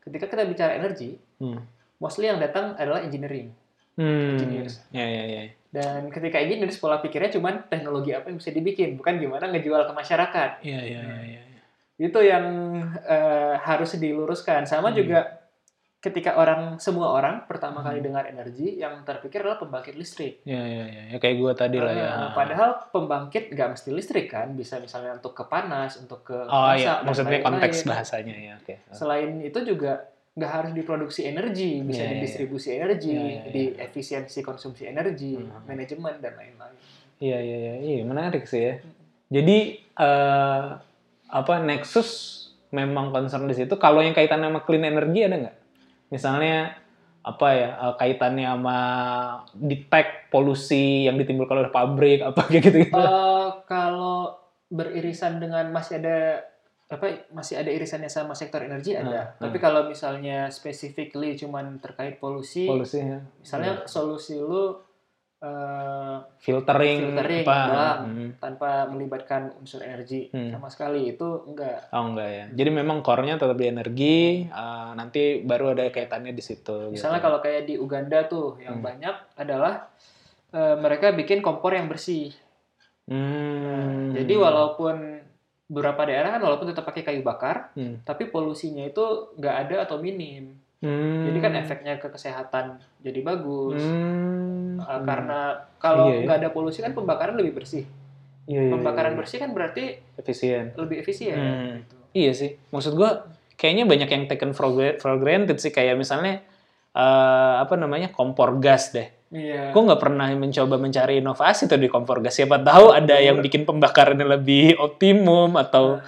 ketika 0.03 0.27
kita 0.27 0.45
bicara 0.45 0.75
energi, 0.75 1.17
Hmm. 1.39 1.63
mostly 1.97 2.27
yang 2.27 2.37
datang 2.37 2.75
adalah 2.77 3.01
engineering. 3.01 3.55
Hmm. 3.95 4.35
Engineers. 4.37 4.83
Ya, 4.91 5.07
ya, 5.07 5.25
ya. 5.25 5.43
Dan 5.71 6.11
ketika 6.11 6.39
engineers 6.39 6.77
pola 6.77 6.99
pikirnya 6.99 7.31
cuma 7.31 7.55
teknologi 7.65 8.11
apa 8.11 8.29
yang 8.29 8.39
bisa 8.39 8.51
dibikin, 8.51 8.99
bukan 8.99 9.17
gimana 9.17 9.47
ngejual 9.49 9.87
ke 9.87 9.93
masyarakat. 9.95 10.51
Iya, 10.61 10.81
iya, 10.83 11.01
iya, 11.01 11.41
iya. 11.47 11.63
Itu 11.97 12.19
yang 12.21 12.45
eh, 13.01 13.55
harus 13.57 13.95
diluruskan. 13.95 14.67
Sama 14.67 14.91
Hmm. 14.91 14.99
juga 14.99 15.44
ketika 16.05 16.37
orang 16.37 16.77
semua 16.77 17.17
orang 17.17 17.49
pertama 17.49 17.81
kali 17.81 18.05
Hmm. 18.05 18.13
dengar 18.13 18.29
energi, 18.29 18.77
yang 18.77 19.01
terpikir 19.09 19.41
adalah 19.41 19.57
pembangkit 19.57 19.97
listrik. 19.97 20.45
Iya, 20.45 20.61
iya, 20.61 20.85
iya. 20.85 21.03
Ya, 21.09 21.19
kayak 21.19 21.37
gue 21.41 21.53
tadi 21.57 21.77
lah 21.81 21.95
ya. 21.97 22.09
Nah, 22.13 22.31
padahal 22.37 22.93
pembangkit 22.93 23.49
nggak 23.57 23.69
mesti 23.73 23.89
listrik 23.89 24.29
kan, 24.29 24.53
bisa 24.53 24.77
misalnya 24.77 25.17
untuk 25.17 25.33
ke 25.33 25.49
panas, 25.49 25.97
untuk 25.97 26.21
ke 26.21 26.37
Oh 26.45 26.77
iya, 26.77 27.01
maksudnya 27.01 27.41
konteks 27.41 27.89
bahasanya 27.89 28.37
ya, 28.37 28.53
oke. 28.61 28.75
Selain 28.93 29.33
itu 29.41 29.57
juga 29.65 30.13
nggak 30.37 30.51
harus 30.53 30.73
diproduksi 30.77 31.25
energi, 31.25 31.81
bisa 31.81 32.05
Iya, 32.05 32.13
iya, 32.13 32.15
didistribusi 32.21 32.69
energi, 32.77 33.17
Iya, 33.17 33.25
iya, 33.25 33.43
iya. 33.49 33.53
di 33.55 33.65
efisiensi 33.81 34.39
konsumsi 34.45 34.85
energi, 34.85 35.41
Hmm. 35.41 35.65
manajemen 35.65 36.21
dan 36.21 36.37
lain-lain. 36.37 36.77
Iya, 37.17 37.39
iya, 37.41 37.57
iya, 37.57 37.75
iya, 37.81 38.03
menarik 38.05 38.45
sih 38.45 38.61
ya. 38.61 38.75
Jadi 39.33 39.81
eh, 39.95 40.65
apa 41.31 41.55
Nexus 41.63 42.11
memang 42.75 43.15
concern 43.15 43.47
di 43.49 43.55
situ. 43.55 43.79
Kalau 43.79 44.03
yang 44.03 44.13
kaitannya 44.13 44.51
sama 44.51 44.61
clean 44.67 44.85
energy 44.85 45.23
ada 45.25 45.39
nggak? 45.39 45.57
Misalnya 46.15 46.79
apa 47.25 47.49
ya 47.57 47.71
eh, 47.81 47.95
kaitannya 47.97 48.47
sama 48.47 48.79
detect 49.57 50.29
polusi 50.29 51.09
yang 51.09 51.17
ditimbulkan 51.17 51.65
oleh 51.65 51.73
pabrik 51.73 52.21
apa 52.21 52.45
kayak 52.53 52.63
gitu 52.69 52.77
gitu. 52.87 52.95
Eh, 52.95 53.49
kalau 53.65 54.37
beririsan 54.69 55.41
dengan 55.41 55.73
masih 55.73 56.05
ada 56.05 56.45
apa 56.85 57.27
masih 57.33 57.57
ada 57.57 57.73
irisannya 57.73 58.13
sama 58.13 58.37
sektor 58.37 58.61
energi 58.61 58.93
ada. 58.93 59.35
Hmm, 59.35 59.49
Tapi 59.49 59.57
kalau 59.57 59.89
misalnya 59.89 60.53
specifically 60.53 61.33
cuman 61.35 61.81
terkait 61.81 62.21
polusi, 62.21 62.69
Polusinya. 62.69 63.25
misalnya 63.41 63.89
solusi 63.89 64.37
lu 64.37 64.84
eh, 65.45 66.17
filtering, 66.39 66.99
Filtering 67.11 67.43
apa? 67.43 67.59
doang. 67.67 68.01
Hmm. 68.07 68.31
tanpa 68.37 68.71
melibatkan 68.87 69.53
unsur 69.55 69.81
energi 69.81 70.29
Hmm. 70.31 70.49
sama 70.51 70.67
sekali 70.67 71.11
itu 71.11 71.45
enggak. 71.45 71.89
Oh 71.91 72.05
enggak 72.07 72.31
ya. 72.31 72.45
Jadi 72.55 72.71
memang 72.73 73.01
core-nya 73.01 73.37
tetap 73.37 73.55
di 73.55 73.67
energi, 73.67 74.17
eh, 74.43 74.91
nanti 74.93 75.23
baru 75.41 75.73
ada 75.73 75.85
kaitannya 75.87 76.31
di 76.31 76.41
situ. 76.41 76.89
Misalnya 76.89 77.19
gitu. 77.19 77.27
kalau 77.27 77.39
kayak 77.39 77.63
di 77.65 77.75
Uganda 77.77 78.25
tuh 78.25 78.57
yang 78.59 78.81
Hmm. 78.81 78.87
banyak 78.87 79.17
adalah 79.37 79.93
eh, 80.51 80.77
mereka 80.77 81.11
bikin 81.11 81.39
kompor 81.41 81.71
yang 81.71 81.87
bersih. 81.87 82.31
Hmm. 83.05 84.15
Jadi 84.15 84.35
walaupun 84.35 85.21
beberapa 85.67 86.05
daerah 86.05 86.31
kan 86.31 86.41
walaupun 86.41 86.71
tetap 86.71 86.85
pakai 86.85 87.03
kayu 87.03 87.21
bakar, 87.21 87.75
Hmm. 87.75 88.01
tapi 88.03 88.27
polusinya 88.27 88.81
itu 88.83 89.03
nggak 89.35 89.57
ada 89.67 89.77
atau 89.83 89.99
minim. 89.99 90.57
Hmm. 90.85 91.25
Jadi 91.33 91.39
kan 91.41 91.53
efeknya 91.57 91.95
ke 91.97 92.13
kesehatan 92.13 92.77
jadi 93.01 93.21
bagus. 93.25 93.81
Hmm. 93.81 94.77
Uh, 94.77 95.01
karena 95.09 95.65
kalau 95.81 96.13
Iya, 96.13 96.21
ya. 96.21 96.25
nggak 96.29 96.39
ada 96.45 96.51
polusi 96.53 96.85
kan 96.85 96.93
pembakaran 96.93 97.41
lebih 97.41 97.57
bersih. 97.57 97.89
Iya, 98.45 98.69
iya, 98.69 98.73
Pembakaran 98.77 99.17
iya. 99.17 99.19
bersih 99.25 99.39
kan 99.41 99.51
berarti 99.57 99.85
efisien. 100.21 100.77
lebih 100.77 101.01
efisien. 101.01 101.37
Hmm. 101.41 101.73
gitu. 101.81 101.97
Iya 102.13 102.33
sih. 102.37 102.51
Maksud 102.69 102.93
gua 102.95 103.25
kayaknya 103.57 103.89
banyak 103.89 104.09
yang 104.13 104.25
taken 104.29 104.53
for 104.53 104.69
for 105.01 105.17
granted 105.17 105.57
sih 105.57 105.73
kayak 105.73 105.97
misalnya 105.97 106.45
eh, 106.95 107.55
apa 107.59 107.75
namanya 107.81 108.13
kompor 108.13 108.61
gas 108.61 108.93
deh. 108.93 109.09
Iya. 109.35 109.75
Gue 109.75 109.83
nggak 109.83 109.99
pernah 109.99 110.31
mencoba 110.31 110.79
mencari 110.79 111.19
inovasi 111.19 111.67
tuh 111.67 111.75
di 111.75 111.91
kompor 111.91 112.23
gas. 112.23 112.39
Siapa 112.39 112.55
tahu 112.63 112.95
ada 112.95 113.19
yang 113.19 113.43
bikin 113.43 113.67
pembakarannya 113.67 114.23
lebih 114.39 114.79
optimum 114.79 115.59
atau 115.59 115.99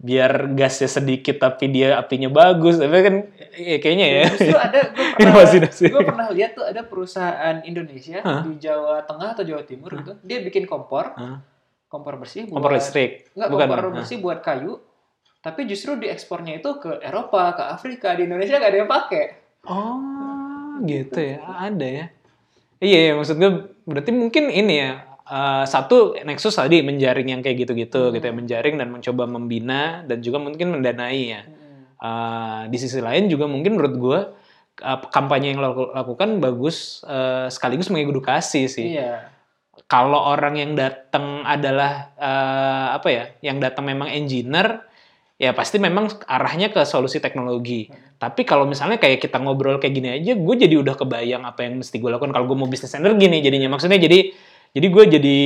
biar 0.00 0.56
gasnya 0.56 0.88
sedikit 0.88 1.36
tapi 1.36 1.68
dia 1.68 2.00
apinya 2.00 2.32
bagus. 2.32 2.80
Tapi 2.80 2.96
kan 3.04 3.14
ya, 3.52 3.76
kayaknya 3.76 4.06
ya. 4.08 4.24
Justru 4.32 4.56
ada 4.56 4.80
gue 4.96 5.06
pernah 5.20 5.44
gue 5.68 6.02
pernah 6.08 6.26
lihat 6.32 6.50
tuh 6.56 6.64
ada 6.64 6.80
perusahaan 6.88 7.56
Indonesia 7.68 8.24
Hah? 8.24 8.42
di 8.48 8.56
Jawa 8.56 9.04
Tengah 9.04 9.28
atau 9.36 9.44
Jawa 9.44 9.62
Timur 9.68 9.92
gitu. 10.00 10.16
Dia 10.24 10.40
bikin 10.40 10.64
kompor, 10.64 11.12
Hah? 11.20 11.44
kompor 11.92 12.16
bersih 12.16 12.48
buat 12.48 12.64
kompor 12.64 12.72
listrik. 12.80 13.28
Enggak, 13.36 13.48
Bukan. 13.52 13.66
kompor 13.68 13.88
bersih 14.00 14.18
buat 14.24 14.40
kayu. 14.40 14.80
Tapi 15.40 15.64
justru 15.64 15.96
diekspornya 15.96 16.60
itu 16.60 16.76
ke 16.80 17.00
Eropa, 17.00 17.56
ke 17.56 17.64
Afrika, 17.64 18.12
di 18.12 18.28
Indonesia 18.28 18.60
nggak 18.60 18.72
ada 18.72 18.80
yang 18.84 18.90
pakai. 18.92 19.24
Oh, 19.68 20.80
gitu 20.84 21.16
ya. 21.16 21.40
Ada 21.44 21.86
ya. 21.88 22.04
Iya, 22.80 22.98
iya, 23.08 23.12
maksud 23.12 23.36
gue 23.36 23.76
berarti 23.84 24.10
mungkin 24.12 24.48
ini 24.48 24.74
ya. 24.80 25.09
Eh, 25.30 25.64
satu 25.64 26.18
Nexus 26.26 26.58
tadi 26.58 26.82
menjaring 26.82 27.30
yang 27.30 27.40
kayak 27.40 27.62
gitu-gitu 27.62 28.10
gitu 28.10 28.24
ya, 28.26 28.34
menjaring 28.34 28.74
dan 28.76 28.90
mencoba 28.90 29.30
membina 29.30 30.02
dan 30.04 30.18
juga 30.18 30.42
mungkin 30.42 30.74
mendanai 30.74 31.22
ya. 31.30 31.42
Eh, 32.00 32.62
di 32.68 32.76
sisi 32.76 32.98
lain 32.98 33.30
juga 33.30 33.46
mungkin 33.46 33.78
menurut 33.78 33.94
gue 33.94 34.20
eh, 34.82 34.98
kampanye 35.14 35.54
yang 35.54 35.62
lo 35.62 35.70
laku- 35.70 35.92
lakukan 35.94 36.42
bagus 36.42 37.06
eh, 37.06 37.46
sekaligus 37.46 37.88
mengedukasi 37.88 38.66
sih. 38.66 38.98
Iya. 38.98 39.30
Kalau 39.90 40.22
orang 40.22 40.54
yang 40.54 40.72
datang 40.78 41.42
adalah 41.42 42.14
eh, 42.14 42.88
apa 42.94 43.08
ya, 43.10 43.24
yang 43.42 43.58
datang 43.58 43.90
memang 43.90 44.06
engineer, 44.06 44.86
ya 45.40 45.50
pasti 45.56 45.80
memang 45.80 46.20
arahnya 46.28 46.70
ke 46.70 46.84
solusi 46.84 47.18
teknologi. 47.18 47.90
Tapi 48.20 48.44
kalau 48.44 48.68
misalnya 48.68 49.00
kayak 49.00 49.24
kita 49.24 49.40
ngobrol 49.40 49.80
kayak 49.80 49.94
gini 49.96 50.08
aja, 50.12 50.36
gue 50.36 50.54
jadi 50.60 50.76
udah 50.78 50.94
kebayang 50.94 51.42
apa 51.48 51.64
yang 51.64 51.80
mesti 51.80 51.96
gue 51.96 52.10
lakukan 52.12 52.30
kalau 52.30 52.46
gue 52.52 52.58
mau 52.60 52.68
bisnis 52.68 52.92
energi 52.92 53.26
nih 53.26 53.40
jadinya. 53.40 53.72
Maksudnya 53.72 53.96
jadi 53.96 54.30
jadi 54.70 54.86
gue 54.86 55.04
jadi 55.18 55.38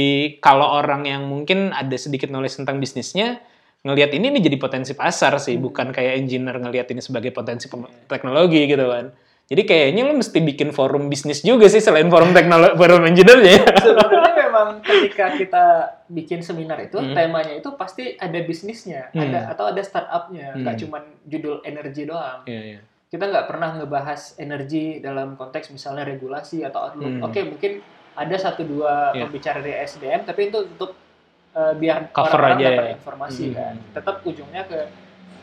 kalau 0.45 0.69
orang 0.77 1.09
yang 1.09 1.25
mungkin 1.25 1.73
ada 1.73 1.97
sedikit 1.97 2.29
knowledge 2.29 2.61
tentang 2.61 2.77
bisnisnya 2.77 3.41
ngelihat 3.85 4.17
ini 4.17 4.33
nih 4.33 4.43
jadi 4.49 4.57
potensi 4.57 4.97
pasar 4.97 5.37
sih, 5.37 5.61
bukan 5.61 5.93
kayak 5.93 6.17
engineer 6.17 6.57
ngelihat 6.57 6.89
ini 6.89 7.05
sebagai 7.05 7.37
potensi 7.37 7.69
teknologi 8.09 8.65
gitu 8.65 8.81
kan. 8.89 9.13
Jadi 9.45 9.63
kayaknya 9.69 10.09
lo 10.09 10.17
mesti 10.17 10.41
bikin 10.41 10.73
forum 10.73 11.13
bisnis 11.13 11.45
juga 11.45 11.69
sih 11.69 11.77
selain 11.77 12.09
forum 12.09 12.33
teknologi, 12.33 12.81
forum 12.81 13.05
engineer-nya. 13.05 13.61
Sebenarnya 13.85 14.33
memang 14.49 14.69
ketika 14.81 15.37
kita 15.37 15.65
bikin 16.09 16.41
seminar 16.41 16.81
itu 16.81 16.97
Hmm. 16.97 17.13
temanya 17.13 17.53
itu 17.53 17.69
pasti 17.77 18.17
ada 18.17 18.41
bisnisnya, 18.41 19.13
Hmm. 19.13 19.21
ada 19.21 19.53
atau 19.53 19.69
ada 19.69 19.85
startupnya, 19.85 20.57
nggak 20.57 20.75
Hmm. 20.81 20.83
cuman 20.89 21.03
judul 21.29 21.61
energi 21.69 22.09
doang. 22.09 22.41
Iya, 22.49 22.63
iya. 22.65 22.81
Kita 23.13 23.29
nggak 23.29 23.45
pernah 23.45 23.77
ngebahas 23.77 24.41
energi 24.41 25.05
dalam 25.05 25.37
konteks 25.37 25.69
misalnya 25.69 26.09
regulasi 26.09 26.65
atau 26.65 26.89
outlook. 26.89 27.21
Hmm. 27.21 27.27
Oke, 27.29 27.45
mungkin 27.45 27.85
ada 28.15 28.37
satu 28.37 28.63
dua 28.63 29.11
Iya. 29.11 29.23
pembicara 29.23 29.59
dari 29.59 29.77
SDM, 29.81 30.23
tapi 30.23 30.49
itu 30.49 30.59
untuk 30.65 30.95
uh, 31.53 31.73
biar 31.73 32.11
Cover 32.11 32.35
orang-orang 32.35 32.57
aja 32.57 32.67
dapat 32.69 32.85
ya. 32.85 32.95
informasi 32.95 33.45
Hmm. 33.45 33.55
kan. 33.55 33.75
Tetap 33.93 34.17
ujungnya 34.23 34.63
ke 34.65 34.79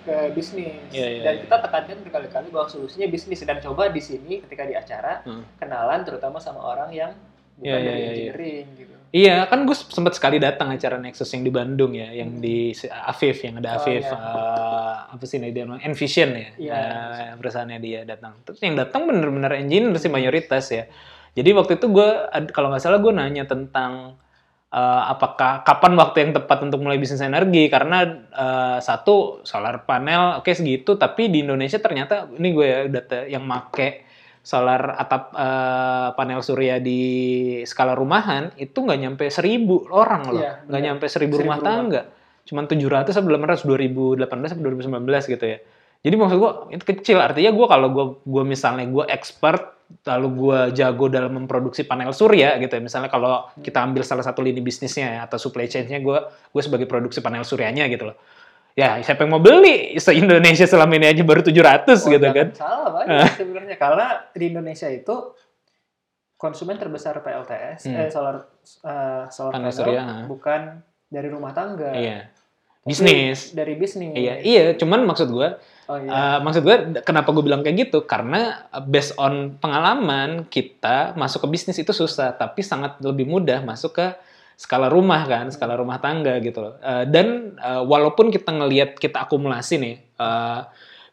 ke 0.01 0.15
bisnis. 0.33 0.89
Iya, 0.89 1.07
iya, 1.07 1.21
dan 1.21 1.33
iya. 1.35 1.41
kita 1.45 1.55
tekankan 1.61 1.97
berkali-kali 2.01 2.47
bahwa 2.49 2.65
solusinya 2.65 3.05
bisnis 3.05 3.37
dan 3.39 3.59
coba 3.59 3.85
di 3.87 4.01
sini 4.01 4.41
ketika 4.41 4.65
di 4.65 4.73
acara 4.73 5.21
Hmm. 5.21 5.45
kenalan 5.55 6.01
terutama 6.01 6.37
sama 6.37 6.57
orang 6.59 6.89
yang 6.89 7.11
bukan 7.53 7.69
Iya, 7.69 7.77
iya, 7.77 7.85
dari 7.85 7.93
iya, 7.93 8.09
engineering 8.09 8.67
gitu. 8.75 8.93
Iya, 9.11 9.35
kan 9.45 9.59
gue 9.61 9.75
sempat 9.75 10.15
sekali 10.15 10.39
datang 10.39 10.71
acara 10.71 10.95
Nexus 10.95 11.27
yang 11.29 11.43
di 11.43 11.51
Bandung 11.51 11.91
ya, 11.91 12.09
yang 12.09 12.39
di 12.39 12.71
si- 12.71 12.87
Afif, 12.87 13.43
yang 13.43 13.59
ada 13.59 13.75
Oh, 13.75 13.77
Afif, 13.77 14.01
iya. 14.01 14.15
eh, 14.15 14.97
apa 15.11 15.23
sih 15.23 15.35
dia 15.37 15.61
namanya? 15.61 15.83
Envision 15.83 16.29
ya, 16.31 16.49
Iya. 16.55 16.73
eh, 16.73 17.31
perusahaannya 17.35 17.77
dia 17.77 17.99
datang. 18.01 18.39
Terus 18.41 18.57
yang 18.57 18.73
datang 18.73 19.03
bener-bener 19.03 19.51
engineer 19.53 19.99
sih 19.99 20.07
mayoritas 20.07 20.65
ya. 20.71 20.87
Jadi 21.31 21.49
waktu 21.55 21.79
itu 21.79 21.87
gue, 21.87 22.09
kalau 22.51 22.67
nggak 22.71 22.83
salah 22.83 22.99
gue 22.99 23.13
nanya 23.15 23.47
tentang 23.47 24.19
eh, 24.71 25.03
apakah 25.07 25.63
kapan 25.63 25.95
waktu 25.95 26.17
yang 26.27 26.31
tepat 26.35 26.59
untuk 26.67 26.83
mulai 26.83 26.99
bisnis 26.99 27.23
energi? 27.23 27.71
Karena 27.71 28.03
eh, 28.31 28.77
satu 28.83 29.43
solar 29.47 29.87
panel 29.87 30.43
oke 30.43 30.51
segitu. 30.51 30.99
Tapi 30.99 31.31
di 31.31 31.43
Indonesia 31.43 31.79
ternyata 31.79 32.27
ini 32.35 32.49
gue 32.51 32.65
ya 32.67 32.79
data 32.91 33.23
yang 33.27 33.47
make 33.47 34.03
solar 34.41 34.97
atap 34.97 35.31
eh, 35.37 36.09
panel 36.17 36.41
surya 36.41 36.81
di 36.81 37.01
skala 37.63 37.93
rumahan 37.93 38.51
itu 38.57 38.75
nggak 38.81 38.99
nyampe 38.99 39.25
seribu 39.31 39.87
orang 39.93 40.23
loh. 40.27 40.41
Iya, 40.41 40.53
nggak 40.67 40.81
benar. 40.81 40.87
nyampe 40.91 41.05
seribu 41.07 41.35
Seribu 41.37 41.47
rumah 41.47 41.59
rumah. 41.61 41.67
tangga. 41.71 42.01
Cuman 42.41 42.65
700 42.67 43.13
atau 43.13 43.23
800 43.23 43.63
2018 43.69 44.27
atau 44.27 44.63
2019 44.65 45.33
gitu 45.37 45.45
ya. 45.45 45.59
Jadi 46.01 46.15
maksud 46.17 46.37
gue 46.41 46.51
itu 46.73 46.83
kecil. 46.83 47.17
Artinya 47.21 47.51
gue 47.53 47.67
kalau 47.69 47.87
gue 47.93 48.05
gue 48.25 48.43
misalnya 48.43 48.89
gue 48.89 49.05
expert 49.07 49.77
lalu 50.01 50.27
gue 50.35 50.59
jago 50.73 51.05
dalam 51.07 51.31
memproduksi 51.35 51.83
panel 51.83 52.11
surya 52.11 52.55
gitu 52.57 52.71
ya 52.71 52.81
misalnya 52.81 53.07
kalau 53.07 53.47
kita 53.59 53.79
ambil 53.79 54.01
salah 54.01 54.21
satu 54.21 54.39
lini 54.39 54.59
bisnisnya 54.59 55.07
ya, 55.15 55.19
atau 55.23 55.35
supply 55.35 55.65
chain-nya 55.65 55.99
gue 55.99 56.17
gue 56.49 56.61
sebagai 56.61 56.85
produksi 56.85 57.19
panel 57.19 57.43
suryanya 57.43 57.85
gitu 57.87 58.09
loh 58.09 58.17
ya 58.71 59.03
siapa 59.03 59.23
yang 59.23 59.35
mau 59.35 59.43
beli 59.43 59.99
se 59.99 60.15
Indonesia 60.15 60.63
selama 60.63 60.95
ini 60.95 61.11
aja 61.11 61.21
baru 61.21 61.43
700 61.43 61.85
Wah, 61.85 61.97
gitu 62.07 62.27
kan 62.29 62.47
Salah 62.55 62.89
banyak 62.89 63.35
sebenarnya 63.35 63.75
karena 63.75 64.07
di 64.31 64.45
Indonesia 64.47 64.87
itu 64.87 65.15
konsumen 66.35 66.75
terbesar 66.75 67.19
PLTS 67.19 67.85
Hmm. 67.85 67.97
eh 67.97 68.09
solar 68.09 68.35
eh, 68.81 69.23
solar 69.29 69.51
Panel 69.53 69.69
panel 69.69 69.73
surya, 69.75 70.01
ha. 70.01 70.15
bukan 70.25 70.61
dari 71.05 71.27
rumah 71.27 71.51
tangga. 71.51 71.91
iya 71.93 72.31
bisnis 72.81 73.53
Dari 73.53 73.77
bisnis. 73.77 74.15
iya 74.15 74.41
iya 74.41 74.73
cuman 74.73 75.05
maksud 75.05 75.29
gue 75.29 75.47
Oh 75.89 75.97
iya. 75.97 76.09
Uh, 76.09 76.37
maksud 76.45 76.61
gue 76.61 76.77
kenapa 77.01 77.33
gue 77.33 77.43
bilang 77.43 77.65
kayak 77.65 77.89
gitu 77.89 78.05
karena 78.05 78.69
uh, 78.69 78.83
based 78.83 79.17
on 79.17 79.57
pengalaman 79.57 80.45
kita 80.47 81.17
masuk 81.17 81.45
ke 81.45 81.57
bisnis 81.57 81.77
itu 81.81 81.89
susah 81.91 82.37
tapi 82.37 82.61
sangat 82.61 83.01
lebih 83.01 83.25
mudah 83.25 83.65
masuk 83.65 83.97
ke 83.97 84.07
skala 84.55 84.93
rumah 84.93 85.25
kan 85.25 85.49
skala 85.49 85.73
rumah 85.73 85.97
tangga 85.97 86.37
gitu 86.39 86.61
loh 86.61 86.73
Uh, 86.81 87.03
dan 87.09 87.57
uh, 87.57 87.81
walaupun 87.81 88.29
kita 88.29 88.53
ngelihat 88.53 88.97
kita 89.01 89.25
akumulasi 89.25 89.81
nih 89.81 89.95
uh, 90.21 90.69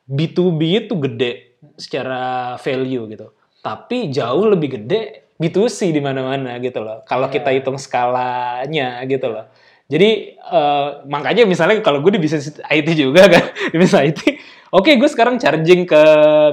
B2B 0.08 0.60
itu 0.88 0.94
gede 1.00 1.56
secara 1.80 2.54
value 2.60 3.08
gitu 3.08 3.32
tapi 3.64 4.12
jauh 4.12 4.46
lebih 4.46 4.78
gede 4.80 5.32
B2C 5.38 5.90
di 5.90 6.00
mana-mana 6.02 6.56
gitu 6.62 6.80
loh 6.82 7.02
kalau 7.08 7.26
Iya. 7.28 7.34
kita 7.40 7.50
hitung 7.56 7.78
skalanya 7.80 9.02
gitu 9.06 9.26
loh 9.26 9.46
jadi 9.88 10.36
eh, 10.36 10.88
makanya 11.08 11.48
misalnya 11.48 11.80
kalau 11.80 12.04
gue 12.04 12.12
di 12.12 12.20
bisnis 12.20 12.52
IT 12.60 12.88
juga 12.92 13.24
kan, 13.24 13.44
di 13.72 13.76
bisnis 13.80 13.96
IT, 14.12 14.20
oke 14.70 14.90
gue 14.94 15.08
sekarang 15.08 15.36
charging 15.36 15.84
ke 15.84 16.02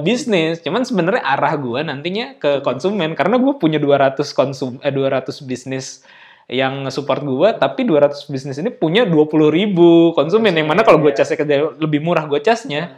bisnis, 0.00 0.60
cuman 0.60 0.82
sebenarnya 0.82 1.22
arah 1.22 1.54
gue 1.56 1.80
nantinya 1.82 2.36
ke 2.36 2.60
konsumen 2.60 3.12
karena 3.12 3.36
gue 3.36 3.52
punya 3.56 3.76
200 3.76 4.22
konsum 4.32 4.80
eh 4.80 4.92
200 4.92 5.30
bisnis 5.42 6.06
yang 6.46 6.86
support 6.94 7.26
gue, 7.26 7.48
tapi 7.58 7.82
200 7.82 8.30
bisnis 8.30 8.56
ini 8.62 8.70
punya 8.70 9.02
20 9.02 9.50
ribu 9.50 10.14
konsumen, 10.14 10.54
yang 10.54 10.70
mana 10.70 10.86
kalau 10.86 11.02
gue 11.02 11.10
Iya. 11.10 11.26
casnya 11.26 11.36
ke- 11.42 11.74
lebih 11.82 11.98
murah 12.06 12.30
gue 12.30 12.38
casnya, 12.38 12.94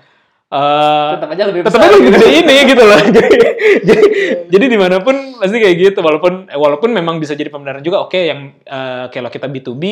eh 0.52 1.10
tetap 1.16 1.32
aja 1.32 1.42
lebih 1.48 1.60
tetap 1.64 1.80
aja 1.80 1.92
lebih 1.96 2.10
gede 2.12 2.28
ini 2.44 2.56
gitu 2.68 2.82
loh. 2.84 3.00
jadi, 3.16 3.28
jadi, 3.88 4.04
jadi 4.52 4.64
di 4.68 4.76
mana 4.76 5.00
pun 5.00 5.16
pasti 5.40 5.56
kayak 5.64 5.76
gitu. 5.80 5.98
Walaupun 6.04 6.52
eh, 6.52 6.56
walaupun 6.60 6.92
memang 6.92 7.16
bisa 7.16 7.32
jadi 7.32 7.48
pembenaran 7.48 7.80
juga. 7.80 8.04
Oke, 8.04 8.28
yang 8.28 8.52
eh, 8.64 9.04
kalau 9.08 9.32
kita 9.32 9.48
B2B 9.48 9.84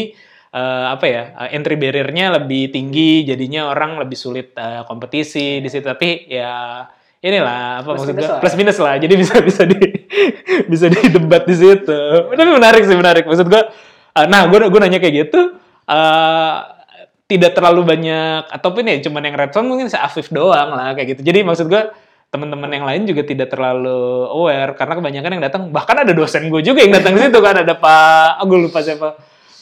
eh, 0.53 0.87
apa 0.93 1.05
ya 1.07 1.23
eh, 1.47 1.57
entry 1.57 1.75
barrier-nya 1.79 2.37
lebih 2.43 2.71
tinggi, 2.71 3.27
jadinya 3.27 3.71
orang 3.71 3.99
lebih 3.99 4.19
sulit 4.19 4.53
eh, 4.55 4.83
kompetisi 4.85 5.59
di 5.59 5.69
situ. 5.71 5.87
Tapi 5.87 6.31
ya 6.31 6.85
inilah 7.23 7.83
apa 7.83 7.91
Plus 7.97 8.05
maksud 8.05 8.15
minus 8.15 8.23
gua 8.23 8.31
lah. 8.31 8.41
plus 8.43 8.55
minus 8.55 8.79
lah. 8.79 8.95
Jadi 9.01 9.15
bisa 9.17 9.35
bisa 9.43 9.63
di 9.67 9.79
bisa 10.73 10.87
didebat 10.93 11.43
di 11.49 11.55
situ. 11.57 12.01
Tapi 12.31 12.51
menarik 12.53 12.83
sih 12.85 12.97
menarik. 12.97 13.25
Maksud 13.27 13.47
gua 13.49 13.63
eh, 14.17 14.27
nah 14.27 14.47
gue 14.47 14.59
gue 14.69 14.81
nanya 14.81 14.99
kayak 15.03 15.15
gitu. 15.27 15.41
eh, 15.87 16.55
tidak 17.27 17.59
terlalu 17.59 17.83
banyak 17.83 18.47
ataupun 18.55 18.87
ya 18.87 19.03
cuman 19.03 19.23
yang 19.27 19.35
respon 19.35 19.67
mungkin 19.67 19.91
se 19.91 19.99
Afif 19.99 20.31
doang 20.31 20.71
lah 20.79 20.95
kayak 20.95 21.19
gitu. 21.19 21.27
Jadi 21.27 21.43
maksud 21.43 21.67
gue 21.67 21.83
teman-teman 22.31 22.71
yang 22.71 22.85
lain 22.87 23.03
juga 23.07 23.23
tidak 23.23 23.49
terlalu 23.55 24.27
aware 24.29 24.75
karena 24.75 24.95
kebanyakan 24.99 25.31
yang 25.39 25.45
datang 25.47 25.63
bahkan 25.71 26.03
ada 26.03 26.11
dosen 26.11 26.51
gue 26.51 26.61
juga 26.61 26.83
yang 26.83 26.93
datang 26.99 27.15
ke 27.15 27.31
situ 27.31 27.39
kan 27.39 27.63
ada 27.63 27.75
Pak 27.79 28.43
oh, 28.43 28.47
gue 28.51 28.59
lupa 28.67 28.83
siapa 28.83 29.15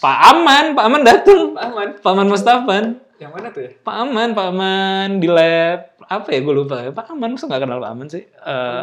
Pak 0.05 0.19
Aman 0.29 0.65
Pak 0.73 0.85
Aman 0.85 1.03
datang 1.03 1.41
Pak 1.51 1.65
Aman. 1.65 1.89
Pak 1.97 2.11
Aman 2.11 2.29
Mustafan 2.29 2.85
Yang 3.17 3.33
mana 3.33 3.47
tuh 3.49 3.63
ya? 3.65 3.71
Pak 3.79 3.97
Aman 3.99 4.29
Pak 4.33 4.47
Aman 4.47 5.09
di 5.17 5.29
lab 5.29 5.81
apa 6.05 6.29
ya 6.29 6.41
gue 6.41 6.55
lupa 6.55 6.77
Pak 6.91 7.09
Aman 7.09 7.33
masa 7.33 7.49
nggak 7.49 7.63
kenal 7.63 7.79
Pak 7.79 7.91
Aman 7.91 8.07
sih 8.07 8.23
Eh, 8.23 8.83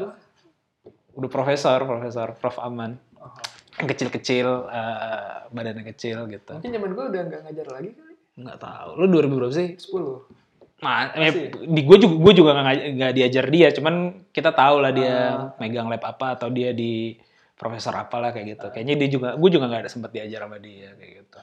udah 1.13 1.29
profesor 1.29 1.77
profesor 1.81 2.33
Prof 2.35 2.57
Aman 2.59 2.97
Oh. 3.13 3.29
yang 3.77 3.85
kecil-kecil 3.87 4.47
eh, 4.67 5.45
badannya 5.47 5.85
kecil 5.87 6.25
gitu 6.25 6.57
Mungkin 6.57 6.73
zaman 6.73 6.89
gue 6.91 7.05
udah 7.07 7.21
nggak 7.23 7.41
ngajar 7.45 7.67
lagi 7.69 7.89
kali. 7.93 8.13
nggak 8.33 8.57
tahu 8.57 8.89
lu 8.95 9.05
2000 9.07 9.37
berapa 9.37 9.53
sih 9.53 9.67
10. 9.77 10.41
Ma, 10.81 11.13
eh, 11.13 11.29
Masih? 11.29 11.45
di 11.69 11.81
gue 11.85 11.97
juga 11.99 12.15
gue 12.17 12.33
juga 12.33 12.51
nggak 12.57 13.13
diajar 13.13 13.45
dia, 13.47 13.69
cuman 13.69 13.95
kita 14.33 14.49
tahu 14.49 14.81
lah 14.81 14.89
dia 14.89 15.13
Ah. 15.13 15.53
megang 15.61 15.85
lab 15.85 16.01
apa 16.01 16.33
atau 16.33 16.49
dia 16.49 16.73
di 16.73 17.13
profesor 17.61 17.93
apalah 17.93 18.33
kayak 18.33 18.57
gitu. 18.57 18.65
Kayaknya 18.73 18.95
dia 18.97 19.09
juga 19.13 19.29
gue 19.37 19.49
juga 19.53 19.69
nggak 19.69 19.81
ada 19.85 19.91
sempat 19.93 20.09
diajar 20.09 20.49
sama 20.49 20.57
dia 20.57 20.97
kayak 20.97 21.11
gitu. 21.21 21.39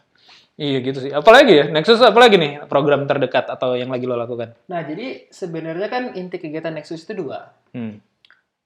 Iya 0.58 0.78
gitu 0.82 0.98
sih. 1.06 1.12
Apalagi 1.14 1.52
ya 1.54 1.64
Nexus 1.70 2.02
apalagi 2.02 2.34
nih 2.34 2.66
program 2.66 3.06
terdekat 3.06 3.46
atau 3.46 3.78
yang 3.78 3.94
lagi 3.94 4.10
lo 4.10 4.18
lakukan? 4.18 4.58
Nah, 4.66 4.82
jadi 4.82 5.30
sebenarnya 5.30 5.86
kan 5.86 6.18
inti 6.18 6.42
kegiatan 6.42 6.74
Nexus 6.74 7.06
itu 7.06 7.14
dua. 7.14 7.54
Hmm. 7.70 8.02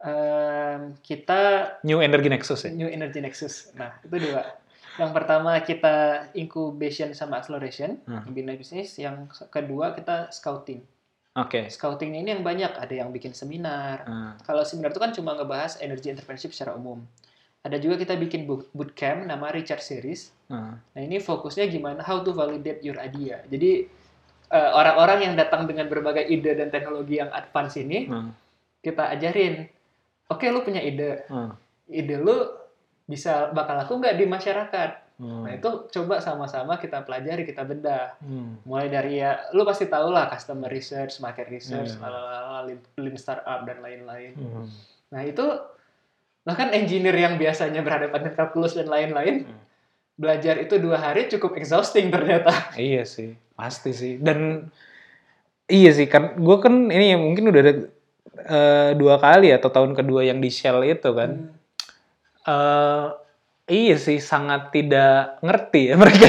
Em, 0.00 0.96
kita 1.05 1.40
New 1.84 2.00
Energy 2.00 2.32
Nexus 2.32 2.64
ya? 2.64 2.72
New 2.72 2.88
Energy 2.88 3.20
Nexus. 3.20 3.76
Nah, 3.76 4.00
itu 4.00 4.16
dua. 4.16 4.40
Yang 4.96 5.12
pertama 5.12 5.53
kita 5.61 5.94
incubation 6.32 7.12
sama 7.12 7.44
acceleration, 7.44 8.00
Hmm. 8.09 8.24
bina 8.32 8.57
bisnis. 8.57 8.96
Yang 8.96 9.28
kedua 9.53 9.92
kita 9.92 10.32
scouting. 10.32 10.80
Oke. 11.32 11.68
Scouting 11.68 12.12
ini 12.12 12.28
yang 12.28 12.44
banyak, 12.44 12.72
ada 12.76 12.92
yang 12.92 13.09
bikin 13.09 13.32
seminar. 13.32 14.05
Ah, 14.05 14.32
Kalau 14.44 14.64
seminar 14.64 14.92
itu 14.92 15.00
kan 15.00 15.12
cuma 15.12 15.32
ngebahas 15.32 15.80
energy 15.80 16.09
entrepreneurship 16.09 16.53
secara 16.53 16.76
umum. 16.76 17.05
Ada 17.62 17.78
juga 17.78 17.94
kita 17.94 18.14
bikin 18.16 18.42
boot- 18.42 18.70
bootcamp 18.72 19.22
nama 19.22 19.46
Richard 19.48 19.78
Series. 19.80 20.34
ah. 20.48 20.74
Nah, 20.74 21.00
ini 21.00 21.16
fokusnya 21.16 21.66
gimana 21.66 22.02
how 22.02 22.18
to 22.20 22.30
validate 22.30 22.82
your 22.82 22.98
idea. 22.98 23.38
Jadi 23.46 23.86
eh, 24.48 24.70
orang-orang 24.70 25.24
yang 25.24 25.34
datang 25.34 25.64
dengan 25.64 25.86
berbagai 25.86 26.26
ide 26.26 26.52
dan 26.52 26.68
teknologi 26.68 27.16
yang 27.16 27.30
advance 27.30 27.78
ini 27.78 28.04
Ah, 28.04 28.28
kita 28.80 29.08
ajarin. 29.08 29.64
Oke, 30.28 30.44
lu 30.46 30.60
punya 30.60 30.82
ide. 30.82 31.24
ah, 31.26 31.54
Ide 31.84 32.18
lu 32.18 32.36
bisa 33.02 33.48
bakal 33.50 33.78
laku 33.78 33.96
nggak 33.96 34.12
di 34.14 34.26
masyarakat? 34.26 34.90
hmm, 35.16 35.42
Nah, 35.42 35.52
itu 35.52 35.70
coba 35.88 36.18
sama-sama 36.18 36.76
kita 36.76 37.00
pelajari, 37.00 37.44
kita 37.44 37.62
bedah. 37.62 38.18
hmm, 38.18 38.64
Mulai 38.64 38.88
dari 38.88 39.12
ya, 39.16 39.40
lu 39.50 39.62
pasti 39.62 39.86
tahu 39.86 40.10
lah 40.10 40.26
customer 40.26 40.68
research, 40.68 41.16
market 41.18 41.46
research, 41.48 41.94
Hmm. 41.94 42.02
lalala, 42.02 42.66
lean 42.96 43.16
startup 43.16 43.62
dan 43.62 43.78
lain-lain. 43.78 44.34
hmm. 44.34 44.66
Nah, 45.08 45.22
itu 45.22 45.46
bahkan 46.43 46.74
engineer 46.74 47.14
yang 47.14 47.34
biasanya 47.36 47.80
berhadapan 47.80 48.26
dengan 48.26 48.36
kalkulus 48.36 48.74
dan 48.74 48.86
lain-lain, 48.86 49.47
Hmm. 49.47 49.61
belajar 50.14 50.59
itu 50.59 50.76
dua 50.76 50.99
hari 50.99 51.26
cukup 51.26 51.55
exhausting 51.57 52.11
ternyata. 52.11 52.51
Iya 52.78 53.03
sih, 53.03 53.34
pasti 53.55 53.90
sih. 53.90 54.18
Dan 54.18 54.66
iya 55.66 55.90
sih, 55.90 56.07
kan 56.07 56.36
gue 56.36 56.57
kan 56.59 56.90
ini 56.90 57.14
mungkin 57.14 57.49
udah 57.49 57.61
ada 57.62 57.72
eh, 58.43 58.90
dua 58.95 59.16
kali 59.16 59.51
atau 59.51 59.68
tahun 59.68 59.95
kedua 59.95 60.22
yang 60.22 60.38
di 60.38 60.51
Shell 60.51 60.82
itu 60.82 61.11
kan. 61.12 61.55
eh 62.43 63.07
iya 63.70 63.95
sih, 63.97 64.18
sangat 64.18 64.74
tidak 64.74 65.38
ngerti 65.40 65.90
ya 65.90 65.97
mereka. 66.03 66.26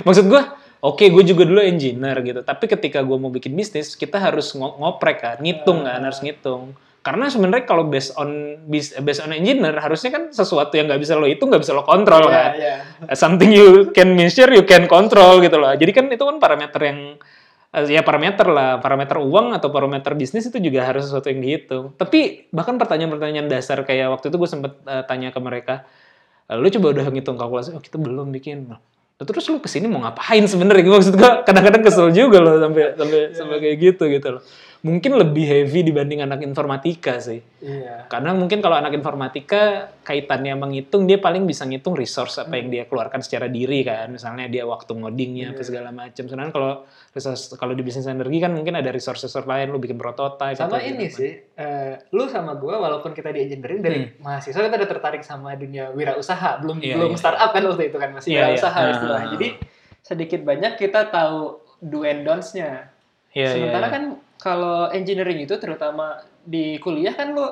Maksud 0.00 0.28
gue, 0.28 0.42
oke 0.80 1.04
gue 1.04 1.24
juga 1.24 1.42
dulu 1.44 1.60
engineer 1.60 2.20
gitu. 2.20 2.40
Tapi 2.40 2.64
ketika 2.68 3.00
gue 3.00 3.16
mau 3.16 3.28
bikin 3.28 3.52
bisnis, 3.52 3.96
kita 3.96 4.20
harus 4.20 4.52
ngo- 4.52 4.76
ngoprek 4.76 5.18
kan, 5.20 5.36
ngitung 5.40 5.84
kan, 5.84 6.00
harus 6.00 6.20
ngitung. 6.20 6.76
Karena 7.00 7.32
sebenarnya 7.32 7.64
kalau 7.64 7.88
based 7.88 8.12
on 8.20 8.60
based 8.68 9.24
on 9.24 9.32
engineer 9.32 9.72
harusnya 9.80 10.12
kan 10.12 10.28
sesuatu 10.28 10.76
yang 10.76 10.84
nggak 10.84 11.00
bisa 11.00 11.16
lo 11.16 11.24
hitung 11.24 11.48
nggak 11.48 11.64
bisa 11.64 11.72
lo 11.72 11.80
kontrol 11.80 12.28
Iya, 12.28 12.32
kan 12.36 12.50
iya. 12.60 12.76
something 13.16 13.48
you 13.48 13.88
can 13.96 14.12
measure, 14.12 14.52
you 14.52 14.68
can 14.68 14.84
control 14.84 15.40
gitu 15.40 15.56
loh. 15.56 15.72
Jadi 15.72 15.92
kan 15.96 16.04
itu 16.12 16.20
kan 16.20 16.36
parameter 16.36 16.80
yang 16.84 16.98
eh, 17.72 17.84
ya 17.88 18.04
parameter 18.04 18.44
lah, 18.52 18.84
parameter 18.84 19.16
uang 19.16 19.56
atau 19.56 19.72
parameter 19.72 20.12
bisnis 20.12 20.44
itu 20.44 20.60
juga 20.60 20.84
harus 20.84 21.08
sesuatu 21.08 21.32
yang 21.32 21.40
dihitung. 21.40 21.96
Tapi 21.96 22.52
bahkan 22.52 22.76
pertanyaan-pertanyaan 22.76 23.48
dasar 23.48 23.80
kayak 23.80 24.12
waktu 24.12 24.28
itu 24.28 24.36
gue 24.36 24.50
sempet 24.52 24.72
eh, 24.84 25.00
tanya 25.08 25.32
ke 25.32 25.40
mereka, 25.40 25.88
"Eh, 26.52 26.60
lu 26.60 26.68
coba 26.68 27.00
udah 27.00 27.04
ngitung 27.08 27.40
kalkulasi, 27.40 27.72
oh 27.72 27.80
kita 27.80 27.96
belum 27.96 28.28
bikin. 28.28 28.68
Loh, 28.68 28.80
terus 29.24 29.48
lu 29.48 29.56
ke 29.56 29.72
sini 29.72 29.88
mau 29.88 30.04
ngapain 30.04 30.44
sebenarnya? 30.44 30.84
Maksud 30.84 31.16
gue 31.16 31.30
kadang-kadang 31.48 31.80
kesel 31.80 32.12
juga 32.12 32.44
loh 32.44 32.60
sampai 32.60 32.92
sampai 32.92 33.20
sampai 33.32 33.56
kayak 33.56 33.76
gitu 33.80 34.04
gitu 34.04 34.28
loh. 34.36 34.42
Mungkin 34.80 35.12
lebih 35.12 35.44
heavy 35.44 35.84
dibanding 35.84 36.24
anak 36.24 36.40
informatika 36.40 37.20
sih. 37.20 37.36
Iya. 37.60 38.08
Karena 38.08 38.32
mungkin 38.32 38.64
kalau 38.64 38.80
anak 38.80 38.96
informatika 38.96 39.92
kaitannya 40.00 40.56
menghitung 40.56 41.04
dia 41.04 41.20
paling 41.20 41.44
bisa 41.44 41.68
ngitung 41.68 41.92
resource 41.92 42.40
apa 42.40 42.56
yang 42.56 42.72
dia 42.72 42.88
keluarkan 42.88 43.20
secara 43.20 43.52
diri 43.52 43.84
kan. 43.84 44.08
Misalnya 44.08 44.48
dia 44.48 44.64
waktu 44.64 44.88
ngodingnya 44.96 45.52
apa 45.52 45.60
segala 45.60 45.92
macam. 45.92 46.24
Sedangkan 46.24 46.48
kalau 46.48 46.88
resource 47.12 47.52
kalau 47.60 47.76
di 47.76 47.84
bisnis 47.84 48.08
energi 48.08 48.40
kan 48.40 48.56
mungkin 48.56 48.72
ada 48.72 48.88
resource 48.88 49.20
resource 49.28 49.44
lain 49.44 49.68
lu 49.68 49.76
bikin 49.76 50.00
prototype 50.00 50.56
Sama 50.56 50.72
atau 50.72 50.80
ini 50.80 51.12
sih, 51.12 51.32
eh, 51.60 52.00
lu 52.16 52.24
sama 52.32 52.56
gua 52.56 52.80
walaupun 52.80 53.12
kita 53.12 53.36
di 53.36 53.44
engineering 53.52 53.84
dari 53.84 54.00
mahasiswa 54.16 54.64
kita 54.64 54.80
udah 54.80 54.88
tertarik 54.88 55.20
sama 55.20 55.60
dunia 55.60 55.92
wirausaha, 55.92 56.56
belum 56.64 56.80
Hmm. 56.80 56.88
Iya, 56.88 56.94
belum 56.96 57.12
iya, 57.12 57.20
startup 57.20 57.50
kan 57.52 57.62
waktu 57.68 57.84
itu 57.92 57.96
kan 58.00 58.10
masih 58.16 58.28
Iya, 58.32 58.38
iya. 58.38 58.44
wirausaha 58.56 58.78
Ah, 58.80 58.92
istilahnya. 58.96 59.26
ah, 59.28 59.32
Jadi 59.36 59.48
sedikit 60.00 60.40
banyak 60.40 60.72
kita 60.80 61.00
tahu 61.12 61.60
do 61.84 62.00
and 62.08 62.24
don'ts-nya. 62.24 62.88
Iya, 63.36 63.44
iya, 63.44 63.50
Sementara 63.52 63.86
iya. 63.86 63.92
kan 63.92 64.02
kalau 64.40 64.88
engineering 64.90 65.44
itu 65.44 65.54
terutama 65.60 66.16
di 66.40 66.80
kuliah 66.80 67.12
kan 67.12 67.30
lu 67.30 67.44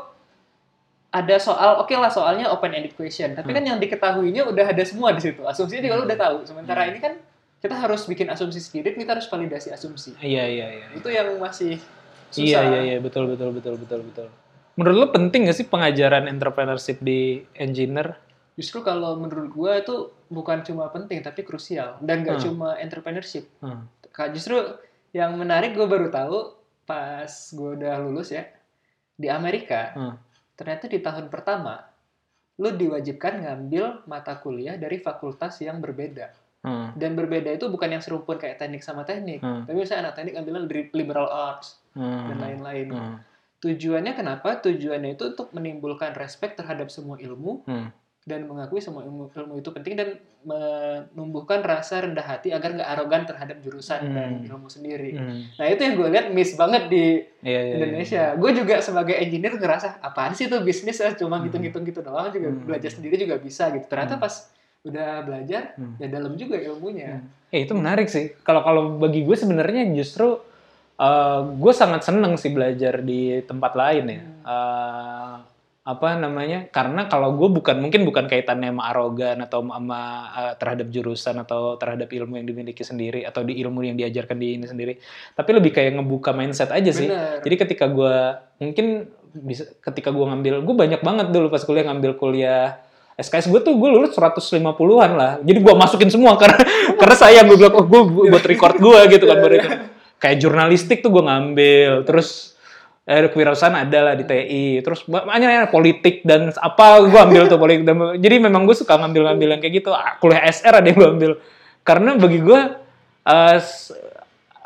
ada 1.09 1.37
soal, 1.41 1.81
oke 1.81 1.93
lah 1.93 2.13
soalnya 2.13 2.53
open 2.53 2.73
ended 2.73 2.93
question, 2.93 3.33
tapi 3.33 3.53
Hmm. 3.53 3.57
kan 3.57 3.65
yang 3.65 3.79
diketahuinya 3.81 4.45
udah 4.45 4.67
ada 4.69 4.85
semua 4.85 5.13
di 5.13 5.25
situ. 5.25 5.41
Asumsinya 5.41 5.81
juga 5.81 5.97
lu 5.97 6.05
udah 6.05 6.19
tahu. 6.21 6.37
Sementara 6.45 6.85
Hmm. 6.85 6.91
ini 6.93 6.99
kan 7.01 7.13
kita 7.59 7.75
harus 7.75 8.05
bikin 8.05 8.29
asumsi 8.29 8.61
sendiri, 8.61 8.93
kita 8.93 9.17
harus 9.17 9.25
validasi 9.25 9.73
asumsi. 9.73 10.13
Iya 10.21 10.45
iya 10.45 10.67
iya. 10.69 10.87
Itu 10.93 11.09
yang 11.09 11.33
masih 11.41 11.81
susah. 12.29 12.45
Iya 12.45 12.61
iya 12.63 12.81
iya 12.85 12.97
betul 13.01 13.25
betul 13.25 13.57
betul 13.57 13.81
betul 13.81 14.01
betul. 14.05 14.29
Menurut 14.77 14.97
lu 14.97 15.07
penting 15.11 15.49
gak 15.49 15.57
sih 15.59 15.67
pengajaran 15.67 16.29
entrepreneurship 16.29 17.01
di 17.01 17.43
engineer? 17.57 18.21
Justru 18.55 18.85
kalau 18.85 19.17
menurut 19.17 19.49
gua 19.51 19.81
itu 19.81 20.13
bukan 20.29 20.61
cuma 20.63 20.93
penting 20.93 21.25
tapi 21.25 21.41
krusial 21.43 21.97
dan 21.99 22.21
gak 22.21 22.39
Hmm. 22.39 22.45
cuma 22.53 22.69
entrepreneurship. 22.77 23.49
Hmm. 23.59 23.89
Justru 24.31 24.61
yang 25.17 25.35
menarik 25.35 25.73
gue 25.73 25.89
baru 25.89 26.13
tahu 26.13 26.58
pas 26.89 27.29
gue 27.29 27.71
udah 27.77 28.01
lulus 28.01 28.33
ya 28.33 28.49
di 29.13 29.29
Amerika. 29.29 29.93
Hmm. 29.93 30.17
Ternyata 30.57 30.89
di 30.89 30.99
tahun 31.05 31.29
pertama 31.29 31.85
lu 32.59 32.73
diwajibkan 32.75 33.45
ngambil 33.45 34.09
mata 34.09 34.35
kuliah 34.41 34.75
dari 34.75 34.99
fakultas 34.99 35.61
yang 35.61 35.79
berbeda. 35.79 36.33
Hmm. 36.65 36.91
Dan 36.99 37.15
berbeda 37.15 37.55
itu 37.55 37.71
bukan 37.71 37.87
yang 37.95 38.03
serumpun 38.03 38.35
kayak 38.35 38.59
teknik 38.59 38.83
sama 38.83 39.05
teknik. 39.07 39.39
Hmm. 39.45 39.63
Tapi 39.69 39.77
misalnya 39.79 40.11
anak 40.11 40.15
teknik 40.19 40.35
ambilnya 40.41 40.67
dari 40.67 40.83
liberal 40.91 41.29
arts 41.29 41.79
Hmm. 41.95 42.31
dan 42.33 42.39
lain-lain. 42.41 42.89
Hmm. 42.91 43.17
Tujuannya 43.59 44.15
kenapa? 44.15 44.59
Tujuannya 44.63 45.19
itu 45.19 45.35
untuk 45.35 45.51
menimbulkan 45.51 46.15
respect 46.15 46.59
terhadap 46.59 46.89
semua 46.89 47.19
ilmu 47.19 47.63
Hmm. 47.67 47.91
Dan 48.29 48.45
mengakui 48.45 48.79
semua 48.79 49.01
ilmu, 49.01 49.33
ilmu 49.33 49.57
itu 49.57 49.73
penting 49.73 49.97
dan 49.97 50.09
menumbuhkan 50.45 51.61
rasa 51.61 52.05
rendah 52.05 52.23
hati 52.23 52.53
agar 52.53 52.77
nggak 52.77 52.91
arogan 52.91 53.23
terhadap 53.25 53.57
jurusan 53.59 54.01
Hmm. 54.05 54.15
dan 54.15 54.31
ilmu 54.45 54.69
sendiri. 54.69 55.17
Hmm. 55.17 55.49
Nah 55.57 55.67
itu 55.67 55.81
yang 55.81 55.95
gue 55.97 56.09
lihat 56.09 56.27
miss 56.31 56.53
banget 56.55 56.87
di 56.87 57.25
Iya, 57.41 57.49
iya, 57.49 57.61
iya. 57.65 57.75
Indonesia. 57.81 58.23
Gue 58.35 58.51
juga 58.53 58.75
sebagai 58.79 59.17
engineer 59.17 59.57
ngerasa 59.57 59.99
apaan 59.99 60.33
sih 60.33 60.47
tuh 60.47 60.61
bisnis 60.61 61.01
ah, 61.01 61.13
cuma 61.13 61.41
hitung-hitung 61.41 61.83
gitu 61.83 62.01
doang 62.01 62.29
juga 62.29 62.49
Hmm. 62.49 62.69
belajar 62.69 62.91
sendiri 62.91 63.17
juga 63.17 63.39
bisa 63.39 63.73
gitu. 63.73 63.87
Ternyata 63.87 64.15
Hmm. 64.15 64.23
pas 64.23 64.35
udah 64.79 65.11
belajar 65.23 65.73
Hmm. 65.75 65.97
ya 65.97 66.07
dalam 66.07 66.37
juga 66.37 66.55
ilmunya. 66.55 67.25
Eh 67.49 67.65
itu 67.65 67.73
menarik 67.73 68.07
sih. 68.07 68.37
Kalau 68.43 68.61
kalau 68.61 68.83
bagi 68.97 69.25
gue 69.25 69.35
sebenarnya 69.35 69.89
justru 69.91 70.45
eh, 70.99 71.41
gue 71.55 71.73
sangat 71.73 72.03
seneng 72.03 72.35
sih 72.35 72.51
belajar 72.51 72.99
di 73.01 73.39
tempat 73.43 73.73
lain 73.73 74.05
ya. 74.09 74.21
Eh, 74.45 75.35
apa 75.89 76.21
namanya? 76.21 76.69
Karena 76.69 77.09
kalau 77.09 77.33
gue 77.33 77.49
bukan 77.49 77.81
mungkin 77.81 78.05
bukan 78.05 78.29
kaitannya 78.29 78.77
sama 78.77 78.93
arogan 78.93 79.41
atau 79.41 79.65
sama 79.65 80.01
eh, 80.37 80.55
terhadap 80.61 80.93
jurusan 80.93 81.41
atau 81.41 81.81
terhadap 81.81 82.13
ilmu 82.13 82.37
yang 82.37 82.45
dimiliki 82.45 82.85
sendiri 82.85 83.25
atau 83.25 83.41
di 83.41 83.57
ilmu 83.65 83.81
yang 83.81 83.97
diajarkan 83.97 84.37
di 84.37 84.61
ini 84.61 84.69
sendiri. 84.69 85.01
Tapi 85.33 85.51
lebih 85.57 85.73
kayak 85.73 85.97
ngebuka 85.97 86.37
mindset 86.37 86.69
aja 86.77 86.93
sih. 86.93 87.09
Bener. 87.09 87.41
Jadi 87.41 87.55
ketika 87.57 87.89
gue 87.89 88.37
mungkin 88.61 89.09
bisa 89.33 89.65
ketika 89.81 90.13
gue 90.13 90.29
ngambil, 90.29 90.61
gue 90.61 90.77
banyak 90.77 91.01
banget 91.01 91.27
dulu 91.33 91.49
pas 91.49 91.65
kuliah 91.65 91.89
ngambil 91.89 92.21
kuliah 92.21 92.85
SKS 93.19 93.49
gue 93.49 93.61
tuh 93.65 93.75
gue 93.75 93.89
lulus 93.89 94.13
150-an 94.13 95.13
lah. 95.17 95.33
Jadi 95.41 95.59
gue 95.59 95.75
masukin 95.75 96.13
semua 96.13 96.37
karena 96.37 96.61
karena 97.01 97.17
sayang 97.17 97.49
gue 97.49 97.57
bilang 97.57 97.75
oh 97.81 97.89
gue 97.89 98.29
buat 98.29 98.45
record 98.45 98.77
gue 98.77 98.99
gitu 99.09 99.25
kan 99.25 99.41
baru 99.41 99.55
itu. 99.57 99.69
Kayak 100.21 100.37
jurnalistik 100.45 101.01
tuh 101.01 101.17
gue 101.17 101.25
ngambil, 101.25 102.05
terus 102.05 102.58
eh, 103.09 103.33
kewirausahaan 103.33 103.73
ada 103.73 104.13
lah 104.13 104.15
di 104.15 104.29
TI, 104.29 104.85
terus 104.85 105.09
banyak 105.09 105.73
politik 105.73 106.21
dan 106.29 106.53
apa 106.53 107.09
gue 107.09 107.17
ambil 107.17 107.49
tuh 107.49 107.57
politik. 107.57 107.89
Dan, 107.89 107.97
jadi 108.25 108.37
memang 108.37 108.69
gue 108.69 108.77
suka 108.77 109.01
ngambil-ngambil 109.01 109.57
yang 109.57 109.61
kayak 109.65 109.75
gitu. 109.81 109.91
Ah, 109.97 110.21
Kuliah 110.21 110.45
SR 110.45 110.85
ada 110.85 110.87
yang 110.87 110.99
gue 111.01 111.09
ambil. 111.09 111.33
Karena 111.83 112.21
bagi 112.21 112.45
gue 112.45 112.61
s- 113.57 113.97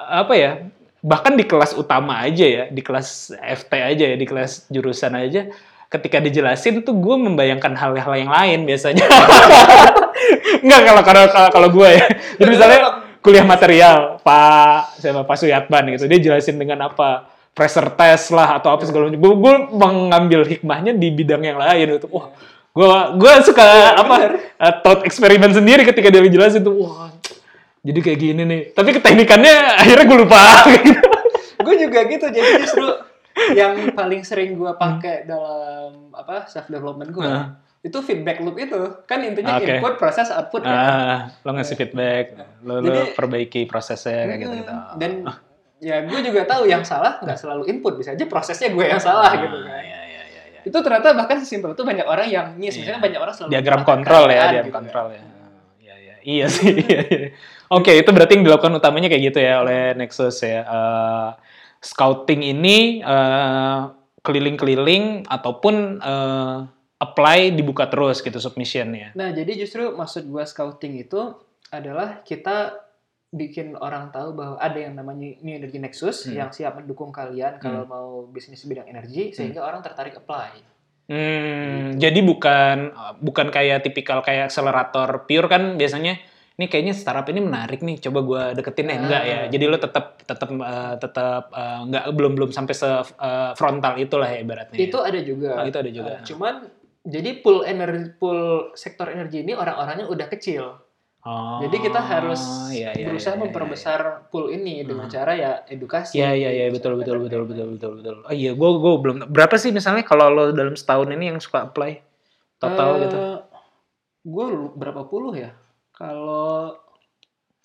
apa 0.02 0.34
ya 0.34 0.50
bahkan 1.02 1.34
di 1.34 1.42
kelas 1.42 1.74
utama 1.74 2.22
aja 2.22 2.46
ya 2.46 2.64
di 2.70 2.78
kelas 2.78 3.34
FT 3.34 3.72
aja 3.74 4.04
ya 4.14 4.16
di 4.18 4.26
kelas 4.26 4.70
jurusan 4.70 5.18
aja 5.18 5.50
ketika 5.90 6.22
dijelasin 6.22 6.86
tuh 6.86 6.94
gue 6.94 7.16
membayangkan 7.18 7.74
hal-hal 7.74 8.12
yang 8.14 8.30
lain 8.30 8.62
biasanya 8.62 9.02
Enggak 10.62 10.80
kalau 10.86 11.02
kalau, 11.02 11.24
kalau 11.50 11.68
gue 11.74 11.88
ya 11.90 12.06
jadi 12.38 12.48
misalnya 12.50 12.80
kuliah 13.18 13.42
material 13.42 14.22
Pak 14.22 15.02
siapa 15.02 15.26
Pak 15.26 15.36
Suyatman 15.38 15.98
gitu 15.98 16.06
dia 16.06 16.22
jelasin 16.22 16.54
dengan 16.58 16.86
apa 16.86 17.31
pressure 17.52 17.92
test 17.92 18.30
lah 18.30 18.56
atau 18.56 18.70
apa 18.70 18.82
segala 18.82 19.06
macam. 19.06 19.18
Gue 19.18 19.32
gue 19.36 19.54
mengambil 19.70 20.40
hikmahnya 20.42 20.92
di 20.92 21.08
bidang 21.08 21.42
yang 21.42 21.56
lain 21.56 21.96
gitu. 21.96 22.08
Wah 22.08 22.32
gue 22.72 22.88
gue 23.16 23.32
suka 23.42 23.64
apa 23.94 24.16
eh, 24.40 24.74
thought 24.80 25.02
eksperimen 25.02 25.52
sendiri 25.52 25.84
ketika 25.84 26.08
dia 26.08 26.24
jelasin 26.24 26.60
tuh 26.60 26.72
wah 26.78 27.12
jadi 27.80 27.98
kayak 28.00 28.18
gini 28.18 28.42
nih. 28.42 28.60
Tapi 28.70 28.96
keteknikannya 28.96 29.54
akhirnya 29.76 30.04
gue 30.04 30.18
lupa. 30.18 30.40
Gitu. 30.72 31.08
gue 31.62 31.76
juga 31.78 32.00
gitu 32.04 32.26
jadi 32.26 32.50
justru 32.58 32.84
yang 33.54 33.92
paling 33.92 34.22
sering 34.22 34.56
gue 34.56 34.72
pakai 34.74 35.24
dalam 35.24 36.10
apa 36.10 36.44
self 36.46 36.66
development 36.66 37.10
gue 37.10 37.22
Ah. 37.22 37.54
itu 37.80 37.98
feedback 37.98 38.38
loop 38.38 38.56
itu. 38.56 38.80
Kan 39.04 39.22
intinya 39.22 39.56
Oke. 39.56 39.68
input 39.72 39.94
proses 39.94 40.26
output 40.28 40.62
kan? 40.62 40.72
Ah 40.72 41.18
lo 41.38 41.52
ngasih 41.52 41.76
feedback 41.76 42.34
lo, 42.60 42.78
lo 42.78 42.88
Jadi- 42.88 43.12
perbaiki 43.12 43.60
prosesnya 43.64 44.26
kayak 44.26 44.40
gitu 44.40 44.54
gitu 44.56 44.72
Hmm, 44.72 44.96
dan 44.96 45.12
ya 45.82 46.06
gue 46.06 46.20
juga 46.22 46.46
tahu 46.46 46.70
yang 46.70 46.86
salah 46.86 47.18
nggak 47.18 47.34
selalu 47.34 47.66
input 47.66 47.98
bisa 47.98 48.14
aja 48.14 48.22
prosesnya 48.30 48.70
gue 48.70 48.86
yang 48.86 49.02
salah 49.02 49.34
gitu 49.34 49.66
kan 49.66 49.82
ya, 49.82 50.00
ya, 50.06 50.22
ya, 50.30 50.60
Itu 50.62 50.78
ternyata 50.78 51.10
bahkan 51.18 51.42
sesimpel 51.42 51.74
itu 51.74 51.82
banyak 51.82 52.06
orang 52.06 52.30
yang 52.30 52.46
miss. 52.54 52.78
Iya. 52.78 52.86
Misalnya 52.86 53.00
banyak 53.02 53.18
orang 53.18 53.34
selalu 53.34 53.50
diagram 53.50 53.82
kontrol 53.82 54.24
ya, 54.30 54.42
diagram 54.46 54.62
gitu 54.62 54.76
kontrol 54.78 55.06
ya. 55.10 55.22
Iya, 55.82 55.94
iya. 55.98 56.14
Iya 56.22 56.46
sih. 56.46 56.70
iya, 56.86 57.00
iya. 57.10 57.28
Oke, 57.66 57.98
itu 57.98 58.10
berarti 58.14 58.38
yang 58.38 58.44
dilakukan 58.46 58.78
utamanya 58.78 59.10
kayak 59.10 59.34
gitu 59.34 59.38
ya 59.42 59.58
oleh 59.58 59.98
Nexus 59.98 60.38
ya. 60.46 60.62
Eh, 60.62 61.30
scouting 61.82 62.46
ini 62.46 63.02
eh, 63.02 63.80
keliling-keliling 64.22 65.26
ataupun 65.26 65.98
eh, 65.98 66.58
apply 67.02 67.58
dibuka 67.58 67.90
terus 67.90 68.22
gitu 68.22 68.38
submissionnya. 68.38 69.18
Nah, 69.18 69.34
jadi 69.34 69.66
justru 69.66 69.90
maksud 69.98 70.30
gua 70.30 70.46
scouting 70.46 71.02
itu 71.02 71.34
adalah 71.74 72.22
kita 72.22 72.78
bikin 73.32 73.72
orang 73.74 74.12
tahu 74.12 74.36
bahwa 74.36 74.56
ada 74.56 74.76
yang 74.76 74.92
namanya 74.92 75.40
New 75.40 75.56
Energy 75.56 75.76
Nexus 75.76 76.28
Hmm. 76.28 76.36
yang 76.36 76.50
siap 76.50 76.76
mendukung 76.76 77.08
kalian 77.10 77.56
kalau 77.56 77.82
mau 77.84 78.08
bisnis 78.28 78.60
bidang 78.62 78.84
energi 78.86 79.32
sehingga 79.32 79.64
orang 79.64 79.80
tertarik 79.80 80.12
apply. 80.14 80.60
Hmm, 81.08 81.96
jadi 81.96 82.20
bukan 82.20 82.94
bukan 83.18 83.48
kayak 83.48 83.82
tipikal 83.82 84.20
kayak 84.20 84.48
akselerator 84.48 85.24
pure 85.24 85.44
kan 85.46 85.74
biasanya 85.74 86.20
ini 86.52 86.68
kayaknya 86.68 86.92
startup 86.92 87.26
ini 87.26 87.40
menarik 87.40 87.80
nih 87.80 87.98
coba 87.98 88.18
gua 88.20 88.42
deketin 88.52 88.86
eh 88.86 88.96
enggak 88.96 89.22
ya 89.22 89.34
Ah. 89.34 89.42
jadi 89.48 89.64
lo 89.66 89.76
tetap 89.76 90.20
tetap 90.22 90.48
eh, 90.48 90.94
tetap 90.96 91.44
eh, 91.50 91.80
enggak 91.82 92.04
belum 92.12 92.32
belum 92.32 92.50
sampai 92.52 92.72
se 92.72 92.86
eh, 92.86 93.50
frontal 93.52 93.98
itulah 93.98 94.28
ya 94.28 94.38
ibaratnya 94.40 94.78
Itu 94.78 95.00
ada 95.00 95.18
juga. 95.18 95.58
Oh, 95.58 95.66
itu 95.66 95.78
ada 95.80 95.90
juga. 95.90 96.12
Uh, 96.16 96.24
cuman 96.24 96.54
jadi 97.02 97.30
pool 97.40 97.64
energi 97.64 98.14
pool 98.14 98.70
sektor 98.72 99.08
energi 99.08 99.42
ini 99.42 99.52
orang-orangnya 99.52 100.06
udah 100.06 100.28
kecil. 100.28 100.76
Oh, 101.22 101.62
Jadi 101.62 101.76
kita 101.86 102.02
harus 102.02 102.42
iya, 102.74 102.90
iya, 102.98 103.06
berusaha 103.06 103.38
iya, 103.38 103.38
iya, 103.38 103.44
memperbesar 103.46 104.00
pool 104.26 104.50
ini 104.50 104.82
dengan 104.82 105.06
Hmm. 105.06 105.14
cara 105.14 105.32
ya 105.38 105.52
edukasi. 105.70 106.18
Iya 106.18 106.34
iya 106.34 106.50
iya 106.50 106.66
betul 106.74 106.98
betul 106.98 107.22
betul 107.22 107.46
betul 107.46 107.66
betul 107.78 107.92
betul. 108.02 108.16
Oh 108.26 108.34
iya, 108.34 108.50
gue 108.58 108.70
gue 108.74 108.92
belum. 108.98 109.16
Berapa 109.30 109.54
sih 109.54 109.70
misalnya 109.70 110.02
kalau 110.02 110.26
lo 110.34 110.50
dalam 110.50 110.74
setahun 110.74 111.06
ini 111.14 111.30
yang 111.30 111.38
suka 111.38 111.70
apply 111.70 112.02
total 112.58 112.98
gitu? 112.98 113.18
Gue 114.26 114.46
berapa 114.74 115.06
puluh 115.06 115.38
ya? 115.38 115.54
Kalau 115.94 116.74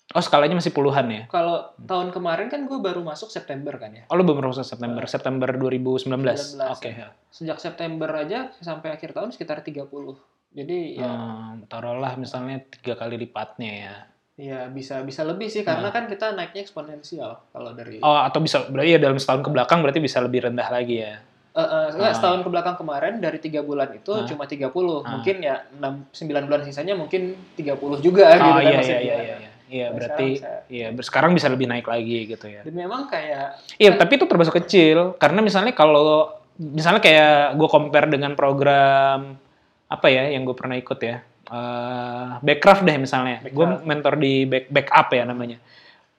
Oh 0.08 0.24
skalanya 0.24 0.56
masih 0.56 0.72
puluhan 0.72 1.04
ya? 1.12 1.22
kalau 1.28 1.68
tahun 1.76 2.16
kemarin 2.16 2.48
kan 2.48 2.64
gue 2.64 2.80
baru 2.80 3.04
masuk 3.04 3.28
September 3.28 3.76
kan 3.76 3.92
ya. 3.92 4.04
Oh 4.08 4.16
lo 4.16 4.24
baru 4.24 4.54
masuk 4.54 4.64
September 4.64 5.04
September 5.04 5.50
2019. 5.52 6.08
19, 6.56 6.64
Oke. 6.64 6.90
ya. 6.96 7.12
Sejak 7.28 7.60
September 7.60 8.08
aja 8.16 8.48
sampai 8.62 8.94
akhir 8.94 9.12
tahun 9.12 9.36
sekitar 9.36 9.60
30. 9.60 9.84
Jadi 10.50 10.96
ya 10.96 11.06
Hmm, 11.06 11.68
taruhlah 11.68 12.16
misalnya 12.16 12.58
tiga 12.64 12.94
kali 12.94 13.16
lipatnya 13.16 13.72
ya. 13.74 13.96
ya 14.38 14.60
bisa 14.66 15.02
bisa 15.02 15.26
lebih 15.26 15.50
sih 15.50 15.66
karena 15.66 15.90
kan 15.90 16.06
kita 16.06 16.30
naiknya 16.30 16.62
eksponensial 16.62 17.42
kalau 17.50 17.74
dari 17.74 17.98
Oh 17.98 18.22
atau 18.22 18.38
bisa 18.38 18.62
berarti 18.64 18.94
ya 18.94 19.00
dalam 19.00 19.18
setahun 19.18 19.42
ke 19.42 19.50
belakang 19.50 19.82
berarti 19.82 19.98
bisa 19.98 20.22
lebih 20.22 20.46
rendah 20.46 20.68
lagi 20.68 21.02
ya? 21.02 21.18
Eh, 21.50 21.58
eh, 21.58 21.86
enggak, 21.90 22.06
Ah. 22.06 22.14
setahun 22.14 22.40
ke 22.40 22.48
belakang 22.48 22.76
kemarin 22.76 23.18
dari 23.18 23.38
tiga 23.38 23.60
bulan 23.60 23.90
itu 23.90 24.06
Ah. 24.08 24.22
cuma 24.22 24.46
30. 24.46 25.02
Ah. 25.02 25.18
Mungkin 25.18 25.42
ya 25.42 25.66
6 25.74 26.06
9 26.12 26.46
bulan 26.46 26.62
sisanya 26.62 26.94
mungkin 26.94 27.34
30 27.52 27.98
juga 27.98 28.30
gitu 28.30 28.46
Oh 28.46 28.54
kan 28.54 28.62
iya 28.62 28.62
iya 28.64 28.76
maksudnya. 28.78 29.00
iya 29.02 29.16
iya. 29.18 29.36
iya. 29.36 29.50
Iya 29.68 29.84
Nah, 29.84 29.92
berarti 29.92 30.26
sekarang 30.32 30.62
iya 30.70 30.86
sekarang 31.02 31.30
bisa 31.34 31.46
lebih 31.50 31.66
naik 31.66 31.84
lagi 31.84 32.18
gitu 32.24 32.46
ya. 32.46 32.62
Dan 32.62 32.74
memang 32.78 33.04
kayak 33.04 33.58
Iya, 33.74 33.90
tapi 33.92 34.12
itu 34.14 34.24
termasuk 34.24 34.54
kecil 34.56 35.18
karena 35.18 35.42
misalnya 35.42 35.74
kalau 35.74 36.30
misalnya 36.56 37.02
kayak 37.02 37.52
gue 37.52 37.68
compare 37.68 38.06
dengan 38.06 38.32
program 38.32 39.34
apa 39.88 40.06
ya 40.12 40.28
yang 40.30 40.44
gue 40.44 40.56
pernah 40.56 40.76
ikut 40.76 40.98
ya, 41.00 41.24
eh 41.24 42.28
Backcraft 42.44 42.84
deh 42.84 42.96
misalnya, 43.00 43.40
gue 43.44 43.66
mentor 43.82 44.20
di 44.20 44.44
back, 44.44 44.68
backup 44.68 45.08
ya 45.16 45.24
namanya. 45.24 45.58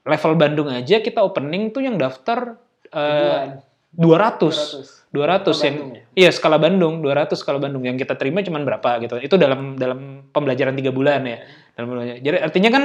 Level 0.03 0.34
Bandung 0.34 0.70
aja 0.74 0.97
kita 0.99 1.22
opening 1.22 1.70
tuh 1.70 1.86
yang 1.86 1.95
daftar 2.01 2.57
bulan 2.89 3.61
200. 3.93 4.99
200. 5.09 5.09
200 5.09 5.09
Skala 5.09 5.65
yang 5.65 5.78
Bandung 5.82 5.91
ya? 5.97 6.03
iya 6.13 6.30
skala 6.30 6.57
Bandung 6.61 6.93
200 7.01 7.34
skala 7.34 7.57
Bandung 7.57 7.82
yang 7.82 7.97
kita 7.97 8.13
terima 8.13 8.45
cuman 8.45 8.61
berapa 8.61 8.89
gitu 9.01 9.17
itu 9.17 9.36
dalam 9.41 9.74
dalam 9.74 10.30
pembelajaran 10.30 10.78
tiga 10.78 10.93
bulan 10.93 11.26
ya 11.26 11.41
dalam 11.74 11.88
pembelajaran. 11.93 12.22
jadi 12.22 12.38
artinya 12.45 12.72
kan 12.74 12.84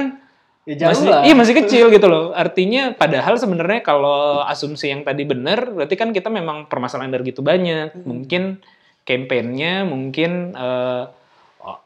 Ya 0.65 0.89
masih, 0.89 1.05
lah. 1.05 1.21
Iya 1.21 1.37
masih 1.37 1.53
kecil 1.61 1.93
gitu 1.93 2.09
loh. 2.09 2.33
Artinya 2.33 2.97
padahal 2.97 3.37
sebenarnya 3.37 3.85
kalau 3.85 4.41
asumsi 4.49 4.89
yang 4.89 5.05
tadi 5.05 5.21
benar, 5.21 5.69
berarti 5.69 5.93
kan 5.93 6.09
kita 6.09 6.33
memang 6.33 6.65
permasalahan 6.65 7.13
energi 7.13 7.37
itu 7.37 7.45
banyak. 7.45 7.93
Hmm. 7.93 8.01
Mungkin 8.01 8.65
campaign-nya, 9.05 9.85
mungkin 9.85 10.51
eh, 10.51 11.05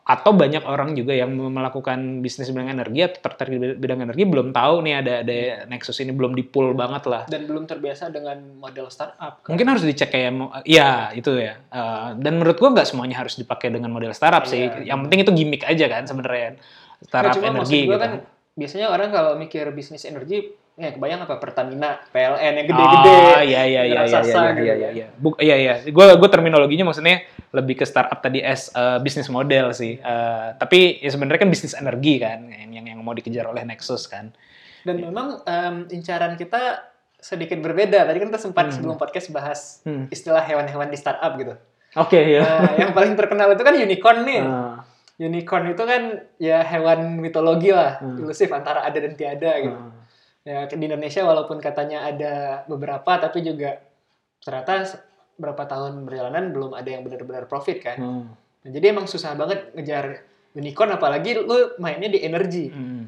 atau 0.03 0.35
banyak 0.35 0.67
orang 0.67 0.91
juga 0.91 1.15
yang 1.15 1.31
melakukan 1.31 2.19
bisnis 2.19 2.51
bidang 2.51 2.67
energi 2.67 2.99
atau 2.99 3.31
tertarik 3.31 3.79
bidang 3.79 4.03
energi 4.03 4.27
belum 4.27 4.51
tahu 4.51 4.83
nih 4.83 4.93
ada 4.99 5.13
ada 5.23 5.37
Nexus 5.71 6.03
ini 6.03 6.11
belum 6.11 6.35
di 6.35 6.43
pull 6.43 6.75
banget 6.75 7.07
lah. 7.07 7.23
Dan 7.31 7.47
belum 7.47 7.63
terbiasa 7.63 8.11
dengan 8.11 8.59
model 8.59 8.91
startup. 8.91 9.39
kan. 9.39 9.55
Mungkin 9.55 9.67
harus 9.71 9.87
dicek 9.87 10.11
kayak 10.11 10.31
mau- 10.35 10.51
ya 10.67 11.15
itu 11.15 11.31
ya. 11.39 11.55
Eh, 11.71 12.09
dan 12.19 12.33
menurut 12.35 12.59
gua 12.59 12.75
nggak 12.75 12.91
semuanya 12.91 13.23
harus 13.23 13.39
dipakai 13.39 13.71
dengan 13.71 13.87
model 13.87 14.11
startup 14.11 14.43
sih. 14.43 14.67
Iya. 14.67 14.83
Yang 14.83 14.99
penting 15.07 15.19
itu 15.23 15.31
gimmick 15.31 15.63
aja 15.63 15.85
kan 15.87 16.03
sebenarnya. 16.03 16.59
Startup 16.99 17.39
Nah, 17.39 17.47
energi 17.55 17.87
gitu. 17.87 17.95
kan 17.95 18.11
biasanya 18.59 18.91
orang 18.91 19.15
kalau 19.15 19.39
mikir 19.39 19.63
bisnis 19.71 20.03
energi 20.03 20.51
ya 20.79 20.95
kebayang 20.95 21.21
apa 21.21 21.35
Pertamina, 21.37 21.99
PLN 22.09 22.53
yang 22.55 22.67
gede-gede. 22.71 23.11
Oh, 23.11 23.41
iya 23.43 23.61
iya 23.67 23.81
iya 23.83 23.99
iya 24.01 24.01
iya 24.01 24.19
gitu 24.23 24.63
iya 24.63 24.75
kan. 24.79 24.93
iya. 24.95 25.07
Buk, 25.19 25.35
iya 25.37 25.55
iya. 25.59 25.73
Gua 25.91 26.15
gua 26.15 26.29
terminologinya 26.31 26.87
maksudnya 26.87 27.19
lebih 27.51 27.75
ke 27.75 27.85
startup 27.85 28.23
tadi 28.23 28.39
as 28.39 28.71
uh, 28.71 28.95
bisnis 28.97 29.27
model 29.27 29.75
sih. 29.75 29.99
Uh, 29.99 30.55
tapi 30.55 30.97
ya 30.97 31.11
sebenarnya 31.11 31.43
kan 31.43 31.51
bisnis 31.51 31.75
energi 31.75 32.15
kan 32.17 32.47
yang 32.47 32.71
yang 32.71 32.85
yang 32.95 32.99
mau 33.03 33.11
dikejar 33.11 33.43
oleh 33.43 33.61
Nexus 33.61 34.07
kan. 34.07 34.31
Dan 34.79 35.03
memang 35.03 35.43
em, 35.43 35.91
incaran 35.91 36.33
kita 36.33 36.87
sedikit 37.19 37.59
berbeda. 37.59 38.07
Tadi 38.07 38.15
kan 38.15 38.31
kita 38.31 38.39
sempat 38.39 38.71
Hmm. 38.71 38.73
sebelum 38.73 38.95
podcast 38.95 39.27
bahas 39.29 39.83
Hmm. 39.83 40.07
istilah 40.07 40.39
hewan-hewan 40.39 40.87
di 40.87 40.95
startup 40.95 41.35
gitu. 41.35 41.59
Oke 41.99 42.15
ya. 42.15 42.39
Nah, 42.39 42.79
yang 42.79 42.91
paling 42.95 43.19
terkenal 43.19 43.51
itu 43.51 43.59
kan 43.59 43.75
unicorn 43.75 44.23
nih. 44.23 44.39
Ah, 44.39 44.79
Unicorn 45.19 45.67
itu 45.67 45.83
kan 45.83 46.01
ya 46.39 46.63
hewan 46.63 47.19
mitologi 47.19 47.75
lah, 47.75 47.99
Hmm. 47.99 48.15
ilusif 48.15 48.47
antara 48.55 48.87
ada 48.87 48.95
dan 48.95 49.19
tiada 49.19 49.51
gitu. 49.59 49.75
ah. 49.75 49.91
Ya 50.49 50.65
di 50.65 50.81
Indonesia 50.81 51.21
walaupun 51.21 51.61
katanya 51.61 52.09
ada 52.09 52.33
beberapa 52.65 53.21
tapi 53.21 53.45
juga 53.45 53.77
ternyata 54.41 54.97
berapa 55.37 55.61
tahun 55.69 56.09
perjalanan 56.09 56.49
belum 56.49 56.73
ada 56.73 56.89
yang 56.89 57.05
benar-benar 57.05 57.45
profit 57.45 57.77
kan. 57.85 57.97
Hmm. 58.01 58.25
Nah, 58.65 58.69
jadi 58.73 58.97
emang 58.97 59.05
susah 59.05 59.37
banget 59.37 59.69
ngejar 59.77 60.25
unicorn 60.57 60.89
apalagi 60.89 61.37
lu 61.37 61.77
mainnya 61.77 62.09
di 62.09 62.25
energi. 62.25 62.65
Hmm. 62.73 63.05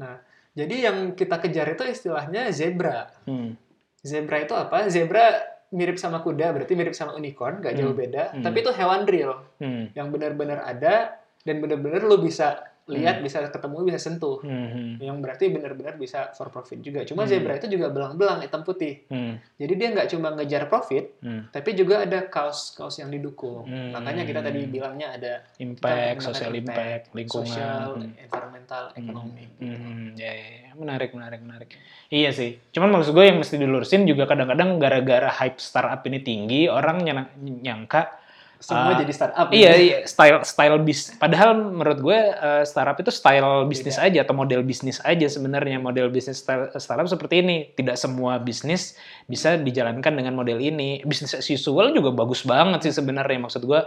Nah, 0.00 0.24
jadi 0.56 0.88
yang 0.88 0.96
kita 1.12 1.36
kejar 1.36 1.68
itu 1.76 1.84
istilahnya 1.84 2.48
zebra. 2.48 3.12
Hmm. 3.28 3.60
Zebra 4.00 4.40
itu 4.40 4.56
apa? 4.56 4.88
Zebra 4.88 5.36
mirip 5.70 6.00
sama 6.00 6.24
kuda, 6.24 6.50
berarti 6.50 6.72
mirip 6.74 6.96
sama 6.96 7.12
unicorn, 7.14 7.60
gak 7.60 7.76
jauh 7.76 7.92
Hmm. 7.92 8.00
beda. 8.00 8.24
Hmm. 8.34 8.42
Tapi 8.42 8.56
itu 8.64 8.72
hewan 8.72 9.04
real 9.04 9.44
Hmm. 9.60 9.92
yang 9.92 10.08
benar-benar 10.08 10.64
ada 10.64 11.20
dan 11.44 11.56
benar-benar 11.60 12.02
lu 12.08 12.18
bisa 12.24 12.69
lihat, 12.90 13.22
bisa 13.22 13.40
ketemu, 13.46 13.86
bisa 13.86 13.98
sentuh. 13.98 14.42
Hmm. 14.42 14.98
Yang 14.98 15.16
berarti 15.22 15.44
benar-benar 15.48 15.94
bisa 15.94 16.34
for 16.34 16.50
profit 16.50 16.78
juga. 16.78 17.06
Cuma 17.06 17.24
Hmm. 17.24 17.30
zebra 17.30 17.56
itu 17.56 17.70
juga 17.70 17.88
belang-belang 17.88 18.42
hitam 18.42 18.60
putih. 18.60 19.06
Hmm. 19.06 19.38
Jadi 19.56 19.72
dia 19.74 19.88
nggak 19.90 20.08
cuma 20.10 20.34
ngejar 20.34 20.66
profit, 20.66 21.16
Hmm. 21.22 21.48
tapi 21.48 21.72
juga 21.72 22.02
ada 22.02 22.26
kaos-kaos 22.26 22.98
yang 22.98 23.08
didukung. 23.08 23.64
Hmm. 23.64 23.94
Makanya 23.94 24.26
kita 24.26 24.40
tadi 24.40 24.66
bilangnya 24.66 25.14
ada 25.14 25.32
Impact, 25.56 26.20
social 26.20 26.50
menggunakan 26.50 26.60
impact, 26.60 27.04
lingkungan. 27.14 27.46
sosial, 27.46 27.88
Hmm. 27.96 28.12
environmental, 28.18 28.84
ekonomi. 28.92 29.44
Hmm, 29.56 30.12
ya, 30.14 30.30
ya, 30.30 30.48
ya. 30.60 30.70
menarik, 30.70 31.10
menarik, 31.12 31.40
menarik. 31.42 31.70
Iya 32.08 32.30
sih. 32.30 32.56
Cuman 32.70 32.90
maksud 32.90 33.12
gue 33.12 33.24
yang 33.26 33.36
mesti 33.36 33.54
dilurusin 33.54 34.06
juga 34.06 34.24
kadang-kadang 34.24 34.78
gara-gara 34.78 35.28
hype 35.28 35.58
startup 35.58 36.00
ini 36.04 36.18
tinggi, 36.20 36.66
orang 36.66 37.04
nyangka 37.38 38.19
Semua 38.60 38.92
Ah, 38.92 39.00
jadi 39.00 39.12
startup. 39.16 39.48
iya, 39.50 39.72
gitu. 39.72 39.84
iya, 39.88 39.98
style 40.04 40.44
style 40.44 40.76
bis. 40.84 41.16
Padahal 41.16 41.56
menurut 41.72 41.98
gue 41.98 42.18
eh, 42.28 42.64
startup 42.68 43.00
itu 43.00 43.08
style 43.08 43.64
bisnis 43.64 43.96
aja 43.96 44.20
atau 44.20 44.36
model 44.36 44.60
bisnis 44.60 45.00
aja 45.00 45.24
sebenarnya. 45.26 45.80
Model 45.80 46.12
bisnis 46.12 46.44
style- 46.44 46.68
startup 46.76 47.08
seperti 47.08 47.40
ini. 47.40 47.72
Tidak 47.72 47.96
semua 47.96 48.36
bisnis 48.36 49.00
bisa 49.24 49.56
dijalankan 49.56 50.12
dengan 50.12 50.36
model 50.36 50.60
ini. 50.60 51.00
Bisnis 51.02 51.32
as 51.32 51.48
usual 51.48 51.96
juga 51.96 52.12
bagus 52.12 52.44
banget 52.44 52.84
sih 52.84 53.00
sebenarnya. 53.00 53.40
Maksud 53.40 53.64
gue 53.64 53.80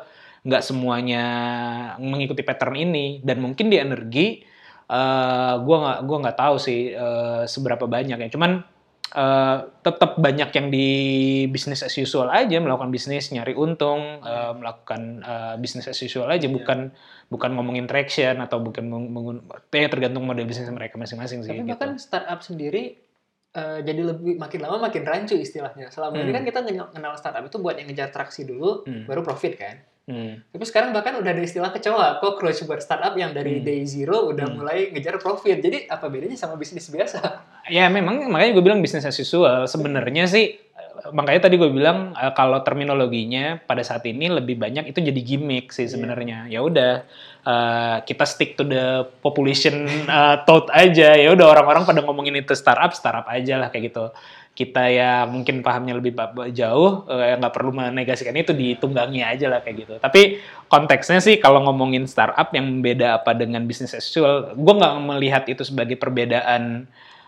nggak 0.43 0.63
semuanya 0.65 1.23
mengikuti 2.01 2.41
pattern 2.43 2.75
ini 2.75 3.21
dan 3.23 3.39
mungkin 3.39 3.69
di 3.71 3.77
energi 3.79 4.43
eh 4.83 5.55
gue 5.63 5.77
nggak 5.79 5.99
gua 6.03 6.17
nggak 6.27 6.37
tahu 6.37 6.55
sih 6.59 6.91
eh, 6.91 7.43
seberapa 7.47 7.85
banyak 7.87 8.17
ya. 8.19 8.29
Cuman 8.33 8.59
eh, 9.13 9.57
tetap 9.79 10.17
banyak 10.17 10.49
yang 10.49 10.67
di 10.67 10.87
bisnis 11.45 11.81
as 11.81 11.93
usual 11.95 12.27
aja 12.27 12.57
melakukan 12.57 12.89
bisnis 12.89 13.29
nyari 13.29 13.53
untung 13.53 14.19
eh, 14.19 14.51
melakukan 14.53 15.01
eh, 15.21 15.55
bisnis 15.57 15.85
as 15.85 15.97
usual 15.97 16.27
aja 16.27 16.45
bukan 16.47 16.89
bukan 17.29 17.49
ngomongin 17.53 17.85
traction 17.85 18.37
atau 18.37 18.57
bukan 18.59 18.83
meng- 18.83 19.41
ya 19.71 19.87
tergantung 19.87 20.25
model 20.25 20.45
bisnis 20.45 20.69
mereka 20.69 20.97
masing-masing 20.97 21.41
sih 21.41 21.49
Tapi 21.49 21.61
gitu. 21.61 21.71
bahkan 21.73 21.91
startup 21.97 22.41
sendiri 22.41 22.97
eh, 23.53 23.79
jadi 23.81 24.01
lebih 24.01 24.37
makin 24.37 24.59
lama 24.61 24.89
makin 24.89 25.05
rancu 25.05 25.37
istilahnya. 25.37 25.93
Selama 25.93 26.17
ini 26.17 26.33
Hmm. 26.33 26.41
kan 26.41 26.43
kita 26.43 26.59
kenal 26.89 27.13
startup 27.13 27.45
itu 27.45 27.57
buat 27.57 27.77
yang 27.77 27.85
ngejar 27.85 28.09
traksi 28.09 28.49
dulu, 28.49 28.81
Hmm. 28.81 29.05
baru 29.05 29.21
profit 29.21 29.53
kan. 29.53 29.77
Hmm. 30.03 30.41
Tapi 30.49 30.65
sekarang 30.65 30.89
bahkan 30.89 31.13
udah 31.15 31.31
ada 31.31 31.39
istilah 31.39 31.69
kecoa, 31.69 32.17
cockroach 32.17 32.65
buat 32.65 32.81
startup 32.81 33.13
yang 33.13 33.29
dari 33.29 33.61
Hmm. 33.61 33.65
day 33.65 33.85
zero 33.85 34.25
udah 34.27 34.49
Hmm. 34.49 34.57
mulai 34.57 34.89
ngejar 34.89 35.21
profit. 35.21 35.61
Jadi 35.61 35.85
apa 35.85 36.09
bedanya 36.09 36.33
sama 36.33 36.57
bisnis 36.57 36.89
biasa? 36.89 37.21
Ya 37.71 37.87
memang 37.87 38.27
makanya 38.27 38.59
gue 38.59 38.63
bilang 38.63 38.83
bisnis 38.83 39.07
as 39.07 39.15
usual 39.15 39.63
sebenarnya 39.71 40.27
sih 40.27 40.59
makanya 41.11 41.49
tadi 41.49 41.59
gue 41.59 41.67
bilang 41.67 42.15
eh, 42.15 42.31
kalau 42.31 42.63
terminologinya 42.63 43.59
pada 43.59 43.83
saat 43.83 44.07
ini 44.07 44.31
lebih 44.31 44.55
banyak 44.55 44.87
itu 44.87 45.03
jadi 45.03 45.21
gimmick 45.23 45.75
sih 45.75 45.89
sebenarnya. 45.89 46.47
Ya 46.47 46.63
udah 46.63 47.03
eh, 47.43 47.97
kita 48.07 48.23
stick 48.23 48.55
to 48.55 48.63
the 48.63 49.07
population 49.19 49.83
eh, 49.87 50.35
thought 50.47 50.71
aja. 50.71 51.17
Ya 51.17 51.29
udah 51.35 51.51
orang-orang 51.51 51.83
pada 51.83 51.99
ngomongin 52.05 52.39
itu 52.39 52.55
startup, 52.55 52.95
startup 52.95 53.27
aja 53.27 53.59
lah 53.59 53.67
kayak 53.67 53.91
gitu. 53.91 54.05
Kita 54.53 54.85
ya 54.85 55.25
mungkin 55.25 55.65
pahamnya 55.65 55.97
lebih 55.97 56.13
jauh, 56.53 57.09
nggak 57.09 57.53
perlu 57.57 57.73
menegasikan 57.73 58.37
itu 58.37 58.53
ditunggangi 58.53 59.25
aja 59.25 59.49
lah 59.49 59.65
kayak 59.65 59.75
gitu. 59.81 59.93
Tapi 59.97 60.37
konteksnya 60.69 61.17
sih 61.25 61.41
kalau 61.41 61.65
ngomongin 61.65 62.05
startup 62.05 62.53
yang 62.53 62.85
beda 62.85 63.17
apa 63.17 63.33
dengan 63.33 63.65
bisnis 63.65 63.97
as 63.97 64.05
usual, 64.05 64.53
gue 64.53 64.73
nggak 64.77 64.93
melihat 65.09 65.43
itu 65.49 65.65
sebagai 65.65 65.97
perbedaan 65.97 66.85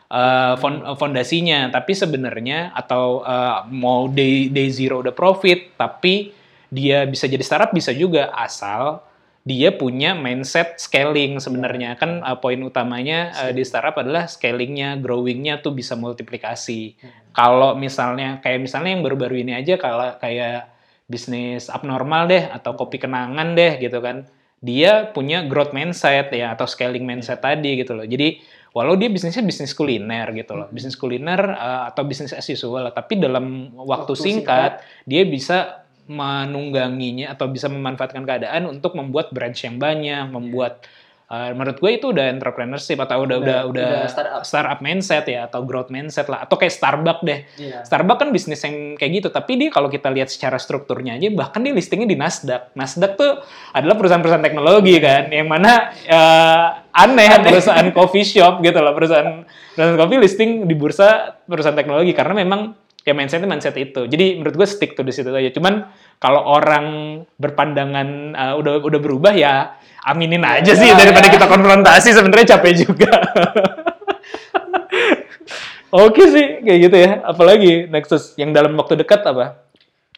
uh, 0.09 0.53
fon- 0.59 0.83
fondasinya. 0.97 1.69
Tapi 1.73 1.91
sebenarnya 1.95 2.73
atau 2.73 3.21
uh, 3.21 3.65
mau 3.69 4.09
day 4.09 4.49
day 4.49 4.69
zero 4.69 5.01
udah 5.01 5.15
profit 5.15 5.77
tapi 5.77 6.33
dia 6.69 7.05
bisa 7.05 7.29
jadi 7.29 7.41
startup 7.45 7.71
bisa 7.71 7.93
juga 7.93 8.33
asal 8.35 8.99
dia 9.45 9.69
punya 9.69 10.17
mindset 10.17 10.81
scaling 10.81 11.37
sebenarnya. 11.37 11.93
Kan 12.01 12.25
uh, 12.25 12.37
poin 12.41 12.57
utamanya 12.65 13.31
uh, 13.45 13.51
di 13.53 13.61
startup 13.61 14.01
adalah 14.01 14.25
scalingnya 14.25 14.97
growingnya 14.97 15.61
tuh 15.61 15.77
bisa 15.77 15.93
multiplikasi. 15.93 16.97
Kalau 17.35 17.77
misalnya 17.77 18.41
kayak 18.41 18.65
misalnya 18.65 18.97
yang 18.97 19.03
baru-baru 19.05 19.45
ini 19.45 19.53
aja 19.53 19.77
kalau 19.77 20.17
kayak 20.17 20.73
bisnis 21.05 21.69
abnormal 21.69 22.25
deh 22.25 22.49
atau 22.49 22.73
kopi 22.73 22.97
kenangan 22.97 23.53
deh 23.53 23.77
gitu 23.77 24.01
kan 24.01 24.25
dia 24.65 25.13
punya 25.13 25.45
growth 25.45 25.69
mindset 25.69 26.33
ya 26.33 26.57
atau 26.57 26.65
scaling 26.65 27.05
mindset 27.05 27.37
tadi 27.37 27.77
gitu 27.77 27.93
loh. 27.93 28.07
Jadi 28.07 28.41
walau 28.75 28.99
dia 28.99 29.07
bisnisnya 29.07 29.39
bisnis 29.41 29.71
kuliner 29.71 30.35
gitu 30.35 30.53
loh. 30.59 30.67
Bisnis 30.67 30.99
kuliner 30.99 31.39
uh, 31.39 31.87
atau 31.87 32.03
bisnis 32.03 32.35
as 32.35 32.43
usual 32.51 32.91
tapi 32.91 33.15
dalam 33.15 33.71
waktu, 33.71 34.11
Waktu 34.11 34.13
singkat, 34.19 34.83
dia 35.07 35.23
bisa 35.23 35.87
menungganginya 36.05 37.33
atau 37.33 37.49
bisa 37.49 37.65
memanfaatkan 37.65 38.21
keadaan 38.27 38.69
untuk 38.69 38.93
membuat 38.93 39.33
branch 39.33 39.65
yang 39.65 39.81
banyak 39.81 40.29
membuat 40.29 40.85
uh, 41.27 41.51
menurut 41.51 41.77
gue 41.77 41.91
itu 41.93 42.05
udah 42.09 42.29
entrepreneurship 42.29 42.97
atau 42.97 43.23
udah 43.23 43.37
udah 43.37 43.57
udah, 43.65 43.67
Udah- 43.71 44.09
udah 44.09 44.43
startup. 44.43 44.79
mindset 44.79 45.25
ya 45.25 45.45
atau 45.45 45.63
growth 45.63 45.89
mindset 45.89 46.27
lah 46.27 46.43
atau 46.43 46.55
kayak 46.55 46.73
Starbucks 46.73 47.21
deh 47.21 47.39
Iya. 47.57 47.81
Starbucks 47.83 48.19
kan 48.21 48.29
bisnis 48.29 48.61
yang 48.61 48.93
kayak 48.95 49.11
gitu, 49.11 49.27
tapi 49.31 49.57
dia 49.57 49.69
kalau 49.69 49.87
kita 49.87 50.11
lihat 50.11 50.29
secara 50.29 50.55
strukturnya 50.57 51.15
aja, 51.15 51.27
bahkan 51.31 51.61
dia 51.61 51.71
listingnya 51.71 52.05
di 52.05 52.17
Nasdaq. 52.17 52.75
Nasdaq 52.75 53.11
tuh 53.15 53.39
adalah 53.71 53.95
perusahaan-perusahaan 53.95 54.43
teknologi 54.43 54.95
kan, 54.99 55.29
yang 55.29 55.47
mana 55.47 55.91
eh, 56.05 56.67
aneh, 56.93 57.29
perusahaan 57.41 57.87
coffee 57.91 58.25
shop 58.25 58.61
gitu 58.61 58.79
loh, 58.79 58.93
perusahaan 58.93 59.43
perusahaan 59.73 59.99
kopi 59.99 60.15
listing 60.19 60.49
di 60.63 60.75
bursa 60.75 61.35
perusahaan 61.43 61.75
teknologi 61.75 62.15
karena 62.15 62.35
memang 62.37 62.71
ya 63.01 63.13
mindsetnya 63.13 63.45
mindset 63.45 63.75
itu. 63.77 64.07
Jadi 64.07 64.39
menurut 64.39 64.55
gue 64.55 64.67
stick 64.67 64.95
to 64.95 65.05
di 65.05 65.13
situ 65.13 65.29
aja. 65.29 65.51
Cuman 65.51 65.85
kalau 66.17 66.41
orang 66.41 66.85
berpandangan 67.37 68.07
eh, 68.33 68.53
udah 68.57 68.81
udah 68.81 68.99
berubah 68.99 69.33
ya 69.33 69.77
aminin 70.05 70.41
aja 70.41 70.71
sih 70.71 70.87
daripada 70.87 71.27
kita 71.27 71.45
konfrontasi 71.45 72.13
sebenarnya 72.13 72.55
capek 72.55 72.73
juga. 72.79 73.11
Oke 75.95 76.27
sih, 76.27 76.59
kayak 76.59 76.79
gitu 76.81 76.97
ya. 76.97 77.11
Apalagi 77.23 77.87
Nexus 77.87 78.35
yang 78.35 78.51
dalam 78.51 78.75
waktu 78.75 78.99
dekat 78.99 79.23
apa? 79.23 79.63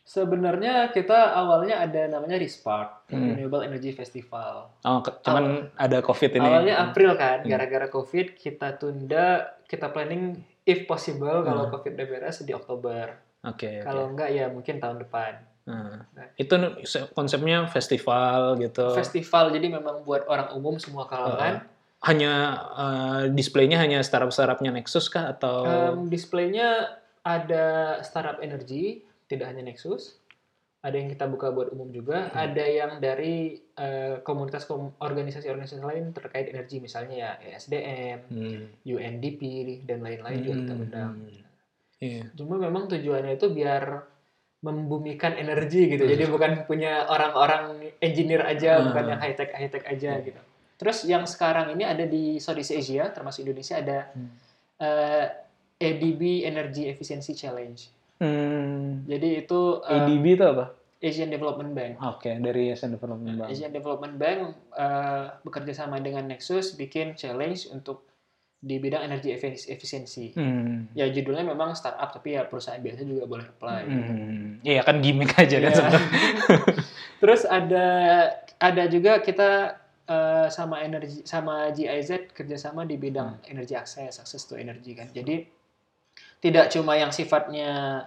Sebenarnya 0.01 0.89
kita 0.89 1.13
awalnya 1.31 1.77
ada 1.79 2.09
namanya 2.09 2.35
Respark, 2.35 3.05
Hmm. 3.07 3.35
Renewable 3.35 3.61
Energy 3.61 3.91
Festival. 3.91 4.73
Oh, 4.81 4.99
ke- 4.99 5.13
cuman 5.21 5.69
ada 5.75 6.01
COVID 6.01 6.31
ini. 6.33 6.47
Awalnya 6.49 6.75
April 6.81 7.13
kan, 7.13 7.37
Hmm. 7.39 7.47
gara-gara 7.47 7.87
COVID 7.87 8.33
kita 8.33 8.73
tunda, 8.75 9.27
kita 9.63 9.87
planning 9.87 10.35
if 10.63 10.83
possible 10.83 11.45
kalau 11.45 11.67
Hmm. 11.67 11.71
COVID 11.71 11.93
udah 11.93 12.07
beres 12.07 12.41
di 12.41 12.51
Oktober. 12.51 13.26
Oke. 13.47 13.69
oke. 13.73 13.83
Kalau 13.83 14.03
enggak 14.07 14.29
ya 14.29 14.45
mungkin 14.47 14.77
tahun 14.77 14.99
depan. 14.99 15.33
Nah, 15.65 15.99
itu 16.35 16.55
se- 16.83 17.11
konsepnya 17.11 17.67
festival 17.67 18.55
gitu. 18.57 18.87
Festival 18.93 19.51
jadi 19.51 19.67
memang 19.69 19.99
buat 20.01 20.23
orang 20.25 20.53
umum 20.53 20.75
semua 20.77 21.03
kalangan. 21.05 21.67
hanya 21.99 22.33
eh, 22.77 23.23
displaynya 23.31 23.75
hanya 23.75 23.99
startup-startupnya 23.99 24.69
Nexus 24.69 25.09
kah 25.09 25.27
atau 25.27 25.65
Em, 25.65 26.07
displaynya 26.07 26.93
ada 27.19 27.65
startup 27.99 28.37
energi, 28.39 29.01
tidak 29.25 29.49
hanya 29.49 29.65
Nexus. 29.65 30.21
Ada 30.79 30.93
yang 30.93 31.09
kita 31.09 31.25
buka 31.25 31.49
buat 31.49 31.67
umum 31.67 31.89
juga. 31.89 32.29
Hmm. 32.29 32.37
Ada 32.47 32.63
yang 32.63 32.91
dari 33.01 33.59
eh, 33.73 34.21
komunitas 34.21 34.63
kom- 34.63 34.93
organisasi-organisasi 34.95 35.81
lain 35.81 36.13
terkait 36.13 36.47
energi, 36.47 36.77
misalnya 36.77 37.15
ya 37.17 37.31
ESDM, 37.43 38.19
Hmm. 38.29 38.61
UNDP 38.85 39.41
dan 39.83 39.99
lain-lain 39.99 40.39
juga 40.39 40.55
kita 40.59 40.73
Hmm. 40.73 40.83
undang. 40.85 41.13
Iya. 41.97 42.29
Cuma 42.37 42.61
memang 42.61 42.85
tujuannya 42.85 43.35
itu 43.35 43.49
biar 43.49 44.05
membumikan 44.61 45.37
energi 45.37 45.85
gitu. 45.85 46.03
Hmm. 46.05 46.13
Jadi 46.17 46.23
bukan 46.29 46.51
punya 46.65 47.05
orang-orang 47.05 47.93
engineer 48.01 48.41
aja, 48.41 48.81
Hmm. 48.81 48.89
bukan 48.89 49.03
yang 49.13 49.19
high 49.21 49.37
tech 49.37 49.53
high 49.53 49.69
tech 49.69 49.85
aja 49.85 50.17
gitu. 50.21 50.41
Terus 50.77 51.05
yang 51.05 51.25
sekarang 51.25 51.73
ini 51.73 51.85
ada 51.85 52.05
di 52.05 52.37
Southeast 52.37 52.73
Asia, 52.73 53.09
termasuk 53.13 53.45
Indonesia 53.45 53.77
ada 53.77 54.09
Hmm. 54.13 54.29
eh, 54.77 55.25
ADB 55.77 56.45
Energy 56.45 56.89
Efficiency 56.89 57.33
Challenge. 57.33 57.77
Hmm. 58.17 59.05
Jadi 59.05 59.45
itu 59.45 59.61
eh, 59.85 59.93
ADB 59.93 60.25
itu 60.37 60.45
apa? 60.45 60.65
Asian 60.97 61.29
Development 61.29 61.71
Bank. 61.77 62.01
Oke, 62.01 62.33
dari 62.41 62.73
Asian 62.73 62.89
Development 62.89 63.37
Bank. 63.37 63.49
Asian 63.53 63.69
Development 63.69 64.15
Bank 64.17 64.39
eh, 64.73 65.25
bekerja 65.45 65.73
sama 65.75 66.01
dengan 66.01 66.25
Nexus 66.25 66.73
bikin 66.73 67.13
challenge 67.13 67.69
untuk 67.69 68.01
di 68.57 68.75
bidang 68.77 69.05
energi 69.05 69.29
efis- 69.29 69.65
efisiensi. 69.65 70.33
Hmm. 70.33 70.89
Ya 70.91 71.05
judulnya 71.05 71.45
memang 71.45 71.71
startup 71.71 72.09
tapi 72.09 72.33
ya 72.33 72.43
perusahaan 72.43 72.77
biasa 72.77 73.01
juga 73.01 73.23
boleh 73.23 73.45
apply. 73.47 73.81
gitu. 73.85 74.11
Hmm. 74.11 74.49
Iya 74.61 74.81
kan 74.81 74.97
gimmick 74.97 75.31
aja 75.33 75.57
kan 75.59 75.71
Iya. 75.71 75.89
Terus 77.21 77.41
ada 77.43 77.85
ada 78.57 78.83
juga 78.87 79.19
kita 79.19 79.77
eh, 80.03 80.47
sama 80.49 80.81
energi 80.81 81.21
sama 81.23 81.69
GIZ 81.69 82.31
kerjasama 82.31 82.81
di 82.83 82.95
bidang 82.95 83.37
Hmm. 83.37 83.51
energi 83.51 83.73
akses, 83.73 84.17
akses 84.17 84.41
to 84.43 84.55
energi 84.55 84.93
kan. 84.93 85.07
Jadi 85.07 85.45
tidak 86.39 86.69
cuma 86.69 86.93
yang 86.93 87.09
sifatnya 87.09 88.05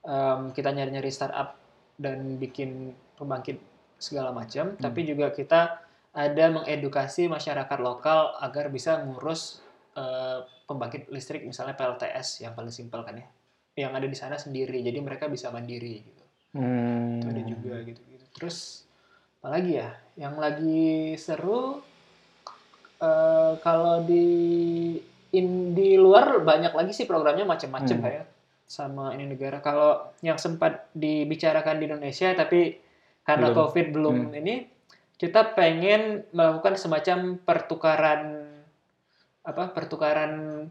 em, 0.00 0.48
kita 0.50 0.70
nyari-nyari 0.70 1.08
startup 1.08 1.60
dan 1.96 2.36
bikin 2.36 2.92
pembangkit 3.14 3.60
segala 3.96 4.32
macam, 4.32 4.72
Hmm. 4.72 4.80
tapi 4.80 5.04
juga 5.04 5.28
kita 5.28 5.76
ada 6.10 6.44
mengedukasi 6.50 7.28
masyarakat 7.28 7.78
lokal 7.78 8.32
agar 8.38 8.66
bisa 8.66 8.96
ngurus 8.98 9.60
eh, 9.92 10.38
pembangkit 10.64 11.08
listrik 11.08 11.42
misalnya 11.42 11.74
PLTS 11.74 12.42
yang 12.42 12.54
paling 12.54 12.70
simpel 12.70 13.02
kan 13.02 13.14
ya, 13.14 13.26
yang 13.78 13.92
ada 13.92 14.04
di 14.04 14.14
sana 14.14 14.34
sendiri. 14.34 14.80
Jadi 14.80 14.98
mereka 14.98 15.26
bisa 15.26 15.50
mandiri 15.50 16.02
gitu 16.02 16.18
Hmm. 16.50 17.22
itu 17.22 17.26
ada 17.30 17.42
juga 17.46 17.74
gitu 17.86 18.02
gitu 18.10 18.26
terus 18.34 18.82
apalagi 19.38 19.78
ya 19.78 19.94
yang 20.18 20.34
lagi 20.34 21.14
seru 21.14 21.78
eh, 22.98 23.52
kalau 23.62 24.02
di 24.02 24.26
in, 25.30 25.46
di 25.72 25.94
luar 25.94 26.42
banyak 26.42 26.74
lagi 26.74 26.90
sih 26.90 27.06
programnya 27.06 27.46
macam-macam 27.46 27.96
Hmm. 27.96 28.02
kayak 28.02 28.26
sama 28.66 29.14
ini 29.14 29.30
negara 29.30 29.62
kalau 29.62 30.10
yang 30.22 30.38
sempat 30.38 30.90
dibicarakan 30.90 31.78
di 31.78 31.84
Indonesia 31.86 32.34
tapi 32.34 32.78
karena 33.22 33.50
Belum. 33.50 33.58
covid 33.62 33.86
belum 33.94 34.16
Hmm. 34.26 34.38
ini 34.42 34.54
kita 35.14 35.54
pengen 35.54 36.26
melakukan 36.34 36.74
semacam 36.74 37.38
pertukaran 37.38 38.20
apa 39.42 39.70
pertukaran 39.70 40.66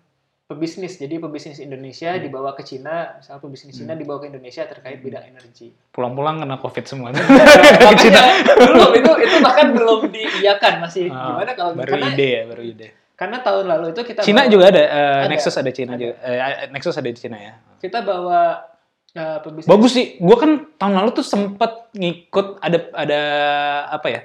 pebisnis 0.46 0.98
jadi 0.98 1.18
pebisnis 1.18 1.58
Indonesia 1.58 2.10
Hmm. 2.12 2.22
dibawa 2.22 2.54
ke 2.54 2.62
Cina 2.62 3.16
misalnya 3.16 3.38
pebisnis 3.40 3.74
Cina 3.76 3.94
Hmm. 3.94 4.02
dibawa 4.02 4.18
ke 4.18 4.28
Indonesia 4.28 4.64
terkait 4.64 4.98
bidang 4.98 5.22
energi 5.24 5.70
Pulang-pulang 5.90 6.40
kena 6.40 6.58
COVID 6.58 6.86
semua. 6.86 7.10
makanya 7.14 8.24
belum 8.58 8.92
itu 8.96 9.12
itu 9.20 9.36
bahkan 9.40 9.68
belum 9.72 10.00
diiyakan 10.08 10.74
masih 10.80 11.06
Ah, 11.08 11.34
gimana 11.34 11.52
kalau 11.54 11.72
baru 11.74 11.92
karena 11.92 12.08
ide 12.12 12.28
ya, 12.28 12.44
baru 12.46 12.62
ide. 12.64 12.88
karena 13.14 13.38
tahun 13.40 13.66
lalu 13.68 13.86
itu 13.92 14.02
kita 14.06 14.20
Cina 14.24 14.42
bawa, 14.42 14.50
juga 14.50 14.66
ada, 14.70 14.82
eh, 14.82 15.20
Ada. 15.20 15.28
Nexus 15.28 15.56
ada 15.56 15.72
Cina 15.72 15.92
Ada. 15.92 16.00
juga. 16.00 16.14
Eh, 16.20 16.38
Nexus 16.70 16.96
ada 16.96 17.10
di 17.10 17.20
Cina 17.20 17.38
ya. 17.38 17.54
kita 17.78 18.00
bawa 18.02 18.42
eh, 19.12 19.38
pebisnis 19.40 19.66
Bagus 19.68 19.92
sih. 19.92 20.06
Gue 20.18 20.38
kan 20.38 20.52
tahun 20.76 20.94
lalu 20.96 21.10
tuh 21.12 21.26
sempet 21.26 21.72
ngikut 21.92 22.58
ada 22.60 22.78
ada 22.96 23.22
apa 23.92 24.08
ya? 24.08 24.22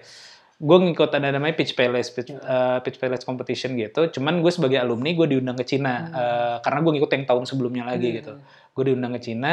Gue 0.64 0.78
ngikut 0.80 1.12
ada 1.12 1.28
namanya 1.28 1.52
Pitch 1.52 1.76
Palace, 1.76 2.08
Pitch, 2.08 2.32
eh, 2.32 2.78
Pitch 2.80 2.96
Palace 2.96 3.20
Competition 3.22 3.76
gitu. 3.76 4.08
Cuman 4.10 4.40
gue 4.40 4.48
sebagai 4.48 4.80
alumni 4.80 5.12
gue 5.12 5.26
diundang 5.28 5.54
ke 5.54 5.64
Cina 5.66 5.94
Hmm. 6.00 6.08
Eh, 6.10 6.56
karena 6.64 6.78
gue 6.80 6.92
ngikut 6.96 7.10
yang 7.12 7.24
tahun 7.28 7.44
sebelumnya 7.44 7.84
lagi 7.84 8.08
Hmm. 8.08 8.16
gitu. 8.16 8.32
Gue 8.72 8.84
diundang 8.86 9.12
ke 9.12 9.20
Cina 9.20 9.52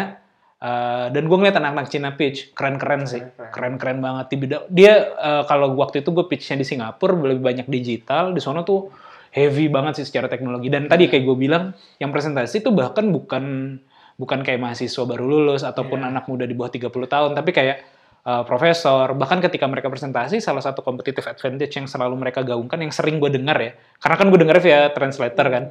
eh, 0.57 1.07
dan 1.09 1.23
gue 1.25 1.35
ngeliat 1.35 1.57
anak-anak 1.57 1.89
Cina 1.89 2.09
pitch 2.13 2.53
keren-keren 2.53 3.03
sih, 3.03 3.19
Keren-keren. 3.49 3.97
banget. 3.97 4.25
Di 4.29 4.37
bidang 4.37 4.63
dia 4.69 4.93
eh, 5.11 5.43
kalau 5.45 5.73
waktu 5.75 5.99
itu 5.99 6.09
gue 6.09 6.25
pitchnya 6.25 6.55
di 6.55 6.65
Singapura 6.65 7.11
lebih 7.17 7.43
banyak 7.43 7.67
digital, 7.67 8.31
di 8.31 8.39
sana 8.39 8.61
tuh 8.61 8.87
heavy 9.31 9.67
banget 9.67 9.99
sih 9.99 10.05
secara 10.05 10.27
teknologi. 10.27 10.69
Dan 10.69 10.85
tadi 10.85 11.09
Hmm. 11.09 11.11
kayak 11.11 11.23
gue 11.25 11.37
bilang, 11.39 11.63
yang 11.97 12.13
presentasi 12.13 12.61
tuh 12.61 12.71
bahkan 12.71 13.09
bukan 13.09 13.75
bukan 14.15 14.45
kayak 14.45 14.61
mahasiswa 14.61 15.01
baru 15.01 15.25
lulus 15.25 15.65
ataupun 15.65 15.97
Iya. 15.97 16.13
anak 16.13 16.29
muda 16.29 16.45
di 16.45 16.53
bawah 16.53 16.69
30 16.69 17.09
tahun, 17.09 17.33
tapi 17.33 17.49
kayak 17.49 17.77
uh, 18.25 18.43
profesor. 18.45 19.13
Bahkan 19.17 19.39
ketika 19.49 19.65
mereka 19.65 19.89
presentasi, 19.89 20.41
salah 20.41 20.61
satu 20.61 20.81
competitive 20.85 21.25
advantage 21.25 21.73
yang 21.77 21.87
selalu 21.89 22.15
mereka 22.17 22.45
gaungkan, 22.45 22.81
yang 22.81 22.93
sering 22.93 23.17
gue 23.17 23.29
dengar 23.33 23.57
ya, 23.57 23.71
karena 24.01 24.15
kan 24.17 24.27
gue 24.29 24.39
dengar 24.39 24.57
via 24.61 24.89
translator 24.93 25.45
kan, 25.49 25.63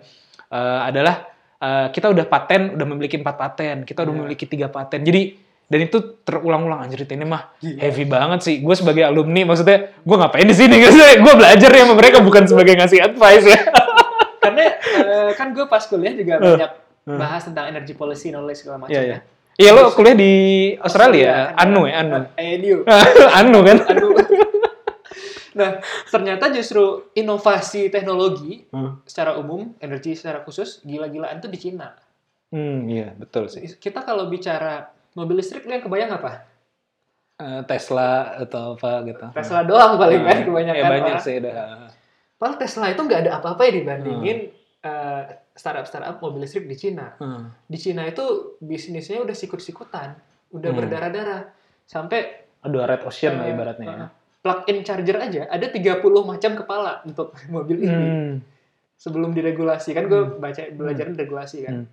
uh, 0.50 0.86
adalah 0.86 1.26
eh, 1.60 1.92
kita 1.92 2.08
udah 2.08 2.24
paten, 2.24 2.72
udah 2.72 2.86
memiliki 2.88 3.20
empat 3.20 3.36
paten, 3.36 3.84
kita 3.84 4.00
udah 4.00 4.16
Iya. 4.16 4.20
memiliki 4.24 4.48
tiga 4.48 4.72
paten. 4.72 5.04
Jadi 5.04 5.36
dan 5.70 5.86
itu 5.86 6.18
terulang-ulang 6.26 6.82
anjir 6.82 7.04
ini 7.06 7.22
mah 7.22 7.52
heavy 7.60 8.08
banget 8.08 8.40
sih. 8.42 8.56
Gue 8.64 8.72
sebagai 8.74 9.04
alumni 9.04 9.44
maksudnya 9.44 9.92
gue 9.92 10.16
ngapain 10.16 10.48
di 10.48 10.56
sini? 10.56 10.80
gue 11.24 11.34
belajar 11.36 11.70
ya 11.70 11.84
sama 11.84 11.94
mereka 12.00 12.24
bukan 12.24 12.48
sebagai 12.48 12.74
ngasih 12.80 13.04
advice 13.04 13.44
ya. 13.44 13.60
Karena 14.40 14.66
kan 15.36 15.52
gue 15.52 15.68
pas 15.68 15.84
kuliah 15.84 16.16
juga 16.16 16.40
banyak 16.40 16.70
bahas 17.06 17.42
tentang 17.44 17.70
energy 17.70 17.92
policy 17.92 18.32
knowledge 18.34 18.64
segala 18.64 18.88
macam 18.88 18.96
Iya, 18.96 19.02
ya. 19.04 19.18
Iya. 19.60 19.70
Lo 19.70 19.92
kuliah 19.92 20.16
di 20.16 20.32
Australia, 20.74 21.52
Australia, 21.52 21.60
anu 21.60 21.80
ya, 21.84 21.94
anu. 22.00 22.16
ANU. 22.32 22.76
anu 23.40 23.58
kan? 23.60 23.78
Aduh. 23.86 24.10
nah, 25.52 25.70
ternyata 26.06 26.48
justru 26.48 26.82
inovasi 27.12 27.86
teknologi 27.88 28.64
Hmm. 28.70 29.02
secara 29.04 29.36
umum, 29.36 29.76
energi 29.78 30.14
secara 30.14 30.40
khusus, 30.40 30.80
gila-gilaan 30.80 31.38
tuh 31.38 31.50
di 31.50 31.58
Cina. 31.58 31.92
Hmm, 32.48 32.88
iya 32.88 33.12
betul 33.12 33.46
sih. 33.46 33.62
Kita 33.76 34.00
kalau 34.00 34.26
bicara 34.26 34.88
mobil 35.12 35.38
listrik, 35.38 35.62
yang 35.64 35.78
kebayang 35.80 36.10
apa? 36.12 36.48
Eh, 37.36 37.62
Tesla 37.64 38.36
atau 38.38 38.74
apa 38.74 39.00
gitu. 39.02 39.26
Tesla 39.32 39.60
doang 39.62 39.96
paling 39.96 40.20
kan 40.20 40.36
Hmm. 40.36 40.46
kebanyakan 40.46 40.76
Ya 40.76 40.88
banyak 40.88 41.14
orang. 41.14 41.22
sih 41.22 41.34
udah. 41.36 41.54
Padahal 42.36 42.56
Tesla 42.56 42.86
itu 42.88 43.00
nggak 43.00 43.20
ada 43.20 43.32
apa-apa 43.36 43.62
ya 43.64 43.72
dibandingin 43.76 44.38
eh, 44.80 45.22
startup-startup 45.60 46.16
mobil 46.18 46.40
listrik 46.40 46.64
di 46.64 46.74
Cina. 46.74 47.12
Hmm. 47.14 47.52
Di 47.62 47.76
Cina 47.76 48.02
itu 48.02 48.24
bisnisnya 48.58 49.20
udah 49.20 49.32
sikut-sikutan, 49.32 50.16
udah 50.50 50.66
Hmm. 50.66 50.78
berdarah-darah. 50.78 51.42
Sampai 51.84 52.48
Aduh, 52.60 52.80
red 52.82 53.00
ocean 53.02 53.34
lah 53.34 53.46
ibaratnya 53.46 53.86
ya. 53.86 53.96
eh, 53.98 54.10
plug-in 54.38 54.80
charger 54.80 55.16
aja 55.18 55.42
ada 55.46 55.66
30 55.66 56.00
macam 56.22 56.52
kepala 56.54 57.00
untuk 57.02 57.32
mobil 57.50 57.76
ini. 57.78 58.06
Hmm. 58.08 58.34
sebelum 58.96 59.32
diregulasi 59.32 59.92
kan 59.92 60.04
gue 60.06 60.36
baca 60.36 60.60
belajar 60.70 61.08
regulasi 61.10 61.64
kan 61.64 61.72
Hmm. 61.74 61.86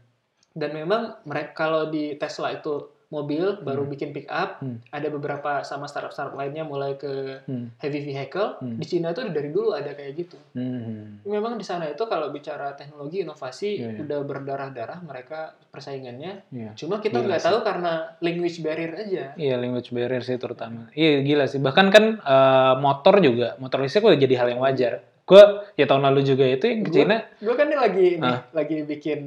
dan 0.52 0.69
memang 0.73 1.15
mereka 1.23 1.56
kalau 1.57 1.88
di 1.88 2.15
Tesla 2.15 2.52
itu 2.52 2.84
mobil 3.08 3.40
baru 3.58 3.84
bikin 3.86 4.12
pick 4.12 4.28
up 4.28 4.60
Hmm. 4.60 4.84
ada 4.90 5.08
beberapa 5.08 5.62
sama 5.62 5.86
startup 5.86 6.12
startup 6.12 6.34
lainnya 6.34 6.62
mulai 6.62 6.94
ke 6.94 7.40
Hmm. 7.42 7.72
heavy 7.78 8.04
vehicle 8.04 8.58
Hmm. 8.58 8.76
di 8.76 8.86
Cina 8.86 9.10
itu 9.10 9.24
dari 9.24 9.48
dulu 9.48 9.72
ada 9.72 9.92
kayak 9.92 10.14
gitu 10.18 10.36
Hmm. 10.52 11.24
memang 11.24 11.56
di 11.56 11.64
sana 11.64 11.88
itu 11.88 12.04
kalau 12.04 12.28
bicara 12.30 12.74
teknologi 12.74 13.24
inovasi 13.24 13.70
Iya, 13.78 13.88
iya. 13.90 14.00
udah 14.02 14.20
berdarah 14.22 14.70
darah 14.70 15.00
mereka 15.00 15.56
persaingannya 15.70 16.44
Iya. 16.50 16.72
cuma 16.76 16.98
kita 16.98 17.22
nggak 17.22 17.40
tahu 17.42 17.60
karena 17.62 17.94
language 18.20 18.60
barrier 18.60 18.92
aja 18.94 19.24
Iya 19.34 19.56
language 19.56 19.90
barrier 19.90 20.20
sih 20.22 20.36
terutama. 20.36 20.92
Iya 20.92 21.22
gila 21.22 21.46
sih. 21.46 21.58
Bahkan 21.58 21.88
kan 21.88 22.06
eh, 22.20 22.74
motor 22.78 23.20
juga, 23.20 23.56
motor 23.58 23.80
listrik 23.80 24.04
udah 24.04 24.18
jadi 24.18 24.36
hal 24.36 24.48
yang 24.50 24.60
wajar. 24.60 25.00
Gue 25.24 25.44
ya 25.74 25.84
tahun 25.84 26.04
lalu 26.04 26.24
juga 26.26 26.44
itu 26.44 26.66
yang 26.66 26.82
ke 26.82 26.90
Gua- 26.90 26.98
Cina 26.98 27.18
gue 27.38 27.54
kan 27.54 27.66
ini 27.66 27.78
lagi 27.78 28.08
Ah. 28.18 28.40
lagi 28.50 28.78
bikin 28.82 29.20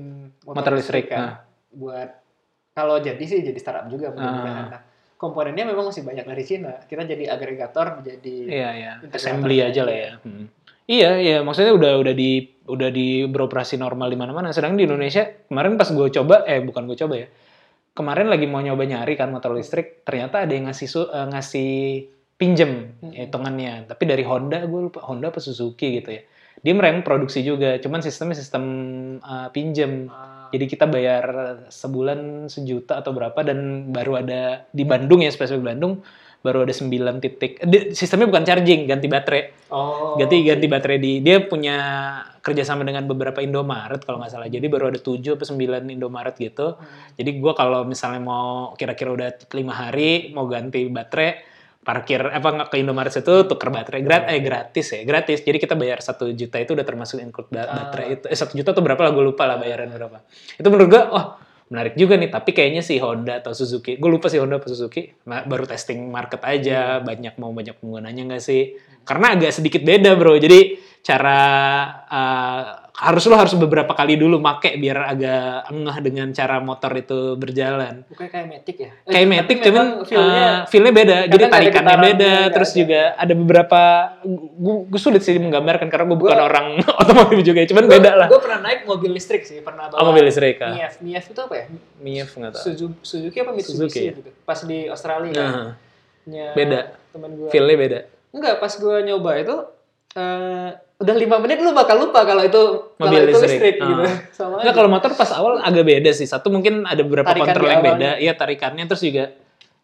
motor 0.43 0.73
listrik. 0.73 1.07
kan 1.07 1.19
Nah, 1.19 1.35
buat 1.71 2.09
kalau 2.81 2.97
jadi 2.97 3.21
sih 3.21 3.45
jadi 3.45 3.61
startup 3.61 3.93
juga 3.93 4.09
mudah-mudahan. 4.17 4.65
Ah. 4.67 4.71
Nah, 4.73 4.83
komponennya 5.21 5.69
memang 5.69 5.93
masih 5.93 6.01
banyak 6.01 6.25
dari 6.25 6.45
Cina. 6.49 6.81
Kita 6.81 7.05
jadi 7.05 7.29
agregator, 7.29 8.01
jadi 8.01 8.35
iya 8.49 8.71
iya. 8.73 8.93
Assembly 9.05 9.61
aja 9.61 9.85
lah 9.85 9.93
ya. 9.93 10.13
Hmm. 10.25 10.49
Iya 10.89 11.11
iya. 11.21 11.37
Maksudnya 11.45 11.77
udah 11.77 11.93
udah 12.01 12.15
di 12.17 12.41
udah 12.65 12.89
di 12.89 13.29
beroperasi 13.29 13.77
normal 13.77 14.09
di 14.09 14.17
mana-mana. 14.17 14.49
Sedang 14.57 14.81
di 14.81 14.89
Indonesia 14.89 15.29
kemarin 15.45 15.77
pas 15.77 15.93
gue 15.93 16.09
coba, 16.09 16.49
eh 16.49 16.65
bukan 16.65 16.89
gue 16.89 16.97
coba 16.97 17.21
ya. 17.21 17.29
Kemarin 17.93 18.33
lagi 18.33 18.49
mau 18.49 18.65
nyoba 18.65 18.89
nyari 18.89 19.13
kan 19.13 19.29
motor 19.29 19.53
listrik, 19.53 20.07
ternyata 20.09 20.49
ada 20.49 20.53
yang 20.57 20.73
ngasih 20.73 20.89
su- 20.89 21.11
eh, 21.11 21.27
ngasih 21.29 21.73
pinjem 22.41 22.97
Hmm. 23.05 23.13
hitungannya. 23.13 23.93
Tapi 23.93 24.03
dari 24.09 24.25
Honda, 24.25 24.65
gue 24.65 24.81
lupa 24.89 25.05
Honda 25.05 25.29
apa 25.29 25.37
Suzuki 25.37 26.01
gitu 26.01 26.17
ya. 26.17 26.25
Dia 26.65 26.73
mereka 26.73 27.05
produksi 27.05 27.45
juga, 27.45 27.77
cuman 27.77 28.01
sistemnya 28.01 28.41
sistem 28.41 28.65
eh, 29.21 29.49
pinjem. 29.53 30.09
Ah, 30.09 30.40
Jadi 30.51 30.65
kita 30.67 30.85
bayar 30.91 31.25
sebulan 31.71 32.51
sejuta 32.51 32.99
atau 32.99 33.15
berapa 33.15 33.39
dan 33.47 33.91
baru 33.95 34.21
ada 34.23 34.67
di 34.75 34.83
Bandung 34.83 35.23
ya 35.23 35.31
spesifik 35.31 35.75
Bandung 35.75 36.03
baru 36.41 36.65
ada 36.65 36.73
9 36.73 37.21
titik. 37.21 37.61
Sistemnya 37.93 38.25
bukan 38.25 38.45
charging, 38.49 38.89
ganti 38.89 39.13
baterai. 39.13 39.69
oh, 39.69 40.17
Ganti 40.17 40.41
ganti 40.41 40.67
baterai 40.73 40.97
di 40.97 41.13
dia 41.21 41.45
punya 41.45 41.77
kerjasama 42.41 42.81
dengan 42.81 43.05
beberapa 43.05 43.45
Indomaret 43.45 44.01
kalau 44.09 44.25
nggak 44.25 44.33
salah. 44.33 44.49
Jadi 44.49 44.65
baru 44.73 44.89
ada 44.89 44.97
7 44.97 45.37
atau 45.37 45.45
9 45.45 45.93
Indomaret 45.93 46.33
gitu. 46.41 46.81
Jadi 47.21 47.31
gua 47.37 47.53
kalau 47.53 47.85
misalnya 47.85 48.25
mau 48.25 48.73
kira-kira 48.73 49.13
udah 49.13 49.29
lima 49.53 49.75
hari 49.77 50.33
mau 50.33 50.49
ganti 50.49 50.89
baterai 50.89 51.50
parkir 51.91 52.23
apa 52.23 52.47
nggak 52.47 52.69
ke 52.71 52.77
Indomaret 52.79 53.11
itu 53.11 53.35
tuker 53.51 53.69
baterai 53.69 53.99
gratis 54.01 54.31
eh 54.31 54.39
gratis 54.39 54.87
ya 54.95 55.01
gratis. 55.03 55.39
Jadi 55.43 55.59
kita 55.59 55.75
bayar 55.75 55.99
satu 55.99 56.31
juta 56.31 56.63
itu 56.63 56.79
udah 56.79 56.87
termasuk 56.87 57.19
include 57.19 57.51
ba- 57.51 57.67
Ah. 57.67 57.75
baterai 57.91 58.07
itu. 58.15 58.25
Eh 58.31 58.39
satu 58.39 58.55
juta 58.55 58.71
tuh 58.71 58.81
berapa 58.81 59.03
lah 59.03 59.11
gue 59.11 59.25
lupa 59.27 59.43
lah 59.45 59.59
bayaran 59.59 59.91
berapa. 59.91 60.23
Itu 60.55 60.71
menurut 60.71 60.87
gue 60.87 61.03
oh 61.03 61.25
menarik 61.67 61.95
juga 61.95 62.15
nih. 62.15 62.31
Tapi 62.31 62.51
kayaknya 62.51 62.83
si 62.83 63.03
Honda 63.03 63.43
atau 63.43 63.51
Suzuki 63.51 63.99
gue 63.99 64.07
lupa 64.07 64.31
sih 64.31 64.39
Honda 64.39 64.63
atau 64.63 64.71
Suzuki 64.71 65.11
baru 65.27 65.67
testing 65.67 66.07
market 66.07 66.39
aja 66.43 67.03
banyak 67.03 67.35
mau 67.37 67.51
banyak 67.51 67.75
penggunanya 67.75 68.23
nggak 68.31 68.43
sih? 68.43 68.79
Karena 69.03 69.35
agak 69.35 69.51
sedikit 69.51 69.83
beda 69.83 70.15
bro. 70.15 70.39
Jadi 70.39 70.79
cara 71.01 71.41
uh, 72.07 72.63
harus 73.01 73.25
lo 73.25 73.37
harus 73.41 73.57
beberapa 73.57 73.97
kali 73.97 74.21
dulu 74.21 74.37
make 74.37 74.77
biar 74.77 75.17
agak 75.17 75.73
ngeh 75.73 75.99
dengan 76.05 76.29
cara 76.37 76.61
motor 76.61 76.93
itu 76.93 77.35
berjalan 77.41 78.05
bukan 78.13 78.27
kayak 78.29 78.47
Matic 78.47 78.77
ya? 78.77 78.91
Eh, 79.09 79.13
kayak 79.17 79.27
Matic 79.33 79.57
memang 79.65 79.67
cuman 79.67 79.87
feel-nya 80.05 80.45
uh, 80.45 80.57
feel-nya 80.69 80.93
beda 80.93 81.17
kadang 81.17 81.33
jadi 81.33 81.45
tarikannya 81.49 81.97
beda 81.97 82.33
nggak 82.33 82.53
terus 82.53 82.71
ada. 82.71 82.79
juga 82.85 83.03
ada 83.17 83.33
beberapa 83.33 83.83
gue 84.61 85.01
sulit 85.01 85.23
sih 85.25 85.41
menggambarkan 85.41 85.89
karena 85.89 86.05
gue 86.13 86.19
bukan 86.21 86.39
orang 86.39 86.67
otomotif 87.01 87.41
juga 87.41 87.59
ya, 87.65 87.67
cuman 87.73 87.85
beda 87.89 88.11
lah 88.15 88.29
Gue 88.29 88.41
pernah 88.45 88.61
naik 88.63 88.85
mobil 88.85 89.11
listrik 89.17 89.43
sih, 89.49 89.65
pernah 89.65 89.89
bawa 89.89 89.99
oh 90.05 90.05
mobil 90.13 90.29
listrik 90.29 90.61
ah 90.61 90.77
Mief. 90.77 90.95
Mief 91.01 91.25
itu 91.25 91.41
apa 91.41 91.55
ya? 91.57 91.67
Mief 92.05 92.29
nggak 92.37 92.53
tahu 92.53 92.63
Suzuki, 92.69 92.97
Suzuki 93.01 93.39
apa 93.41 93.51
Mitsubishi 93.57 93.81
Suzuki 93.89 94.01
ya? 94.05 94.13
gitu. 94.21 94.31
Pas 94.45 94.61
di 94.61 94.79
Australia 94.93 95.33
kan. 95.35 95.49
nah, 95.51 95.73
Nya 96.29 96.47
beda. 96.53 96.81
Temen 97.17 97.31
gue. 97.33 97.49
feel-nya 97.49 97.77
beda 97.81 98.01
Enggak, 98.31 98.63
pas 98.63 98.71
gue 98.71 98.97
nyoba 99.03 99.33
itu 99.43 99.57
eh 100.11 100.71
udah 101.01 101.17
lima 101.17 101.41
menit 101.41 101.59
lu 101.59 101.73
bakal 101.73 101.97
lupa 101.99 102.23
kalau 102.23 102.43
itu 102.43 102.61
kalau 102.93 103.09
Mobil 103.09 103.25
itu 103.25 103.39
listrik. 103.39 103.51
listrik, 103.57 103.77
gitu. 103.81 104.03
Ah. 104.05 104.17
Sama 104.31 104.55
aja. 104.61 104.71
kalau 104.71 104.89
motor 104.89 105.11
pas 105.15 105.31
awal 105.33 105.57
agak 105.59 105.81
beda 105.83 106.11
sih. 106.11 106.27
Satu 106.27 106.51
mungkin 106.51 106.85
ada 106.85 107.01
beberapa 107.01 107.31
Tarikan 107.31 107.47
kontrol 107.49 107.69
yang 107.69 107.85
beda. 107.87 108.11
Iya 108.19 108.33
tarikannya 108.35 108.85
terus 108.85 109.01
juga 109.01 109.33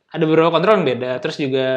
ada 0.06 0.22
beberapa 0.22 0.50
kontrol 0.50 0.76
yang 0.76 0.86
beda. 0.86 1.10
Terus 1.18 1.36
juga 1.38 1.68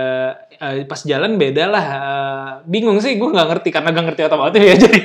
eh, 0.52 0.84
pas 0.84 1.00
jalan 1.02 1.40
beda 1.40 1.64
lah. 1.66 1.86
Eh, 1.88 2.50
bingung 2.68 3.00
sih, 3.00 3.16
gue 3.16 3.30
nggak 3.30 3.48
ngerti 3.48 3.70
karena 3.70 3.90
gak 3.90 4.06
ngerti 4.08 4.22
otomotif 4.24 4.60
ya. 4.60 4.76
Jadi 4.84 5.00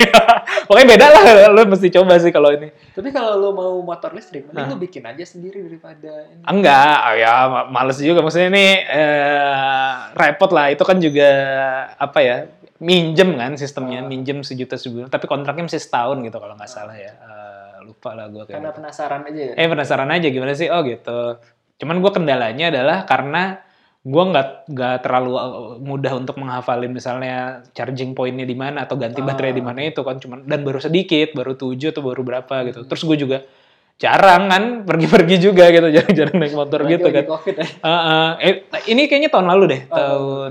pokoknya 0.66 0.88
beda 0.88 1.06
lah. 1.06 1.22
Lo 1.48 1.62
mesti 1.64 1.88
coba 1.90 2.18
sih 2.18 2.30
kalau 2.30 2.50
ini. 2.50 2.74
Tapi 2.90 3.08
kalau 3.10 3.38
lu 3.38 3.48
mau 3.52 3.78
motor 3.80 4.10
listrik, 4.10 4.48
mending 4.48 4.66
Ah. 4.66 4.70
lu 4.70 4.82
bikin 4.82 5.02
aja 5.04 5.22
sendiri 5.22 5.62
daripada 5.62 6.10
ini. 6.26 6.42
Enggak, 6.42 6.96
oh 7.04 7.14
ya 7.14 7.32
ma- 7.46 7.68
males 7.70 8.02
juga. 8.02 8.18
Maksudnya 8.18 8.50
ini 8.50 8.66
eh, 8.82 9.90
repot 10.12 10.50
lah. 10.50 10.74
Itu 10.74 10.82
kan 10.82 10.98
juga 10.98 11.30
apa 11.94 12.18
ya? 12.18 12.36
Minjem 12.84 13.30
kan 13.40 13.56
sistemnya, 13.56 14.04
Ah. 14.04 14.08
minjem 14.08 14.44
sejuta 14.44 14.76
sebulan. 14.76 15.08
Tapi 15.08 15.24
kontraknya 15.24 15.64
masih 15.64 15.80
setahun 15.80 16.20
gitu 16.20 16.36
kalau 16.36 16.52
nggak 16.52 16.68
salah 16.68 16.92
ya. 16.92 17.12
Eh, 17.16 17.76
lupa 17.88 18.12
lah 18.12 18.28
gue. 18.28 18.44
Karena 18.44 18.68
gitu. 18.68 18.84
penasaran 18.84 19.22
aja 19.24 19.40
ya. 19.40 19.52
Eh 19.56 19.66
penasaran 19.72 20.10
aja 20.12 20.26
gimana 20.28 20.52
sih? 20.52 20.68
Oh 20.68 20.84
gitu. 20.84 21.40
Cuman 21.80 21.96
gue 22.04 22.12
kendalanya 22.12 22.68
adalah 22.68 23.08
karena 23.08 23.64
gue 24.04 24.20
nggak 24.20 24.48
nggak 24.68 24.96
terlalu 25.00 25.32
uh, 25.32 25.80
mudah 25.80 26.12
untuk 26.12 26.36
menghafalin 26.36 26.92
misalnya 26.92 27.64
charging 27.72 28.12
pointnya 28.12 28.44
di 28.44 28.52
mana 28.52 28.84
atau 28.84 29.00
ganti 29.00 29.24
baterai 29.24 29.56
di 29.56 29.64
mana 29.64 29.80
itu 29.80 30.04
kan 30.04 30.20
cuman 30.20 30.44
dan 30.44 30.60
baru 30.60 30.76
sedikit 30.76 31.32
baru 31.32 31.56
tujuh 31.56 31.88
atau 31.88 32.04
baru 32.04 32.20
berapa 32.20 32.68
gitu 32.68 32.84
terus 32.84 33.00
gue 33.00 33.16
juga 33.16 33.38
jarang 33.94 34.50
kan 34.50 34.64
pergi-pergi 34.82 35.36
juga 35.38 35.70
gitu 35.70 35.86
jarang-jarang 35.96 36.36
naik 36.36 36.54
motor 36.54 36.82
Apalagi 36.82 36.94
gitu 36.98 37.06
lagi 37.08 37.16
kan 37.16 37.26
COVID 37.30 37.54
ya. 37.54 37.66
Uh, 37.78 37.88
uh, 37.88 38.28
eh, 38.42 38.54
ini 38.90 39.06
kayaknya 39.06 39.30
tahun 39.30 39.46
lalu 39.54 39.64
deh, 39.70 39.80
Oh. 39.88 39.96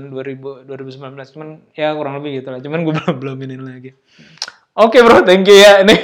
2000, 0.10 0.64
2019. 0.64 1.32
Cuman 1.36 1.48
ya 1.76 1.92
kurang 1.92 2.18
lebih 2.18 2.40
gitu 2.40 2.48
lah. 2.50 2.60
Cuman 2.64 2.80
gue 2.82 2.92
belum 2.98 3.16
belum 3.20 3.38
ini 3.44 3.56
lagi. 3.60 3.90
Oke 4.74 4.98
bro, 5.06 5.22
thank 5.22 5.46
you 5.46 5.54
ya. 5.54 5.78
Ini 5.86 5.94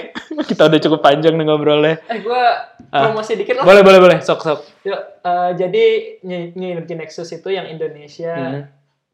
kita 0.46 0.70
udah 0.70 0.78
cukup 0.78 1.00
panjang 1.02 1.34
nih 1.34 1.42
ngobrolnya. 1.42 1.98
Eh 2.06 2.22
gua 2.22 2.70
Ah. 2.90 3.06
promosi 3.06 3.38
dikit 3.38 3.54
lah. 3.58 3.62
Boleh 3.62 3.82
boleh 3.86 3.98
boleh, 4.02 4.18
sok 4.18 4.42
sok. 4.42 4.60
Yuk, 4.82 4.98
eh, 5.22 5.50
jadi 5.54 5.84
New 6.26 6.68
Energy 6.70 6.98
Nexus 6.98 7.30
itu 7.30 7.46
yang 7.46 7.66
Indonesia 7.66 8.34
Hmm. 8.34 8.62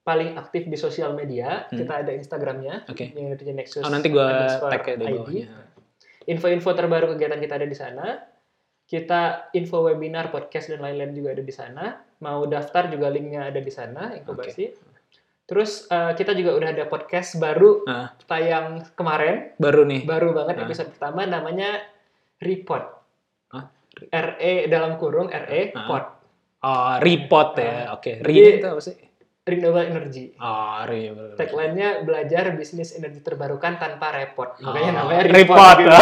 paling 0.01 0.32
aktif 0.32 0.65
di 0.65 0.77
sosial 0.77 1.12
media. 1.12 1.69
Hmm. 1.69 1.77
Kita 1.77 2.01
ada 2.01 2.09
Instagramnya, 2.09 2.89
Oke. 2.89 3.12
New 3.12 3.28
Energy 3.28 3.53
Nexus. 3.53 3.85
Oh 3.85 3.93
nanti 3.93 4.09
gue 4.09 4.24
tag 4.61 4.81
ya 4.81 4.97
di 4.97 5.05
ID. 5.05 5.12
bawahnya. 5.12 5.47
Info-info 6.27 6.70
terbaru 6.73 7.15
kegiatan 7.15 7.39
kita 7.39 7.55
ada 7.55 7.66
di 7.66 7.74
sana. 7.74 8.07
Kita 8.82 9.51
info 9.53 9.82
webinar, 9.82 10.31
podcast 10.31 10.70
dan 10.70 10.78
lain-lain 10.78 11.11
juga 11.11 11.35
ada 11.35 11.43
di 11.43 11.51
sana. 11.51 11.85
Mau 12.19 12.47
daftar 12.47 12.86
juga 12.86 13.11
linknya 13.11 13.51
ada 13.51 13.59
di 13.59 13.70
sana, 13.70 14.15
inkubasi. 14.15 14.70
Terus 15.43 15.86
eh, 15.86 16.12
kita 16.15 16.35
juga 16.35 16.55
udah 16.55 16.70
ada 16.70 16.85
podcast 16.86 17.39
baru 17.39 17.82
Ah. 17.85 18.11
tayang 18.27 18.82
kemarin, 18.94 19.55
Baru 19.59 19.86
nih. 19.86 20.03
baru 20.03 20.35
banget 20.35 20.59
Ah. 20.59 20.62
episode 20.66 20.90
pertama 20.90 21.23
namanya 21.23 21.82
Report. 22.36 22.86
Hah? 23.51 23.65
RE 24.12 24.66
dalam 24.66 24.98
kurung 24.98 25.31
RE 25.31 25.70
Ah. 25.73 25.86
pod. 25.86 26.05
Oh, 26.61 26.94
report 26.98 27.51
ya. 27.57 27.94
Oke. 27.94 28.19
Jadi- 28.19 28.27
Re 28.27 28.59
itu 28.59 28.66
apa 28.66 28.82
sih? 28.82 28.97
Renewable 29.47 29.81
energy. 29.81 30.35
Oh, 30.36 30.82
bener. 30.82 31.39
Tagline-nya 31.39 32.02
belajar 32.02 32.51
bisnis 32.52 32.90
energi 32.93 33.23
terbarukan 33.23 33.78
tanpa 33.78 34.10
repot. 34.10 34.59
Makanya 34.59 34.90
Oh, 34.90 34.97
namanya 35.01 35.23
repot. 35.31 35.77
gitu. 35.78 35.94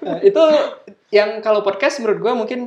Nah, 0.00 0.18
itu 0.20 0.42
yang 1.10 1.38
kalau 1.38 1.60
podcast 1.60 2.00
menurut 2.00 2.18
gue 2.20 2.32
mungkin 2.34 2.60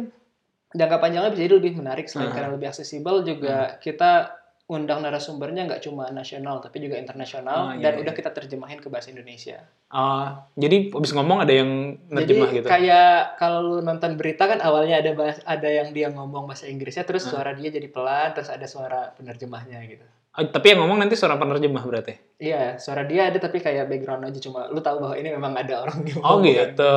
jangka 0.72 0.98
panjangnya 0.98 1.30
bisa 1.30 1.44
jadi 1.44 1.56
lebih 1.56 1.74
menarik 1.76 2.06
selain 2.08 2.30
Ah. 2.30 2.34
karena 2.34 2.50
lebih 2.52 2.68
aksesibel 2.68 3.22
juga 3.22 3.78
kita 3.78 4.32
undang 4.64 5.04
narasumbernya 5.04 5.68
nggak 5.68 5.84
cuma 5.84 6.08
nasional 6.10 6.58
tapi 6.58 6.80
juga 6.80 6.96
internasional 6.96 7.58
Oh, 7.60 7.72
iya, 7.76 7.84
dan 7.84 7.94
iya. 7.94 8.02
udah 8.02 8.14
kita 8.14 8.32
terjemahin 8.32 8.80
ke 8.80 8.88
bahasa 8.88 9.12
Indonesia. 9.12 9.60
Oh, 9.90 10.24
jadi 10.56 10.88
abis 10.90 11.12
ngomong 11.12 11.44
ada 11.44 11.52
yang 11.52 11.70
nerjemah 12.08 12.48
Jadi 12.48 12.58
gitu. 12.58 12.68
kayak 12.68 13.36
kalau 13.36 13.60
lu 13.62 13.78
nonton 13.80 14.16
berita 14.16 14.48
kan 14.48 14.60
awalnya 14.60 14.98
ada 14.98 15.12
bahas, 15.12 15.44
ada 15.44 15.68
yang 15.68 15.92
dia 15.92 16.08
ngomong 16.10 16.48
bahasa 16.48 16.66
Inggrisnya 16.66 17.04
terus 17.04 17.28
Ah. 17.28 17.36
suara 17.36 17.52
dia 17.52 17.70
jadi 17.70 17.86
pelan 17.88 18.32
terus 18.32 18.48
ada 18.48 18.64
suara 18.64 19.12
penerjemahnya 19.14 19.84
gitu. 19.86 20.08
Oh, 20.34 20.42
tapi 20.44 20.74
yang 20.74 20.82
ngomong 20.82 20.98
nanti 20.98 21.14
seorang 21.14 21.38
penerjemah 21.38 21.84
berarti. 21.84 22.18
Iya, 22.40 22.80
suara 22.80 23.04
dia 23.04 23.30
ada 23.30 23.38
tapi 23.38 23.60
kayak 23.60 23.86
background 23.86 24.26
aja 24.26 24.40
cuma 24.40 24.66
lu 24.66 24.80
tahu 24.80 24.98
bahwa 24.98 25.14
ini 25.14 25.30
memang 25.30 25.54
ada 25.54 25.84
orang 25.84 26.02
di 26.02 26.16
Oh 26.18 26.40
kan. 26.40 26.48
gitu. 26.48 26.96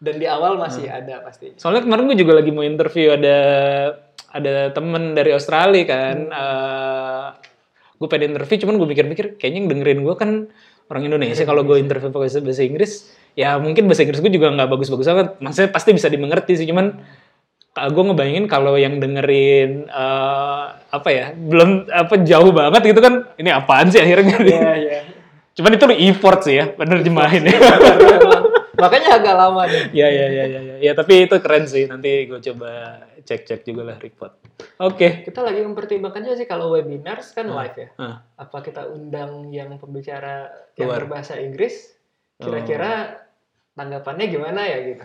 Dan 0.00 0.16
di 0.16 0.24
awal 0.24 0.56
masih 0.56 0.88
ada 0.88 1.20
pasti. 1.20 1.52
Soalnya 1.54 1.84
kemarin 1.84 2.08
gue 2.08 2.16
juga 2.16 2.32
lagi 2.32 2.48
mau 2.48 2.64
interview 2.64 3.12
ada 3.12 3.36
ada 4.30 4.70
temen 4.70 5.12
dari 5.12 5.30
Australia 5.34 5.84
kan. 5.86 6.16
gue 8.00 8.08
pengen 8.08 8.32
interview, 8.32 8.56
cuman 8.64 8.80
gue 8.80 8.88
mikir-mikir 8.88 9.26
kayaknya 9.36 9.58
yang 9.60 9.68
dengerin 9.68 10.00
gue 10.00 10.14
kan 10.16 10.30
orang 10.88 11.02
Indonesia. 11.04 11.44
Kalau 11.44 11.60
gue 11.62 11.76
interview 11.76 12.08
pakai 12.08 12.40
bahasa 12.40 12.64
Inggris, 12.64 12.92
ya 13.36 13.60
mungkin 13.60 13.84
bahasa 13.84 14.08
Inggris 14.08 14.24
gue 14.24 14.32
juga 14.32 14.48
nggak 14.48 14.68
bagus-bagus 14.72 15.04
banget. 15.04 15.28
Maksudnya 15.36 15.68
pasti 15.68 15.92
bisa 15.92 16.08
dimengerti 16.08 16.56
sih, 16.56 16.64
cuman 16.64 16.96
gue 17.70 18.02
ngebayangin 18.02 18.50
kalau 18.50 18.74
yang 18.74 18.98
dengerin 18.98 19.86
eh, 19.86 20.64
apa 20.90 21.08
ya 21.08 21.30
belum 21.32 21.86
apa 21.86 22.14
jauh 22.26 22.50
banget 22.50 22.82
gitu 22.82 23.00
kan 23.00 23.30
ini 23.38 23.46
apaan 23.54 23.86
sih 23.88 24.02
akhirnya 24.02 24.36
Iya, 24.42 24.72
iya. 24.74 24.98
cuman 25.54 25.78
itu 25.78 25.86
effort 26.10 26.40
sih 26.42 26.58
ya 26.58 26.66
penerjemahin 26.74 27.46
ya 27.46 27.56
Makanya 28.80 29.20
agak 29.20 29.34
lama 29.36 29.62
nih. 29.68 29.92
ya 29.92 30.08
ya 30.08 30.26
ya 30.32 30.44
ya 30.50 30.60
ya 30.82 30.92
tapi 30.96 31.28
itu 31.28 31.36
keren 31.38 31.68
sih 31.70 31.84
nanti 31.86 32.26
gue 32.26 32.40
coba 32.42 33.04
cek 33.24 33.40
cek 33.46 33.60
juga 33.64 33.82
lah 33.86 33.96
report 33.98 34.32
oke 34.80 35.08
Kita 35.26 35.40
lagi 35.40 35.60
mempertimbangkan 35.64 36.20
juga 36.24 36.36
sih 36.36 36.48
kalau 36.48 36.72
webinars 36.76 37.32
kan 37.32 37.48
live 37.48 37.76
ya. 37.76 37.88
Ah. 37.96 38.16
Apa 38.36 38.60
kita 38.60 38.88
undang 38.88 39.48
yang 39.52 39.76
pembicara 39.80 40.48
yang 40.76 40.92
Luar. 40.92 41.04
berbahasa 41.04 41.40
Inggris? 41.40 41.96
Kira-kira 42.40 43.20
tanggapannya 43.76 44.26
gimana 44.28 44.60
ya 44.64 44.78
gitu? 44.84 45.04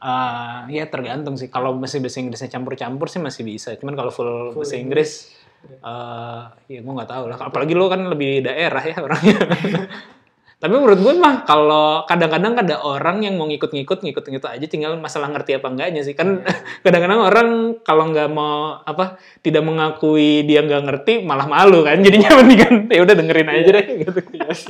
Ah, 0.00 0.64
ya 0.72 0.88
tergantung 0.88 1.36
sih. 1.36 1.52
Kalau 1.52 1.76
masih 1.76 2.00
bahasa 2.00 2.22
Inggrisnya 2.24 2.48
campur-campur 2.48 3.06
sih 3.12 3.20
masih 3.20 3.42
bisa. 3.44 3.76
Cuman 3.76 3.94
kalau 3.98 4.08
full, 4.08 4.54
Full 4.54 4.64
bahasa 4.64 4.76
Inggris, 4.80 5.34
eh 5.66 6.42
ya 6.72 6.80
gue 6.80 6.92
nggak 6.94 7.10
tahu 7.10 7.24
lah. 7.28 7.36
Apalagi 7.36 7.74
lo 7.76 7.86
kan 7.92 8.08
lebih 8.08 8.40
daerah 8.40 8.80
ya 8.80 8.96
orangnya. 9.02 9.38
Tapi 10.60 10.76
menurut 10.76 11.00
gue 11.00 11.16
mah 11.16 11.48
kalau 11.48 12.04
kadang-kadang 12.04 12.52
ada 12.52 12.84
orang 12.84 13.24
yang 13.24 13.40
mau 13.40 13.48
ngikut-ngikut, 13.48 14.04
ngikut-ngikut 14.04 14.44
aja, 14.44 14.66
tinggal 14.68 14.92
masalah 15.00 15.32
ngerti 15.32 15.56
apa 15.56 15.72
enggaknya 15.72 16.04
sih. 16.04 16.12
Kan 16.12 16.44
kadang-kadang 16.84 17.20
orang 17.24 17.48
kalau 17.80 18.12
nggak 18.12 18.28
mau 18.28 18.76
apa 18.84 19.16
tidak 19.40 19.64
mengakui 19.64 20.44
dia 20.44 20.60
nggak 20.60 20.84
ngerti, 20.84 21.24
malah 21.24 21.48
malu 21.48 21.80
kan. 21.80 21.96
Jadinya 22.04 22.36
mendingan 22.36 22.92
ya 22.92 23.00
udah 23.00 23.14
dengerin 23.16 23.48
aja 23.48 23.70
deh 23.72 23.86
gitu. 24.04 24.20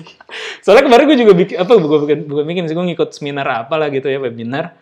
Soalnya 0.62 0.86
kemarin 0.86 1.04
gue 1.10 1.18
juga 1.26 1.34
bikin 1.34 1.56
apa 1.58 1.72
gue 1.74 1.98
bikin, 2.06 2.18
bukan 2.30 2.44
bikin 2.46 2.64
sih 2.70 2.74
gue 2.78 2.86
ngikut 2.94 3.10
seminar 3.10 3.66
apa 3.66 3.74
lah 3.74 3.90
gitu 3.90 4.06
ya 4.06 4.22
webinar. 4.22 4.78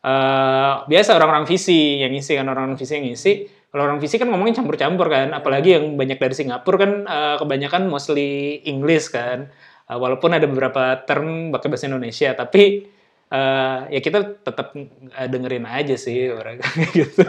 Eh, 0.00 0.74
biasa 0.88 1.12
orang-orang 1.12 1.44
visi 1.44 2.00
yang 2.00 2.08
ngisi 2.16 2.32
kan 2.40 2.48
orang-orang 2.48 2.80
visi 2.80 2.92
yang 2.96 3.04
ngisi. 3.04 3.32
Kalau 3.68 3.84
orang 3.84 4.00
visi 4.00 4.16
kan 4.16 4.32
ngomongin 4.32 4.56
campur-campur 4.56 5.12
kan, 5.12 5.28
apalagi 5.36 5.76
yang 5.76 5.92
banyak 6.00 6.16
dari 6.16 6.32
Singapura 6.32 6.76
kan 6.80 6.92
eh, 7.04 7.36
kebanyakan 7.36 7.92
mostly 7.92 8.64
English 8.64 9.12
kan. 9.12 9.52
Eh, 9.88 9.96
walaupun 9.96 10.30
ada 10.36 10.44
beberapa 10.44 11.00
term 11.08 11.48
pakai 11.48 11.68
bahasa 11.72 11.88
Indonesia, 11.88 12.36
tapi 12.36 12.84
eh, 13.32 13.78
ya 13.88 14.00
kita 14.04 14.44
tetap 14.44 14.76
eh, 14.76 15.28
dengerin 15.32 15.64
aja 15.64 15.96
sih 15.96 16.28
orang 16.28 16.60
kayak 16.64 16.90
gitu. 16.92 17.24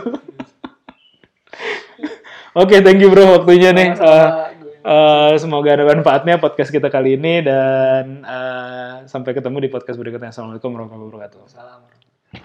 Oke, 2.57 2.83
thank 2.83 2.99
you 2.99 3.07
bro 3.07 3.39
waktunya 3.39 3.71
nih. 3.71 3.95
Gue. 3.95 4.11
eh, 4.83 5.33
semoga 5.39 5.69
ada 5.71 5.87
manfaatnya 5.87 6.35
podcast 6.35 6.71
kita 6.75 6.91
kali 6.91 7.15
ini 7.15 7.39
dan 7.47 8.27
eh, 8.27 8.93
sampai 9.07 9.31
ketemu 9.31 9.63
di 9.63 9.69
podcast 9.71 9.95
berikutnya. 9.95 10.35
Assalamualaikum 10.35 10.75
warahmatullahi 10.75 11.15
wabarakatuh. 11.15 11.41
Salam. 11.47 11.78